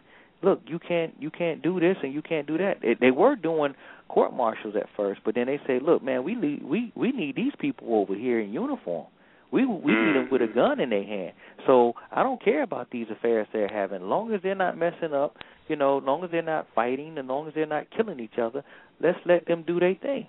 [0.42, 2.82] Look, you can't you can't do this and you can't do that.
[2.82, 3.76] They, they were doing
[4.08, 7.36] court martials at first, but then they say, look, man, we need we we need
[7.36, 9.08] these people over here in uniform.
[9.54, 11.34] We we need them with a gun in their hand.
[11.68, 15.38] So I don't care about these affairs they're having, long as they're not messing up.
[15.68, 18.64] You know, long as they're not fighting, and long as they're not killing each other.
[19.00, 20.26] Let's let them do their thing.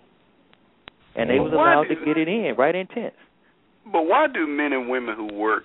[1.16, 3.16] And they But was why allowed to get it in right in tents.
[3.90, 5.64] But why do men and women who work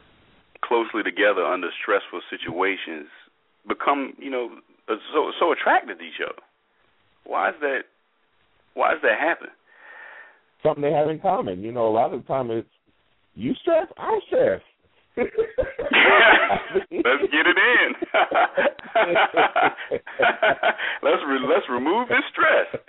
[0.64, 3.07] closely together under stressful situations
[3.68, 4.52] become, you know,
[4.88, 6.41] uh, so so attracted to each other?
[7.26, 7.81] Why is that?
[8.73, 9.49] Why does that happen?
[10.64, 11.61] Something they have in common.
[11.61, 12.68] You know, a lot of the time it's
[13.40, 14.64] you stress, I'm stressed.
[15.18, 15.32] Let's
[17.32, 17.90] get it in.
[21.03, 22.82] let's re- let's remove this stress.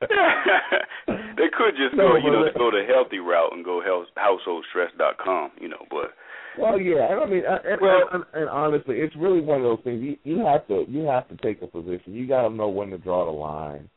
[1.36, 5.52] they could just No, go, you know, go the healthy route and go health, householdstress.com,
[5.60, 6.12] you know, but
[6.58, 9.80] Well, yeah, and I mean, and, Well- and, and honestly, it's really one of those
[9.84, 10.02] things.
[10.02, 12.14] You, you have to, you have to take a position.
[12.14, 13.88] You got to know when to draw the line.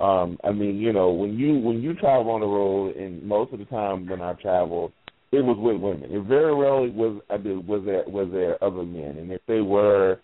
[0.00, 3.52] Um, I mean, you know, when you when you travel on the road, and most
[3.52, 4.92] of the time when I traveled,
[5.34, 6.10] it was with women.
[6.14, 9.60] It very rarely was I did- was there was there other men, and if they
[9.60, 10.20] were,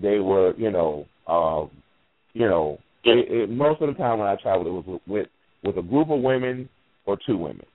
[0.00, 1.66] they were, you know, uh,
[2.32, 5.26] you know, it, it, most of the time when I traveled, it was with, with
[5.64, 6.68] with a group of women
[7.06, 7.66] or two women,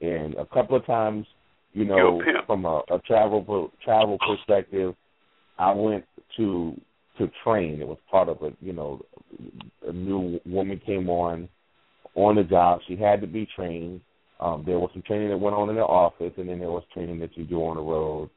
[0.00, 1.26] and a couple of times
[1.74, 2.46] you know, You're a pimp.
[2.46, 4.94] from a, a travel travel perspective,
[5.58, 6.04] I went
[6.36, 6.80] to
[7.18, 7.80] to train.
[7.80, 9.00] It was part of a you know,
[9.86, 11.48] a new woman came on
[12.14, 12.80] on the job.
[12.86, 14.00] She had to be trained.
[14.44, 16.84] Um, there was some training that went on in the office, and then there was
[16.92, 18.30] training that you do on the road.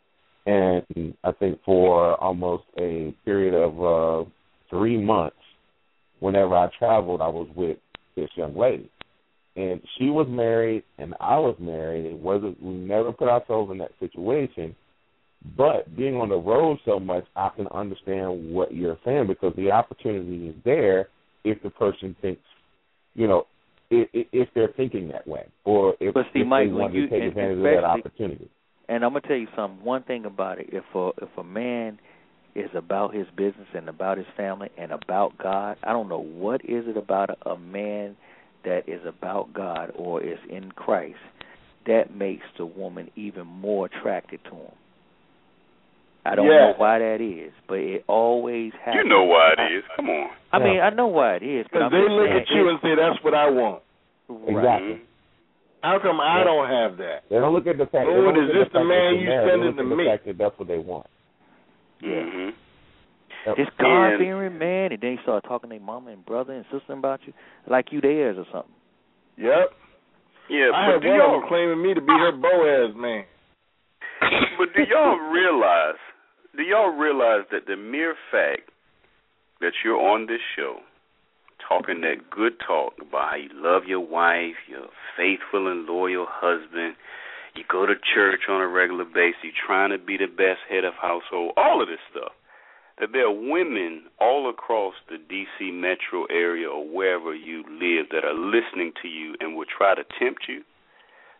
[0.45, 4.29] And I think for almost a period of uh,
[4.69, 5.35] three months,
[6.19, 7.77] whenever I traveled, I was with
[8.15, 8.89] this young lady
[9.57, 12.05] and she was married and I was married.
[12.05, 14.75] It wasn't we never put ourselves in that situation.
[15.57, 19.71] But being on the road so much, I can understand what you're saying because the
[19.71, 21.09] opportunity is there
[21.43, 22.41] if the person thinks,
[23.15, 23.47] you know,
[23.89, 27.07] if, if they're thinking that way, or if, But see, if Mike, they want you-
[27.07, 28.49] to take advantage of that opportunity.
[28.89, 29.83] And I'm gonna tell you something.
[29.83, 31.99] One thing about it, if a if a man
[32.55, 36.63] is about his business and about his family and about God, I don't know what
[36.63, 38.15] is it about a, a man
[38.63, 41.19] that is about God or is in Christ
[41.85, 44.71] that makes the woman even more attracted to him.
[46.27, 46.71] I don't Yeah.
[46.71, 49.03] know why that is, but it always happens.
[49.03, 49.83] you know why it is.
[49.95, 50.29] Come on.
[50.51, 53.23] I mean, I know why it is, Because they look at you and say, "That's
[53.23, 53.81] what I want."
[54.29, 54.49] right.
[54.57, 55.01] Exactly.
[55.83, 57.23] How come I don't have that?
[57.29, 58.07] They don't look at the fact.
[58.07, 59.47] they Lord, don't is look at this the fact that man they're you married.
[59.47, 60.05] They sending to at the me?
[60.05, 61.07] fact that that's what they want.
[62.03, 62.53] Mhm.
[63.55, 66.65] This God fearing man, and then you start talking to their mama and brother and
[66.67, 67.33] sister about you
[67.67, 68.73] like you theirs or something.
[69.37, 69.71] Yep.
[70.49, 73.23] Yeah, I but had do one y'all them claiming me to be her Boaz man.
[74.57, 75.95] but do y'all realize
[76.57, 78.71] do y'all realize that the mere fact
[79.61, 80.77] that you're on this show
[81.67, 86.95] talking that good talk about how you love your wife, you're faithful and loyal husband,
[87.55, 90.83] you go to church on a regular basis, you're trying to be the best head
[90.83, 92.31] of household, all of this stuff.
[92.99, 98.25] That there are women all across the DC metro area or wherever you live that
[98.25, 100.63] are listening to you and will try to tempt you.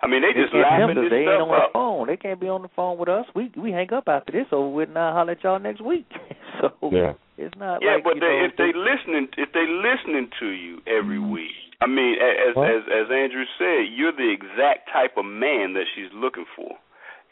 [0.01, 1.03] I mean, they just they can't laughing us.
[1.05, 2.01] this They ain't stuff on the phone.
[2.07, 3.25] They can't be on the phone with us.
[3.33, 4.89] We we hang up after this over with.
[4.89, 6.05] Now holler at y'all next week.
[6.61, 7.13] so Yeah.
[7.37, 10.47] it's not Yeah, like but you they, know, if they listening, if they listening to
[10.53, 11.33] you every mm-hmm.
[11.33, 12.69] week, I mean, as What?
[12.69, 16.77] as as Andrew said, you're the exact type of man that she's looking for,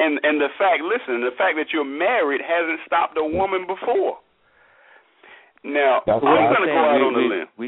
[0.02, 4.18] and and the fact, listen, the fact that you're married hasn't stopped a woman before.
[5.64, 7.48] Now, That's I'm I'm going to go out we, on a limb.
[7.58, 7.68] We,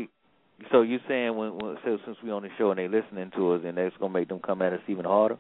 [0.72, 3.54] so you saying when, when so since we on the show and they listening to
[3.54, 5.38] us, and that's gonna make them come at us even harder?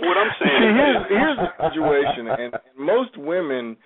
[0.00, 3.76] What I'm See, saying here's, is, here's the situation, and, and most women,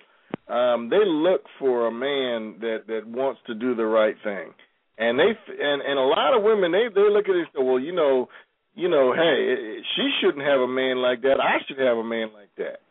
[0.47, 4.53] um, they look for a man that that wants to do the right thing,
[4.97, 7.63] and they and and a lot of women they they look at it and say,
[7.63, 8.29] well, you know,
[8.75, 11.41] you know, hey, she shouldn't have a man like that.
[11.41, 12.81] I should have a man like that,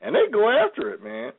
[0.00, 1.32] and they go after it, man.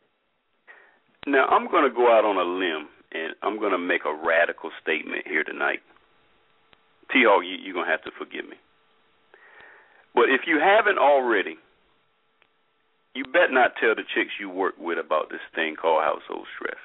[1.28, 4.14] now I'm going to go out on a limb, and I'm going to make a
[4.14, 5.80] radical statement here tonight.
[7.12, 8.58] T Hawk, you, you're going to have to forgive me.
[10.16, 11.58] But if you haven't already,
[13.14, 16.78] you bet not tell the chicks you work with about this thing called household stress.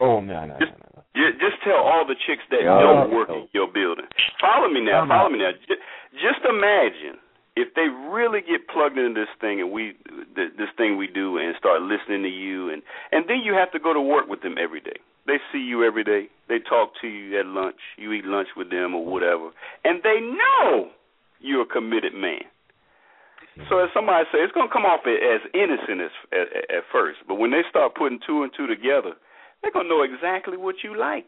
[0.00, 1.02] Oh no no no Just- no.
[1.14, 2.78] Ju- Just tell all the chicks that Yeah.
[2.80, 4.06] don't work in your building.
[4.40, 5.06] Follow me now.
[5.06, 5.50] Follow me now.
[5.52, 5.82] Ju-
[6.22, 7.18] Just imagine
[7.56, 9.96] if they really get plugged into this thing and we
[10.36, 12.82] th- this thing we do and start listening to you and
[13.12, 14.98] and then you have to go to work with them every day.
[15.26, 16.28] They see you every day.
[16.48, 17.78] They talk to you at lunch.
[17.96, 19.50] You eat lunch with them or whatever,
[19.84, 20.90] and they know
[21.40, 22.42] you're a committed man.
[23.68, 27.36] So as somebody say, it's gonna come off as innocent as at, at first, but
[27.36, 29.12] when they start putting two and two together,
[29.60, 31.26] they're gonna know exactly what you like.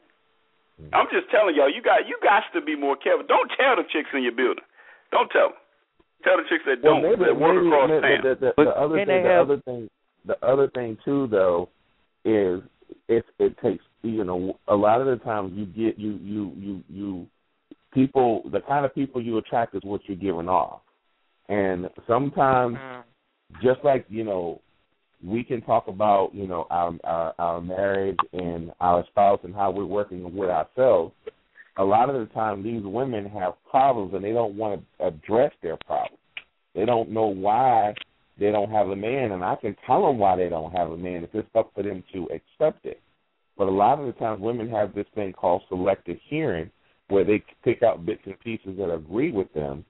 [0.80, 0.94] Mm-hmm.
[0.94, 3.26] I'm just telling y'all, you got you got to be more careful.
[3.26, 4.64] Don't tell the chicks in your building.
[5.10, 5.61] Don't tell them.
[6.24, 8.22] Tell the chicks that Well, don't maybe, that work maybe, across maybe town.
[8.22, 9.90] the, the, But the other thing, they the have- other thing,
[10.24, 11.68] the other thing too, though,
[12.24, 12.62] is
[13.08, 16.84] it it takes you know a lot of the times you get you you you
[16.88, 17.26] you
[17.92, 20.80] people the kind of people you attract is what you're giving off,
[21.48, 23.02] and sometimes mm.
[23.62, 24.60] just like you know
[25.24, 29.70] we can talk about you know our our, our marriage and our spouse and how
[29.70, 31.12] we're working with ourselves.
[31.78, 35.52] A lot of the time, these women have problems and they don't want to address
[35.62, 36.18] their problems.
[36.74, 37.94] They don't know why
[38.38, 40.96] they don't have a man, and I can tell them why they don't have a
[40.96, 41.24] man.
[41.24, 43.00] If it's up for them to accept it.
[43.56, 46.70] But a lot of the times, women have this thing called selective hearing,
[47.08, 49.84] where they pick out bits and pieces that agree with them,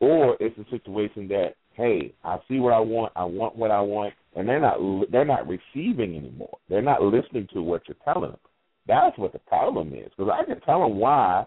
[0.00, 3.80] or it's a situation that, hey, I see what I want, I want what I
[3.80, 4.78] want, and they're not
[5.10, 6.56] they're not receiving anymore.
[6.68, 8.40] They're not listening to what you're telling them.
[8.86, 11.46] That's what the problem is, because I can tell them why,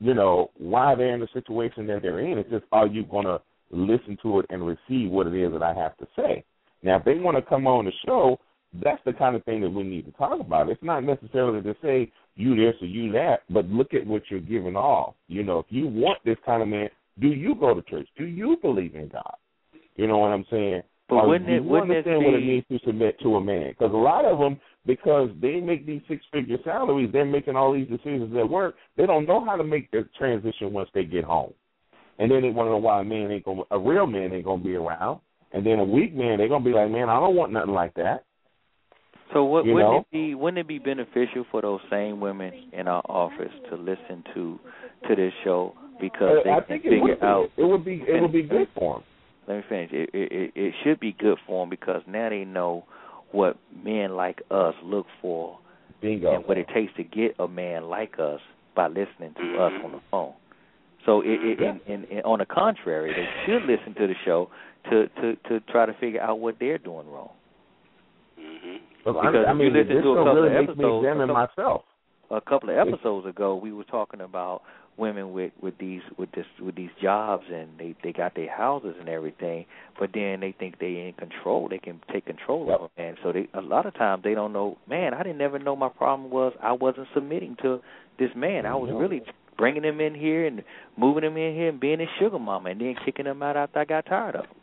[0.00, 2.38] you know, why they're in the situation that they're in.
[2.38, 3.40] It's just, are you going to
[3.70, 6.44] listen to it and receive what it is that I have to say?
[6.82, 8.38] Now, if they want to come on the show,
[8.82, 10.70] that's the kind of thing that we need to talk about.
[10.70, 14.40] It's not necessarily to say you this or you that, but look at what you're
[14.40, 15.14] giving off.
[15.28, 16.88] You know, if you want this kind of man,
[17.20, 18.08] do you go to church?
[18.16, 19.34] Do you believe in God?
[19.96, 20.82] You know what I'm saying?
[21.08, 23.40] But Or wouldn't it- wouldn't it understand what it be- means to submit to a
[23.40, 23.68] man?
[23.68, 27.88] Because a lot of them, because they make these six-figure salaries, they're making all these
[27.88, 28.74] decisions at work.
[28.96, 31.52] They don't know how to make the transition once they get home,
[32.18, 34.74] and then they know why a man ain't gonna, a real man ain't gonna be
[34.74, 35.20] around,
[35.52, 37.94] and then a weak man, they're gonna be like, man, I don't want nothing like
[37.94, 38.24] that.
[39.32, 39.98] So what You wouldn't know?
[40.00, 44.22] it be wouldn't it be beneficial for those same women in our office to listen
[44.34, 44.58] to
[45.08, 47.84] to this show because uh, they I can think it figure would out it would
[47.84, 49.04] be it would be good for them.
[49.48, 49.90] let me finish.
[49.92, 52.84] It, it it it should be good for them because now they know
[53.32, 55.58] what men like us look for
[56.00, 56.34] Bingo.
[56.34, 58.40] and what it takes to get a man like us
[58.74, 59.84] by listening to us Mhm.
[59.84, 60.32] on the phone.
[61.04, 61.70] So it, it Yeah.
[61.70, 64.50] and, and, and on the contrary, they should listen to the show
[64.90, 67.30] to to to try to figure out what they're doing wrong.
[68.38, 70.52] hmm But I, Because I if mean, you listen this to a couple really of
[70.66, 71.82] makes me episodes, examine a couple- myself.
[72.30, 74.62] a couple of episodes ago we were talking about
[74.96, 78.94] women with with these with this with these jobs and they they got their houses
[79.00, 79.64] and everything
[79.98, 82.80] but then they think they in control they can take control Yep.
[82.80, 85.38] of them and so they a lot of times they don't know man i didn't
[85.38, 87.80] never know my problem was i wasn't submitting to
[88.18, 88.98] this man i was Yep.
[89.00, 89.22] really
[89.56, 90.62] bringing him in here and
[90.96, 93.78] moving him in here and being his sugar mama and then kicking him out after
[93.78, 94.56] i got tired of him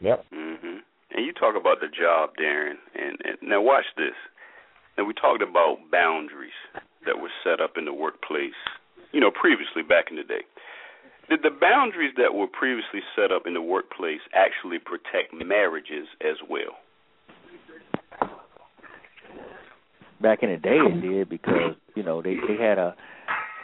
[0.00, 0.24] Yep.
[0.32, 0.76] hmm
[1.14, 4.12] And you talk about the job, Darren, and, and now watch this.
[4.98, 6.56] Now we talked about boundaries
[7.06, 8.52] that were set up in the workplace,
[9.12, 10.42] you know, previously back in the day.
[11.28, 16.36] Did the boundaries that were previously set up in the workplace actually protect marriages as
[16.48, 16.78] well?
[20.20, 22.94] back in the day it did because you know they they had a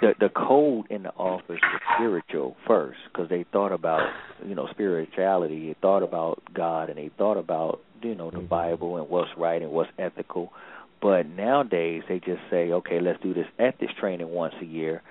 [0.00, 4.08] the the code in the office was spiritual first because they thought about
[4.46, 8.96] you know spirituality they thought about god and they thought about you know the bible
[8.96, 10.52] and what's right and what's ethical
[11.00, 15.02] but nowadays they just say okay let's do this ethics training once a year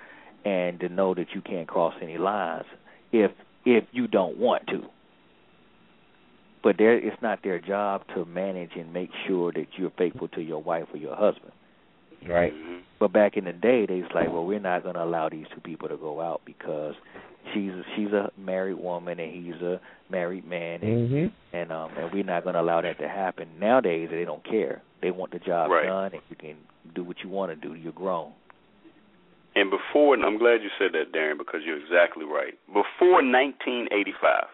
[0.44, 2.64] and to know that you can't cross any lines
[3.12, 3.30] if
[3.64, 4.82] if you don't want to.
[6.62, 10.40] But there, it's not their job to manage and make sure that you're faithful to
[10.40, 11.52] your wife or your husband.
[12.28, 12.52] Right.
[12.54, 12.78] Mm-hmm.
[13.00, 15.46] But back in the day, they was like, well, we're not going to allow these
[15.52, 16.94] two people to go out because
[17.52, 21.56] she's she's a married woman and he's a married man, and Mm-hmm.
[21.56, 23.48] and um and we're not going to allow that to happen.
[23.58, 24.82] Nowadays, they don't care.
[25.00, 25.86] They want the job Right.
[25.86, 26.54] done, and you can
[26.94, 27.74] do what you want to do.
[27.74, 28.30] You're grown.
[29.54, 32.54] And before, and I'm glad you said that, Darren, because you're exactly right.
[32.68, 34.48] Before 1985,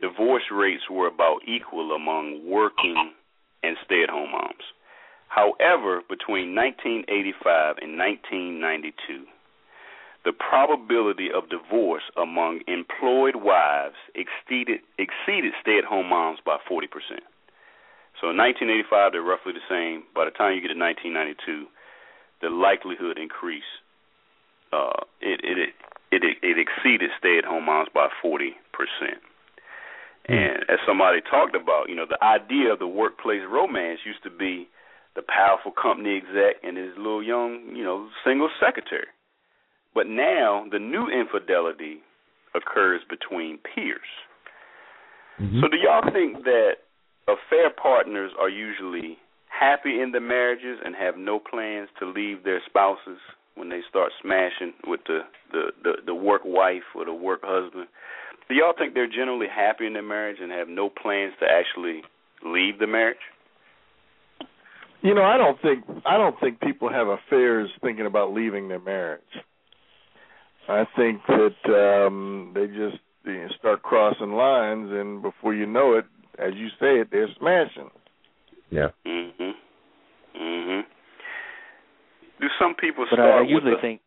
[0.00, 3.12] divorce rates were about equal among working
[3.62, 4.64] and stay-at-home moms.
[5.28, 9.26] However, between 1985 and 1992,
[10.24, 16.88] the probability of divorce among employed wives exceeded exceeded stay-at-home moms by 40%.
[18.20, 20.02] So in 1985, they're roughly the same.
[20.16, 21.68] By the time you get to 1992,
[22.42, 23.66] the likelihood increased.
[24.72, 29.22] Uh, it, it it it it exceeded stay-at-home moms by 40 percent.
[30.28, 34.30] And as somebody talked about, you know, the idea of the workplace romance used to
[34.30, 34.68] be
[35.14, 39.06] the powerful company exec and his little young, you know, single secretary.
[39.94, 42.02] But now the new infidelity
[42.54, 44.10] occurs between peers.
[45.40, 45.60] Mm-hmm.
[45.60, 46.84] So do y'all think that
[47.28, 49.18] affair partners are usually
[49.58, 53.18] happy in their marriages and have no plans to leave their spouses
[53.54, 55.20] when they start smashing with the
[55.52, 57.88] the the, the work wife or the work husband?
[58.48, 62.02] Do y'all think they're generally happy in their marriage and have no plans to actually
[62.44, 63.16] leave the marriage?
[65.02, 68.80] You know, I don't think I don't think people have affairs thinking about leaving their
[68.80, 69.20] marriage.
[70.68, 75.94] I think that um they just you know, start crossing lines, and before you know
[75.94, 76.04] it,
[76.38, 77.90] as you say it, they're smashing.
[78.70, 78.88] Yeah.
[79.06, 79.52] Mm Mhm.
[80.34, 80.82] Mm Mhm.
[82.40, 84.00] Do some people But start I, I with usually the, think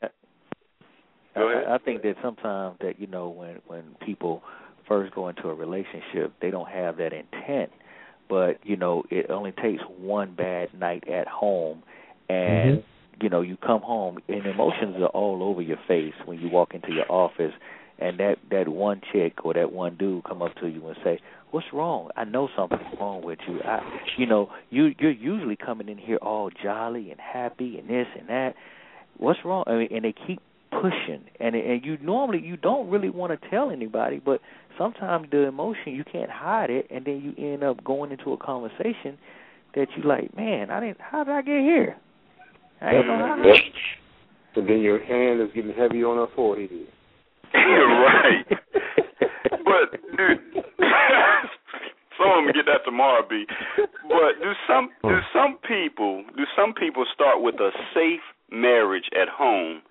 [1.36, 1.68] Go ahead.
[1.68, 4.44] I, I think that sometimes that you know when when people
[4.88, 7.72] first go into a relationship, they don't have that intent.
[8.28, 11.84] But you know, it only takes one bad night at home,
[12.28, 12.84] and
[13.22, 16.74] you know, you come home and emotions are all over your face when you walk
[16.74, 17.52] into your office,
[18.00, 21.20] and that that one chick or that one dude come up to you and say,
[21.52, 22.10] "What's wrong?
[22.16, 23.60] I know something's wrong with you.
[23.62, 23.82] I,
[24.18, 28.30] you know, you you're usually coming in here all jolly and happy and this and
[28.30, 28.56] that.
[29.18, 33.10] What's wrong?" I mean, and they keep pushing, and and you normally you don't really
[33.10, 34.42] want to tell anybody, but
[34.78, 38.38] sometimes the emotion you can't hide it, and then you end up going into a
[38.38, 39.18] conversation
[39.76, 41.02] that you like, man, I didn't.
[41.02, 41.98] How did I get here?
[42.82, 43.54] I didn't know how.
[44.56, 46.70] And then your hand is getting heavy on her forehead.
[47.54, 48.46] You're right.
[49.66, 50.64] but dude,
[52.18, 53.46] someone will get that tomorrow, B.
[54.08, 58.22] But do some do some people do some people start with a safe
[58.52, 59.82] marriage at home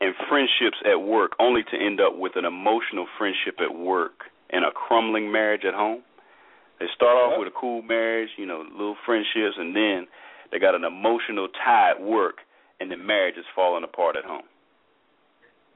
[0.00, 4.64] and friendships at work, only to end up with an emotional friendship at work and
[4.64, 6.02] a crumbling marriage at home?
[6.78, 10.06] They start off with a cool marriage, you know, little friendships, and then
[10.52, 12.44] they got an emotional tie at work,
[12.80, 14.44] and the marriage is falling apart at home.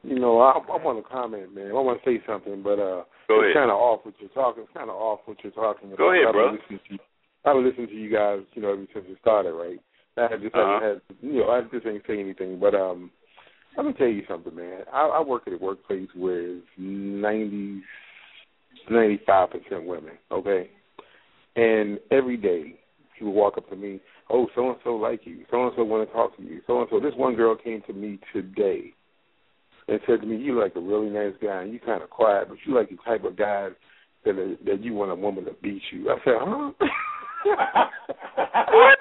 [0.02, 1.68] You know, I, I want to comment, man.
[1.68, 4.62] I want to say something, but uh, Go it's kind of off what you're talking.
[4.64, 5.98] It's kind of off what you're talking about.
[5.98, 7.04] Go ahead, I've been listening to-
[7.44, 9.80] I've been listening to you guys, you know, ever since it started, right?
[10.16, 10.80] I just Uh-huh.
[10.80, 13.10] had, you know, I just ain't say anything, but um,
[13.76, 14.82] let me tell you something, man.
[14.92, 17.82] I, I work at a workplace where it's ninety,
[18.90, 20.70] ninety-five percent women, okay?
[21.56, 22.74] And every day,
[23.16, 25.84] she would walk up to me, oh, so and so like you, so and so
[25.84, 27.00] want to talk to you, so and so.
[27.00, 28.92] This one girl came to me today
[29.88, 32.48] and said to me, "You like a really nice guy, and you kind of quiet,
[32.48, 33.68] but you like the type of guy
[34.24, 36.72] that that you want a woman to beat you." I said, "Huh."
[38.70, 38.98] What?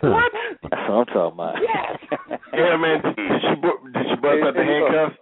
[0.00, 0.32] what?
[0.62, 1.54] That's what I'm talking about.
[1.60, 1.98] Yes.
[2.54, 3.00] Yeah, man.
[3.02, 4.92] Did, did she bu- did she bust out the Hey, hey, look.
[4.92, 5.18] handcuffs?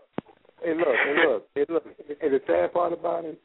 [0.62, 1.84] Hey, look, hey, look, hey, look.
[2.22, 3.40] And the sad part about it,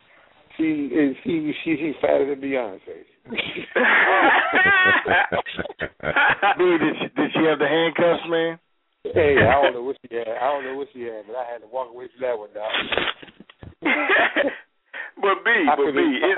[0.58, 3.06] she is she she she's fatter than Beyonce.
[6.58, 8.60] B, did she did she have the handcuffs, man?
[9.14, 10.28] Hey, I don't know what she had.
[10.28, 12.50] I don't know what she had, but I had to walk away from that one,
[12.54, 12.72] dog.
[15.22, 16.38] but B, I but B, is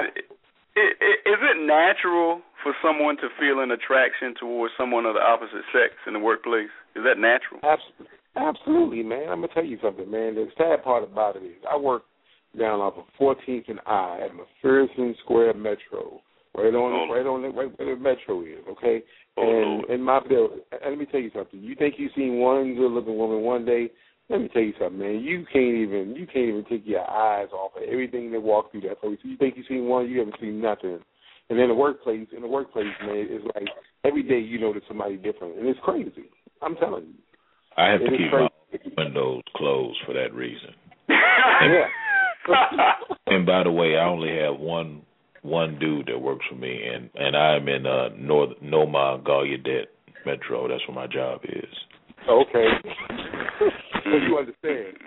[0.75, 5.63] it, is it natural for someone to feel an attraction towards someone of the opposite
[5.71, 6.71] sex in the workplace?
[6.95, 7.61] Is that natural?
[7.63, 9.29] Absolutely, absolutely, man.
[9.29, 10.35] I'm gonna tell you something, man.
[10.35, 12.03] The sad part about it is, I work
[12.57, 16.21] down off of 14th and I at McPherson Square Metro,
[16.57, 17.13] right on, Oh.
[17.13, 18.65] right on, the, right where the Metro is.
[18.69, 19.03] Okay,
[19.37, 21.59] Oh, and in my building, and let me tell you something.
[21.61, 23.89] You think you seen one good-looking woman one day?
[24.29, 25.21] Let me tell you something, man.
[25.21, 28.81] You can't even you can't even take your eyes off of everything that walk through
[28.81, 29.17] that place.
[29.23, 30.99] You think you seen one, you haven't seen nothing.
[31.49, 33.67] And in the workplace, in the workplace, man, it's like
[34.03, 36.25] every day you notice somebody different, and it's crazy.
[36.61, 37.13] I'm telling you.
[37.77, 38.93] I have It to keep crazy.
[38.97, 40.71] my windows closed for that reason.
[41.09, 41.85] yeah.
[43.27, 45.01] And by the way, I only have one
[45.47, 49.85] one dude that works for me, and and I'm in uh North Noma Gallaudet
[50.25, 50.67] Metro.
[50.67, 51.73] That's where my job is.
[52.29, 52.67] Okay.
[54.03, 54.97] so you understand?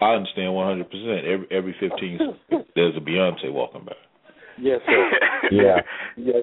[0.00, 0.90] I understand 100.
[0.90, 2.18] percent Every every 15
[2.74, 3.92] there's a Beyonce walking by.
[4.60, 5.10] Yes, sir.
[5.50, 5.80] Yeah.
[6.16, 6.42] Yes.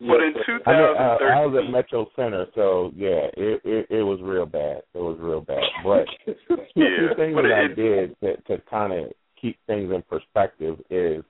[0.00, 0.58] But in yes, sir.
[0.66, 4.46] I, mean, uh, I was at Metro Center, so yeah, it, it it was real
[4.46, 4.82] bad.
[4.94, 5.62] It was real bad.
[5.84, 9.92] But two, Yeah, two things but that I did to to kind of keep things
[9.92, 11.22] in perspective is,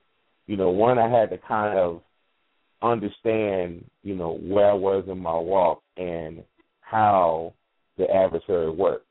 [0.47, 2.01] you know, one I had to kind of
[2.81, 6.43] understand, you know, where I was in my walk and
[6.81, 7.53] how
[7.97, 9.05] the adversary works.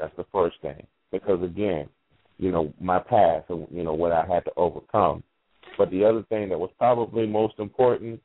[0.00, 0.86] That's the first thing.
[1.12, 1.88] Because again,
[2.38, 5.22] you know, my past and you know what I had to overcome.
[5.78, 8.20] But the other thing that was probably most important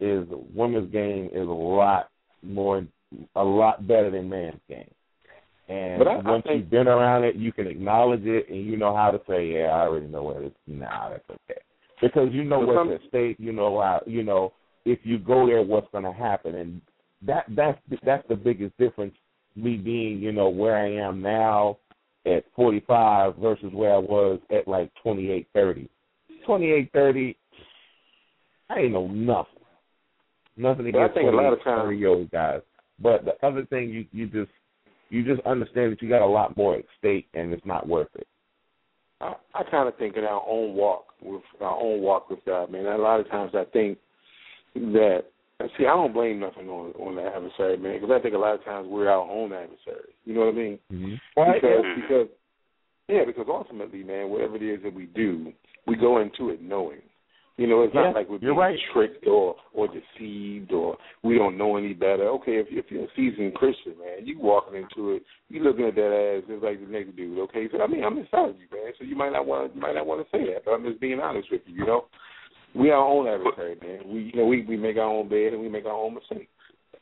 [0.00, 2.08] is women's game is a lot
[2.42, 2.84] more
[3.36, 4.90] a lot better than man's game.
[5.68, 8.58] And But I- I once think- you've been around it, you can acknowledge it, and
[8.58, 11.60] you know how to say, "Yeah, I already know where it's." Nah, that's okay,
[12.02, 13.36] because you know what's at stake.
[13.38, 14.52] You know how you know
[14.84, 16.80] if you go there, what's going to happen, and
[17.22, 19.14] that that's that's the biggest difference.
[19.54, 21.78] Me being, you know, where I am now
[22.26, 25.90] at 45 versus where I was at like 28, 30.
[26.46, 27.36] 28, 30,
[28.70, 29.52] I ain't know nothing.
[30.56, 32.62] Nothing But I think a lot of times- old guys.
[32.98, 34.50] But the other thing, you you just
[35.10, 38.14] you just understand that you got a lot more at stake, and it's not worth
[38.14, 38.26] it.
[39.20, 42.70] I, I kind of think in our own walk with our own walk with God,
[42.70, 42.86] man.
[42.86, 43.98] A lot of times I think
[44.74, 45.24] that
[45.78, 48.54] see, I don't blame nothing on on the adversary, man, because I think a lot
[48.54, 50.12] of times we're our own adversary.
[50.24, 50.78] You know what I mean?
[50.92, 51.14] Mm-hmm.
[51.36, 52.28] Because because
[53.08, 55.52] yeah, because ultimately, man, whatever it is that we do,
[55.86, 57.02] we go into it knowing.
[57.58, 58.78] You know, it's Yeah, not like we're being right.
[58.92, 62.28] tricked or or deceived or we don't know any better.
[62.40, 65.94] Okay, if, if you're a seasoned Christian, man, you walking into it, you looking at
[65.94, 67.38] that as just like the next dude.
[67.40, 68.92] Okay, so I mean, I'm inside of you, man.
[68.98, 71.00] So you might not want you might not want to say that, but I'm just
[71.00, 71.74] being honest with you.
[71.76, 72.04] You know,
[72.74, 74.08] we our own adversary, man.
[74.08, 76.50] We you know we we make our own bed and we make our own mistakes,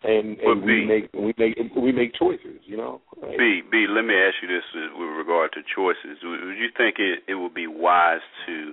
[0.02, 2.58] and But and we B- make we make we make choices.
[2.66, 6.18] You know, Like, B, B, let me ask you this uh, with regard to choices.
[6.24, 8.72] Would would you think it, it would be wise to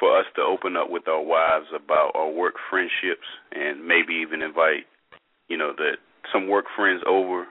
[0.00, 4.40] for us to open up with our wives about our work friendships and maybe even
[4.42, 4.88] invite,
[5.48, 5.98] you know, that
[6.32, 7.46] some work friends over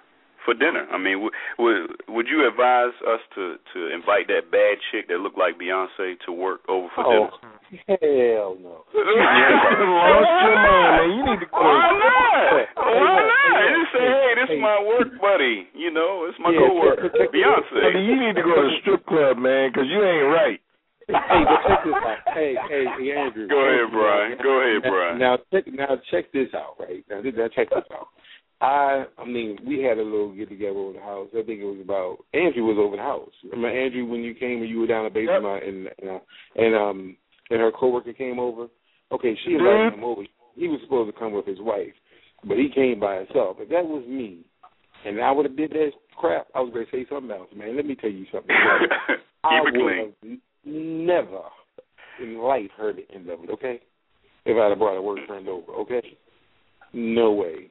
[0.45, 0.87] for dinner?
[0.91, 5.19] I mean, would would, would you advise us to to invite that bad chick that
[5.21, 7.29] looked like Beyonce to work over for oh dinner?
[7.85, 8.81] hell no.
[8.97, 11.09] lost your mind, man.
[11.13, 11.59] You need to go.
[11.61, 12.49] Why not?
[12.49, 13.61] Hey, Why not?
[13.61, 15.67] hey, You say, hey, hey, this is my work buddy.
[15.77, 17.77] You know, it's my Yeah, coworker, check- check- Beyonce.
[17.85, 20.59] I mean, you need to go to the strip club, man, because you ain't right.
[21.15, 22.17] Hey, but check this out.
[22.33, 23.47] Hey, hey, hey, Andrew.
[23.47, 24.37] Go ahead, Brian.
[24.41, 25.19] Go ahead, Brian.
[25.19, 27.03] Now check now check this out, right?
[27.09, 28.07] Now, now check this out.
[28.61, 31.29] I I mean, we had a little get together over the house.
[31.31, 33.31] I think it was about Andrew was over the house.
[33.43, 36.19] Remember Andrew when you came and you were down the basement and and, uh,
[36.55, 37.17] and um
[37.49, 38.67] and her coworker came over.
[39.11, 40.23] Okay, she invited him over.
[40.55, 41.93] He was supposed to come with his wife,
[42.47, 43.57] but he came by himself.
[43.59, 44.39] If that was me,
[45.05, 47.75] and I would have did that crap, I was going to say something else, man.
[47.75, 48.51] Let me tell you something.
[49.43, 50.31] I Keep it would clean.
[50.31, 51.41] have never
[52.21, 53.79] in life heard the end of it, okay?
[54.45, 56.17] If I'd have brought a work friend over, okay?
[56.93, 57.69] No way.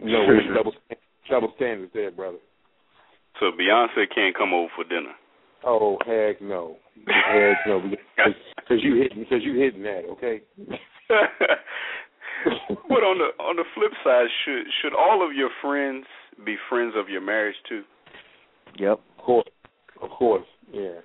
[0.00, 0.38] No way.
[0.56, 0.72] double,
[1.30, 2.38] double standards there, brother.
[3.40, 5.12] So Beyonce can't come over for dinner.
[5.64, 6.76] Oh, heck no.
[7.06, 7.80] Heck no.
[7.80, 10.42] Because you hitting, because you hitting that, okay?
[12.88, 16.06] but on the on the flip side, should should all of your friends
[16.44, 17.82] be friends of your marriage too?
[18.78, 19.00] Yep.
[19.18, 19.48] Of course.
[20.02, 20.46] Of course.
[20.72, 21.00] Yeah.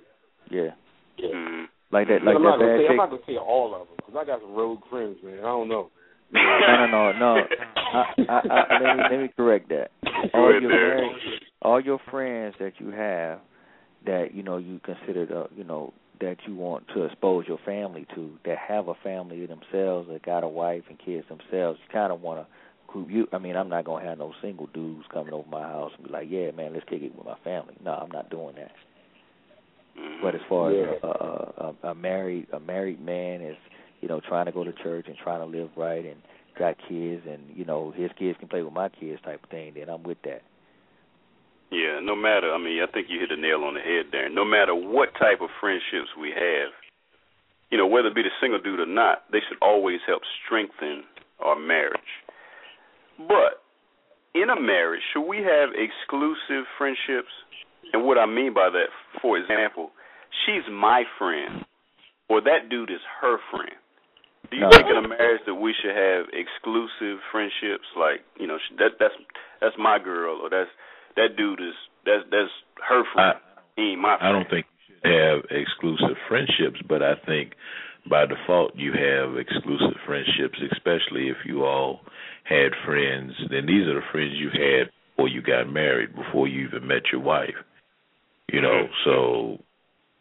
[0.50, 0.70] Yeah.
[1.18, 1.28] Yeah.
[1.34, 1.64] Mm.
[1.92, 2.22] Like that.
[2.22, 4.14] Like I'm, that not bad say, I'm not going to say all of them, because
[4.18, 5.38] I got some rogue friends, man.
[5.38, 5.90] I don't know.
[6.32, 7.36] No, no, no, no.
[7.92, 9.90] I, I, I, let me let me correct that.
[10.32, 10.98] Go All your Derek.
[11.00, 13.40] friends, all your friends that you have,
[14.06, 18.06] that you know you consider the, you know that you want to expose your family
[18.14, 21.80] to, that have a family themselves, that got a wife and kids themselves.
[21.82, 22.46] You kind of want to
[22.86, 23.26] group you.
[23.32, 26.12] I mean, I'm not gonna have no single dudes coming over my house and be
[26.12, 27.74] like, yeah, man, let's kick it with my family.
[27.84, 28.70] No, I'm not doing that.
[29.98, 30.22] Mhm.
[30.22, 30.82] But as far Yeah.
[30.84, 33.56] as a, a, a, a married a married man is,
[34.00, 36.20] you know, trying to go to church and trying to live right and
[36.58, 39.74] got kids and you know his kids can play with my kids type of thing,
[39.74, 40.42] then I'm with that.
[41.70, 42.52] Yeah, no matter.
[42.52, 44.28] I mean, I think you hit the nail on the head there.
[44.28, 46.72] No matter what type of friendships we have,
[47.70, 51.04] you know, whether it be the single dude or not, they should always help strengthen
[51.38, 52.10] our marriage.
[53.16, 53.62] But
[54.34, 57.30] in a marriage, should we have exclusive friendships?
[57.92, 58.88] And what I mean by that,
[59.20, 59.90] for example,
[60.46, 61.64] she's my friend,
[62.28, 63.74] or that dude is her friend.
[64.50, 64.70] Do you No.
[64.70, 67.86] think in a marriage that we should have exclusive friendships?
[67.96, 69.14] Like, you know, that that's
[69.60, 70.70] that's my girl, or that's
[71.16, 72.50] that dude is that's that's
[72.88, 73.36] her friend.
[73.36, 74.28] I, he my friend.
[74.28, 77.54] I don't think you should have exclusive friendships, but I think
[78.08, 82.00] by default you have exclusive friendships, especially if you all
[82.44, 83.32] had friends.
[83.50, 87.12] Then these are the friends you had before you got married, before you even met
[87.12, 87.54] your wife.
[88.52, 89.58] You know, so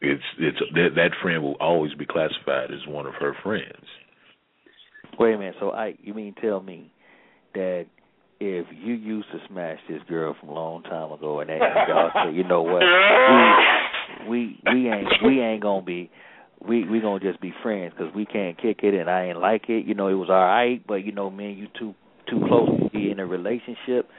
[0.01, 3.85] it's it's that, that friend will always be classified as one of her friends.
[5.19, 5.55] Wait a minute.
[5.59, 6.91] So I, you mean tell me
[7.53, 7.87] that
[8.39, 12.11] if you used to smash this girl from a long time ago, and then y'all
[12.13, 12.83] say, you know what,
[14.29, 16.09] we we we ain't we ain't gonna be.
[16.61, 19.69] We we gonna just be friends because we can't kick it and I ain't like
[19.69, 19.85] it.
[19.85, 21.95] You know it was all right, but you know me and you too
[22.29, 24.09] too close to be in a relationship.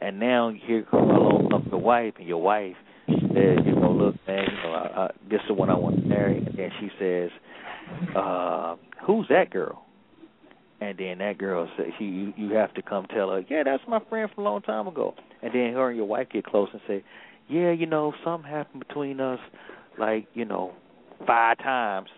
[0.00, 2.76] And now here comes along up your wife, and your wife
[3.08, 5.96] says, you know, look, man, you know, I, I, this is the one I want
[5.96, 6.38] to marry.
[6.38, 7.30] And then she says,
[8.16, 8.76] uh,
[9.06, 9.84] who's that girl?
[10.80, 13.82] And then that girl says, she, you, you have to come tell her, yeah, that's
[13.86, 15.14] my friend from a long time ago.
[15.42, 17.04] And then her and your wife get close and say,
[17.48, 19.38] yeah, you know, something happened between us,
[19.98, 20.72] like, you know,
[21.26, 22.08] five times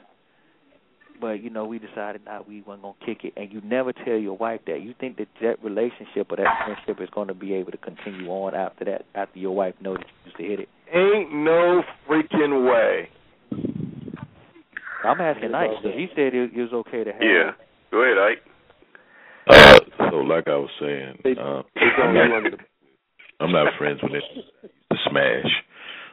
[1.21, 4.17] but you know we decided not we weren't gonna kick it and you never tell
[4.17, 7.55] your wife that you think that that relationship or that friendship is going to be
[7.55, 10.61] able to continue on after that after your wife knows that you used to hit
[10.61, 13.09] it Ain't no freaking way.
[15.05, 17.51] i'm asking ike because he said it, it was okay to have Yeah.
[17.91, 18.43] Go ahead, Ike.
[19.47, 19.79] Uh,
[20.11, 22.65] so, like I was saying, They- uh, I'm don't not, want to
[23.41, 25.53] I'm not friends with anybody I used to smash.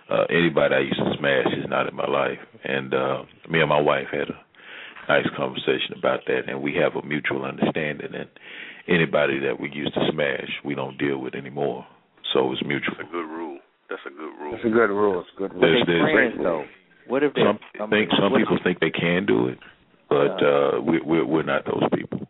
[0.10, 3.69] Uh, anybody I used to smash is not in my life, and uh, me and
[3.69, 4.40] my wife had a
[5.12, 8.16] nice conversation about that, and we have a mutual understanding.
[8.16, 8.32] And
[8.88, 11.86] anybody that we used to smash, we don't deal with anymore.
[12.34, 12.96] So it's mutual.
[12.96, 13.60] That's a good rule.
[13.90, 14.52] That's a good rule.
[14.52, 15.20] That's a good rule.
[15.20, 15.62] It's a good rule.
[15.62, 16.64] There's, they there's friends though
[17.08, 19.60] what if they some I mean, think some people think they can do it,
[20.10, 22.20] but uh, we, we're we're not those people.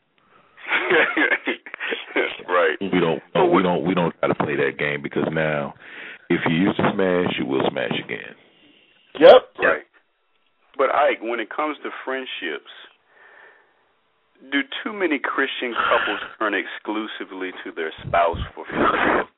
[2.48, 2.78] right.
[2.82, 5.74] We don't So we don't we don't try to play that game because now,
[6.30, 8.36] if you used to smash, you will smash again.
[9.20, 9.42] Yep.
[9.60, 9.84] Right.
[10.82, 12.74] But Ike, when it comes to friendships,
[14.52, 19.30] do too many Christian couples turn exclusively to their spouse for friendship?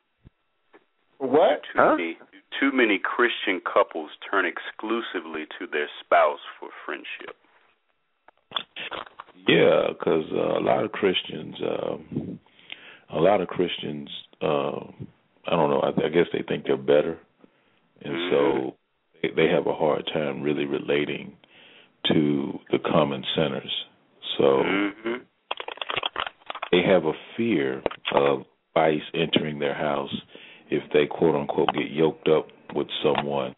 [1.17, 1.63] What?
[1.63, 1.95] Too Huh?
[1.97, 7.35] many do too many Christian couples turn exclusively to their spouse for friendship.
[9.45, 12.39] Yeah, because uh, a lot of Christians, um,
[13.09, 14.09] a lot of Christians,
[14.41, 14.79] uh,
[15.45, 15.81] I don't know.
[15.81, 17.19] I, I guess they think they're better,
[18.01, 18.75] and so
[19.35, 21.33] they, have a hard time really relating
[22.07, 23.85] to the common sinners.
[24.37, 25.21] So Mhm.
[26.71, 27.81] they have a fear
[28.11, 30.13] of vice entering their house
[30.69, 33.55] if they quote unquote get yoked up with someone.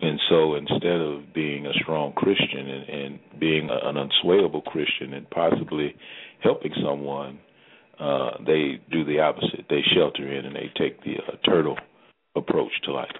[0.00, 5.12] And so instead of being a strong Christian and, and being a, an unswayable Christian
[5.12, 5.94] and possibly
[6.42, 7.38] helping someone,
[7.98, 9.66] uh, they do the opposite.
[9.68, 11.76] They shelter in and they take the uh, turtle
[12.34, 13.10] approach to life.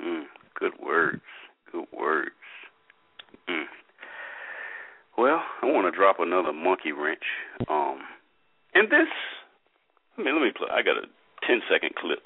[0.00, 0.22] Mm,
[0.60, 1.24] good words.
[1.72, 2.36] Good words.
[3.48, 3.64] Mm.
[5.16, 7.24] Well, I want to drop another monkey wrench.
[7.68, 8.04] Um,
[8.74, 9.08] and this,
[10.16, 10.68] let me let me play.
[10.70, 11.08] I got a
[11.48, 12.20] ten second clip.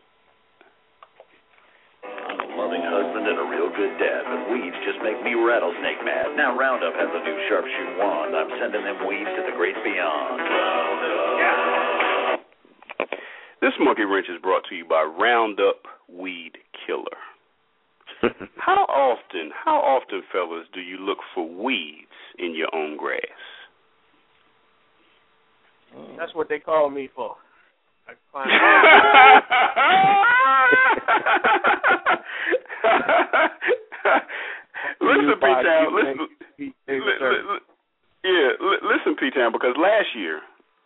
[2.05, 6.05] I'm a loving husband and a real good dad, but weeds just make me rattlesnake
[6.05, 6.37] mad.
[6.37, 8.37] Now Roundup has a new sharpshoot wand.
[8.37, 10.43] I'm sending them weeds to the great beyond.
[13.65, 16.53] This monkey wrench is brought to you by Roundup Weed
[16.87, 17.17] Killer.
[18.57, 23.21] How often, how often, fellas, do you look for weeds in your own grass?
[26.19, 27.37] That's what they call me for.
[28.07, 28.15] I
[35.01, 35.95] listen, P Town.
[35.95, 37.61] Listen, He- li- li- li-
[38.25, 38.51] yeah,
[38.83, 39.53] listen, P Town.
[39.53, 40.41] Because last year,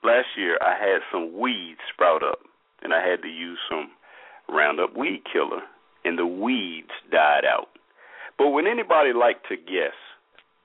[0.05, 2.41] last year I had some weeds sprout up,
[2.83, 3.91] and I had to use some
[4.49, 5.63] Roundup weed killer,
[6.09, 7.69] and the weeds died out.
[8.39, 9.93] But would anybody like to guess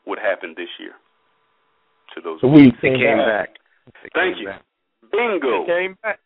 [0.06, 0.94] what happened this year
[2.15, 2.40] to those?
[2.41, 3.28] The weed They came, came back.
[3.28, 3.49] back.
[4.03, 4.48] They Thank came you.
[4.48, 4.61] back.
[5.11, 5.65] Bingo.
[5.65, 6.20] came back.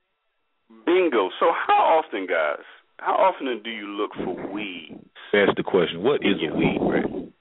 [0.86, 1.30] Bingo.
[1.40, 2.64] So how often, guys?
[3.00, 4.94] How often do you look for weeds?
[5.34, 7.32] Ask the question: What is a weed, right?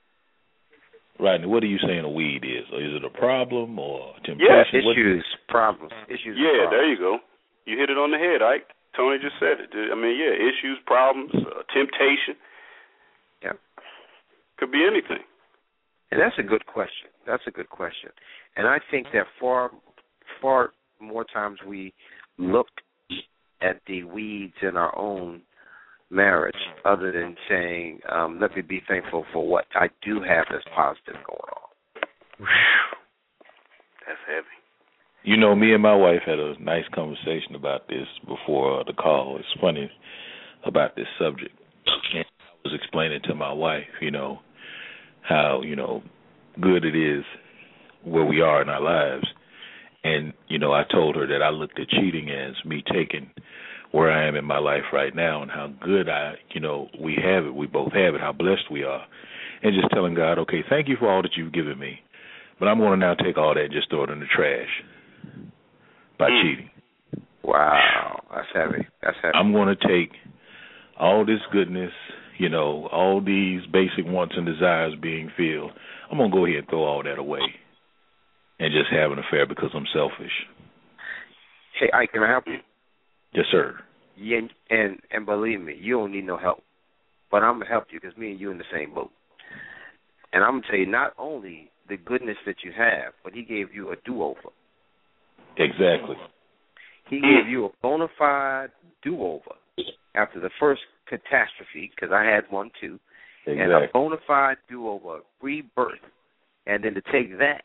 [1.19, 2.69] Rodney, what are you saying a weed is?
[2.73, 4.47] Or is it a problem or temptation?
[4.53, 6.37] Yeah, What- Issues, problems, issues.
[6.37, 6.71] Yeah, problems.
[6.73, 7.19] there you go.
[7.65, 8.69] You hit it on the head, Ike.
[8.97, 9.71] Tony just said it.
[9.93, 12.35] I mean, yeah, issues, problems, uh, temptation.
[13.43, 13.53] Yeah.
[14.59, 15.25] Could be anything.
[16.11, 17.09] And that's a good question.
[17.27, 18.11] That's a good question.
[18.57, 19.71] And I think that far,
[20.41, 20.71] far
[21.01, 21.93] more times we
[22.39, 22.69] look
[23.61, 25.43] at the weeds in our own
[26.11, 26.55] marriage,
[26.85, 31.17] other than saying, um, "Let me be thankful for what I do have that's positive
[31.25, 32.49] going on."
[34.07, 34.47] That's heavy.
[35.27, 39.37] You know, me and my wife had a nice conversation about this before the call.
[39.37, 39.91] It's funny
[40.65, 41.51] about this subject.
[42.15, 44.39] And I was explaining to my wife, you know,
[45.29, 46.05] how, you know,
[46.61, 47.25] good it is
[48.05, 49.27] where we are in our lives.
[50.05, 53.29] And, you know, I told her that I looked at cheating as me taking
[53.91, 57.19] where I am in my life right now and how good I, you know, we
[57.21, 57.53] have it.
[57.53, 59.05] We both have it, how blessed we are.
[59.65, 61.99] And just telling God, okay, thank you for all that you've given me.
[62.61, 64.69] But I'm going to now take all that and just throw it in the trash
[66.19, 66.43] by Mm.
[66.43, 66.71] cheating.
[67.43, 68.87] Wow, that's heavy.
[69.03, 69.35] That's heavy.
[69.35, 70.13] I'm going to take
[70.99, 71.93] all this goodness,
[72.39, 75.73] you know, all these basic wants and desires being filled.
[76.11, 77.43] I'm going to go ahead and throw all that away
[78.59, 80.33] and just have an affair because I'm selfish.
[81.79, 82.59] Hey, Ike, can I help you?
[83.33, 83.79] Yes, sir.
[84.17, 84.41] Yeah,
[84.71, 86.63] and and believe me, you don't need no help.
[87.31, 89.11] But I'm gonna help you because me and you in the same boat.
[90.33, 93.75] And I'm gonna tell you not only the goodness that you have, but he gave
[93.75, 94.51] you a do-over.
[95.59, 96.17] Exactly.
[97.09, 98.71] He gave you a bona fide
[99.03, 99.55] do-over
[100.15, 102.99] after the first catastrophe, because I had one too,
[103.47, 106.01] and a bona fide do-over, rebirth,
[106.67, 107.63] and then to take that.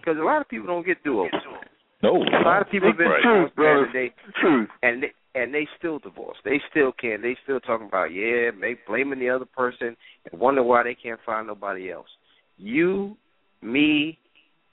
[0.00, 1.32] Because a lot of people don't get do-overs.
[2.02, 2.16] No.
[2.22, 3.22] A lot of people have been Right.
[3.22, 3.84] divorced, man, Brother.
[3.84, 4.70] and they Truth.
[4.82, 6.38] and they, and they still divorce.
[6.44, 7.20] They still can't.
[7.20, 9.96] They still talking about yeah, make blaming the other person
[10.30, 12.08] and wonder why they can't find nobody else.
[12.56, 13.16] You,
[13.60, 14.18] me,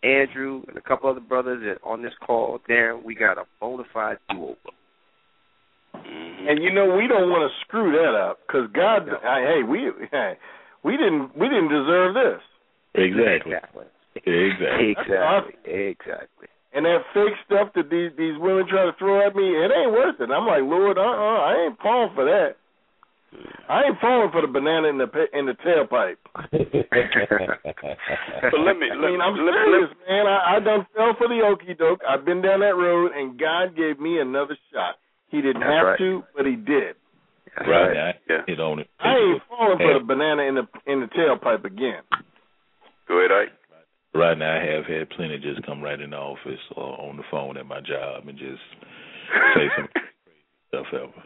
[0.04, 3.84] Andrew, and a couple other brothers that on this call, Darren, we got a bona
[3.94, 4.56] fide do over.
[5.96, 6.50] Mhm.
[6.50, 9.18] And you know we don't want to screw that up because God, No.
[9.24, 10.38] I, hey, we hey,
[10.84, 12.42] we didn't we didn't deserve this.
[12.94, 13.54] Exactly.
[13.54, 13.86] Exactly.
[14.16, 14.88] Exactly.
[14.88, 15.56] Exactly.
[15.66, 16.48] Exactly.
[16.74, 19.92] And that fake stuff that these these women try to throw at me, it ain't
[19.92, 20.30] worth it.
[20.30, 22.58] I'm like, Lord, uh, uh I ain't falling for that.
[23.70, 26.18] I ain't falling for the banana in the in the tailpipe.
[28.52, 30.26] So let me I let, mean, I'm let, serious, man.
[30.28, 32.00] I, I done fell for the okey doke.
[32.08, 34.96] I've been down that road, and God gave me another shot.
[35.30, 35.98] He didn't have right.
[36.00, 36.96] to, but He did.
[37.58, 37.94] That's Right right.
[37.94, 38.42] now, Yeah.
[38.48, 38.88] hit on it.
[39.00, 42.02] I ain't falling for the banana in the in the tailpipe again.
[43.08, 43.54] Go ahead, Ike.
[44.14, 47.24] Right now, I have had plenty just come right in the office or on the
[47.30, 48.62] phone at my job and just
[49.56, 50.40] say some crazy
[50.70, 51.24] stuff ever.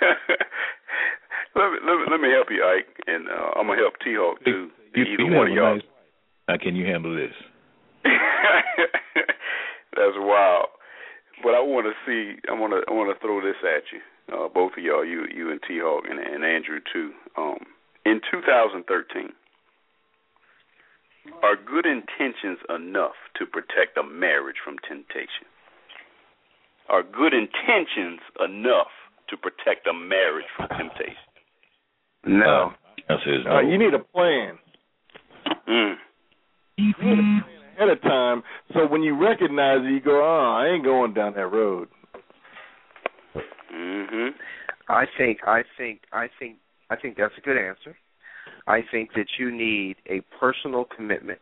[1.56, 4.14] let me let me let me help you, Ike, and uh, I'm gonna help T
[4.16, 4.70] Hawk too.
[4.94, 5.74] You, Either you one of y'all.
[5.74, 5.84] nice.
[6.48, 7.34] Now, can you handle this?
[9.94, 10.66] That's wild.
[11.42, 12.36] But I want to see.
[12.48, 12.82] I want to.
[12.90, 14.00] I want to throw this at you,
[14.34, 17.12] uh, both of y'all, you, you and T Hawk, and, and Andrew too.
[17.36, 17.58] Um,
[18.04, 19.32] in 2013,
[21.42, 25.46] are good intentions enough to protect a marriage from temptation?
[26.88, 28.90] Are good intentions enough
[29.30, 31.16] to protect a marriage from temptation?
[32.26, 32.72] No.
[33.08, 33.56] Uh, answer is no.
[33.56, 34.58] Uh, you need a plan.
[35.68, 35.94] Mm.
[36.76, 38.42] You need a plan ahead of time,
[38.74, 41.88] so when you recognize it, you go, "Oh, I ain't going down that road."
[43.70, 44.34] Mhm.
[44.88, 46.58] I think I think I think
[46.90, 47.96] I think that's a good answer.
[48.66, 51.40] I think that you need a personal commitment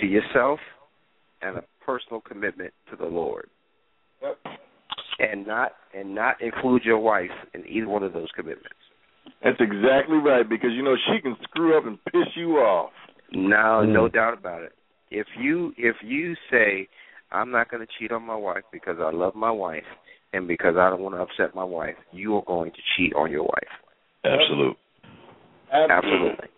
[0.00, 0.60] to yourself
[1.42, 3.48] and a personal commitment to the Lord.
[4.22, 4.38] Yep.
[5.20, 8.76] And not and not include your wife in either one of those commitments.
[9.44, 12.90] That's exactly right because you know she can screw up and piss you off.
[13.32, 14.12] No, no Mm.
[14.12, 14.72] doubt about it.
[15.10, 16.88] If you if you say
[17.32, 19.84] I'm not going to cheat on my wife because I love my wife
[20.32, 23.30] and because I don't want to upset my wife, you are going to cheat on
[23.30, 23.72] your wife.
[24.24, 24.76] Absolute.
[25.72, 26.48] Absolutely.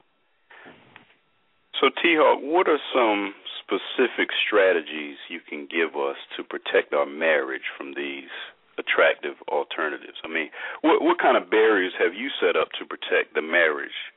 [1.83, 7.11] So, T Hawk, what are some specific strategies you can give us to protect our
[7.11, 8.31] marriage from these
[8.79, 10.23] attractive alternatives?
[10.23, 10.55] I mean,
[10.87, 14.15] what what kind of barriers have you set up to protect the marriage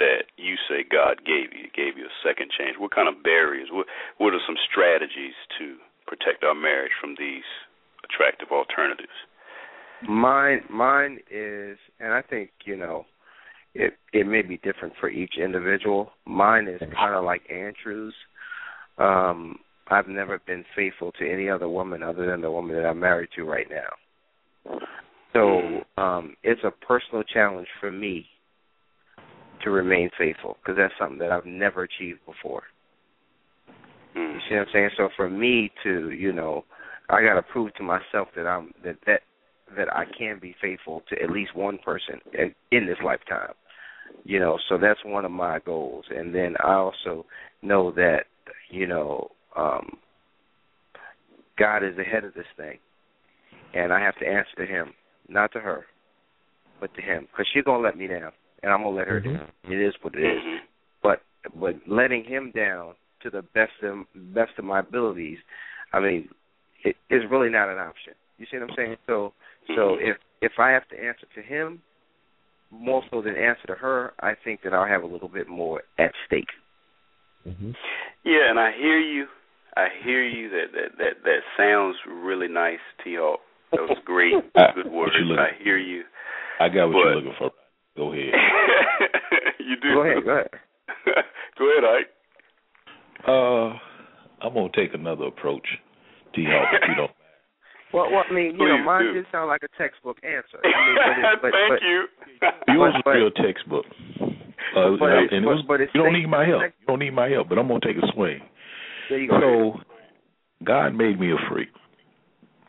[0.00, 1.68] that you say God gave you?
[1.76, 2.80] Gave you a second chance.
[2.80, 3.68] What kind of barriers?
[3.68, 3.84] What
[4.16, 5.76] what are some strategies to
[6.08, 7.44] protect our marriage from these
[8.00, 9.12] attractive alternatives?
[10.08, 13.04] Mine mine is and I think, you know,
[13.74, 16.10] it it may be different for each individual.
[16.26, 18.14] Mine is kind of like Andrew's.
[18.98, 23.00] Um I've never been faithful to any other woman other than the woman that I'm
[23.00, 24.78] married to right now.
[25.32, 28.26] So, um it's a personal challenge for me
[29.62, 32.62] to remain faithful because that's something that I've never achieved before.
[34.16, 34.34] Mm.
[34.34, 34.90] You see what I'm saying?
[34.96, 36.64] So for me to, you know,
[37.08, 39.20] I got to prove to myself that I'm that that
[39.76, 43.54] that I can be faithful to at least one person in in this lifetime.
[44.24, 46.06] You know, so that's one of my goals.
[46.10, 47.26] And then I also
[47.62, 48.24] know that,
[48.70, 49.98] you know, um
[51.58, 52.78] God is ahead of this thing.
[53.74, 54.92] And I have to answer to him,
[55.28, 55.86] not to her,
[56.80, 58.32] but to him cuz she's going to let me down
[58.62, 59.50] and I'm going to let her down.
[59.64, 60.60] It is what it is Mhm.
[61.02, 61.22] but
[61.54, 65.38] but letting him down to the best of best of my abilities,
[65.92, 66.28] I mean,
[66.84, 68.14] it's really not an option.
[68.38, 68.96] You see what I'm saying?
[69.06, 69.32] So,
[69.74, 71.82] so if if I have to answer to him
[72.70, 75.82] more so than answer to her, I think that I'll have a little bit more
[75.98, 76.48] at stake.
[77.46, 77.70] Mm-hmm.
[78.24, 79.26] Yeah, and I hear you.
[79.76, 80.48] I hear you.
[80.50, 83.16] That that that that sounds really nice, T.
[83.18, 83.40] Hawk.
[83.72, 84.32] That was great.
[84.74, 85.12] Good words.
[85.38, 86.02] I hear you.
[86.60, 87.50] I got what But- you're looking for.
[87.96, 88.32] Go ahead.
[89.60, 89.94] you do.
[89.94, 90.48] Go ahead, go ahead.
[91.58, 92.10] go ahead, Ike.
[93.26, 93.78] Uh,
[94.44, 95.66] I'm gonna take another approach,
[96.34, 96.44] T.
[96.48, 97.10] Hawk, if you don't.
[97.94, 99.12] Well, well, I mean, you know, mine do.
[99.14, 100.58] did sound like a textbook answer.
[100.58, 102.04] I mean, but it, but, Thank but, you.
[102.74, 103.86] Yours But- was real textbook.
[104.74, 106.62] Uh, But- and it was, but it's you don't need my help.
[106.62, 108.40] You don't need my help, but I'm gonna take a swing.
[109.08, 109.38] there you go.
[109.78, 109.80] So,
[110.64, 111.68] God made me a freak.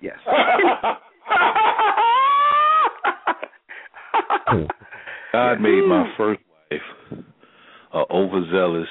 [0.02, 0.18] yes.
[5.32, 6.42] God made my first
[6.72, 7.22] wife
[7.94, 8.88] a overzealous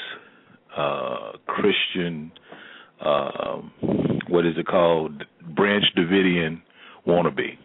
[0.77, 2.33] uh Christian
[3.05, 3.71] um
[4.29, 5.23] what is it called?
[5.55, 6.63] Branch Davidian
[7.07, 7.59] wannabe.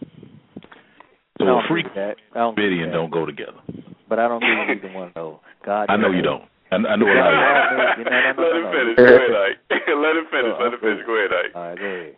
[1.37, 2.37] So I don't a freak agree with that.
[2.37, 2.93] I don't Davidian that.
[2.93, 3.59] don't go together.
[4.07, 5.39] But I don't agree with either one though.
[5.65, 5.85] God.
[5.89, 6.43] I know you don't.
[6.71, 8.05] I, I know a lot of you.
[8.05, 8.97] Let no, him finish.
[8.97, 9.57] Go ahead, Ike.
[9.89, 10.53] Let him finish.
[10.53, 11.05] Oh, Let him finish.
[11.05, 11.55] Go ahead, Ike.
[11.55, 12.15] All right, go ahead.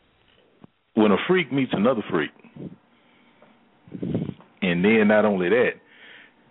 [0.95, 2.31] when a freak meets another freak,
[4.61, 5.71] and then not only that,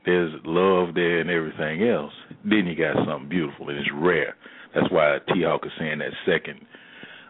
[0.07, 2.13] there's love there and everything else,
[2.45, 4.35] then you got something beautiful and it's rare.
[4.75, 6.61] That's why T Hawk is saying that second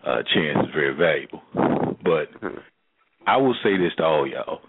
[0.06, 1.42] uh chance is very valuable.
[2.02, 2.28] But
[3.26, 4.60] I will say this to all y'all.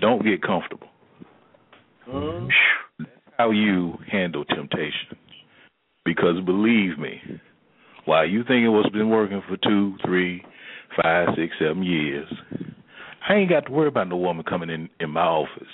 [0.00, 0.88] Don't get comfortable.
[2.06, 5.16] That's how you handle temptation.
[6.04, 7.20] Because believe me,
[8.04, 10.42] while you think it was been working for two, three,
[11.00, 12.26] five, six, seven years,
[13.28, 15.68] I ain't got to worry about no woman coming in in my office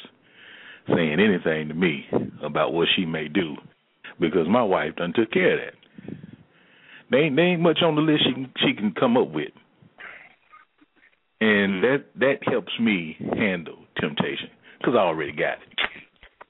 [0.94, 2.06] saying anything to me
[2.42, 3.56] about what she may do,
[4.20, 5.77] because my wife done took care of that.
[7.10, 9.52] There ain't, there ain't much on the list she can, she can come up with,
[11.40, 15.78] and that that helps me handle temptation because I already got it.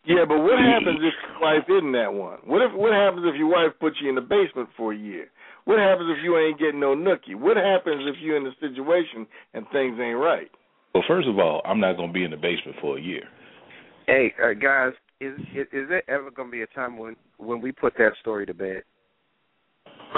[0.04, 2.38] Yeah, but what happens if your wife isn't that one?
[2.44, 5.28] What if what happens if your wife puts you in the basement for a year?
[5.66, 7.36] What happens if you ain't getting no nookie?
[7.36, 10.48] What happens if you're in a situation and things ain't right?
[10.94, 13.24] Well, first of all, I'm not going to be in the basement for a year.
[14.06, 17.60] Hey, uh, guys, is, is is there ever going to be a time when when
[17.60, 18.82] we put that story to bed?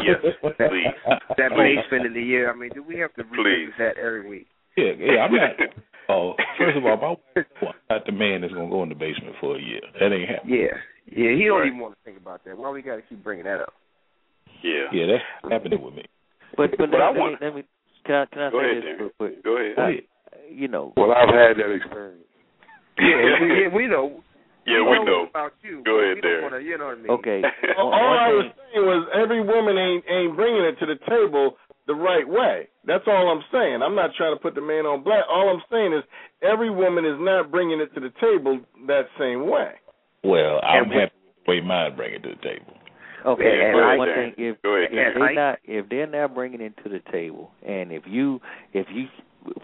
[0.04, 0.94] Yes, please.
[1.36, 2.50] That basement in the year.
[2.50, 4.46] I mean, do we have to revisit that every week?
[4.76, 5.50] Yeah, yeah, I'm not.
[6.08, 8.96] Oh, first of all, my wife, I'm not the man that's gonna go in the
[8.96, 9.78] basement for a year.
[10.00, 10.58] That ain't happening.
[10.58, 10.74] Yeah,
[11.06, 11.36] yeah.
[11.38, 11.66] He don't Right.
[11.68, 12.58] even want to think about that.
[12.58, 13.72] Why we got to keep bringing that up?
[14.60, 14.90] Yeah.
[14.92, 16.02] Yeah, that's happening with me.
[16.56, 17.62] But but, But let, I let, me, want- let me
[18.04, 18.98] can I can I Go say ahead, this Darren.
[18.98, 19.44] real quick?
[19.44, 19.78] Go ahead.
[19.78, 19.82] I,
[20.34, 22.24] uh, you know, Well, I've had that experience.
[22.98, 24.24] Yeah, we, yeah, we know.
[24.66, 25.26] Yeah, we know.
[25.30, 25.82] about you.
[25.84, 27.10] Go ahead, we don't wanna, you know what I mean?
[27.10, 27.40] okay.
[27.78, 30.98] All, all I was thing- saying was every woman ain't ain't bringing it to the
[31.08, 31.56] table
[31.86, 32.68] the right way.
[32.84, 33.82] That's all I'm saying.
[33.82, 35.24] I'm not trying to put the man on black.
[35.28, 36.04] All I'm saying is
[36.42, 39.72] every woman is not bringing it to the table that same way.
[40.22, 42.74] Well, I'm And happy with the way mine bring it to the table.
[43.26, 46.06] Okay, Yeah, and go ahead, one thing if Go ahead, if they're not if they're
[46.06, 48.40] not bringing it to the table, and if you
[48.72, 49.06] if you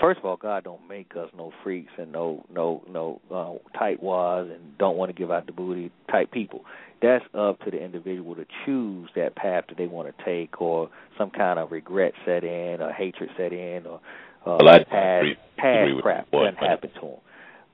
[0.00, 4.02] first of all, God don't make us no freaks and no no no uh, tight
[4.02, 6.64] wads and don't want to give out the booty type people.
[7.02, 10.88] That's up to the individual to choose that path that they want to take, or
[11.18, 14.00] some kind of regret set in, or hatred set in, or
[14.46, 17.10] uh, Well, past agree- past agree crap what- doesn't happen to them.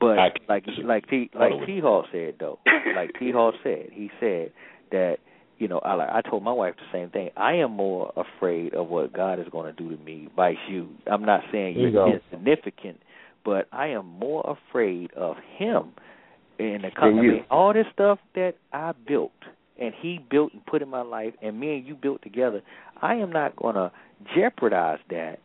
[0.00, 1.52] But I like like T like.
[1.64, 2.58] T Hawk said though,
[2.96, 4.50] like T Hawk said, he said
[4.90, 5.18] that
[5.62, 7.30] you know I like I told my wife the same thing.
[7.36, 10.28] I am more afraid of what God is going to do to me.
[10.34, 10.89] Vice you.
[11.06, 12.98] I'm not saying you you're insignificant,
[13.44, 15.93] but I am more afraid of Him.
[16.59, 19.30] And the Than com- I mean, all this stuff that I built
[19.80, 22.60] and He built and put in my life, and me and you built together.
[23.01, 23.93] I am not going to
[24.36, 25.39] jeopardize that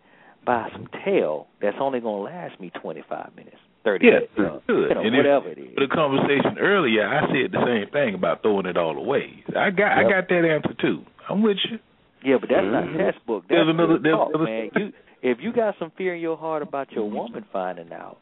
[0.47, 3.57] by some tail that's only going to last me 25 minutes,
[3.87, 4.89] 30 Yeah, minutes, you good.
[4.89, 5.73] you know, And if- whatever it is.
[5.75, 9.43] For the conversation earlier, I said the same thing about throwing it all away.
[9.55, 11.03] I got I got that answer too.
[11.29, 11.79] I'm with you.
[12.23, 12.71] Yeah, but that's Mhm.
[12.71, 13.43] not textbook.
[13.47, 14.69] That's There's another- there's talk, another- man.
[14.75, 14.93] You
[15.23, 18.17] if you got some fear in your heart about your woman finding out,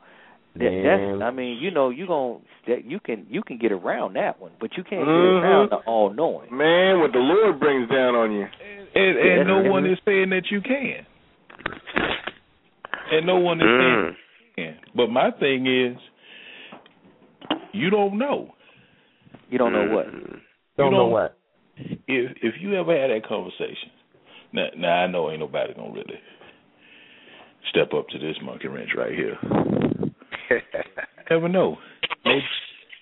[0.55, 4.13] that, that's I mean, you know, you gon' that you can you can get around
[4.15, 5.41] that one, but you can't Mhm.
[5.41, 6.55] get around the all knowing.
[6.55, 8.47] Man, what the Lord brings down on you.
[8.95, 11.05] And, Yeah, and no one is saying that you can.
[13.11, 14.15] And no one is saying
[14.55, 14.75] Can.
[14.95, 15.97] But my thing is,
[17.73, 18.53] you don't know.
[19.49, 20.07] You don't know what.
[20.07, 20.39] Mm.
[20.77, 21.37] Don't You know don't- what.
[21.77, 23.91] If if you ever had that conversation,
[24.53, 26.19] now, now I know ain't nobody gonna really
[27.69, 29.37] step up to this monkey wrench right here.
[31.29, 31.77] Never know.
[32.23, 32.43] Maybe,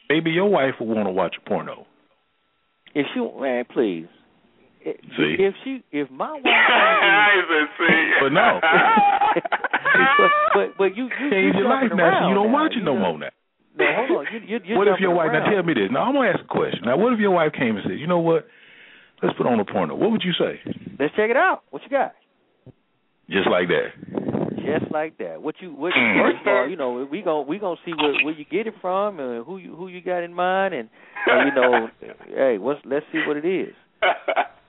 [0.10, 1.86] maybe your wife will want to watch a porno.
[2.96, 4.08] If you man, please.
[4.84, 5.36] See?
[5.40, 8.12] if she if my wife I said, see.
[8.22, 8.60] But no.
[10.18, 12.74] but, but but you you Change you your life now, so you don't now, watch
[12.76, 13.30] it no more now.
[13.78, 14.26] No, hold on.
[14.45, 15.30] You, you, what if your wife?
[15.34, 15.90] Now tell me this.
[15.91, 16.82] Now I'm gonna ask a question.
[16.86, 18.45] Now what if your wife came and said, you know what?
[19.22, 19.95] Let's put on a porno.
[19.95, 20.60] What would you say?
[20.99, 21.64] Let's check it out.
[21.70, 22.14] What you got?
[23.30, 23.95] Just like that.
[24.57, 25.41] Just like that.
[25.41, 26.22] What you what Mm.
[26.22, 28.76] first of all, you know, we gon' we gonna see where where you get it
[28.82, 30.90] from and who you who you got in mind and,
[31.28, 31.90] and you know,
[32.36, 33.74] hey, what's let's see what it is.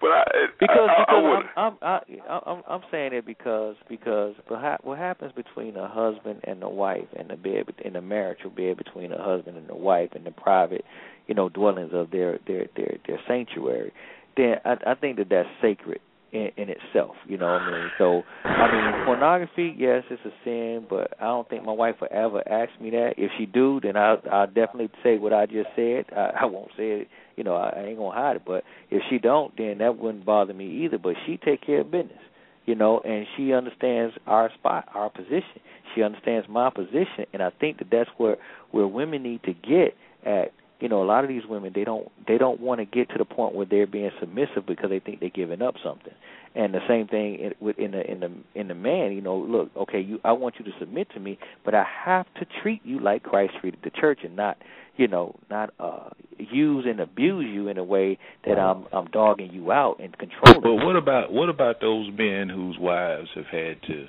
[0.00, 0.24] but I,
[0.60, 4.34] Because I, I, I because would, I'm I'm I, I'm I'm saying it because because
[4.48, 8.76] what happens between a husband and a wife and the bed in the marital bed
[8.76, 10.84] between a husband and a wife in the private,
[11.26, 13.92] you know, dwellings of their their their their sanctuary,
[14.36, 16.00] then I I think that that's sacred
[16.32, 17.16] in, in itself.
[17.26, 17.90] You know what I mean?
[17.98, 22.08] So I mean, pornography, yes, it's a sin, but I don't think my wife will
[22.10, 23.14] ever ask me that.
[23.16, 26.06] If she do, then I'll I'll definitely say what I just said.
[26.16, 27.08] I, I won't say it.
[27.36, 28.42] You know, I, I ain't gonna hide it.
[28.46, 30.98] But if she don't, then that wouldn't bother me either.
[30.98, 32.18] But she take care of business.
[32.66, 35.62] You know, and she understands our spot, our position.
[35.94, 38.36] She understands my position, and I think that that's where
[38.72, 39.96] where women need to get
[40.26, 43.10] at you know a lot of these women they don't they don't want to get
[43.10, 46.12] to the point where they're being submissive because they think they're giving up something.
[46.54, 49.36] And the same thing in, with in the in the in the man you know
[49.36, 52.80] look okay you I want you to submit to me but I have to treat
[52.84, 54.58] you like Christ treated the church and not
[54.96, 59.52] you know not uh use and abuse you in a way that I'm I'm dogging
[59.52, 63.82] you out and controlling But what about what about those men whose wives have had
[63.88, 64.06] to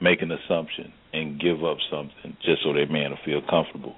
[0.00, 3.94] make an assumption and give up something just so their man will feel comfortable,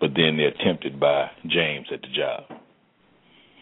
[0.00, 2.44] but then they're tempted by James at the job?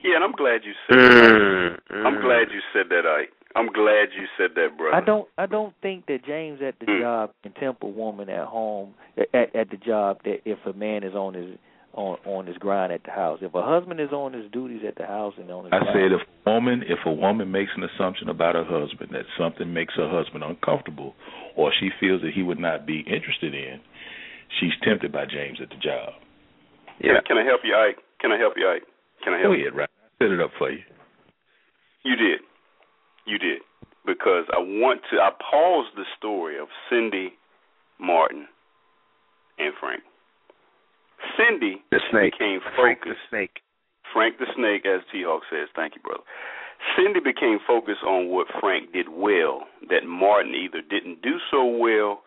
[0.04, 1.78] yeah, and I'm glad you said that.
[1.90, 3.32] Mm, I'm glad you said that, Ike.
[3.56, 4.94] I'm glad you said that, brother.
[4.94, 7.00] I don't I don't think that James at the Mm.
[7.00, 8.94] job can tempt a woman at home
[9.34, 11.56] at at the job that if a man is on his
[11.94, 13.40] on on his grind at the house.
[13.42, 15.94] If a husband is on his duties at the house and on his I grind,
[15.94, 19.72] said if a woman if a woman makes an assumption about her husband that something
[19.72, 21.14] makes her husband uncomfortable
[21.56, 23.80] or she feels that he would not be interested in,
[24.60, 26.12] she's tempted by James at the job.
[27.00, 27.20] Yeah.
[27.26, 27.98] Can I help you, Ike?
[28.20, 28.82] Can I help you, Ike?
[29.24, 29.66] Can I Go help you?
[29.68, 29.90] ahead, right?
[30.18, 30.82] Set it up for you.
[32.04, 32.40] You did.
[33.26, 33.62] You did.
[34.06, 37.34] Because I want to I paused the story of Cindy
[38.00, 38.46] Martin
[39.58, 40.02] and Frank.
[41.36, 42.32] Cindy The snake.
[42.38, 43.60] became Frank the focused snake.
[44.12, 45.68] Frank the Snake, as T Hawk says.
[45.76, 46.22] Thank you, brother.
[46.96, 52.22] Cindy became focused on what Frank did well, that Martin either didn't do so well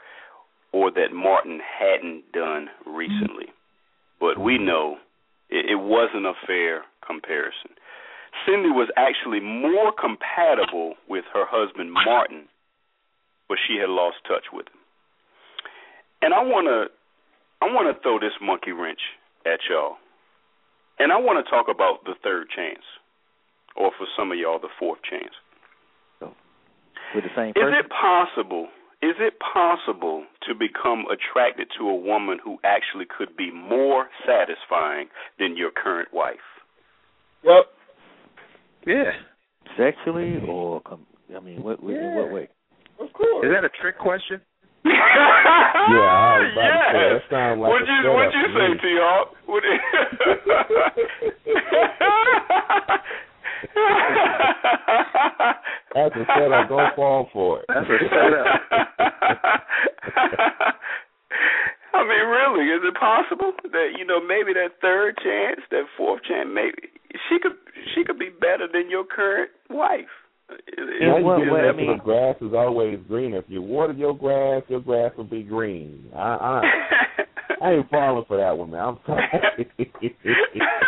[0.74, 3.48] or that Martin hadn't done recently.
[4.22, 4.98] But we know
[5.50, 7.74] it, it wasn't a fair comparison.
[8.46, 12.48] Cindy was actually more compatible with her husband Martin,
[13.50, 14.80] but she had lost touch with him.
[16.22, 16.94] And I want to
[17.62, 19.02] I want to throw this monkey wrench
[19.46, 19.98] at y'all.
[21.00, 22.86] And I want to talk about the third chance,
[23.76, 25.34] or for some of y'all, the fourth chance.
[27.16, 28.70] with the same Is it possible?
[29.02, 35.08] Is it possible to become attracted to a woman who actually could be more satisfying
[35.40, 36.38] than your current wife?
[37.44, 37.66] Yep.
[38.86, 39.12] Yeah.
[39.76, 42.48] Sexually or com- I mean, what, what, in what way?
[43.00, 43.46] Of course.
[43.46, 44.40] Is that a trick question?
[44.86, 48.54] yeah, I was about to say, that sounds like What'd you setup What'd you to
[48.54, 48.92] say, me.
[53.62, 55.58] T Hawk?
[55.94, 56.12] What?
[56.12, 56.70] That's a setup.
[56.70, 57.66] Don't fall for it.
[57.68, 58.48] That's a setup.
[61.94, 66.24] I mean, really, is it possible that you know maybe that third chance, that fourth
[66.24, 66.90] chance, maybe
[67.30, 67.54] she could
[67.94, 70.08] she could be better than your current wife?
[70.50, 71.68] Is- is- Now In you what way?
[71.68, 73.38] I mean- the grass is always greener.
[73.40, 76.10] If you water your grass, your grass will be green.
[76.16, 76.62] I I,
[77.62, 78.82] I ain't falling for that one, man.
[78.82, 79.68] I'm sorry.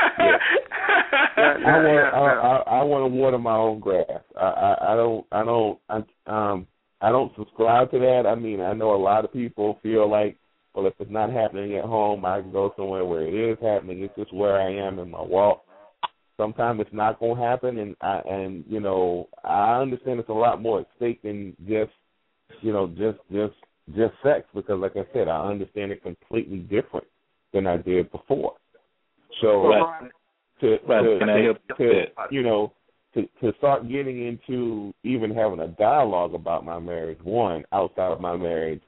[2.84, 4.06] I want to water my own grass.
[4.38, 5.96] I, I I don't I don't I,
[6.28, 6.68] um
[7.00, 8.24] I don't subscribe to that.
[8.28, 10.38] I mean I know a lot of people feel like
[10.74, 14.04] well if it's not happening at home I can go somewhere where it is happening.
[14.04, 15.64] It's just where I am in my walk.
[16.36, 20.34] Sometimes it's not going to happen, and I and you know I understand it's a
[20.34, 21.92] lot more at stake than just
[22.62, 23.56] you know just just
[23.96, 27.08] just sex because like I said I understand it completely different
[27.54, 28.56] than I did before.
[29.42, 29.72] So.
[30.64, 31.04] To Right.
[31.04, 32.72] to, to, to you know
[33.14, 38.20] to to start getting into even having a dialogue about my marriage one outside of
[38.22, 38.82] my marriage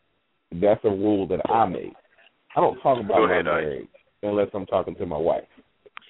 [0.61, 1.93] that's a rule that I made.
[2.55, 3.53] I don't talk about Go my ahead, Ike.
[3.63, 3.87] marriage
[4.23, 5.43] unless I'm talking to my wife.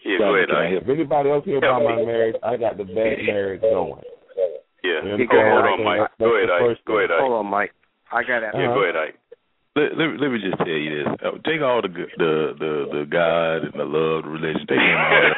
[0.05, 3.19] yeah, go ahead, I If anybody else hear about my marriage, I got the best
[3.25, 4.01] marriage going.
[4.83, 5.49] Yeah, You go understand?
[5.49, 5.99] hold I on, think Mike.
[5.99, 6.61] that's- Go ahead, the Ike.
[6.61, 7.19] first Go ahead, Ike.
[7.19, 7.73] Hold on, Mike.
[8.11, 8.73] I got to Yeah, Uh-huh.
[8.75, 9.15] go ahead, Ike.
[9.75, 11.07] Let, let, me- let me just tell you this.
[11.25, 12.31] Uh, take all the the
[12.61, 15.35] the the God and the love, the religion, take all that.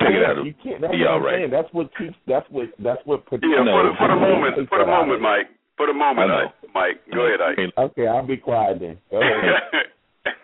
[0.00, 0.80] Take it out of You can't.
[0.80, 1.36] That's be what all I'm right.
[1.38, 1.50] saying.
[1.50, 2.16] That's what keeps.
[2.26, 2.68] That's what.
[2.78, 3.22] That's what.
[3.32, 5.48] Yeah, No, for the for the moment, for the moment, Mike.
[5.76, 6.44] For the moment, I.
[6.44, 6.54] Ike.
[6.74, 7.00] Mike.
[7.12, 7.72] Go ahead, Ike.
[7.76, 8.98] Okay, I'll be quiet then.
[9.10, 9.32] Go ahead.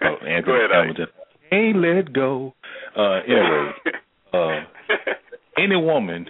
[0.05, 0.95] Oh, Anthony Go ahead, Ike.
[0.95, 1.07] Hamilton.
[1.51, 2.55] Ain't let go.
[2.97, 3.71] Uh, anyway,
[4.33, 4.61] uh,
[5.59, 6.25] any woman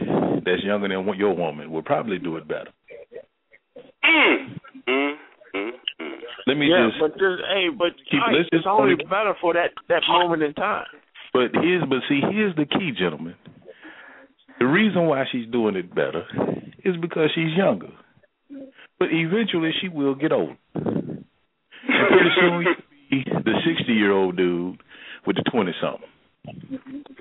[0.44, 2.70] that's younger than your woman will probably do it better.
[4.04, 4.36] mm,
[4.88, 5.14] mm,
[5.54, 5.70] mm,
[6.00, 6.10] mm.
[6.46, 7.00] Let me yeah, just.
[7.00, 10.54] but just hey, but Keep- Ike, it's only only- better for that that moment in
[10.54, 10.86] time.
[11.32, 13.34] But here's but see here's the key, gentlemen.
[14.58, 16.24] The reason why she's doing it better
[16.84, 17.88] is because she's younger.
[18.98, 20.56] But eventually she will get old.
[20.74, 21.24] And
[21.84, 22.74] pretty soon you'll
[23.10, 24.78] be the sixty year old dude
[25.26, 26.08] with the twenty something.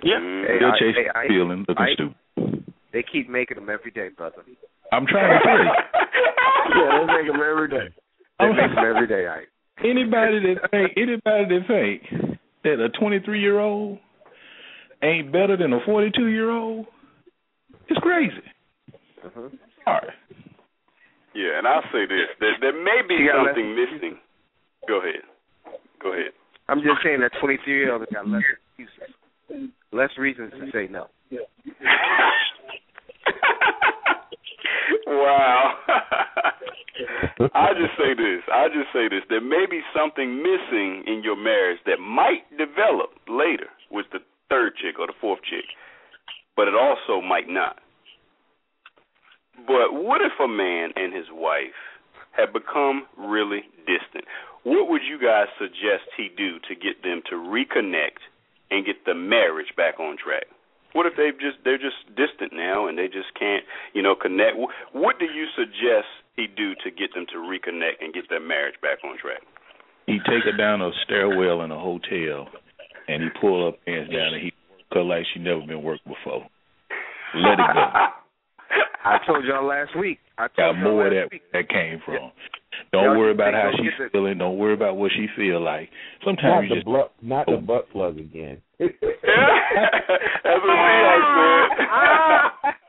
[0.04, 0.20] Yeah.
[0.20, 2.16] Hey, Still I- chasing hey, I- feeling, looking I- stupid.
[2.94, 4.44] They keep making them every day, brother.
[4.92, 5.72] I'm trying to tell you.
[6.74, 7.88] Yeah, they make them every day.
[8.40, 9.50] They make them every day, Ike.
[9.84, 12.31] Anybody that think anybody that think
[12.64, 14.00] that a twenty three year old
[15.04, 16.86] ain't better than a forty two year old
[17.90, 18.34] is crazy.
[19.26, 19.50] Uh-huh.
[19.86, 20.14] Sorry.
[21.34, 24.18] Yeah, and I'll say this: there, there may be You got something missing.
[24.88, 25.22] Go ahead.
[26.02, 26.32] Go ahead.
[26.68, 28.42] I'm just saying that 23 year old got less
[28.78, 31.08] excuses, less reasons to say no.
[35.08, 35.74] wow.
[37.54, 38.44] I just say this.
[38.52, 39.24] I just say this.
[39.30, 44.20] There may be something missing in your marriage that might develop later with the
[44.50, 45.66] third chick or the fourth chick,
[46.56, 47.78] but it also might not.
[49.68, 51.78] But what if a man and his wife
[52.32, 54.26] have become really distant?
[54.64, 58.22] What would you guys suggest he do to get them to reconnect
[58.70, 60.46] and get the marriage back on track?
[60.94, 63.64] What if they've just they're just distant now and they just can't,
[63.94, 64.58] you know, connect?
[64.58, 68.40] Wh- What do you suggest he do to get them to reconnect and get their
[68.44, 69.42] marriage back on track?
[70.08, 72.48] He take her down a stairwell in a hotel,
[73.08, 76.04] and he pull her pants down, and he work her like she never been worked
[76.06, 76.44] before.
[77.36, 77.86] Let it go.
[79.04, 80.20] I told y'all last week.
[80.38, 81.42] I Got told y'all more last that week.
[81.54, 82.32] that came from.
[82.92, 84.38] Don't Y'all worry about how she's feeling.
[84.38, 85.90] Don't worry about what she feel like.
[86.26, 87.58] Not Sometimes the you just butt, not the oh.
[87.62, 88.62] butt plug again.
[88.82, 92.82] That's what Leon said.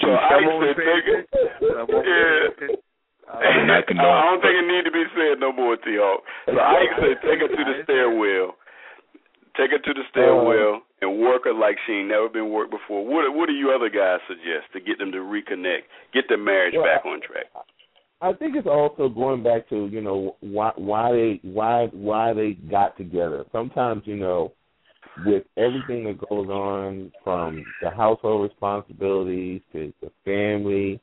[0.00, 1.28] so I said, say take it.
[1.32, 1.60] it.
[1.60, 2.48] Come on, Yeah.
[2.68, 2.76] say.
[3.26, 6.18] I'm not I condoning don't think it need to be said no more, T.O.
[6.46, 8.54] So I said, take her to the stairwell.
[9.58, 13.04] Take her to the stairwell and work her like she ain't never been worked before.
[13.04, 16.74] What What do you other guys suggest to get them to reconnect, get their marriage
[16.76, 17.46] Well, back on track?
[18.26, 22.52] I think it's also going back to you know why why they why why they
[22.70, 23.44] got together.
[23.52, 24.52] Sometimes you know
[25.24, 31.00] with everything that goes on from the household responsibilities to the family,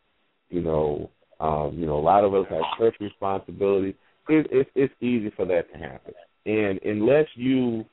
[0.50, 1.10] you know,
[1.40, 3.96] um, you know, a lot of us have church responsibilities.
[4.30, 6.14] It, it, it's easy for that to happen,
[6.46, 7.86] and unless you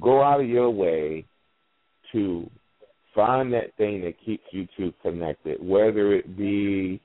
[0.00, 1.26] go out of your way
[2.12, 2.50] to
[3.14, 7.00] find that thing that keeps you two connected, whether it be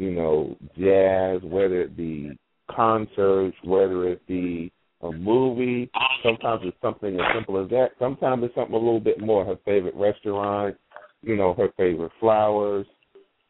[0.00, 2.38] you know, jazz, whether it be
[2.74, 4.72] concerts, whether it be
[5.02, 5.90] a movie.
[6.22, 7.90] Sometimes it's something as simple as that.
[7.98, 9.44] Sometimes it's something a little bit more.
[9.44, 10.74] Her favorite restaurant,
[11.22, 12.86] you know, her favorite flowers,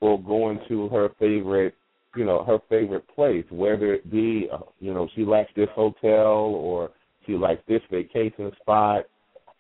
[0.01, 1.77] or going to her favorite,
[2.17, 6.27] you know, her favorite place, whether it be, uh, you know, she likes this hotel
[6.27, 6.91] or
[7.27, 9.05] she likes this vacation spot.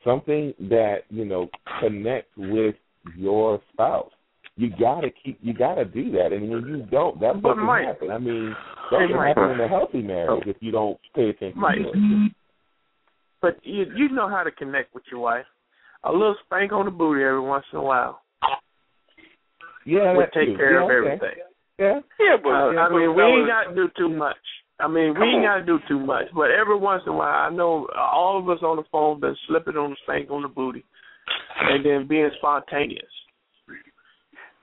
[0.05, 1.49] Something that, you know,
[1.81, 2.75] connects with
[3.17, 4.11] your spouse
[4.61, 7.87] you gotta keep you gotta do that and when you don't that But doesn't Mike-
[7.87, 8.11] happen.
[8.11, 8.51] I mean
[8.91, 9.29] that Hey, can Mike.
[9.37, 11.79] happen in a healthy marriage if you don't pay attention Mike.
[11.79, 12.33] to it.
[13.41, 15.47] But you you know how to connect with your wife.
[16.05, 18.21] A little spank on the booty every once in a while
[19.87, 20.57] Yeah, would that take too.
[20.57, 20.97] care yeah, of okay.
[21.15, 21.39] everything.
[21.79, 22.01] Yeah.
[22.19, 24.37] Yeah, but Uh, I but mean, we ain't got to do too much.
[24.79, 26.27] I mean, we ain't got to do too much.
[26.35, 29.37] But every once in a while, I know all of us on the phone been
[29.47, 30.85] slipping on the spank on the booty,
[31.61, 33.13] and then being spontaneous.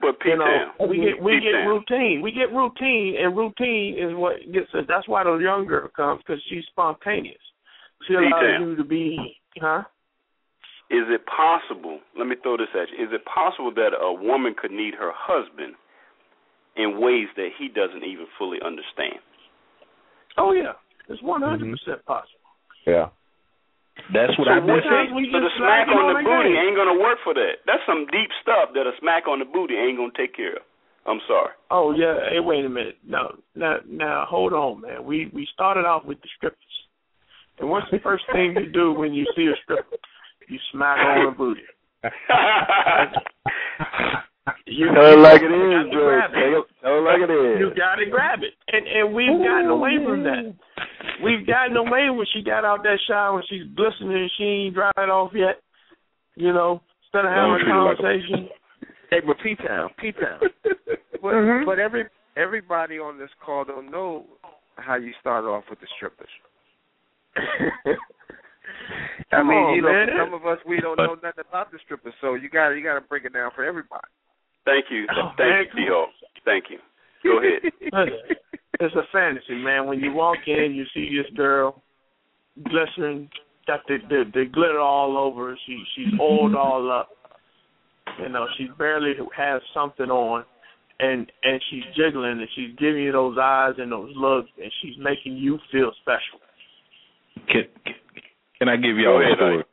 [0.00, 2.22] But You know, we get we Pete get routine.
[2.22, 4.84] We get routine, and routine is what gets us.
[4.86, 7.42] That's why the young girl comes because she's spontaneous.
[8.06, 8.62] She Pete allows Town.
[8.62, 9.82] you to be, huh?
[10.90, 11.98] Is it possible?
[12.16, 13.04] Let me throw this at you.
[13.04, 15.74] Is it possible that a woman could need her husband
[16.76, 19.18] in ways that he doesn't even fully understand?
[20.38, 21.74] Oh yeah, it's one hundred mm-hmm.
[21.84, 22.38] percent possible.
[22.86, 23.08] Yeah.
[24.12, 25.14] That's what so I've been what saying.
[25.14, 26.62] we so the smack on on the the booty game.
[26.72, 27.60] ain't gonna work for that.
[27.66, 30.64] That's some deep stuff that a smack on the booty ain't gonna take care of.
[31.06, 31.52] I'm sorry.
[31.70, 32.16] Oh yeah.
[32.32, 32.96] Hey, wait a minute.
[33.06, 35.04] No, now, now hold on, man.
[35.04, 36.74] We we started off with the strippers,
[37.58, 39.96] and what's the first thing you do when you see a stripper?
[40.48, 41.62] You smack on the booty.
[44.66, 45.52] You Tell it like it is.
[45.52, 46.14] you gotta George.
[46.18, 46.34] grab it.
[46.38, 47.56] Tell it, tell it like it is.
[47.60, 50.54] You got to grab it, and and we've gotten away from that.
[51.24, 54.74] we've gotten away when she got out that shower when she's glistening and she ain't
[54.74, 55.60] dried off yet.
[56.36, 58.48] You know, instead of having a conversation.
[59.10, 60.38] Hey, but P Town, P Town.
[61.22, 61.64] But Mhm.
[61.64, 62.04] but every
[62.36, 64.26] everybody on this call don't know
[64.76, 66.28] how you start off with the strippers.
[69.32, 70.08] I mean, on, you know, man.
[70.16, 72.82] some of us we don't know nothing about the strippers, so you got to you
[72.84, 74.06] got to break it down for everybody.
[74.68, 76.08] Thank you, Oh, thank man, you, T Hawk.
[76.44, 76.78] Thank you.
[77.24, 77.72] Go ahead.
[77.80, 78.36] Listen,
[78.80, 79.86] it's a fantasy, man.
[79.86, 81.82] When you walk in, you see this girl
[82.64, 83.30] glistening,
[83.66, 85.56] got the, the the glitter all over.
[85.66, 86.56] She she's oiled mm-hmm.
[86.56, 87.08] all up.
[88.20, 90.44] You know, she barely has something on,
[91.00, 94.96] and and she's jiggling and she's giving you those eyes and those looks, and she's
[94.98, 96.40] making you feel special.
[97.48, 97.94] Can, can,
[98.58, 99.64] can I give y'all a story?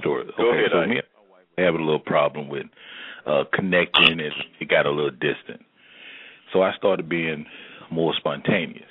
[0.00, 0.24] Story?
[0.36, 0.88] Go okay, ahead, so Ike.
[0.88, 2.66] me and my wife have a little problem with
[3.26, 5.60] uh connecting and it got a little distant.
[6.52, 7.46] So I started being
[7.90, 8.88] more spontaneous.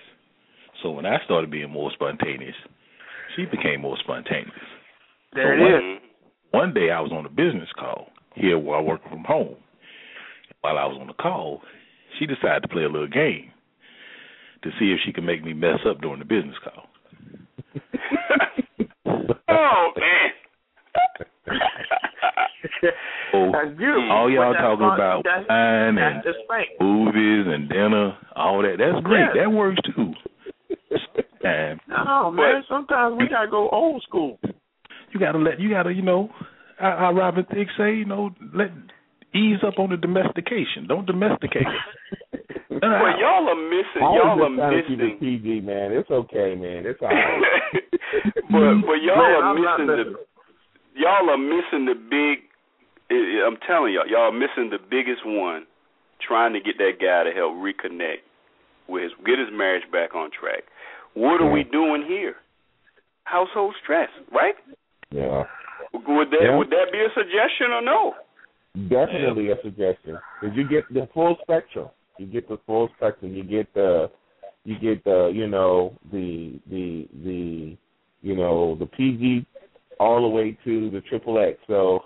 [0.81, 2.55] So when I started being more spontaneous,
[3.35, 4.51] she became more spontaneous.
[5.33, 5.99] There So it what- is.
[6.51, 9.55] One day I was on a business call here while I work from home.
[10.61, 11.61] While I was on the call,
[12.19, 13.49] she decided to play a little game
[14.61, 16.89] to see if she could make me mess up during the business call.
[19.49, 20.29] oh man.
[23.31, 24.11] So That's beautiful.
[24.11, 28.61] all y'all that's talking fun- about that's- wine and That's the movies and dinner, all
[28.61, 28.77] that.
[28.79, 29.27] That's great.
[29.35, 29.43] Yeah.
[29.43, 30.13] That works too.
[31.43, 32.63] And No, man.
[32.69, 34.39] Sometimes we gotta go old school.
[35.11, 36.29] you gotta let you gotta, you know,
[36.79, 38.69] I, how Robin Thicke say, you know, let
[39.35, 40.87] ease up on the domestication.
[40.87, 42.39] Don't domesticate it.
[42.73, 44.01] Uh, well, y'all are missing.
[44.01, 45.13] Y'all was are just trying to keep missing.
[45.13, 45.91] it PG, man.
[45.93, 46.83] It's okay, man.
[46.83, 47.39] It's all right.
[48.51, 50.03] but but y'all Man, are I'm missing the
[50.99, 52.43] y'all are missing the big.
[53.11, 55.65] I- I'm telling y'all, y'all are missing the biggest one.
[56.21, 58.23] Trying to get that guy to help reconnect
[58.87, 60.63] with his get his marriage back on track.
[61.15, 62.35] What are we doing here?
[63.25, 64.55] Household stress, right?
[65.11, 65.43] Yeah.
[65.93, 66.57] Would that Yeah.
[66.57, 68.15] would that be a suggestion or no?
[68.87, 70.17] Definitely a suggestion.
[70.39, 71.89] Because you get the full spectrum.
[72.17, 73.33] You get the full spectrum.
[73.35, 74.09] You get the
[74.63, 77.77] you get the you know the the the
[78.21, 79.45] you know the PG
[79.99, 81.59] all the way to the triple X.
[81.67, 82.05] So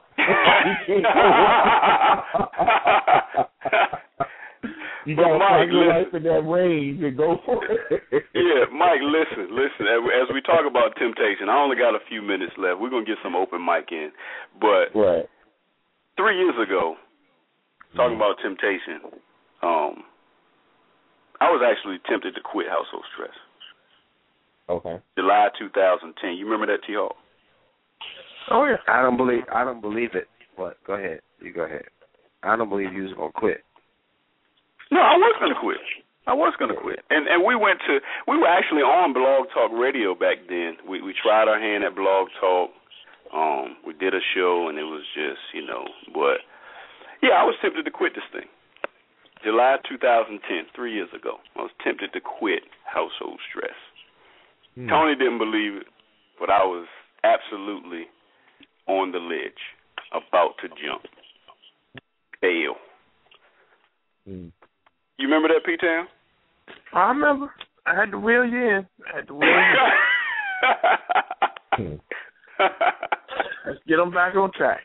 [5.06, 8.04] you gotta Mike, your life in that range and go for it.
[8.34, 9.88] yeah, Mike, listen, listen.
[9.88, 12.80] As we talk about temptation, I only got a few minutes left.
[12.80, 14.12] We're gonna get some open mic in,
[14.60, 15.26] but Right.
[16.18, 16.98] three years ago,
[17.96, 19.02] talking about temptation,
[19.62, 20.04] um,
[21.40, 23.36] I was actually tempted to quit household stress.
[24.70, 25.00] Okay.
[25.16, 26.34] July 2010.
[26.34, 27.16] You remember that, T Hawk?
[28.52, 28.78] Oh yeah.
[28.88, 30.28] I don't believe I don't believe it.
[30.56, 31.22] But go ahead.
[31.40, 31.86] You go ahead.
[32.44, 33.64] I don't believe you was gonna quit.
[34.92, 35.78] No, I was gonna quit.
[36.28, 39.72] I was gonna quit, and and we went to we were actually on Blog Talk
[39.72, 40.76] Radio back then.
[40.88, 42.72] We we tried our hand at Blog Talk.
[43.34, 46.44] Um, we did a show, and it was just you know, but
[47.22, 48.48] yeah, I was tempted to quit this thing.
[49.44, 50.42] July 2010,
[50.76, 53.78] three years ago, I was tempted to quit household stress.
[54.76, 54.90] Hmm.
[54.90, 55.88] Tony didn't believe it,
[56.40, 56.88] but I was
[57.24, 58.08] absolutely
[58.88, 59.62] on the ledge,
[60.12, 61.04] about to jump.
[62.42, 62.76] Fail.
[64.26, 64.48] Hmm.
[65.18, 66.08] You remember that, P Town?
[66.94, 67.52] I remember.
[67.86, 68.88] I had to wheel you in.
[69.12, 69.58] I had to wheel you
[71.80, 72.00] in.
[73.66, 74.82] Let's get them back on track.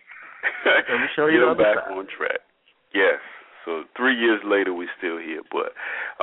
[0.64, 1.92] Let me show you Get 'em the other back side.
[1.98, 2.40] on track.
[2.94, 3.20] Yes.
[3.64, 5.42] So three years later, we're still here.
[5.50, 5.72] But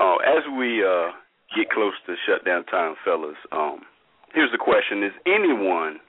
[0.02, 1.12] uh, as we uh,
[1.56, 3.82] get close to shutdown time, fellas, um,
[4.34, 6.00] here's the question: Is anyone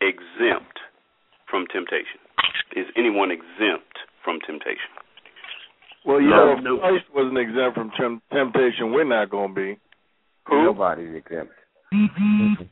[0.00, 0.78] exempt
[1.50, 2.20] from temptation?
[2.76, 4.92] Is anyone exempt from temptation?
[6.04, 6.74] Well, you No, know, no.
[6.76, 8.92] if Christ wasn't exempt from tem- temptation.
[8.92, 9.78] We're not going to be.
[10.48, 10.64] Who?
[10.64, 11.52] Nobody's exempt.
[11.92, 12.62] Mm-hmm.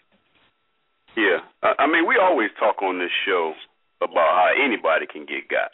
[1.17, 1.41] Yeah.
[1.63, 3.55] I, I mean, we always talk on this show
[4.01, 5.73] about how anybody can get got.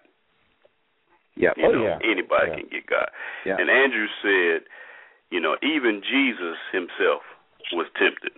[1.36, 1.50] Yeah.
[1.56, 1.98] You Oh, know, yeah.
[2.04, 2.56] anybody Yeah.
[2.56, 3.08] can get got.
[3.44, 3.56] Yeah.
[3.58, 4.62] And Andrew said,
[5.30, 7.22] you know, even Jesus himself
[7.72, 8.32] was tempted.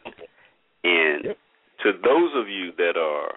[0.85, 1.39] And Yep.
[1.83, 3.35] To those of you that are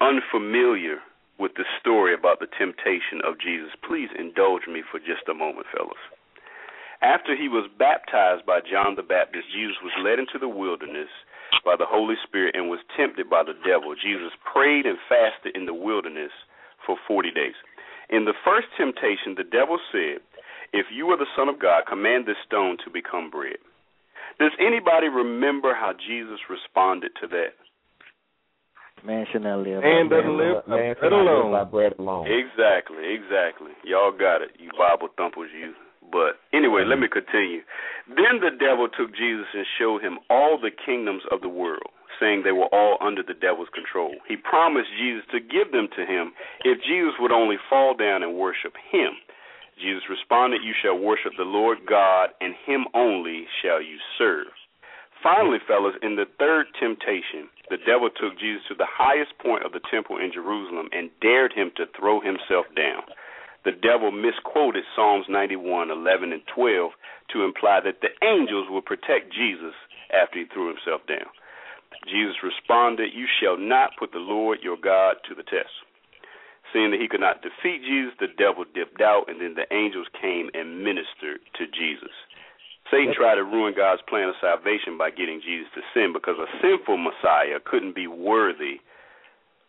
[0.00, 0.98] unfamiliar
[1.38, 5.66] with the story about the temptation of Jesus, please indulge me for just a moment,
[5.70, 6.02] fellas.
[7.00, 11.08] After he was baptized by John the Baptist, Jesus was led into the wilderness
[11.64, 13.94] by the Holy Spirit and was tempted by the devil.
[13.94, 16.34] Jesus prayed and fasted in the wilderness
[16.84, 17.54] for 40 days.
[18.10, 20.18] In the first temptation, the devil said,
[20.72, 23.62] If you are the Son of God, command this stone to become bread.
[24.38, 27.58] Does anybody remember how Jesus responded to that?
[29.04, 29.82] Man should not live.
[29.82, 31.52] Man by doesn't live Man bread cannot live alone.
[31.52, 32.26] by bread alone.
[32.26, 33.70] Exactly, exactly.
[33.84, 35.74] Y'all got it, you Bible thumpers, you.
[36.10, 37.60] But anyway, let me continue.
[38.08, 42.42] Then the devil took Jesus and showed him all the kingdoms of the world, saying
[42.42, 44.16] they were all under the devil's control.
[44.26, 46.32] He promised Jesus to give them to him
[46.64, 49.20] if Jesus would only fall down and worship him.
[49.80, 54.52] Jesus responded, You shall worship the Lord God, and him only shall you serve.
[55.22, 59.72] Finally, fellas, in the third temptation, the devil took Jesus to the highest point of
[59.72, 63.02] the temple in Jerusalem and dared him to throw himself down.
[63.64, 66.92] The devil misquoted Psalms 91, 11, and 12
[67.34, 69.74] to imply that the angels would protect Jesus
[70.14, 71.26] after he threw himself down.
[72.06, 75.74] Jesus responded, You shall not put the Lord your God to the test.
[76.72, 80.06] Seeing that he could not defeat Jesus, the devil dipped out, and then the angels
[80.20, 82.12] came and ministered to Jesus.
[82.90, 86.48] Satan tried to ruin God's plan of salvation by getting Jesus to sin because a
[86.60, 88.80] sinful Messiah couldn't be worthy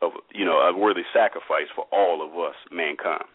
[0.01, 3.27] of you know a worthy sacrifice for all of us mankind.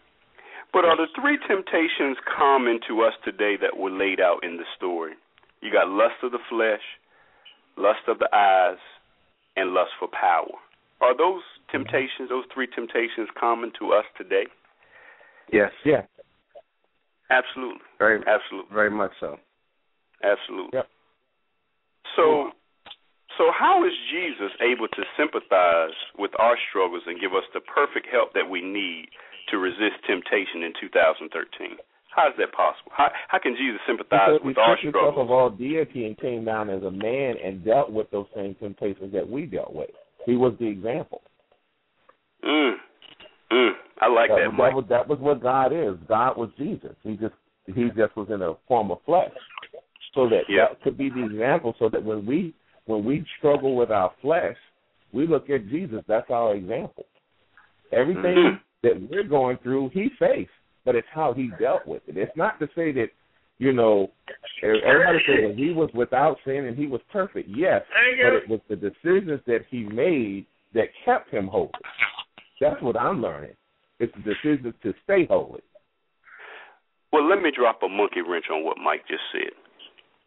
[0.73, 4.65] But are the three temptations common to us today that were laid out in the
[4.75, 5.13] story?
[5.61, 6.81] You got lust of the flesh,
[7.77, 8.81] lust of the eyes,
[9.55, 10.57] and lust for power.
[11.01, 11.41] Are those
[11.71, 14.45] temptations, those three temptations, common to us today?
[15.51, 15.71] Yes.
[15.85, 16.03] Yeah.
[17.29, 17.81] Absolutely.
[17.99, 18.73] Very absolutely.
[18.73, 19.37] Very much so.
[20.23, 20.71] Absolutely.
[20.73, 20.87] Yep.
[22.15, 22.51] So
[23.37, 28.07] so how is Jesus able to sympathize with our struggles and give us the perfect
[28.11, 29.09] help that we need
[29.51, 31.77] to resist temptation in 2013?
[32.15, 32.91] How is that possible?
[32.95, 35.25] How how can Jesus sympathize because with he our took himself struggles?
[35.25, 39.11] of all deity and came down as a man and dealt with those same temptations
[39.11, 39.91] that we dealt with.
[40.25, 41.21] He was the example.
[42.43, 42.73] Mm.
[43.51, 43.71] Mm.
[44.01, 45.95] I like that, that, was that was what God is.
[46.07, 46.95] God was Jesus.
[47.03, 47.33] He just
[47.67, 49.31] he just was in a form of flesh.
[50.13, 50.69] So that Yeah.
[50.69, 52.53] that could be the example so that when we
[52.85, 54.57] when we struggle with our flesh,
[55.11, 57.05] we look at Jesus, that's our example.
[57.91, 58.59] Everything Mhm.
[58.83, 60.51] that we're going through, he faced,
[60.83, 62.17] but it's how he dealt with it.
[62.17, 63.09] It's not to say that,
[63.57, 64.11] you know,
[64.63, 67.49] everybody said that he was without sin and he was perfect.
[67.49, 67.81] Yes,
[68.23, 71.69] but it was the decisions that he made that kept him holy.
[72.59, 73.55] That's what I'm learning.
[73.99, 75.61] It's the decisions to stay holy.
[77.13, 79.53] Well, let me drop a monkey wrench on what Mike just said.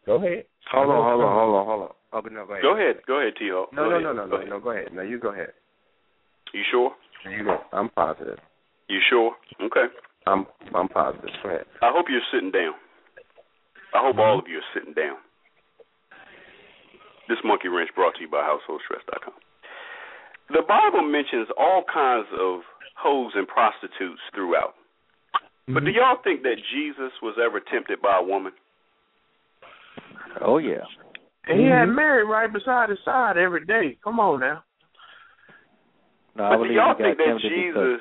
[0.06, 0.44] Go ahead.
[0.72, 1.88] Hold on, hold on, hold on, hold on.
[2.10, 2.62] Oh, no, go ahead.
[2.62, 2.96] Go ahead.
[3.06, 3.68] Go ahead, T Hawk.
[3.74, 4.02] No, Go no, ahead.
[4.04, 4.60] no, no, Go no, no.
[4.60, 4.88] Go ahead.
[4.94, 5.52] No, you go ahead.
[6.54, 6.92] You sure?
[7.30, 7.58] You go.
[7.74, 8.38] I'm positive.
[8.88, 9.32] You sure?
[9.60, 9.92] Okay.
[10.26, 11.28] I'm I'm positive.
[11.42, 11.66] Go ahead.
[11.82, 12.72] I hope you're sitting down.
[13.94, 14.46] I hope all mm-hmm.
[14.46, 15.16] of you are sitting down.
[17.28, 19.34] This monkey wrench brought to you by HouseholdStress.com.
[20.50, 22.60] The Bible mentions all kinds of
[22.96, 24.74] hoes and prostitutes throughout.
[25.66, 25.84] But mm-hmm.
[25.84, 28.52] do y'all think that Jesus was ever tempted by a woman?
[30.40, 30.88] Oh yeah.
[31.46, 31.96] And he had mm-hmm.
[31.96, 33.98] Mary right beside his side every day.
[34.02, 34.64] Come on now.
[36.36, 38.00] No, I but do believe y'all think that tempted because-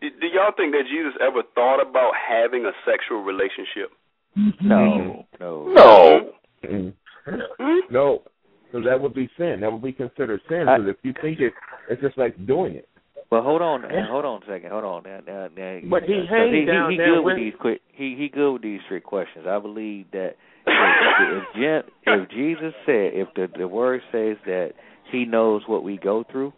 [0.00, 3.90] do y'all think that Jesus ever thought about having a sexual relationship?
[4.36, 6.30] No, no, No.
[6.64, 6.92] Mm.
[7.26, 7.78] Hmm?
[7.90, 8.22] No,
[8.66, 9.60] because that would be sin.
[9.60, 10.68] That would be considered sin.
[10.68, 11.52] I- Because if you think it,
[11.90, 12.88] it's just like doing it.
[13.30, 15.02] But hold on, hold on a second, hold on.
[15.02, 17.36] Now, now, now, But he 'cause hangs he, down he, he there good with with-
[17.36, 17.82] these quick.
[17.92, 19.46] He he good with these trick questions.
[19.46, 20.36] I believe that
[20.66, 24.72] if if, Je- if Jesus said, if the the word says that
[25.10, 26.52] He knows what we go through,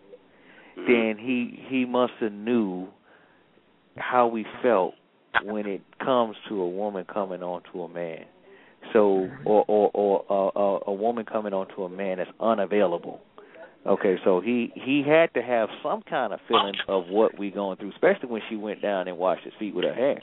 [0.78, 0.92] Mm-hmm.
[0.92, 2.86] then he he must have knew
[3.96, 4.94] how we felt
[5.44, 8.24] when it comes to a woman coming on to a man.
[8.92, 13.20] So or or or uh, a, a woman coming on to a man that's unavailable.
[13.86, 17.78] Okay, so he he had to have some kind of feeling of what we going
[17.78, 20.20] through, especially when she went down and washed his feet with her hair.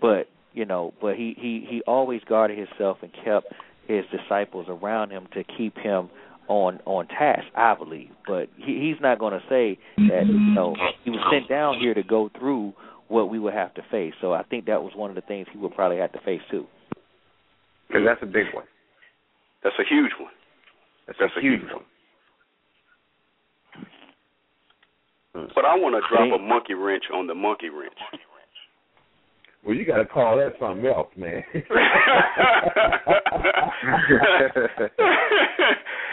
[0.00, 3.46] But you know, but he he he always guarded himself and kept
[3.86, 6.10] his disciples around him to keep him
[6.48, 8.10] on on task, I believe.
[8.26, 9.78] But he, he's not going to say
[10.08, 10.74] that you know
[11.04, 12.72] he was sent down here to go through
[13.08, 14.14] what we would have to face.
[14.20, 16.40] So I think that was one of the things he would probably have to face
[16.50, 16.66] too.
[17.88, 18.64] Because that's a big one.
[19.62, 20.30] That's a huge one.
[21.06, 21.84] That's, That's a a huge huge one.
[25.54, 27.92] But I want to drop a monkey wrench on the monkey wrench.
[29.66, 31.42] Well, you got to call that something else, man.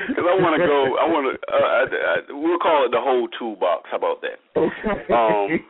[0.08, 0.98] Because I want to go.
[0.98, 1.38] I want to.
[1.46, 3.90] Uh, I, I, we'll call it the whole toolbox.
[3.94, 4.42] How about that?
[4.58, 5.62] Um,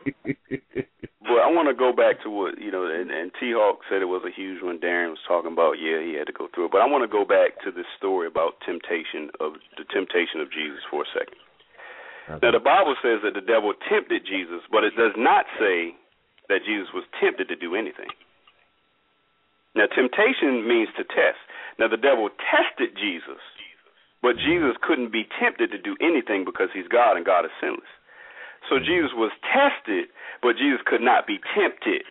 [1.24, 2.84] But I want to go back to what you know.
[2.84, 4.78] And, and T Hawk said it was a huge one.
[4.80, 5.76] Darren was talking about.
[5.80, 6.72] Yeah, he had to go through it.
[6.72, 10.50] But I want to go back to this story about temptation of the temptation of
[10.52, 11.36] Jesus for a second.
[12.40, 15.92] Now the Bible says that the devil tempted Jesus, but it does not say
[16.48, 18.10] that Jesus was tempted to do anything.
[19.74, 21.40] Now temptation means to test.
[21.78, 23.42] Now the devil tested Jesus,
[24.22, 27.90] but Jesus couldn't be tempted to do anything because he's God and God is sinless.
[28.70, 30.08] So Jesus was tested,
[30.40, 32.06] but Jesus could not be tempted.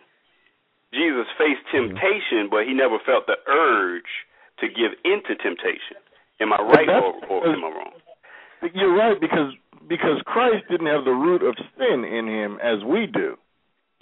[0.92, 1.90] Jesus faced hmm.
[1.90, 4.12] temptation, but he never felt the urge
[4.60, 5.98] to give into temptation.
[6.40, 7.94] Am I right or, or am I wrong?
[8.72, 9.52] You're right because
[9.88, 13.36] because Christ didn't have the root of sin in him as we do.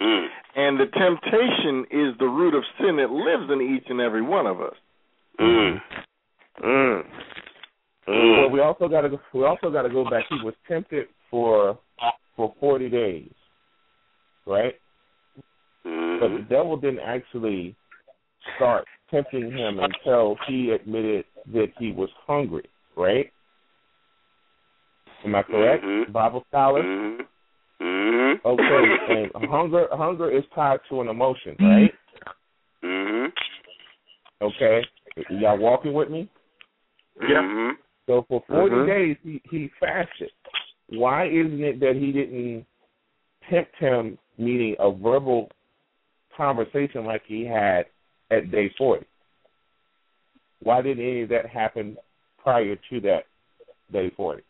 [0.03, 0.25] Mm.
[0.55, 4.45] And the temptation is the root of sin that lives in each and every one
[4.45, 4.75] of us.
[5.39, 5.81] Mm.
[6.63, 7.03] Mm.
[8.07, 10.25] Well, we also got to we also got to go back.
[10.29, 11.79] He was tempted for
[12.35, 13.31] for forty days,
[14.45, 14.75] right?
[15.85, 16.19] Mm.
[16.19, 17.75] But the devil didn't actually
[18.55, 23.31] start tempting him until he admitted that he was hungry, right?
[25.23, 26.11] Am I correct, Mhm.
[26.11, 26.85] Bible scholars?
[26.85, 27.25] Mhm.
[28.45, 28.61] Okay,
[29.35, 31.93] and hunger hunger is tied to an emotion, right?
[32.83, 33.31] Mhm.
[34.41, 34.81] Okay,
[35.29, 36.29] y'all walking with me?
[37.21, 37.77] Mhm.
[38.05, 38.85] So for 40 Mhm.
[38.85, 40.31] days he he fasted.
[40.87, 42.65] Why isn't it that he didn't
[43.49, 45.49] tempt him, meaning a verbal
[46.35, 47.85] conversation like he had
[48.29, 49.05] at day 40?
[50.59, 51.97] Why didn't any of that happen
[52.37, 53.25] prior to that
[53.91, 54.43] day 40?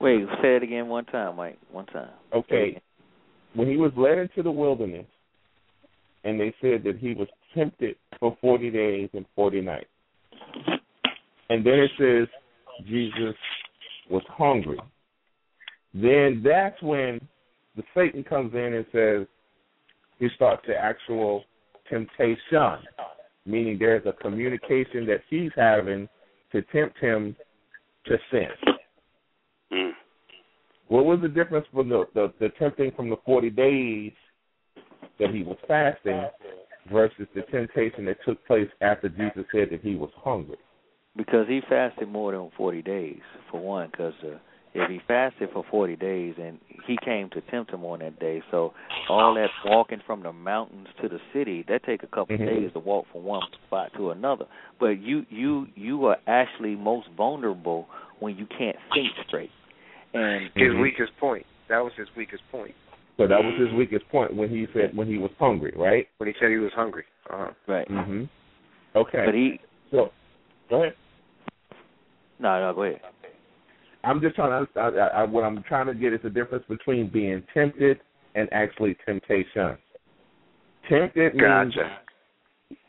[0.00, 1.58] Wait, say it again one time, Mike.
[1.72, 2.10] One time.
[2.32, 2.80] Okay,
[3.54, 5.06] when he was led into the wilderness,
[6.24, 9.86] and they said that he was tempted for 40 days and 40 nights.
[11.50, 12.28] And then it says
[12.86, 13.34] Jesus
[14.10, 14.78] was hungry.
[15.94, 17.20] Then that's when
[17.76, 19.26] the Satan comes in and says
[20.18, 21.44] he starts the actual
[21.88, 22.78] temptation,
[23.46, 26.08] meaning there's a communication that he's having
[26.52, 27.34] to tempt him
[28.06, 28.48] to sin.
[29.72, 29.90] Mm.
[30.88, 34.12] What was the difference from the, the, the tempting from the 40 days
[35.18, 36.24] that he was fasting
[36.90, 40.56] versus the temptation that took place after Jesus said that he was hungry?
[41.16, 43.20] Because he fasted more than 40 days,
[43.50, 44.38] for one, because uh,
[44.74, 48.42] if he fasted for 40 days and he came to tempt him on that day,
[48.50, 48.72] so
[49.10, 52.40] all that walking from the mountains to the city, that take a couple Mhm.
[52.40, 54.46] of days to walk from one spot to another.
[54.78, 57.88] But you you you are actually most vulnerable
[58.20, 59.50] when you can't think straight.
[60.14, 60.80] And His Mhm.
[60.82, 61.44] weakest point.
[61.68, 62.74] That was his weakest point
[63.18, 66.08] So that was his weakest point when he said when he was hungry, right?
[66.18, 67.04] when he said he was hungry.
[67.28, 67.50] Uh-huh.
[67.66, 68.24] right, Mm-hmm.
[68.96, 69.22] Okay.
[69.26, 69.60] but he
[69.90, 70.12] so
[70.70, 70.94] go ahead.
[72.38, 73.00] no no go ahead.
[74.04, 74.80] I'm just trying to.
[74.80, 78.00] I, I, I, what I'm trying to get is the difference between being tempted
[78.34, 79.76] and actually temptation.
[80.88, 81.98] Tempted means Gotcha.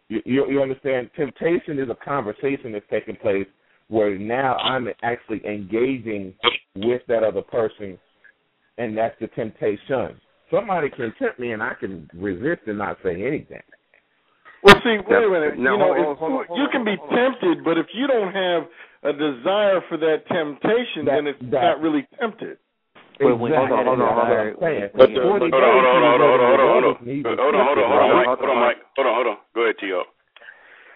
[0.08, 1.10] you, you you understand.
[1.16, 3.48] Temptation is a conversation that's taking place
[3.90, 6.34] where now I'm actually engaging
[6.76, 7.98] with that other person,
[8.78, 10.20] and that's the temptation.
[10.52, 13.62] Somebody can tempt me, and I can resist and not say anything.
[14.64, 15.58] Well, see, wait a minute.
[15.58, 17.16] No, you know, hold if- hold hold you on, can be hold on.
[17.18, 18.68] tempted, but if you don't have
[19.04, 22.58] a desire for that temptation, That- then it's that- not really tempted.
[23.20, 23.78] Well, when you Exactly.
[23.78, 24.90] had a Hold on, hold on, desire- I'm saying.
[24.94, 26.68] when you- Forty Hold on, hold on, hold on, hold on, hold on, hold on,
[26.70, 28.38] hold on, days, he was hold on, hold on, hold on, tempted, Mike, right?
[28.40, 29.38] hold on, Mike, hold on, hold on.
[29.56, 30.04] Go ahead, T.O.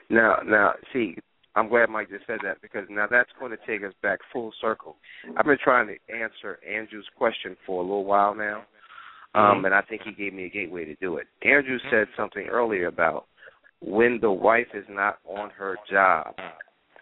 [0.09, 1.17] Now, now, see,
[1.55, 4.51] I'm glad Mike just said that because now that's going to take us back full
[4.59, 4.95] circle.
[5.37, 8.63] I've been trying to answer Andrew's question for a little while now,
[9.35, 11.27] um, and I think he gave me a gateway to do it.
[11.43, 13.25] Andrew said something earlier about
[13.81, 16.33] when the wife is not on her job,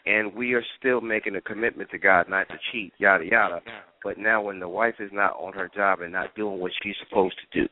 [0.05, 3.61] and we are still making a commitment to God not to cheat, yada yada.
[4.03, 6.95] But now, when the wife is not on her job and not doing what she's
[7.07, 7.69] supposed to do,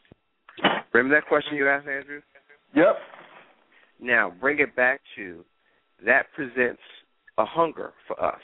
[0.94, 2.22] remember that question you asked, Andrew?
[2.76, 2.98] Yep.
[4.00, 5.44] Now, bring it back to
[6.06, 6.82] that presents
[7.38, 8.42] a hunger for us.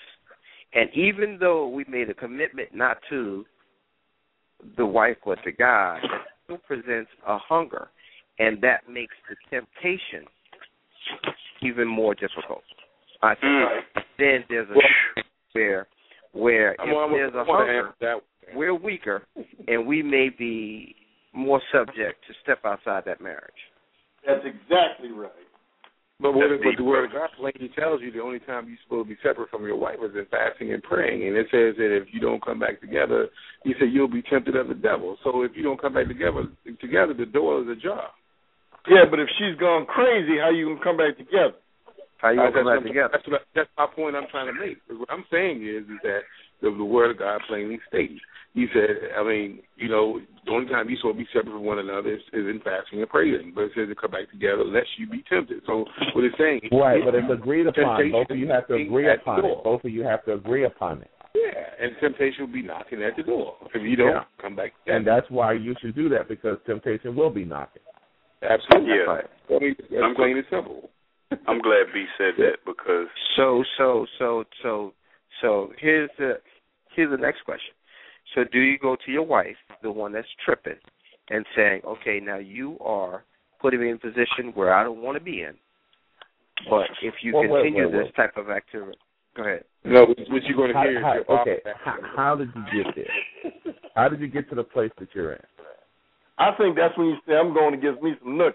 [0.74, 3.46] And even though we made a commitment not to
[4.78, 6.12] the wife but to God, it
[6.46, 7.88] still presents a hunger.
[8.40, 10.28] And that makes the temptation
[11.62, 12.64] even more difficult.
[13.22, 13.84] I think Mm.
[14.18, 15.88] then there's a where
[16.34, 18.22] where if I'm, I'm, there's a I want to hunger, that.
[18.54, 19.26] we're weaker
[19.68, 20.96] and we may be
[21.34, 23.72] more subject to step outside that marriage.
[24.26, 25.32] That's exactly right.
[26.20, 29.10] But what but the word of God plainly tells you the only time you're supposed
[29.10, 31.28] to be separate from your wife is in fasting and praying.
[31.28, 33.28] And it says that if you don't come back together,
[33.66, 35.18] he said you'll be tempted of the devil.
[35.26, 36.48] So if you don't come back together
[36.80, 38.16] together, the door is ajar.
[38.88, 41.60] Yeah, but if she's gone crazy, how you gonna come back together?
[42.24, 43.10] How you gonna come back together?
[43.12, 44.80] that's, what, that's my point I'm trying to make.
[44.88, 46.24] What I'm saying is, is that
[46.62, 48.20] the, the word of God plainly states.
[48.54, 51.66] He said, I mean, you know, the only time you're supposed to be separate from
[51.66, 53.52] one another is, is in fasting and praying.
[53.54, 55.62] But it says to come back together lest you be tempted.
[55.68, 55.84] So
[56.16, 57.84] what it's saying, Right, but it's you- agreed upon.
[58.00, 59.64] temptation Both of you have to agree upon it.
[59.64, 61.12] Both of you have to agree upon it.
[61.36, 64.24] Yeah, and temptation will be knocking at the door if you don't Yeah.
[64.40, 64.98] come back together.
[64.98, 67.82] And that's why you should do that because temptation will be knocking.
[68.42, 68.88] Absolutely.
[68.96, 69.56] Yeah.
[69.56, 70.90] I mean, that's I'm plain and simple.
[71.48, 74.94] I'm glad B said that because So so so so
[75.42, 76.40] so here's the
[76.96, 77.74] here's the next question.
[78.34, 80.80] So do you go to your wife, the one that's tripping,
[81.30, 83.24] and saying, Okay, now you are
[83.62, 85.54] putting me in a position where I don't want to be in.
[86.70, 88.16] But if you Well, wait, continue wait, this wait.
[88.16, 88.98] type of activity,
[89.36, 89.64] go ahead.
[89.84, 92.84] No, what what you're going to How, hear is how, okay, how, how did you
[92.84, 93.54] get there?
[93.96, 95.42] How did you get to the place that you're in?
[96.38, 98.54] I think that's when you say I'm going to get me some nookie.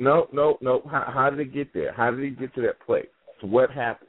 [0.00, 0.82] No, no, no.
[0.90, 1.92] How, how did it get there?
[1.92, 3.06] How did he get to that place?
[3.40, 4.05] So what happened?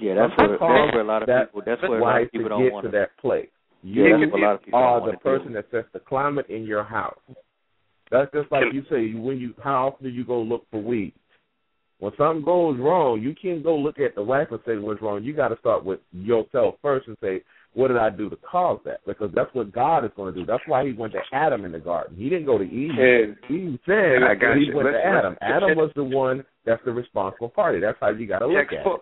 [0.00, 1.62] Yeah, that's Some where, that's where a lot of that people.
[1.66, 3.48] That's where a lot why of people to don't get want to that place.
[3.82, 6.46] Yeah, You that's a lot of people are the want person that sets the climate
[6.48, 7.18] in your house.
[8.10, 11.16] That's just like you say when you how often do you go look for weeds?
[12.00, 15.24] When something goes wrong, you can't go look at the wife and say what's wrong.
[15.24, 17.42] You got to start with yourself first and say,
[17.74, 19.00] what did I do to cause that?
[19.04, 20.46] Because that's what God is going to do.
[20.46, 22.16] That's why He went to Adam in the garden.
[22.16, 22.90] He didn't go to Eve.
[22.90, 24.24] And Eve sinned.
[24.24, 24.76] I got He you.
[24.76, 25.36] went Listen, to Adam.
[25.42, 27.80] Adam was the one that's the responsible party.
[27.80, 29.00] That's how you got to look at it.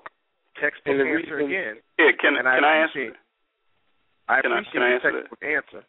[0.60, 0.84] Textbook.
[0.84, 1.82] Textbook And the answer reason- again.
[1.98, 3.00] Yeah, can And can I answer?
[3.00, 3.16] appreciate-
[4.28, 5.18] I Can I- can I the answer that?
[5.18, 5.84] textbook answer.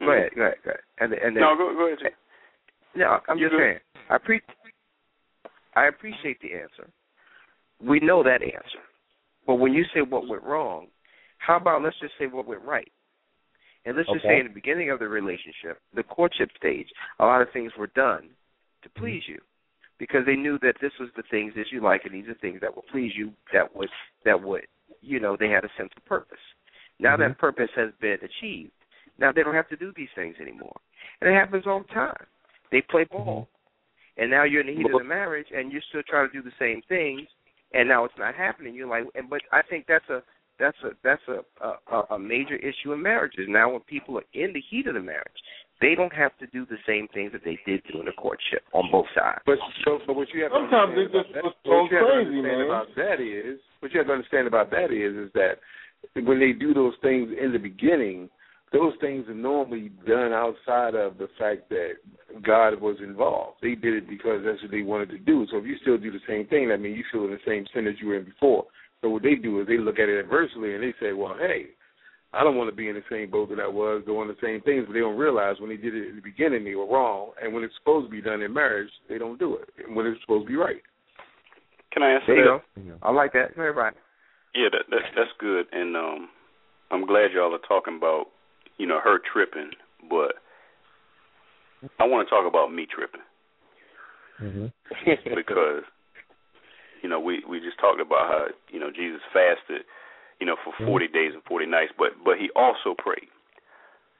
[0.00, 0.06] Mhm.
[0.06, 0.82] Go ahead, go ahead, go ahead.
[0.98, 1.98] And and then, No, go go ahead.
[2.00, 2.14] Jay.
[2.94, 3.60] No, I'm You just good?
[3.60, 3.80] saying.
[4.10, 4.42] I pre-
[5.74, 6.90] I appreciate the answer.
[7.80, 8.82] We know that answer.
[9.46, 10.90] But when you say what went wrong,
[11.38, 12.92] how about let's just say what went right?
[13.84, 17.42] And let's just say in the beginning of the relationship, the courtship stage, a lot
[17.42, 18.36] of things were done
[18.82, 19.40] to please you.
[20.02, 22.60] Because they knew that this was the things that you like and these are things
[22.60, 23.88] that will please you that would
[24.24, 24.66] that would
[25.02, 26.38] you know, they had a sense of purpose.
[26.98, 27.22] Now mm-hmm.
[27.22, 28.72] that purpose has been achieved.
[29.18, 30.76] Now they don't have to do these things anymore.
[31.20, 32.24] And it happens all the time.
[32.70, 33.24] They play mm-hmm.
[33.24, 33.48] ball.
[34.16, 36.42] And now you're in the heat of the marriage and you're still trying to do
[36.42, 37.28] the same things
[37.74, 38.74] and now it's not happening.
[38.74, 40.22] You're like and but I think that's a
[40.58, 43.46] that's a that's a a, a major issue in marriages.
[43.48, 45.40] Now when people are in the heat of the marriage,
[45.82, 48.88] they don't have to do the same things that they did during the courtship on
[48.90, 49.42] both sides.
[49.44, 51.96] But so, but what you have to Sometimes understand they just about that, so you
[51.98, 55.12] have to crazy, understand about that is what you have to understand about that is
[55.18, 55.58] is that
[56.22, 58.30] when they do those things in the beginning,
[58.72, 62.00] those things are normally done outside of the fact that
[62.42, 63.58] God was involved.
[63.60, 65.46] They did it because that's what they wanted to do.
[65.50, 67.66] So if you still do the same thing, that means you still in the same
[67.74, 68.64] sin that you were in before.
[69.02, 71.66] So what they do is they look at it adversely and they say, well, hey,
[72.34, 74.62] I don't want to be in the same boat that I was doing the same
[74.62, 77.32] things, but they don't realize when they did it in the beginning they were wrong,
[77.42, 79.68] and when it's supposed to be done in marriage, they don't do it.
[79.84, 80.80] And when it's supposed to be right.
[81.92, 83.00] Can I answer There you that?
[83.00, 83.06] go.
[83.06, 83.54] I like that.
[83.54, 83.94] Go ahead, Brian.
[84.54, 86.28] Yeah, that, that that's good, and um,
[86.90, 88.26] I'm glad y'all are talking about
[88.78, 89.70] you know her tripping,
[90.08, 90.36] but
[91.98, 93.20] I want to talk about me tripping
[95.36, 95.82] because
[97.02, 99.82] you know we we just talked about how you know Jesus fasted
[100.42, 103.30] you know for 40 days and 40 nights, but but he also prayed,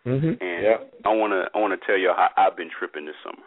[0.07, 0.39] Mm-hmm.
[0.39, 0.79] and Yeah.
[1.05, 3.43] I want to I want to tell y'all how I've been tripping this summer.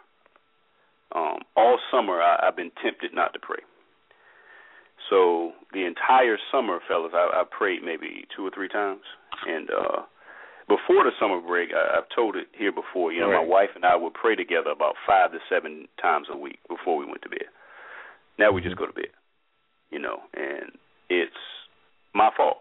[1.16, 3.62] Um, all summer I, I've been tempted not to pray.
[5.08, 9.02] So the entire summer, fellas, I, I prayed maybe two or three times.
[9.46, 10.02] And uh
[10.68, 13.12] before the summer break, I, I've told it here before.
[13.12, 16.36] You know, my wife and I would pray together about five to seven times a
[16.36, 17.46] week before we went to bed.
[18.38, 19.12] Now we just go to bed.
[19.90, 20.72] You know, and
[21.08, 21.40] it's
[22.14, 22.58] my fault.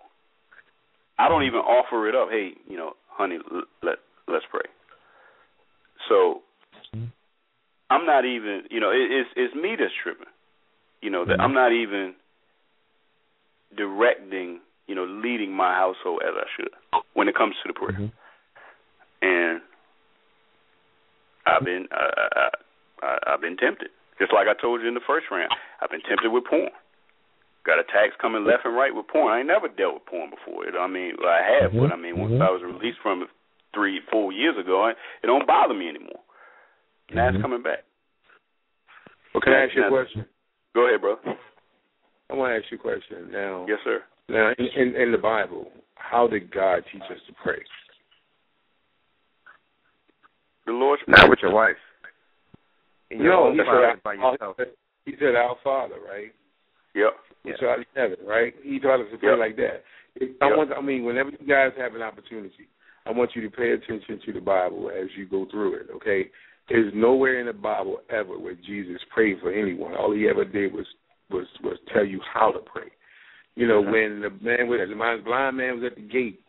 [1.17, 2.29] I don't even offer it up.
[2.29, 3.95] Hey, you know, honey, l- let
[4.27, 4.69] let's pray.
[6.09, 6.41] So
[7.89, 10.27] I'm not even, you know, it, it's it's me that's tripping.
[11.01, 11.41] You know, that mm-hmm.
[11.41, 12.15] I'm not even
[13.77, 17.91] directing, you know, leading my household as I should when it comes to the prayer.
[17.91, 18.05] Mm-hmm.
[19.21, 19.61] And
[21.45, 22.49] I've been I, I,
[23.03, 25.51] I, I've been tempted, just like I told you in the first round.
[25.81, 26.69] I've been tempted with porn.
[27.65, 29.33] Got attacks coming left and right with porn.
[29.33, 30.67] I ain't never dealt with porn before.
[30.67, 32.45] It, I mean, well, I have, but I mean, once mm-hmm.
[32.45, 33.29] I was released from it
[33.73, 36.21] three, four years ago, it it don't bother me anymore.
[37.13, 37.41] Now it's mm-hmm.
[37.41, 37.81] coming back.
[39.33, 40.25] Well, can I ask you a question?
[40.75, 41.17] Go ahead, bro.
[42.29, 43.65] I want to ask you a question now.
[43.67, 44.01] Yes, sir.
[44.29, 47.61] Now, in, in, in the Bible, how did God teach us to pray?
[50.65, 51.75] The Lord's Not with your wife.
[53.11, 54.57] In your no, he said, private by yourself.
[55.05, 56.33] he said, "Our Father," right?
[56.95, 57.13] Yep.
[57.43, 58.55] Which art in heaven, right?
[58.63, 59.39] He taught us to pray Yep.
[59.39, 59.83] like that.
[60.41, 60.57] I Yep.
[60.57, 60.71] want.
[60.73, 62.67] I mean, whenever you guys have an opportunity,
[63.05, 65.89] I want you to pay attention to the Bible as you go through it.
[65.91, 66.31] Okay?
[66.67, 69.93] There's nowhere in the Bible ever where Jesus prayed for anyone.
[69.93, 70.87] All he ever did was
[71.29, 72.89] was was tell you how to pray.
[73.55, 73.91] You know, mm-hmm.
[73.91, 76.41] when the man with the blind man was at the gate,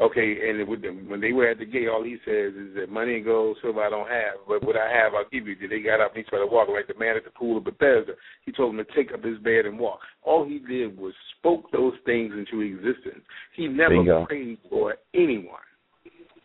[0.00, 2.88] okay, and it would, when they were at the gate, all he says is that
[2.90, 5.54] money and gold, silver I don't have, but what I have I'll give you.
[5.68, 8.12] They got up and he started walking like the man at the pool of Bethesda.
[8.44, 10.00] He told him to take up his bed and walk.
[10.22, 13.22] All he did was spoke those things into existence.
[13.56, 14.26] He never Bingo.
[14.26, 15.66] prayed for anyone.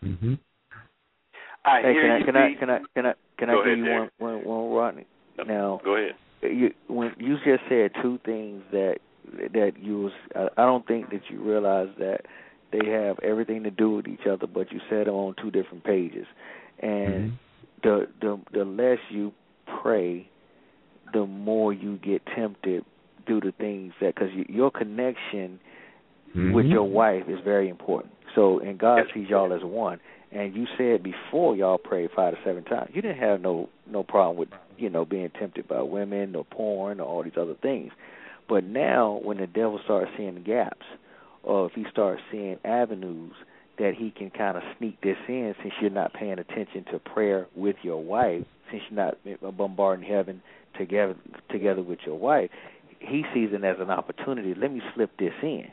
[0.04, 0.34] Mm-hmm.
[1.66, 2.26] I Hey, hear can I you.
[2.26, 2.56] can I B.
[2.60, 4.12] can I can I can Go I give ahead, you Derek.
[4.18, 5.06] one one one Rodney?
[5.48, 6.12] Now Go ahead.
[6.44, 8.98] you when you just said two things that
[9.54, 12.22] that you was I I don't think that you realize that
[12.78, 15.84] they have everything to do with each other, but you said them on two different
[15.84, 16.26] pages,
[16.80, 17.38] and
[17.84, 19.32] the the the less you
[19.82, 20.28] pray,
[21.14, 22.84] the more you get tempted
[23.26, 25.60] due to things that because your connection
[26.36, 26.54] Mm-hmm.
[26.54, 28.14] with your wife is very important.
[28.34, 30.00] So, and God sees y'all as one.
[30.32, 34.04] And you said before y'all prayed five to seven times, you didn't have no no
[34.04, 37.92] problem with you know being tempted by women or porn or all these other things.
[38.50, 40.86] But now, when the devil starts seeing gaps,
[41.46, 43.34] or if he starts seeing avenues
[43.78, 47.48] that he can kind of sneak this in, since you're not paying attention to prayer
[47.56, 50.42] with your wife, since you're not bombarding heaven
[50.78, 51.16] together
[51.52, 52.50] together with your wife,
[53.00, 54.54] he sees it as an opportunity.
[54.60, 55.66] Let me slip this in.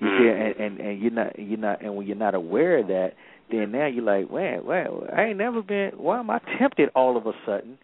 [0.00, 0.46] You see, mm.
[0.46, 3.12] and, and and you're not you're not and when you're not aware of that,
[3.50, 5.92] then now you're like, man, well, I ain't never been.
[5.96, 7.78] Why am I tempted all of a sudden?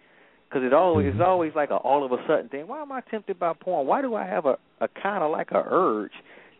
[0.49, 1.23] Because it always it's mm-hmm.
[1.23, 2.67] always like a all of a sudden thing.
[2.67, 3.87] Why am I tempted by porn?
[3.87, 6.13] Why do I have a a kind of like a urge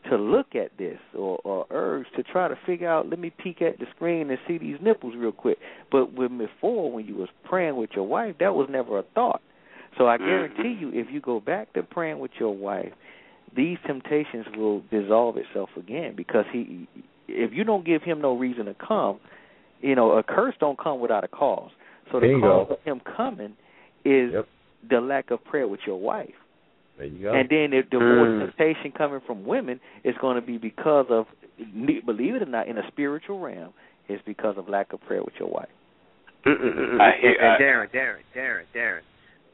[0.09, 3.09] to look at this or, or urge to try to figure out?
[3.09, 5.59] Let me peek at the screen and see these nipples real quick.
[5.91, 9.43] But when before, when you was praying with your wife, that was never a thought.
[9.99, 10.27] So I mm-hmm.
[10.27, 12.93] guarantee you, if you go back to praying with your wife
[13.57, 16.87] these temptations will dissolve itself again because he
[17.29, 19.21] if you don't give him no reason to come,
[19.81, 21.71] you know, a curse don't come without a cause.
[22.11, 22.65] So the Bingo.
[22.65, 23.57] cause of him coming
[24.05, 24.49] is Yep.
[24.89, 26.35] the lack of prayer with your wife.
[27.01, 27.33] There you go.
[27.33, 28.41] And then if the more Mm.
[28.45, 31.27] temptation coming from women is going to be because of
[32.07, 33.73] believe it or not in a spiritual realm
[34.09, 35.69] is because of lack of prayer with your wife.
[36.45, 39.01] I hear- and, and I- Darren, Darren, Darren, Darren,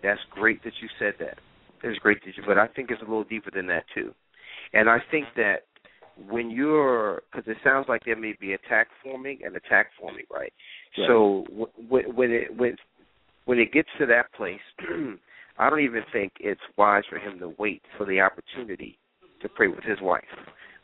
[0.02, 1.38] that's great that you said that.
[1.84, 4.12] It's great that you, but I think it's a little deeper than that too.
[4.72, 5.64] And I think that
[6.28, 10.52] when you're, because it sounds like there may be attack forming and attack forming, right?
[10.98, 11.06] Right.
[11.06, 12.76] So wh- when when it when
[13.44, 14.60] when it gets to that place,
[15.58, 18.98] I don't even think it's wise for him to wait for the opportunity
[19.42, 20.24] to pray with his wife.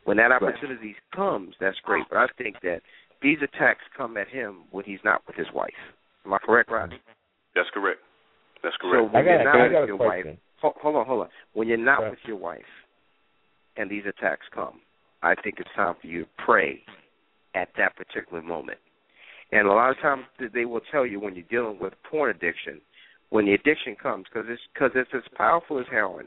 [0.05, 2.05] When that opportunity comes, that's great.
[2.11, 2.81] But I think that
[3.23, 5.71] these attacks come at him when he's not with his wife.
[6.27, 7.01] Am I correct, Rodney?
[7.55, 8.01] That's correct.
[8.63, 9.09] That's correct.
[9.09, 10.25] So when I you're not I with got a your wife,
[10.61, 11.29] hold, hold on, hold on.
[11.53, 12.11] When you're not Right.
[12.11, 12.63] with your wife,
[13.77, 14.81] and these attacks come,
[15.23, 16.83] I think it's time for you to pray
[17.55, 18.79] at that particular moment.
[19.53, 22.81] And a lot of times they will tell you when you're dealing with porn addiction,
[23.33, 26.27] when the addiction comes, because it's because it's as powerful as heroin.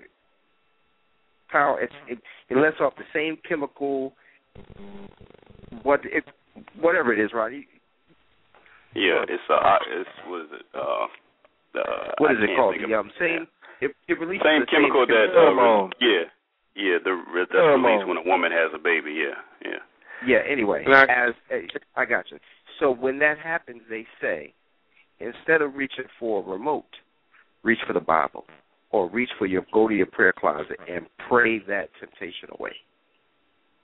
[1.52, 2.18] Power, it's, it,
[2.50, 4.14] it lets off the same chemical,
[5.84, 6.24] what it,
[6.82, 7.68] whatever it is, Roddy.
[8.96, 10.66] yeah, it's uh, it's what is it?
[10.74, 11.06] Uh,
[11.74, 11.84] the
[12.18, 12.76] What I it called?
[12.76, 13.48] think The of- um, same.
[13.82, 15.42] It, it releases same the chemical same that chemical.
[15.42, 15.92] uh, Hormone.
[16.02, 16.24] yeah,
[16.76, 17.92] yeah, the that's Hormone.
[17.92, 19.14] released when a woman has a baby.
[19.22, 19.80] Yeah, yeah.
[20.26, 20.42] Yeah.
[20.50, 21.36] Anyway, Now- as
[21.96, 22.40] I got you.
[22.80, 24.54] So when that happens, they say
[25.20, 26.90] instead of reaching for a remote,
[27.64, 28.46] reach for the Bible,
[28.92, 32.72] or reach for your go to your prayer closet and pray that temptation away.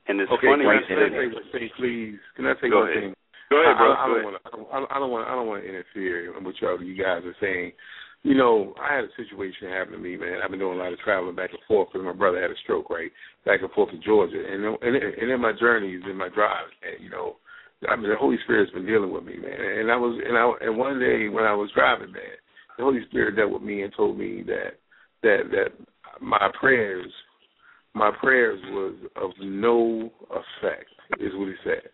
[0.08, 2.20] And it's Okay, funny can I you say, say say one thing, please?
[2.36, 3.04] Can I say Go one ahead.
[3.04, 3.14] thing?
[3.50, 3.92] Go ahead, bro.
[3.92, 4.26] I, I, Go don't ahead.
[4.26, 4.96] want to.
[4.96, 5.28] I don't want.
[5.28, 6.82] I don't want to interfere with y'all.
[6.82, 7.72] You guys are saying.
[8.24, 10.46] You know, I had a situation happen to me, man.
[10.46, 12.60] I've been doing a lot of traveling back and forth because my brother had a
[12.62, 13.10] stroke, right,
[13.50, 17.04] back and forth to Georgia, and and, and in my journeys, in my drives, and,
[17.04, 17.38] you know,
[17.90, 19.80] I mean, the Holy Spirit's been dealing with me, man.
[19.80, 22.38] And I was, and I, and one day when I was driving, man,
[22.78, 24.78] the Holy Spirit dealt with me and told me that
[25.24, 25.72] that that
[26.22, 27.12] my prayers,
[27.94, 31.90] my prayers was of no effect, is what he said.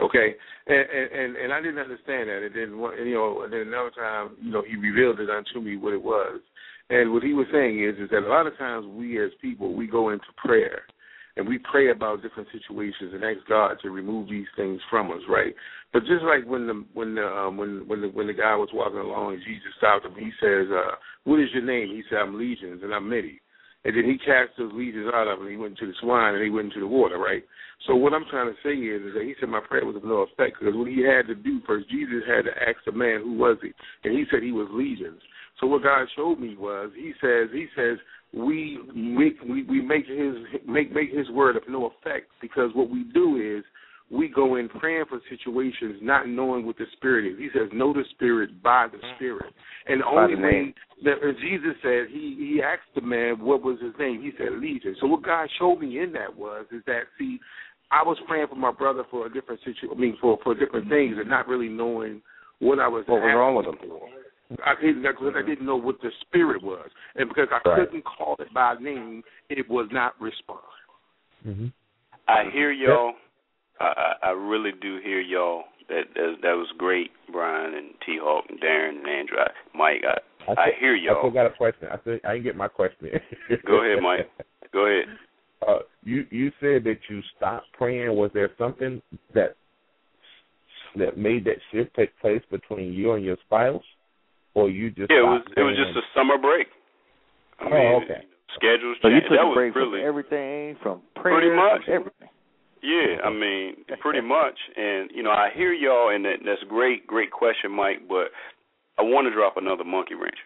[0.00, 0.34] Okay,
[0.66, 2.42] and and and I didn't understand that.
[2.44, 5.60] And then one, you know, and then another time, you know, he revealed it unto
[5.60, 6.40] me what it was.
[6.88, 9.74] And what he was saying is, is that a lot of times we as people
[9.74, 10.82] we go into prayer,
[11.36, 15.20] and we pray about different situations and ask God to remove these things from us,
[15.28, 15.54] right?
[15.92, 18.70] But just like when the when the um, when when the when the guy was
[18.72, 22.18] walking along and Jesus stopped him, he says, uh, "What is your name?" He said,
[22.18, 23.40] "I'm Legions and I'm many."
[23.86, 25.48] And then he cast those legions out of him.
[25.48, 27.44] He went to the swine and he went into the water, right?
[27.86, 30.02] So what I'm trying to say is, is that he said my prayer was of
[30.02, 33.22] no effect because what he had to do first, Jesus had to ask the man
[33.22, 33.70] who was he,
[34.02, 35.20] and he said he was legions.
[35.60, 37.98] So what God showed me was, he says, he says
[38.32, 40.34] we make we, we make his
[40.66, 43.64] make make his word of no effect because what we do is
[44.10, 47.38] we go in praying for situations not knowing what the spirit is.
[47.38, 49.16] He says, know the spirit by the mm.
[49.16, 49.52] spirit.
[49.88, 50.74] And the only the way
[51.04, 54.22] that Jesus said he he asked the man what was his name.
[54.22, 54.96] He said Legion.
[55.00, 57.40] So what God showed me in that was is that see,
[57.90, 59.90] I was praying for my brother for a different situation.
[59.92, 62.22] I mean for for different things and not really knowing
[62.60, 63.04] what I was.
[63.06, 63.76] What was wrong with him.
[63.88, 64.08] for.
[64.64, 67.86] I didn't because I didn't know what the spirit was, and because I Right.
[67.86, 70.60] couldn't call it by name, it was not respond.
[71.46, 71.66] Mm-hmm.
[72.28, 73.14] I hear y'all.
[73.80, 73.84] I,
[74.22, 75.64] I I really do hear y'all.
[75.88, 79.38] That that, that was great, Brian and T Hawk and Darren and Andrew.
[79.38, 81.18] I, Mike, I, I hear I y'all.
[81.18, 81.88] I forgot a question.
[81.90, 83.10] I said I didn't get my question.
[83.66, 84.30] Go ahead, Mike.
[84.72, 85.06] Go ahead.
[85.66, 88.14] Uh, you you said that you stopped praying.
[88.14, 89.00] Was there something
[89.34, 89.56] that
[90.96, 93.82] that made that shift take place between you and your spouse,
[94.56, 96.66] or you just Yeah, it was it was just a summer break.
[97.60, 98.22] I Oh, mean, okay.
[98.56, 99.28] schedules So you change.
[99.28, 101.84] took that a was break really from everything, from prayer, Pretty much.
[101.84, 102.28] from everything.
[102.82, 104.56] Yeah, I mean, pretty much.
[104.76, 108.06] And you know, I hear y'all, and that, that's great, great question, Mike.
[108.08, 108.30] But
[108.98, 110.38] I want to drop another monkey wrench.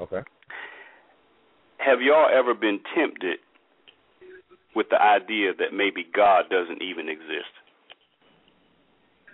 [0.00, 0.22] Okay.
[1.78, 3.38] Have y'all ever been tempted
[4.74, 7.52] with the idea that maybe God doesn't even exist?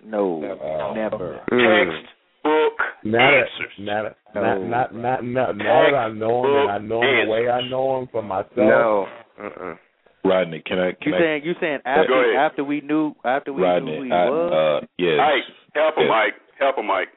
[0.04, 1.40] No, Uh, never.
[1.48, 2.04] Textbook
[2.44, 3.72] Now that, answers.
[3.78, 4.62] now that, No.
[4.64, 7.48] not, not, not, not, now that I know him and I know him the way
[7.48, 8.50] I know him for myself.
[8.56, 9.06] No.
[9.42, 9.74] Uh-uh.
[10.22, 10.92] Rodney, can I?
[10.92, 11.18] Can You I?
[11.18, 14.82] saying you saying after after we knew after we knew who he I, was?
[14.82, 16.34] uh, yes, Ike, help him, yes, Mike.
[16.58, 17.08] Help him, Mike.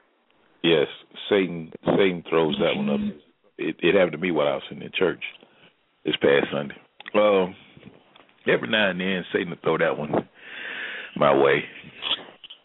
[0.63, 0.87] yes.
[1.29, 2.99] Satan, Satan throws that one up.
[3.57, 5.21] It, it happened to me while I was sitting in church
[6.05, 6.75] this past Sunday.
[7.13, 7.55] Um,
[8.47, 10.11] every now and then, Satan will throw that one
[11.17, 11.63] my way,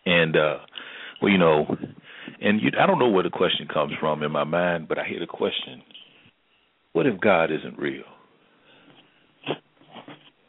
[0.07, 0.59] and uh,
[1.21, 1.67] well, you know,
[2.41, 5.07] and you, I don't know where the question comes from in my mind, but I
[5.07, 5.83] hear the question:
[6.93, 8.05] What if God isn't real?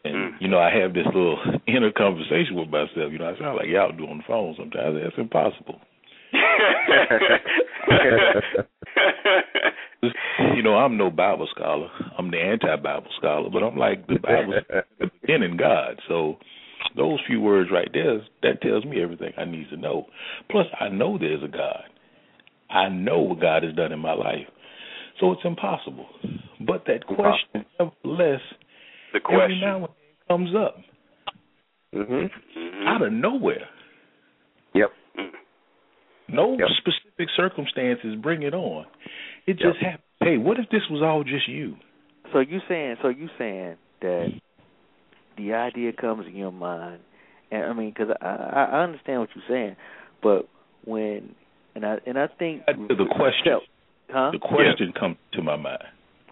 [0.03, 0.31] And mm.
[0.39, 1.37] you know, I have this little
[1.67, 3.11] inner conversation with myself.
[3.11, 4.97] You know, I sound like y'all do on the phone sometimes.
[5.01, 5.81] That's impossible.
[10.55, 11.89] you know, I'm no Bible scholar.
[12.17, 14.53] I'm the anti-Bible scholar, but I'm like the Bible
[14.99, 15.99] the beginning God.
[16.07, 16.37] So
[16.95, 20.05] those few words right there, that tells me everything I need to know.
[20.49, 21.83] Plus, I know there's a God.
[22.69, 24.47] I know what God has done in my life.
[25.19, 26.07] So it's impossible.
[26.65, 28.41] But that question, nevertheless,
[29.13, 29.59] the every question.
[29.61, 30.77] now and then comes up
[31.93, 32.31] Mhm.
[32.55, 32.87] Mhm.
[32.87, 33.67] out of nowhere.
[34.73, 34.93] Yep.
[36.27, 36.69] No Yep.
[36.77, 38.85] specific circumstances bring it on.
[39.47, 39.73] It Yep.
[39.73, 40.03] just happens.
[40.19, 41.75] Hey, what if this was all just you?
[42.31, 44.31] So you saying so you saying that
[45.39, 46.99] the idea comes in your mind,
[47.51, 49.75] and I mean because I, I I understand what you're saying,
[50.21, 50.47] but
[50.85, 51.35] when
[51.75, 53.59] and I and I think The question,
[54.09, 54.31] huh?
[54.31, 55.83] the question comes to my mind.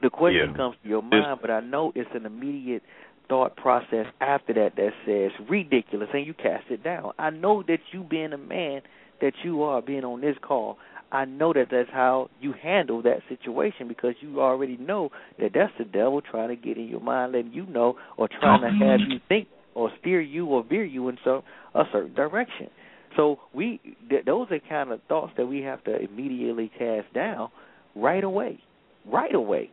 [0.02, 0.56] The question Yeah.
[0.58, 2.84] comes to your It's- mind, but I know it's an immediate
[3.30, 7.12] thought process after that that says ridiculous, and you cast it down.
[7.20, 8.82] I know that you being a man
[9.22, 10.78] that you are, being on this call,
[11.12, 15.72] I know that that's how you handle that situation because you already know that that's
[15.78, 19.00] the devil trying to get in your mind, letting you know, or trying to have
[19.08, 21.44] you think or steer you or veer you in some
[21.76, 22.68] a certain direction.
[23.16, 23.80] So we
[24.10, 27.50] th- those are kind of thoughts that we have to immediately cast down
[27.96, 28.60] right away,
[29.06, 29.70] right away.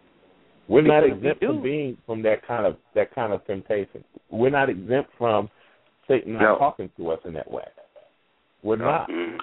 [0.69, 1.47] We're not Because we exempt do.
[1.49, 4.05] from being from that kind of that kind of temptation.
[4.31, 5.51] We're not exempt from
[6.09, 7.65] Satan not talking to us in that way.
[8.63, 9.11] We're not.
[9.11, 9.37] Mm-hmm.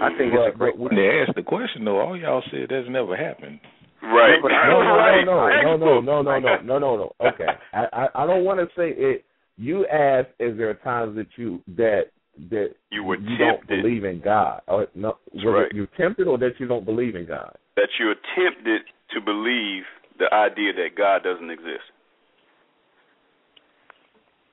[0.00, 2.42] I think But- it's a great but When they asked the question, though, all y'all
[2.50, 3.60] said that's never happened.
[4.02, 4.40] Right.
[4.42, 5.24] No, no, right.
[5.26, 7.12] no, no, no, no, no, no, no, no, no, no.
[7.28, 9.24] Okay, I, I, I don't want to say it.
[9.58, 12.04] You asked, is there times that you that
[12.50, 13.82] that You were you don't tempted.
[13.82, 14.62] believe in God?
[14.68, 15.66] Or no, was right.
[15.70, 17.54] it you tempted or that you don't believe in God?
[17.76, 19.82] That you're tempted to believe
[20.18, 21.84] the idea that God doesn't exist.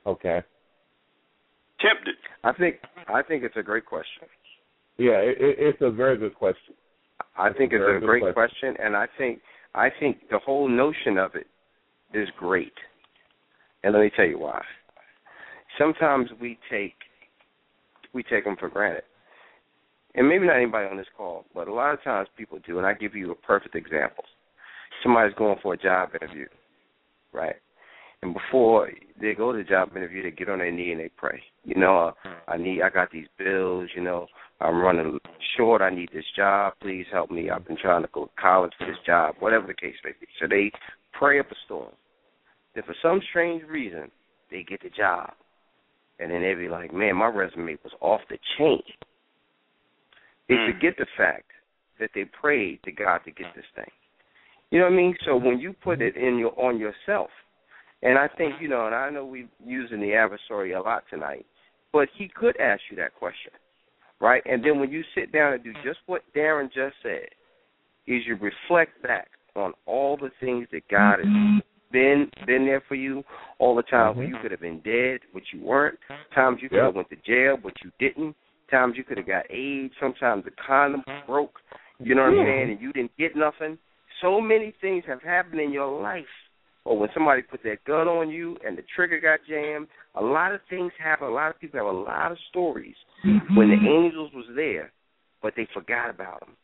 [0.06, 0.42] Okay.
[1.80, 2.16] Tempted.
[2.44, 2.76] I think
[3.08, 4.24] I think it's a great question.
[4.98, 6.74] Yeah, it, it, it's a very good question.
[7.36, 8.74] I think it's Very a great question.
[8.74, 9.40] question, and I think
[9.74, 11.46] I think the whole notion of it
[12.12, 12.72] is great.
[13.84, 14.62] And let me tell you why.
[15.78, 16.94] Sometimes we take
[18.12, 19.04] we take them for granted,
[20.16, 22.78] and maybe not anybody on this call, but a lot of times people do.
[22.78, 24.24] And I give you a perfect example.
[25.02, 26.46] Somebody's going for a job interview,
[27.32, 27.54] right?
[28.22, 31.10] And before they go to the job interview, they get on their knee and they
[31.16, 31.40] pray.
[31.62, 33.90] You know, uh, I need, I got these bills.
[33.94, 34.26] You know,
[34.60, 35.18] I'm running
[35.56, 35.82] short.
[35.82, 36.74] I need this job.
[36.80, 37.50] Please help me.
[37.50, 40.26] I've been trying to go to college for this job, whatever the case may be.
[40.40, 40.72] So they
[41.12, 41.92] pray up a storm.
[42.74, 44.10] Then for some strange reason,
[44.50, 45.32] they get the job,
[46.18, 48.82] and then they be like, "Man, my resume was off the chain."
[50.48, 50.66] They Mm.
[50.66, 51.50] forget the fact
[51.98, 53.90] that they prayed to God to get this thing.
[54.70, 55.16] You know what I mean?
[55.24, 57.30] So when you put it in your on yourself,
[58.02, 61.46] and I think you know, and I know we're using the adversary a lot tonight,
[61.92, 63.52] but he could ask you that question,
[64.20, 64.42] right?
[64.46, 67.28] And then when you sit down and do just what Darren just said,
[68.06, 71.28] is you reflect back on all the things that God has
[71.90, 73.22] been been there for you,
[73.58, 74.28] all the times Mhm.
[74.28, 75.98] you could have been dead, but you weren't,
[76.34, 76.94] times you could have Yep.
[76.94, 78.36] went to jail, but you didn't,
[78.70, 81.60] times you could have got AIDS, sometimes the condom broke,
[81.98, 82.44] you know what I'm Mhm.
[82.44, 83.78] saying, and you didn't get nothing.
[84.20, 86.26] So many things have happened in your life.
[86.88, 90.54] Or when somebody put that gun on you and the trigger got jammed, a lot
[90.54, 91.26] of things happen.
[91.26, 92.94] A lot of people have a lot of stories
[93.26, 93.54] mm-hmm.
[93.54, 94.90] when the angels was there,
[95.42, 96.56] but they forgot about them.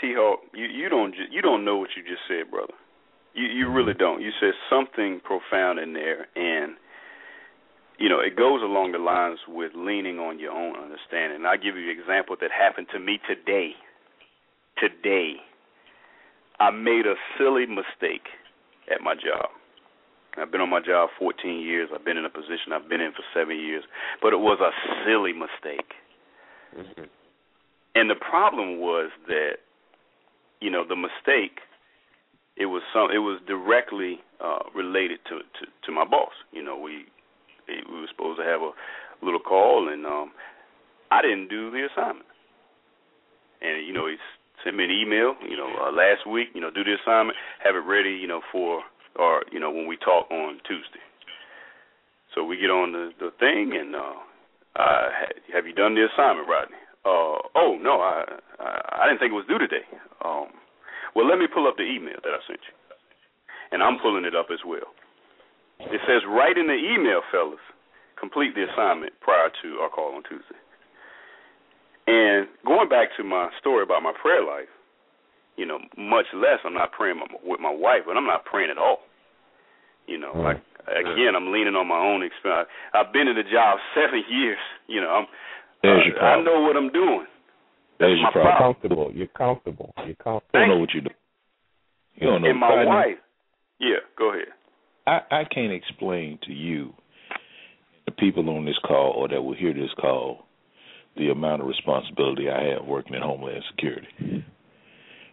[0.00, 2.72] T Hawk, you you don't ju- you don't know what you just said, brother.
[3.34, 4.00] You you really mm-hmm.
[4.00, 4.22] don't.
[4.22, 6.72] You said something profound in there, and
[7.98, 11.36] you know it goes along the lines with leaning on your own understanding.
[11.36, 13.72] And I'll give you an example that happened to me today.
[14.80, 15.34] Today,
[16.58, 18.24] I made a silly mistake
[18.90, 19.50] at my job.
[20.36, 21.88] I've been on my job 14 years.
[21.94, 23.84] I've been in a position I've been in for seven years,
[24.22, 24.70] but it was a
[25.04, 25.94] silly mistake.
[26.76, 27.04] Mm-hmm.
[27.94, 29.58] And the problem was that,
[30.60, 31.58] you know, the mistake
[32.56, 36.36] it was some it was directly uh related to to to my boss.
[36.52, 37.06] You know, we
[37.66, 38.72] we were supposed to have a
[39.24, 40.32] little call and um
[41.10, 42.28] I didn't do the assignment.
[43.62, 44.16] And you know, he
[44.64, 47.74] sent me an email, you know, uh, last week, you know, do the assignment, have
[47.74, 48.82] it ready, you know, for
[49.16, 51.02] or you know, when we talk on Tuesday.
[52.34, 54.18] So we get on the the thing and uh
[54.76, 55.08] uh
[55.52, 56.78] have you done the assignment, Rodney?
[57.04, 58.24] Uh oh, no, I
[58.58, 59.86] I, I didn't think it was due today.
[60.24, 60.48] Um
[61.14, 62.74] well, let me pull up the email that I sent you.
[63.72, 64.94] And I'm pulling it up as well.
[65.80, 67.62] It says write in the email, fellas,
[68.18, 70.58] complete the assignment prior to our call on Tuesday.
[72.10, 74.66] And going back to my story about my prayer life,
[75.56, 78.78] you know, much less I'm not praying with my wife, but I'm not praying at
[78.78, 78.98] all.
[80.06, 80.42] You know, Mm.
[80.44, 82.68] like again, I'm leaning on my own experience.
[82.94, 84.58] I've been in the job seven years.
[84.88, 85.26] You know, I'm.
[85.82, 87.26] There's your uh, I know what I'm doing.
[87.98, 88.56] There's my your problem.
[88.56, 88.74] problem.
[88.74, 89.10] comfortable.
[89.14, 89.92] You're comfortable.
[89.98, 90.60] You're You comfortable.
[90.60, 91.10] don't know what you do.
[92.16, 92.50] You don't know.
[92.50, 93.18] and my wife.
[93.78, 94.48] Yeah, go ahead.
[95.06, 96.92] I, I can't explain to you,
[98.06, 100.46] the people on this call or that will hear this call,
[101.20, 104.08] the amount of responsibility I have working in Homeland Security.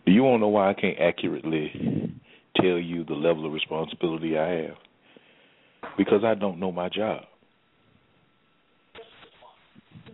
[0.05, 2.11] Do you want to know why I can't accurately
[2.57, 4.75] tell you the level of responsibility I have?
[5.97, 7.23] Because I don't know my job.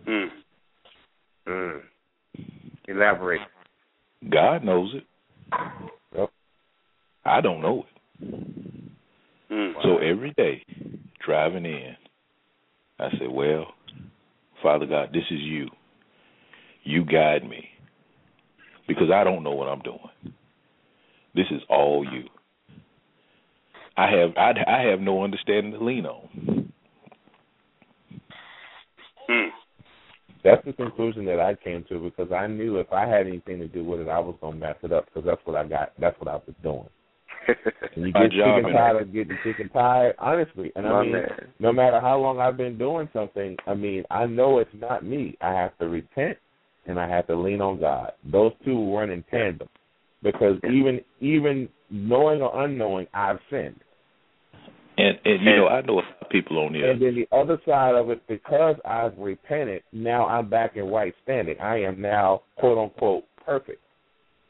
[0.08, 0.28] Mm.
[1.48, 1.80] Mm.
[2.86, 3.40] Elaborate.
[4.30, 5.04] God knows it.
[6.16, 6.30] Yep.
[7.24, 7.84] I don't know
[8.20, 8.32] it.
[9.50, 9.72] Mm.
[9.82, 10.62] So every day,
[11.24, 11.96] driving in,
[13.00, 13.66] I said, Well,
[14.64, 15.68] Father God, this is you.
[16.84, 17.68] You guide me.
[18.88, 19.98] Because I don't know what I'm doing.
[21.34, 22.24] This is all you.
[23.98, 26.72] I have I, I have no understanding to lean on.
[29.28, 29.48] Mm.
[30.42, 33.68] That's the conclusion that I came to because I knew if I had anything to
[33.68, 35.92] do with it, I was gonna mess it up because that's what I got.
[35.98, 36.88] That's what I was doing.
[37.96, 40.72] And you My get sick job and and- tired of getting sick and tired, honestly.
[40.76, 41.28] And I mean, man.
[41.58, 45.36] no matter how long I've been doing something, I mean, I know it's not me.
[45.40, 46.38] I have to repent
[46.86, 48.12] and I have to lean on God.
[48.30, 49.68] Those two run in tandem
[50.22, 53.80] because even even knowing or unknowing, I've sinned.
[54.96, 56.90] And and you know, I know a lot of people on here.
[56.90, 61.14] And then the other side of it, because I've repented, now I'm back in right
[61.22, 61.58] standing.
[61.60, 63.80] I am now quote unquote perfect.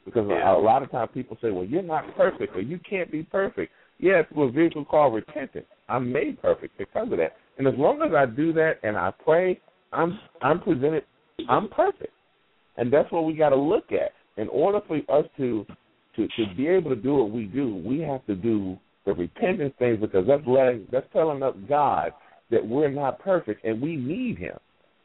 [0.05, 0.55] Because Yeah.
[0.55, 3.73] a lot of times people say, "Well, you're not perfect, or you can't be perfect."
[3.99, 7.37] Yeah, through a vehicle called repentance, I'm made perfect because of that.
[7.57, 9.59] And as long as I do that and I pray,
[9.91, 11.05] I'm I'm presented,
[11.49, 12.13] I'm perfect.
[12.77, 14.13] And that's what we got to look at.
[14.37, 15.65] In order for us to
[16.15, 19.73] to to be able to do what we do, we have to do the repentance
[19.79, 22.11] things because that's letting that's telling us God
[22.51, 24.57] that we're not perfect and we need Him.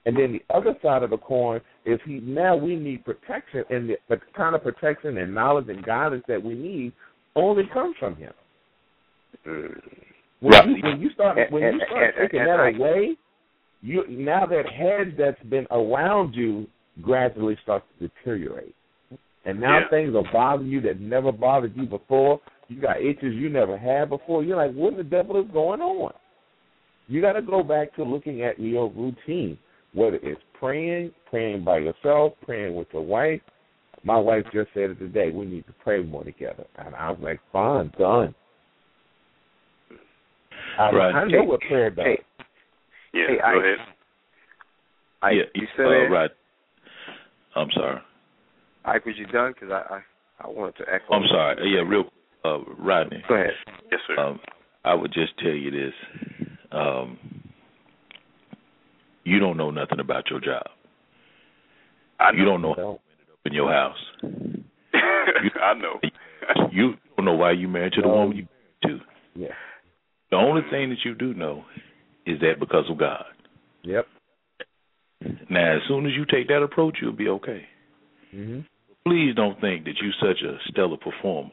[0.07, 3.91] And then the other side of the coin is He now we need protection and
[3.91, 6.93] the, the kind of protection and knowledge and guidance that we need
[7.37, 8.33] only comes from Him.
[10.41, 13.17] When you when you start when you start taking that away,
[13.83, 16.67] you now that head that's been around you
[17.01, 18.75] gradually starts to deteriorate.
[19.45, 19.89] And now Yeah.
[19.89, 22.41] things are bothering you that never bothered you before.
[22.69, 24.45] You got itches you never had before.
[24.45, 26.13] You're like, what the devil is going on?
[27.09, 29.59] You got to go back to looking at your routine,
[29.93, 33.41] whether it's praying, praying by yourself, praying with your wife.
[34.05, 35.31] My wife just said it today.
[35.31, 38.35] We need to pray more together, and I was like, fine, done.
[40.79, 41.15] I, Right.
[41.15, 42.05] I know Hey, what prayer does.
[42.07, 42.19] hey,
[43.13, 43.79] Yeah, Hey, go I- ahead.
[45.23, 46.11] I, yeah, you said uh, there?
[46.11, 46.31] right.
[47.55, 48.01] I'm sorry.
[48.87, 49.53] Ike, was you done?
[49.53, 50.01] Because I, I
[50.43, 51.13] I wanted to echo.
[51.13, 51.61] I'm sorry.
[51.61, 52.05] Uh, Yeah, real
[52.45, 53.23] uh Rodney.
[53.29, 53.51] Go ahead.
[53.93, 54.19] Yes, sir.
[54.19, 54.41] Um,
[54.85, 55.93] I would just tell you this.
[56.73, 57.19] Um,
[59.31, 60.65] you don't know nothing about your job.
[62.19, 63.97] I You don't know how you ended up in your house.
[65.63, 66.01] I know.
[66.73, 68.15] You don't know why you married to the No.
[68.15, 68.47] woman you
[68.83, 69.05] married to.
[69.41, 69.55] Yeah.
[70.31, 71.65] The only thing that you do know
[72.27, 73.25] is that because of God.
[73.83, 74.07] Yep.
[75.51, 77.67] Now, as soon as you take that approach, you'll be okay.
[78.33, 78.61] hmm
[79.07, 81.51] Please don't think that you're such a stellar performer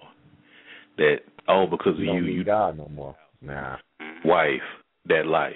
[0.98, 3.16] that all because of You you, don't you God no more.
[3.42, 3.78] Nah.
[4.26, 4.62] wife
[5.08, 5.54] that life.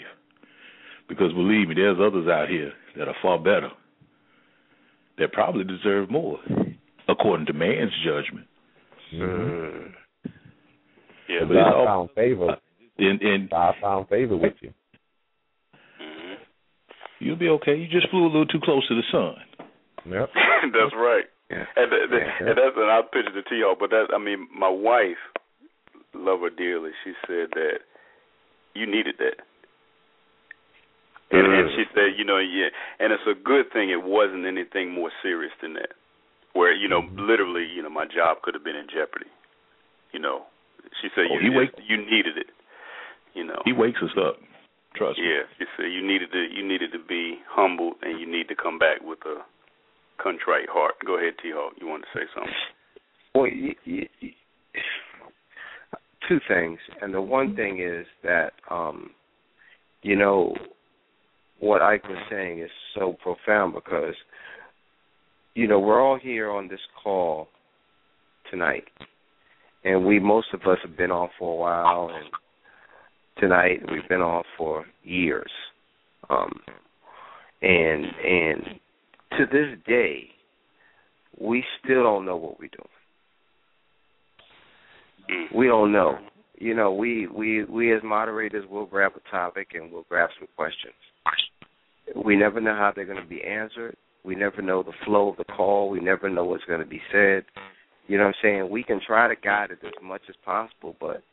[1.11, 3.69] Because believe me, there's others out here that are far better,
[5.17, 6.39] that probably deserve more,
[7.09, 8.47] according to man's judgment.
[9.11, 9.91] hmm Mm.
[11.27, 11.39] Yeah.
[11.47, 12.55] But it's God all- found favor.
[12.97, 14.73] And and God found favor with you.
[15.99, 16.37] Mhm.
[17.19, 17.75] you'll be okay.
[17.75, 19.35] You just flew a little too close to the sun.
[20.05, 20.29] Yep.
[20.73, 21.25] That's right.
[21.49, 21.65] Yeah.
[21.75, 22.47] And, that, Yeah.
[22.47, 23.75] and that's and I'll pitch it to T.O.
[23.79, 25.19] But that I mean, my wife,
[26.13, 26.91] love her dearly.
[27.03, 27.79] She said that
[28.75, 29.43] you needed that.
[31.31, 32.67] And, and she said, you know, yeah,
[32.99, 35.95] and it's a good thing it wasn't anything more serious than that.
[36.53, 39.31] Where you know, literally, you know, my job could have been in jeopardy.
[40.11, 40.43] You know,
[41.01, 42.47] she said Oh, you he wake- just, you needed it.
[43.33, 44.35] You know, He wakes us up.
[44.93, 45.25] Trust me.
[45.31, 48.55] yeah, she said you needed to you needed to be humbled and you need to
[48.55, 49.39] come back with a
[50.21, 50.95] contrite heart.
[51.05, 51.73] Go ahead, T Hawk.
[51.79, 52.51] You want to say something?
[53.33, 54.35] Well, y- y- y-
[56.27, 59.11] two things, and the one thing is that um,
[60.03, 60.53] you know
[61.61, 64.15] what Ike was saying is so profound because
[65.53, 67.47] you know we're all here on this call
[68.49, 68.83] tonight,
[69.85, 72.25] and we most of us have been on for a while, and
[73.39, 75.51] tonight we've been on for years,
[76.29, 76.51] um,
[77.61, 78.63] and and
[79.37, 80.25] to this day
[81.39, 82.87] we still don't know what we're doing
[85.53, 86.17] we don't know.
[86.57, 90.47] You know, we we we as moderators will grab a topic and we'll grab some
[90.55, 90.93] questions.
[92.15, 93.95] We never know how they're going to be answered.
[94.23, 95.89] We never know the flow of the call.
[95.89, 97.43] We never know what's going to be said.
[98.07, 98.69] You know what I'm saying?
[98.69, 101.23] We can try to guide it as much as possible, but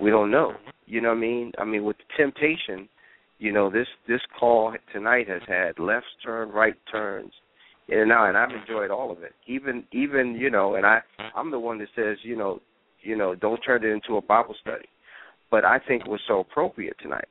[0.00, 0.52] we don't know.
[0.86, 1.52] You know what I mean?
[1.58, 2.88] I mean, with the temptation,
[3.38, 7.32] you know, this this call tonight has had left turn, right turns,
[7.88, 9.32] in and out, and I've enjoyed all of it.
[9.46, 11.00] Even even you know, and I
[11.34, 12.60] I'm the one that says you know
[13.02, 14.86] you know, don't turn it into a Bible study.
[15.50, 17.28] But I think it was so appropriate tonight.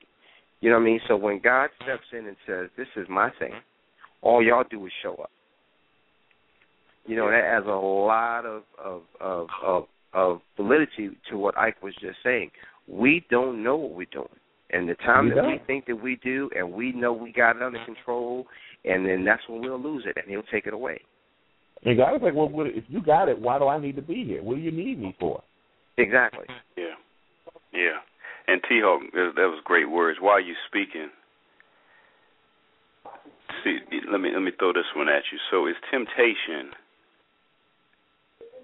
[0.59, 0.99] You know what I mean?
[1.07, 3.53] So when God steps in and says, This is my thing,
[4.21, 5.31] all y'all do is show up.
[7.05, 11.81] You know, that adds a lot of of of of, of validity to what Ike
[11.81, 12.51] was just saying.
[12.87, 14.27] We don't know what we're doing.
[14.71, 15.67] And the time We that we don't.
[15.67, 18.45] think that we do and we know we got it under control
[18.83, 20.99] and then that's when we'll lose it and he'll take it away.
[21.85, 24.01] And God is like, well, what, if you got it, why do I need to
[24.01, 24.43] be here?
[24.43, 25.41] What do you need me for?
[25.97, 26.45] Exactly.
[26.75, 26.83] Yeah,
[27.71, 27.99] yeah.
[28.47, 30.19] And T Hawk, that that was great words.
[30.21, 31.09] While you speaking,
[33.63, 35.37] see, let me let me throw this one at you.
[35.51, 36.71] So, is temptation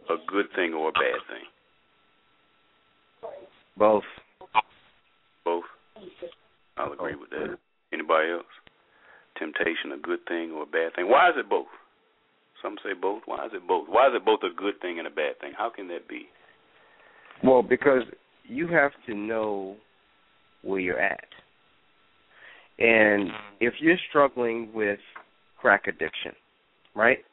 [0.09, 1.45] a good thing or a bad thing?
[3.77, 4.03] Both.
[5.43, 5.65] Both.
[6.77, 7.57] I'll agree with that.
[7.91, 8.45] Anybody else?
[9.37, 11.09] Temptation a good thing or a bad thing?
[11.09, 11.67] Why is it both?
[12.61, 13.23] Some say both.
[13.25, 13.87] Why is it both?
[13.89, 15.51] Why is it both a good thing and a bad thing?
[15.57, 16.27] How can that be?
[17.43, 18.03] Well, because
[18.43, 19.75] you have to know
[20.61, 21.27] where you're at.
[22.79, 24.99] And if you're struggling with
[25.57, 26.33] crack addiction,
[26.95, 27.23] right?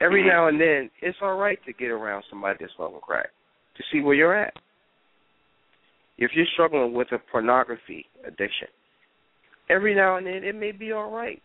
[0.00, 0.26] Every Mhm.
[0.26, 3.30] now and then, it's all right to get around somebody that's smoking crack
[3.74, 4.54] to see where you're at.
[6.18, 8.68] If you're struggling with a pornography addiction,
[9.68, 11.42] every now and then it may be all right.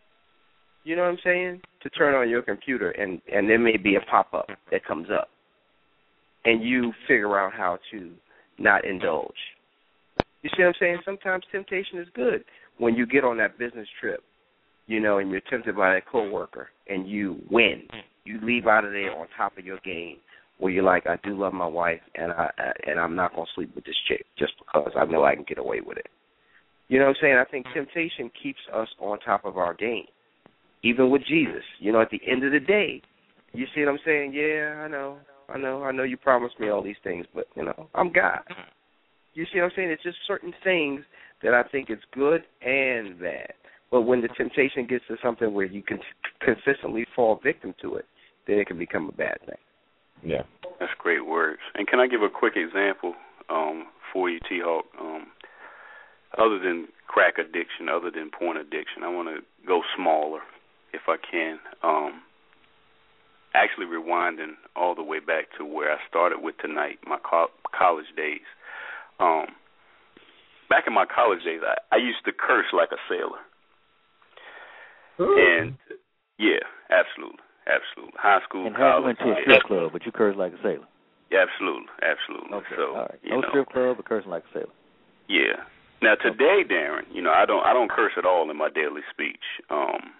[0.84, 1.62] You know what I'm saying?
[1.82, 5.10] To turn on your computer and and there may be a pop up that comes
[5.10, 5.30] up,
[6.46, 8.12] and you figure out how to
[8.58, 9.34] not indulge.
[10.42, 10.98] You see what I'm saying?
[11.06, 12.44] Sometimes temptation is good
[12.78, 14.22] when you get on that business trip,
[14.88, 17.84] you know, and you're tempted by that coworker and you win.
[18.26, 20.18] You leave out of there on top of your game
[20.58, 22.50] where you're like, I do love my wife and I,
[22.86, 25.58] and I'm not gonna sleep with this chick just because I know I can get
[25.58, 26.08] away with it.
[26.90, 27.38] You know what I'm saying?
[27.38, 30.06] I think temptation keeps us on top of our game.
[30.84, 31.64] Even with Jesus.
[31.80, 33.02] You know, at the end of the day,
[33.54, 34.34] you see what I'm saying?
[34.34, 35.18] Yeah, I know.
[35.54, 38.40] I know, I know you promised me all these things, but you know, I'm God.
[39.36, 39.90] You see what I'm saying?
[39.90, 41.02] It's just certain things
[41.44, 43.54] that I think is good and bad.
[43.92, 46.00] But when the temptation gets to something where you can
[46.42, 48.06] consistently fall victim to it,
[48.48, 49.58] then it can become a bad thing.
[50.24, 50.44] Yeah.
[50.80, 51.60] That's great words.
[51.76, 53.14] And can I give a quick example
[53.50, 54.86] um, for you, T Hawk?
[55.00, 55.28] Um,
[56.38, 60.40] other than crack addiction, other than porn addiction, I want to go smaller
[60.94, 61.60] if I can.
[61.84, 62.22] Um,
[63.54, 68.08] actually, rewinding all the way back to where I started with tonight, my co- college
[68.16, 68.46] days.
[69.20, 69.48] Um,
[70.70, 73.40] back in my college days, I, I used to curse like a sailor.
[75.20, 75.74] And
[76.40, 78.18] yeah, absolutely, absolutely.
[78.18, 80.88] High school, And college, went to a strip club, but you cursed like a sailor.
[81.32, 82.58] Yeah, absolutely, absolutely.
[82.58, 83.20] Okay, So, all right.
[83.24, 84.74] No know, strip club, but cursing like a sailor.
[85.28, 85.64] yeah.
[86.02, 89.02] Now today, Darren, you know, I don't I don't curse at all in my daily
[89.10, 89.40] speech.
[89.70, 90.12] Um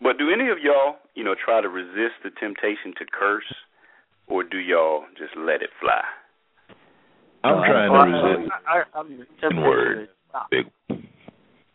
[0.00, 3.52] but do any of y'all, you know, try to resist the temptation to curse
[4.26, 6.02] or do y'all just let it fly?
[7.44, 9.08] I'm trying to resist I, I, I'm
[9.40, 9.94] tempted N word.
[9.94, 10.50] to stop.
[10.50, 10.66] big.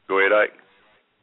[0.07, 0.53] Go ahead, Ike.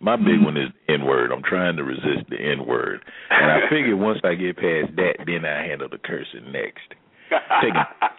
[0.01, 1.33] My big one is the N word.
[1.33, 5.15] I'm trying to resist the N word, and I figure once I get past that,
[5.27, 6.95] then I handle the cursing next.
[7.63, 7.87] Take it.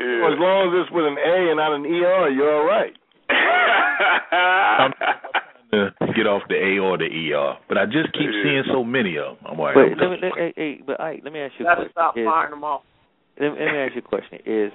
[0.00, 2.96] Well, as long as it's with an A and not an ER, you're all right.
[5.72, 8.42] I'm, to get off the A or the ER, but I just keep Yeah.
[8.42, 9.46] seeing so many of them.
[9.46, 11.66] I'm like, But I'm let me, let, hey, hey, but I, let me ask you
[11.66, 11.92] a Gotta question.
[11.92, 12.82] stop Is- firing them off.
[13.38, 14.38] let, me- let me ask you a question.
[14.46, 14.72] Is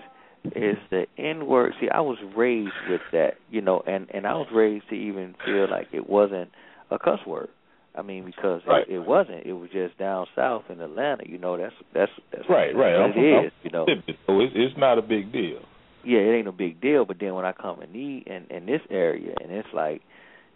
[0.56, 1.74] is the N word?
[1.82, 5.34] See, I was raised with that, you know, and and I was raised to even
[5.44, 6.52] feel like it wasn't
[6.92, 7.50] a cuss word.
[7.96, 8.88] I mean, because Right.
[8.88, 9.46] it, it wasn't.
[9.46, 11.24] It was just down south in Atlanta.
[11.26, 12.94] You know, that's that's that's right, right.
[12.96, 13.86] What I'm, it I'm is, you know.
[14.28, 15.60] So it's it's not a big deal.
[16.04, 17.06] Yeah, it ain't a big deal.
[17.06, 20.02] But then when I come and eat in in this area, and it's like,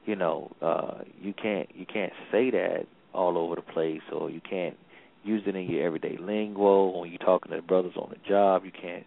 [0.05, 4.41] you know, uh, you can't you can't say that all over the place, or you
[4.47, 4.77] can't
[5.23, 8.63] use it in your everyday lingo when you're talking to the brothers on the job.
[8.65, 9.05] You can't,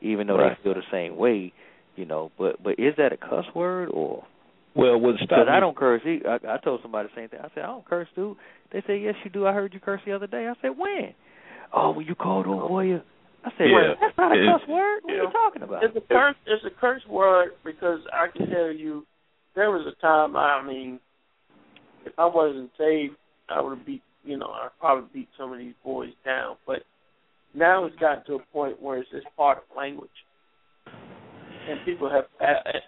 [0.00, 0.56] even though Right.
[0.56, 1.52] they feel the same way,
[1.96, 2.30] you know.
[2.38, 4.24] But but is that a cuss word or?
[4.74, 6.02] Well, what Because I don't curse.
[6.06, 7.40] I, I told somebody the same thing.
[7.40, 8.36] I said I don't curse, dude.
[8.72, 9.46] They said yes, you do.
[9.46, 10.46] I heard you curse the other day.
[10.46, 11.14] I said when?
[11.74, 12.94] Oh, when you called old boy.
[12.94, 13.02] a-"
[13.44, 13.94] I said Yeah.
[14.00, 15.00] that's not a It's- cuss word.
[15.02, 15.82] What are you talking about?
[15.82, 16.36] It's a curse.
[16.46, 19.04] It's a curse word because I can tell you,
[19.58, 20.36] there was a time.
[20.36, 21.00] I mean,
[22.06, 23.16] if I wasn't saved,
[23.48, 24.02] I would beat.
[24.24, 26.56] You know, I probably beat some of these boys down.
[26.66, 26.80] But
[27.54, 30.10] now it's gotten to a point where it's just part of language,
[30.86, 32.24] and people have,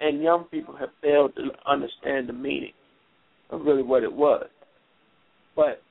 [0.01, 2.73] and young people have failed to understand the meaning
[3.51, 4.47] of really what it was.
[5.57, 5.83] But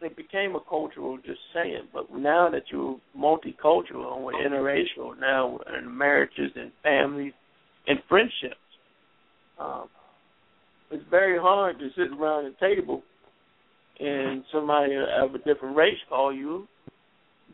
[0.00, 1.88] it became a cultural just saying.
[1.92, 7.32] But now that you're multicultural and we're interracial now in marriages and families
[7.86, 8.56] and friendships,
[9.60, 9.88] um,
[10.92, 13.02] it's very hard to sit around a table
[14.00, 16.66] and somebody of a different race call you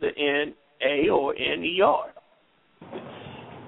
[0.01, 2.13] the N A or N E R.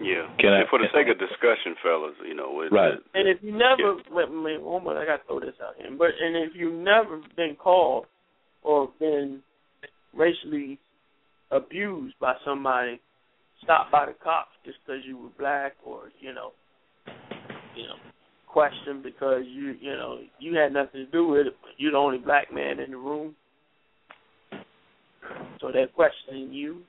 [0.00, 0.26] Yeah.
[0.38, 2.94] Can I- for the sake of discussion, fellas, you know, it, Right.
[2.94, 5.90] it- And if you never let me one more I gotta throw this out here.
[5.90, 8.06] But and if you've never been called
[8.62, 9.42] or been
[10.14, 10.78] racially
[11.50, 13.00] abused by somebody,
[13.62, 16.52] stopped by the cops just because you were black or, you know,
[17.74, 17.96] you know,
[18.52, 21.98] questioned because you you know, you had nothing to do with it, but you're the
[21.98, 23.34] only black man in the room.
[25.60, 26.82] So they're questioning you.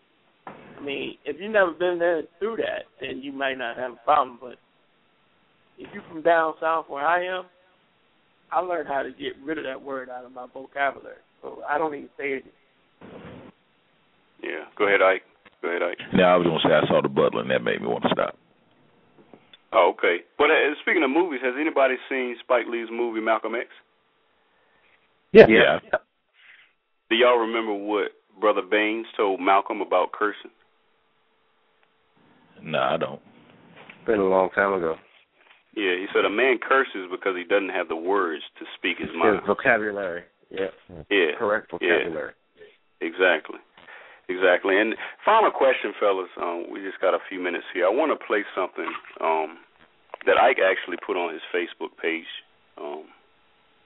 [0.47, 3.99] I mean, if you've never been there through that, then you might not have a
[4.03, 4.39] problem.
[4.41, 4.55] But
[5.77, 7.45] if you're from down south where I am,
[8.51, 11.15] I learned how to get rid of that word out of my vocabulary.
[11.41, 12.45] So I don't even say it.
[14.43, 14.65] yeah.
[14.77, 15.23] Go ahead, Ike.
[15.61, 15.97] Go ahead, Ike.
[16.13, 18.09] Now I was gonna say I saw the Butler, and that made me want to
[18.11, 18.35] stop.
[19.73, 20.17] Oh, okay.
[20.37, 23.67] But uh, speaking of movies, has anybody seen Spike Lee's movie Malcolm X?
[25.31, 25.45] Yeah.
[25.47, 25.79] Yeah.
[27.09, 30.51] Do y'all remember what Brother Baines told Malcolm about cursing?
[32.61, 33.21] No, I don't.
[33.99, 34.95] It's been a long time ago.
[35.75, 39.07] Yeah, he said a man curses because he doesn't have the words to speak his
[39.07, 39.41] His mind.
[39.47, 40.23] vocabulary.
[40.49, 40.67] Yeah.
[41.09, 42.33] Yeah, Correct vocabulary.
[42.99, 43.59] exactly,
[44.31, 44.79] exactly.
[44.79, 44.95] And
[45.27, 46.31] final question, fellas.
[46.39, 47.85] Um, we just got a few minutes here.
[47.85, 48.87] I want to play something
[49.19, 49.59] um,
[50.25, 52.29] that Ike actually put on his Facebook page
[52.79, 53.05] um,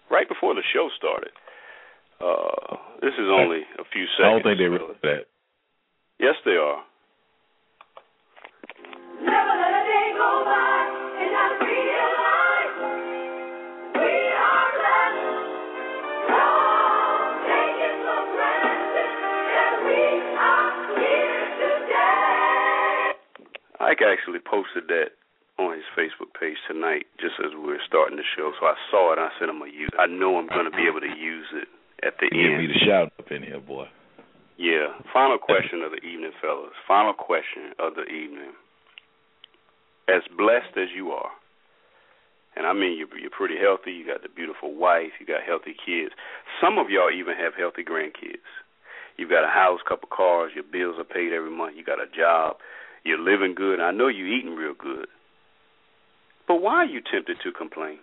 [0.09, 1.33] right before the show started.
[2.21, 4.23] Uh, this is only a few seconds.
[4.23, 5.27] I don't think they realize that.
[6.19, 6.79] Yes, they are.
[23.85, 25.13] Ike actually posted that
[25.61, 28.51] on his Facebook page tonight, just as we were starting the show.
[28.59, 29.21] So I saw it.
[29.21, 29.89] and I said, I'm gonna use.
[29.93, 29.99] it.
[30.01, 31.69] I know I'm gonna be able to use it
[32.03, 32.59] at the Give end.
[32.59, 33.87] Give me the shout up in here, boy.
[34.57, 34.99] Yeah.
[35.13, 36.75] Final question of the evening, fellas.
[36.87, 38.51] Final question of the evening.
[40.07, 41.31] As blessed as you are,
[42.55, 43.91] and I mean you're, you're pretty healthy.
[43.91, 45.17] You got the beautiful wife.
[45.19, 46.13] You got healthy kids.
[46.61, 48.45] Some of y'all even have healthy grandkids.
[49.17, 50.51] You've got a house, couple cars.
[50.53, 51.75] Your bills are paid every month.
[51.75, 52.57] You got a job.
[53.05, 53.79] You're living good.
[53.79, 55.07] I know you're eating real good.
[56.47, 57.99] But why are you tempted to complain?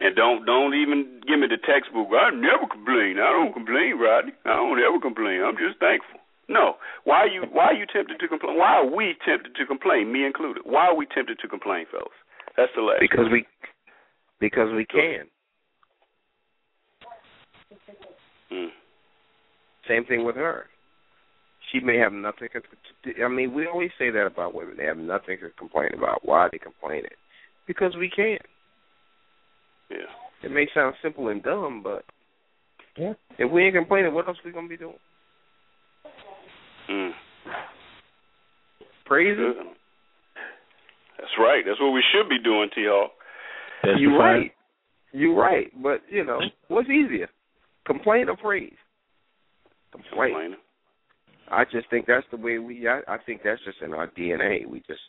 [0.00, 2.08] And don't don't even give me the textbook.
[2.12, 3.18] I never complain.
[3.18, 4.32] I don't complain, Rodney.
[4.44, 5.42] I don't ever complain.
[5.42, 6.20] I'm just thankful.
[6.48, 6.76] No.
[7.04, 8.56] Why are you why are you tempted to complain?
[8.56, 10.62] Why are we tempted to complain, me included?
[10.64, 12.16] Why are we tempted to complain, fellas?
[12.56, 13.00] That's the last.
[13.00, 13.44] Because we
[14.40, 15.28] because we can.
[18.52, 18.68] Mm.
[19.86, 20.66] Same thing with her.
[21.72, 22.48] She may have nothing.
[23.22, 24.76] I mean, we always say that about women.
[24.78, 26.24] They have nothing to complain about.
[26.24, 27.10] Why are they complaining?
[27.66, 28.38] Because we can.
[29.90, 30.06] Yeah.
[30.42, 32.04] It may sound simple and dumb, but
[32.96, 33.14] Yeah.
[33.38, 34.98] if we ain't complaining, what else we gonna be doing?
[36.88, 37.14] Mm.
[39.04, 39.36] Praising?
[39.54, 39.66] Good.
[41.18, 41.64] That's right.
[41.66, 43.12] That's what we should be doing, T Hawk.
[43.82, 44.54] That's You the fine- right.
[45.12, 45.82] You right.
[45.82, 47.28] But you know, what's easier?
[47.86, 48.76] Complain or praise?
[49.92, 50.30] Complain.
[50.32, 50.58] Complaining.
[51.50, 52.86] I just think that's the way we.
[52.88, 54.66] I, I think that's just in our DNA.
[54.66, 55.00] We just,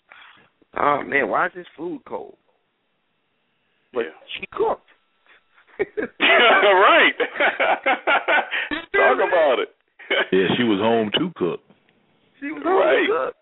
[0.77, 2.35] oh man, why is this food cold?
[3.93, 4.11] but Yeah.
[4.39, 4.85] she cooked.
[6.19, 7.13] right.
[8.93, 9.69] Talk about it.
[10.31, 11.61] Yeah, she was home to cook.
[12.39, 13.07] She was Right.
[13.07, 13.35] to cook.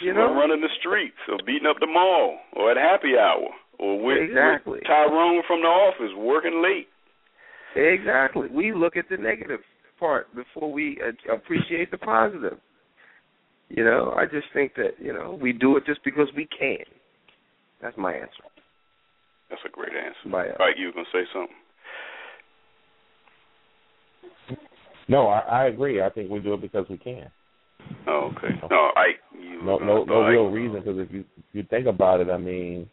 [0.00, 3.48] You Or know, running the streets, or beating up the mall, or at happy hour,
[3.80, 4.74] or with, Exactly.
[4.78, 6.88] with Tyrone from the office working late.
[7.74, 8.46] Exactly.
[8.48, 9.60] We look at the negative
[9.98, 12.58] part before we uh, appreciate the positive.
[13.68, 16.84] You know, I just think that you know we do it just because we can.
[17.82, 18.44] That's my answer.
[19.50, 20.28] That's a great answer.
[20.28, 21.54] My, uh, All right, you were gonna say something?
[25.08, 26.02] No, I, I agree.
[26.02, 27.30] I think we do it because we can.
[28.06, 28.54] Oh, okay.
[28.70, 29.12] No, I.
[29.38, 30.80] You, No, no, no I- real reason.
[30.80, 32.88] Because if you if you think about it, I mean,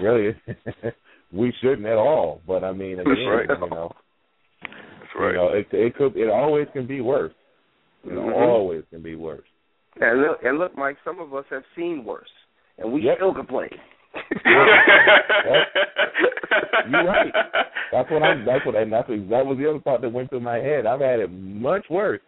[0.00, 0.34] really,
[1.32, 2.40] we shouldn't at all.
[2.46, 3.48] But I mean, again, right.
[3.48, 3.92] you know,
[5.12, 5.30] That's right.
[5.32, 7.32] you know, it it could, it always can be worse.
[8.04, 8.48] You know, Mhm.
[8.48, 9.46] always can be worse.
[10.00, 10.96] And look, and look, Mike.
[11.04, 12.30] Some of us have seen worse,
[12.78, 13.16] and we Yep.
[13.16, 13.70] still complain.
[16.88, 17.32] You're right.
[17.92, 18.44] That's what I'm.
[18.44, 20.86] That's what, and that's that was the other part that went through my head.
[20.86, 22.20] I've had it much worse,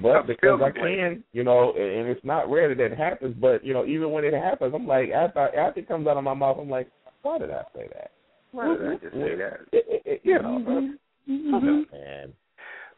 [0.00, 3.34] but I'm because I can, you know, and and it's not rare that it happens.
[3.40, 6.24] But you know, even when it happens, I'm like, after after it comes out of
[6.24, 6.88] my mouth, I'm like,
[7.22, 8.10] why did I say that?
[8.52, 9.60] Why did I just say that?
[9.72, 10.86] It, it, it, you know, Mm-hmm.
[11.26, 12.32] Man.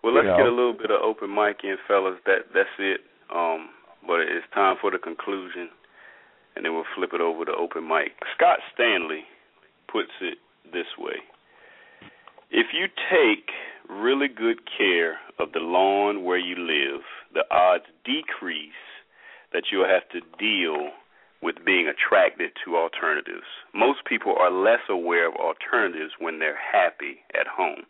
[0.02, 0.36] Well, let's You know.
[0.36, 2.18] get a little bit of open mic in, fellas.
[2.26, 3.00] That that's it.
[3.34, 3.70] Um,
[4.06, 5.68] but it's time for the conclusion,
[6.54, 8.12] and then we'll flip it over to open mic.
[8.36, 9.24] Scott Stanley
[9.90, 10.38] puts it
[10.72, 11.16] this way:
[12.50, 13.50] If you take
[13.88, 17.02] really good care of the lawn where you live,
[17.34, 18.70] the odds decrease
[19.52, 20.90] that you'll have to deal
[21.42, 23.46] with being attracted to alternatives.
[23.74, 27.84] Most people are less aware of alternatives when they're happy at home.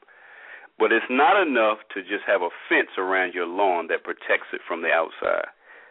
[0.79, 4.61] But it's not enough to just have a fence around your lawn that protects it
[4.67, 5.49] from the outside.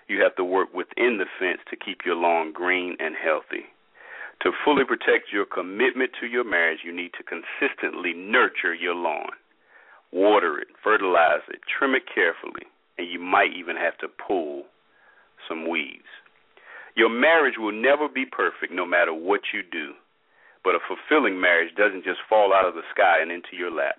[0.07, 3.65] You have to work within the fence to keep your lawn green and healthy.
[4.43, 9.33] To fully protect your commitment to your marriage, you need to consistently nurture your lawn.
[10.11, 14.65] Water it, fertilize it, trim it carefully, and you might even have to pull
[15.49, 16.05] some weeds.
[16.95, 19.93] Your marriage will never be perfect no matter what you do,
[20.64, 23.95] but a fulfilling marriage doesn't just fall out of the sky and into your lap.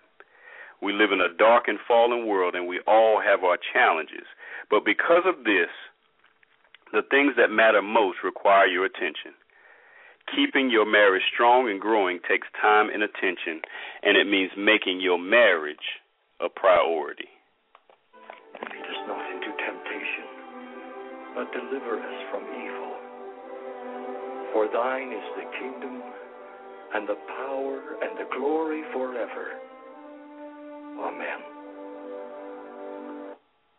[0.82, 4.26] We live in a dark and fallen world, and we all have our challenges.
[4.70, 5.72] But because of this,
[6.92, 9.34] the things that matter most require your attention.
[10.34, 13.62] Keeping your marriage strong and growing takes time and attention,
[14.02, 16.02] and it means making your marriage
[16.40, 17.30] a priority.
[18.58, 20.26] Lead us not into temptation,
[21.34, 22.92] but deliver us from evil.
[24.52, 26.02] For thine is the kingdom,
[26.94, 29.60] and the power, and the glory forever.
[31.00, 31.56] Amen.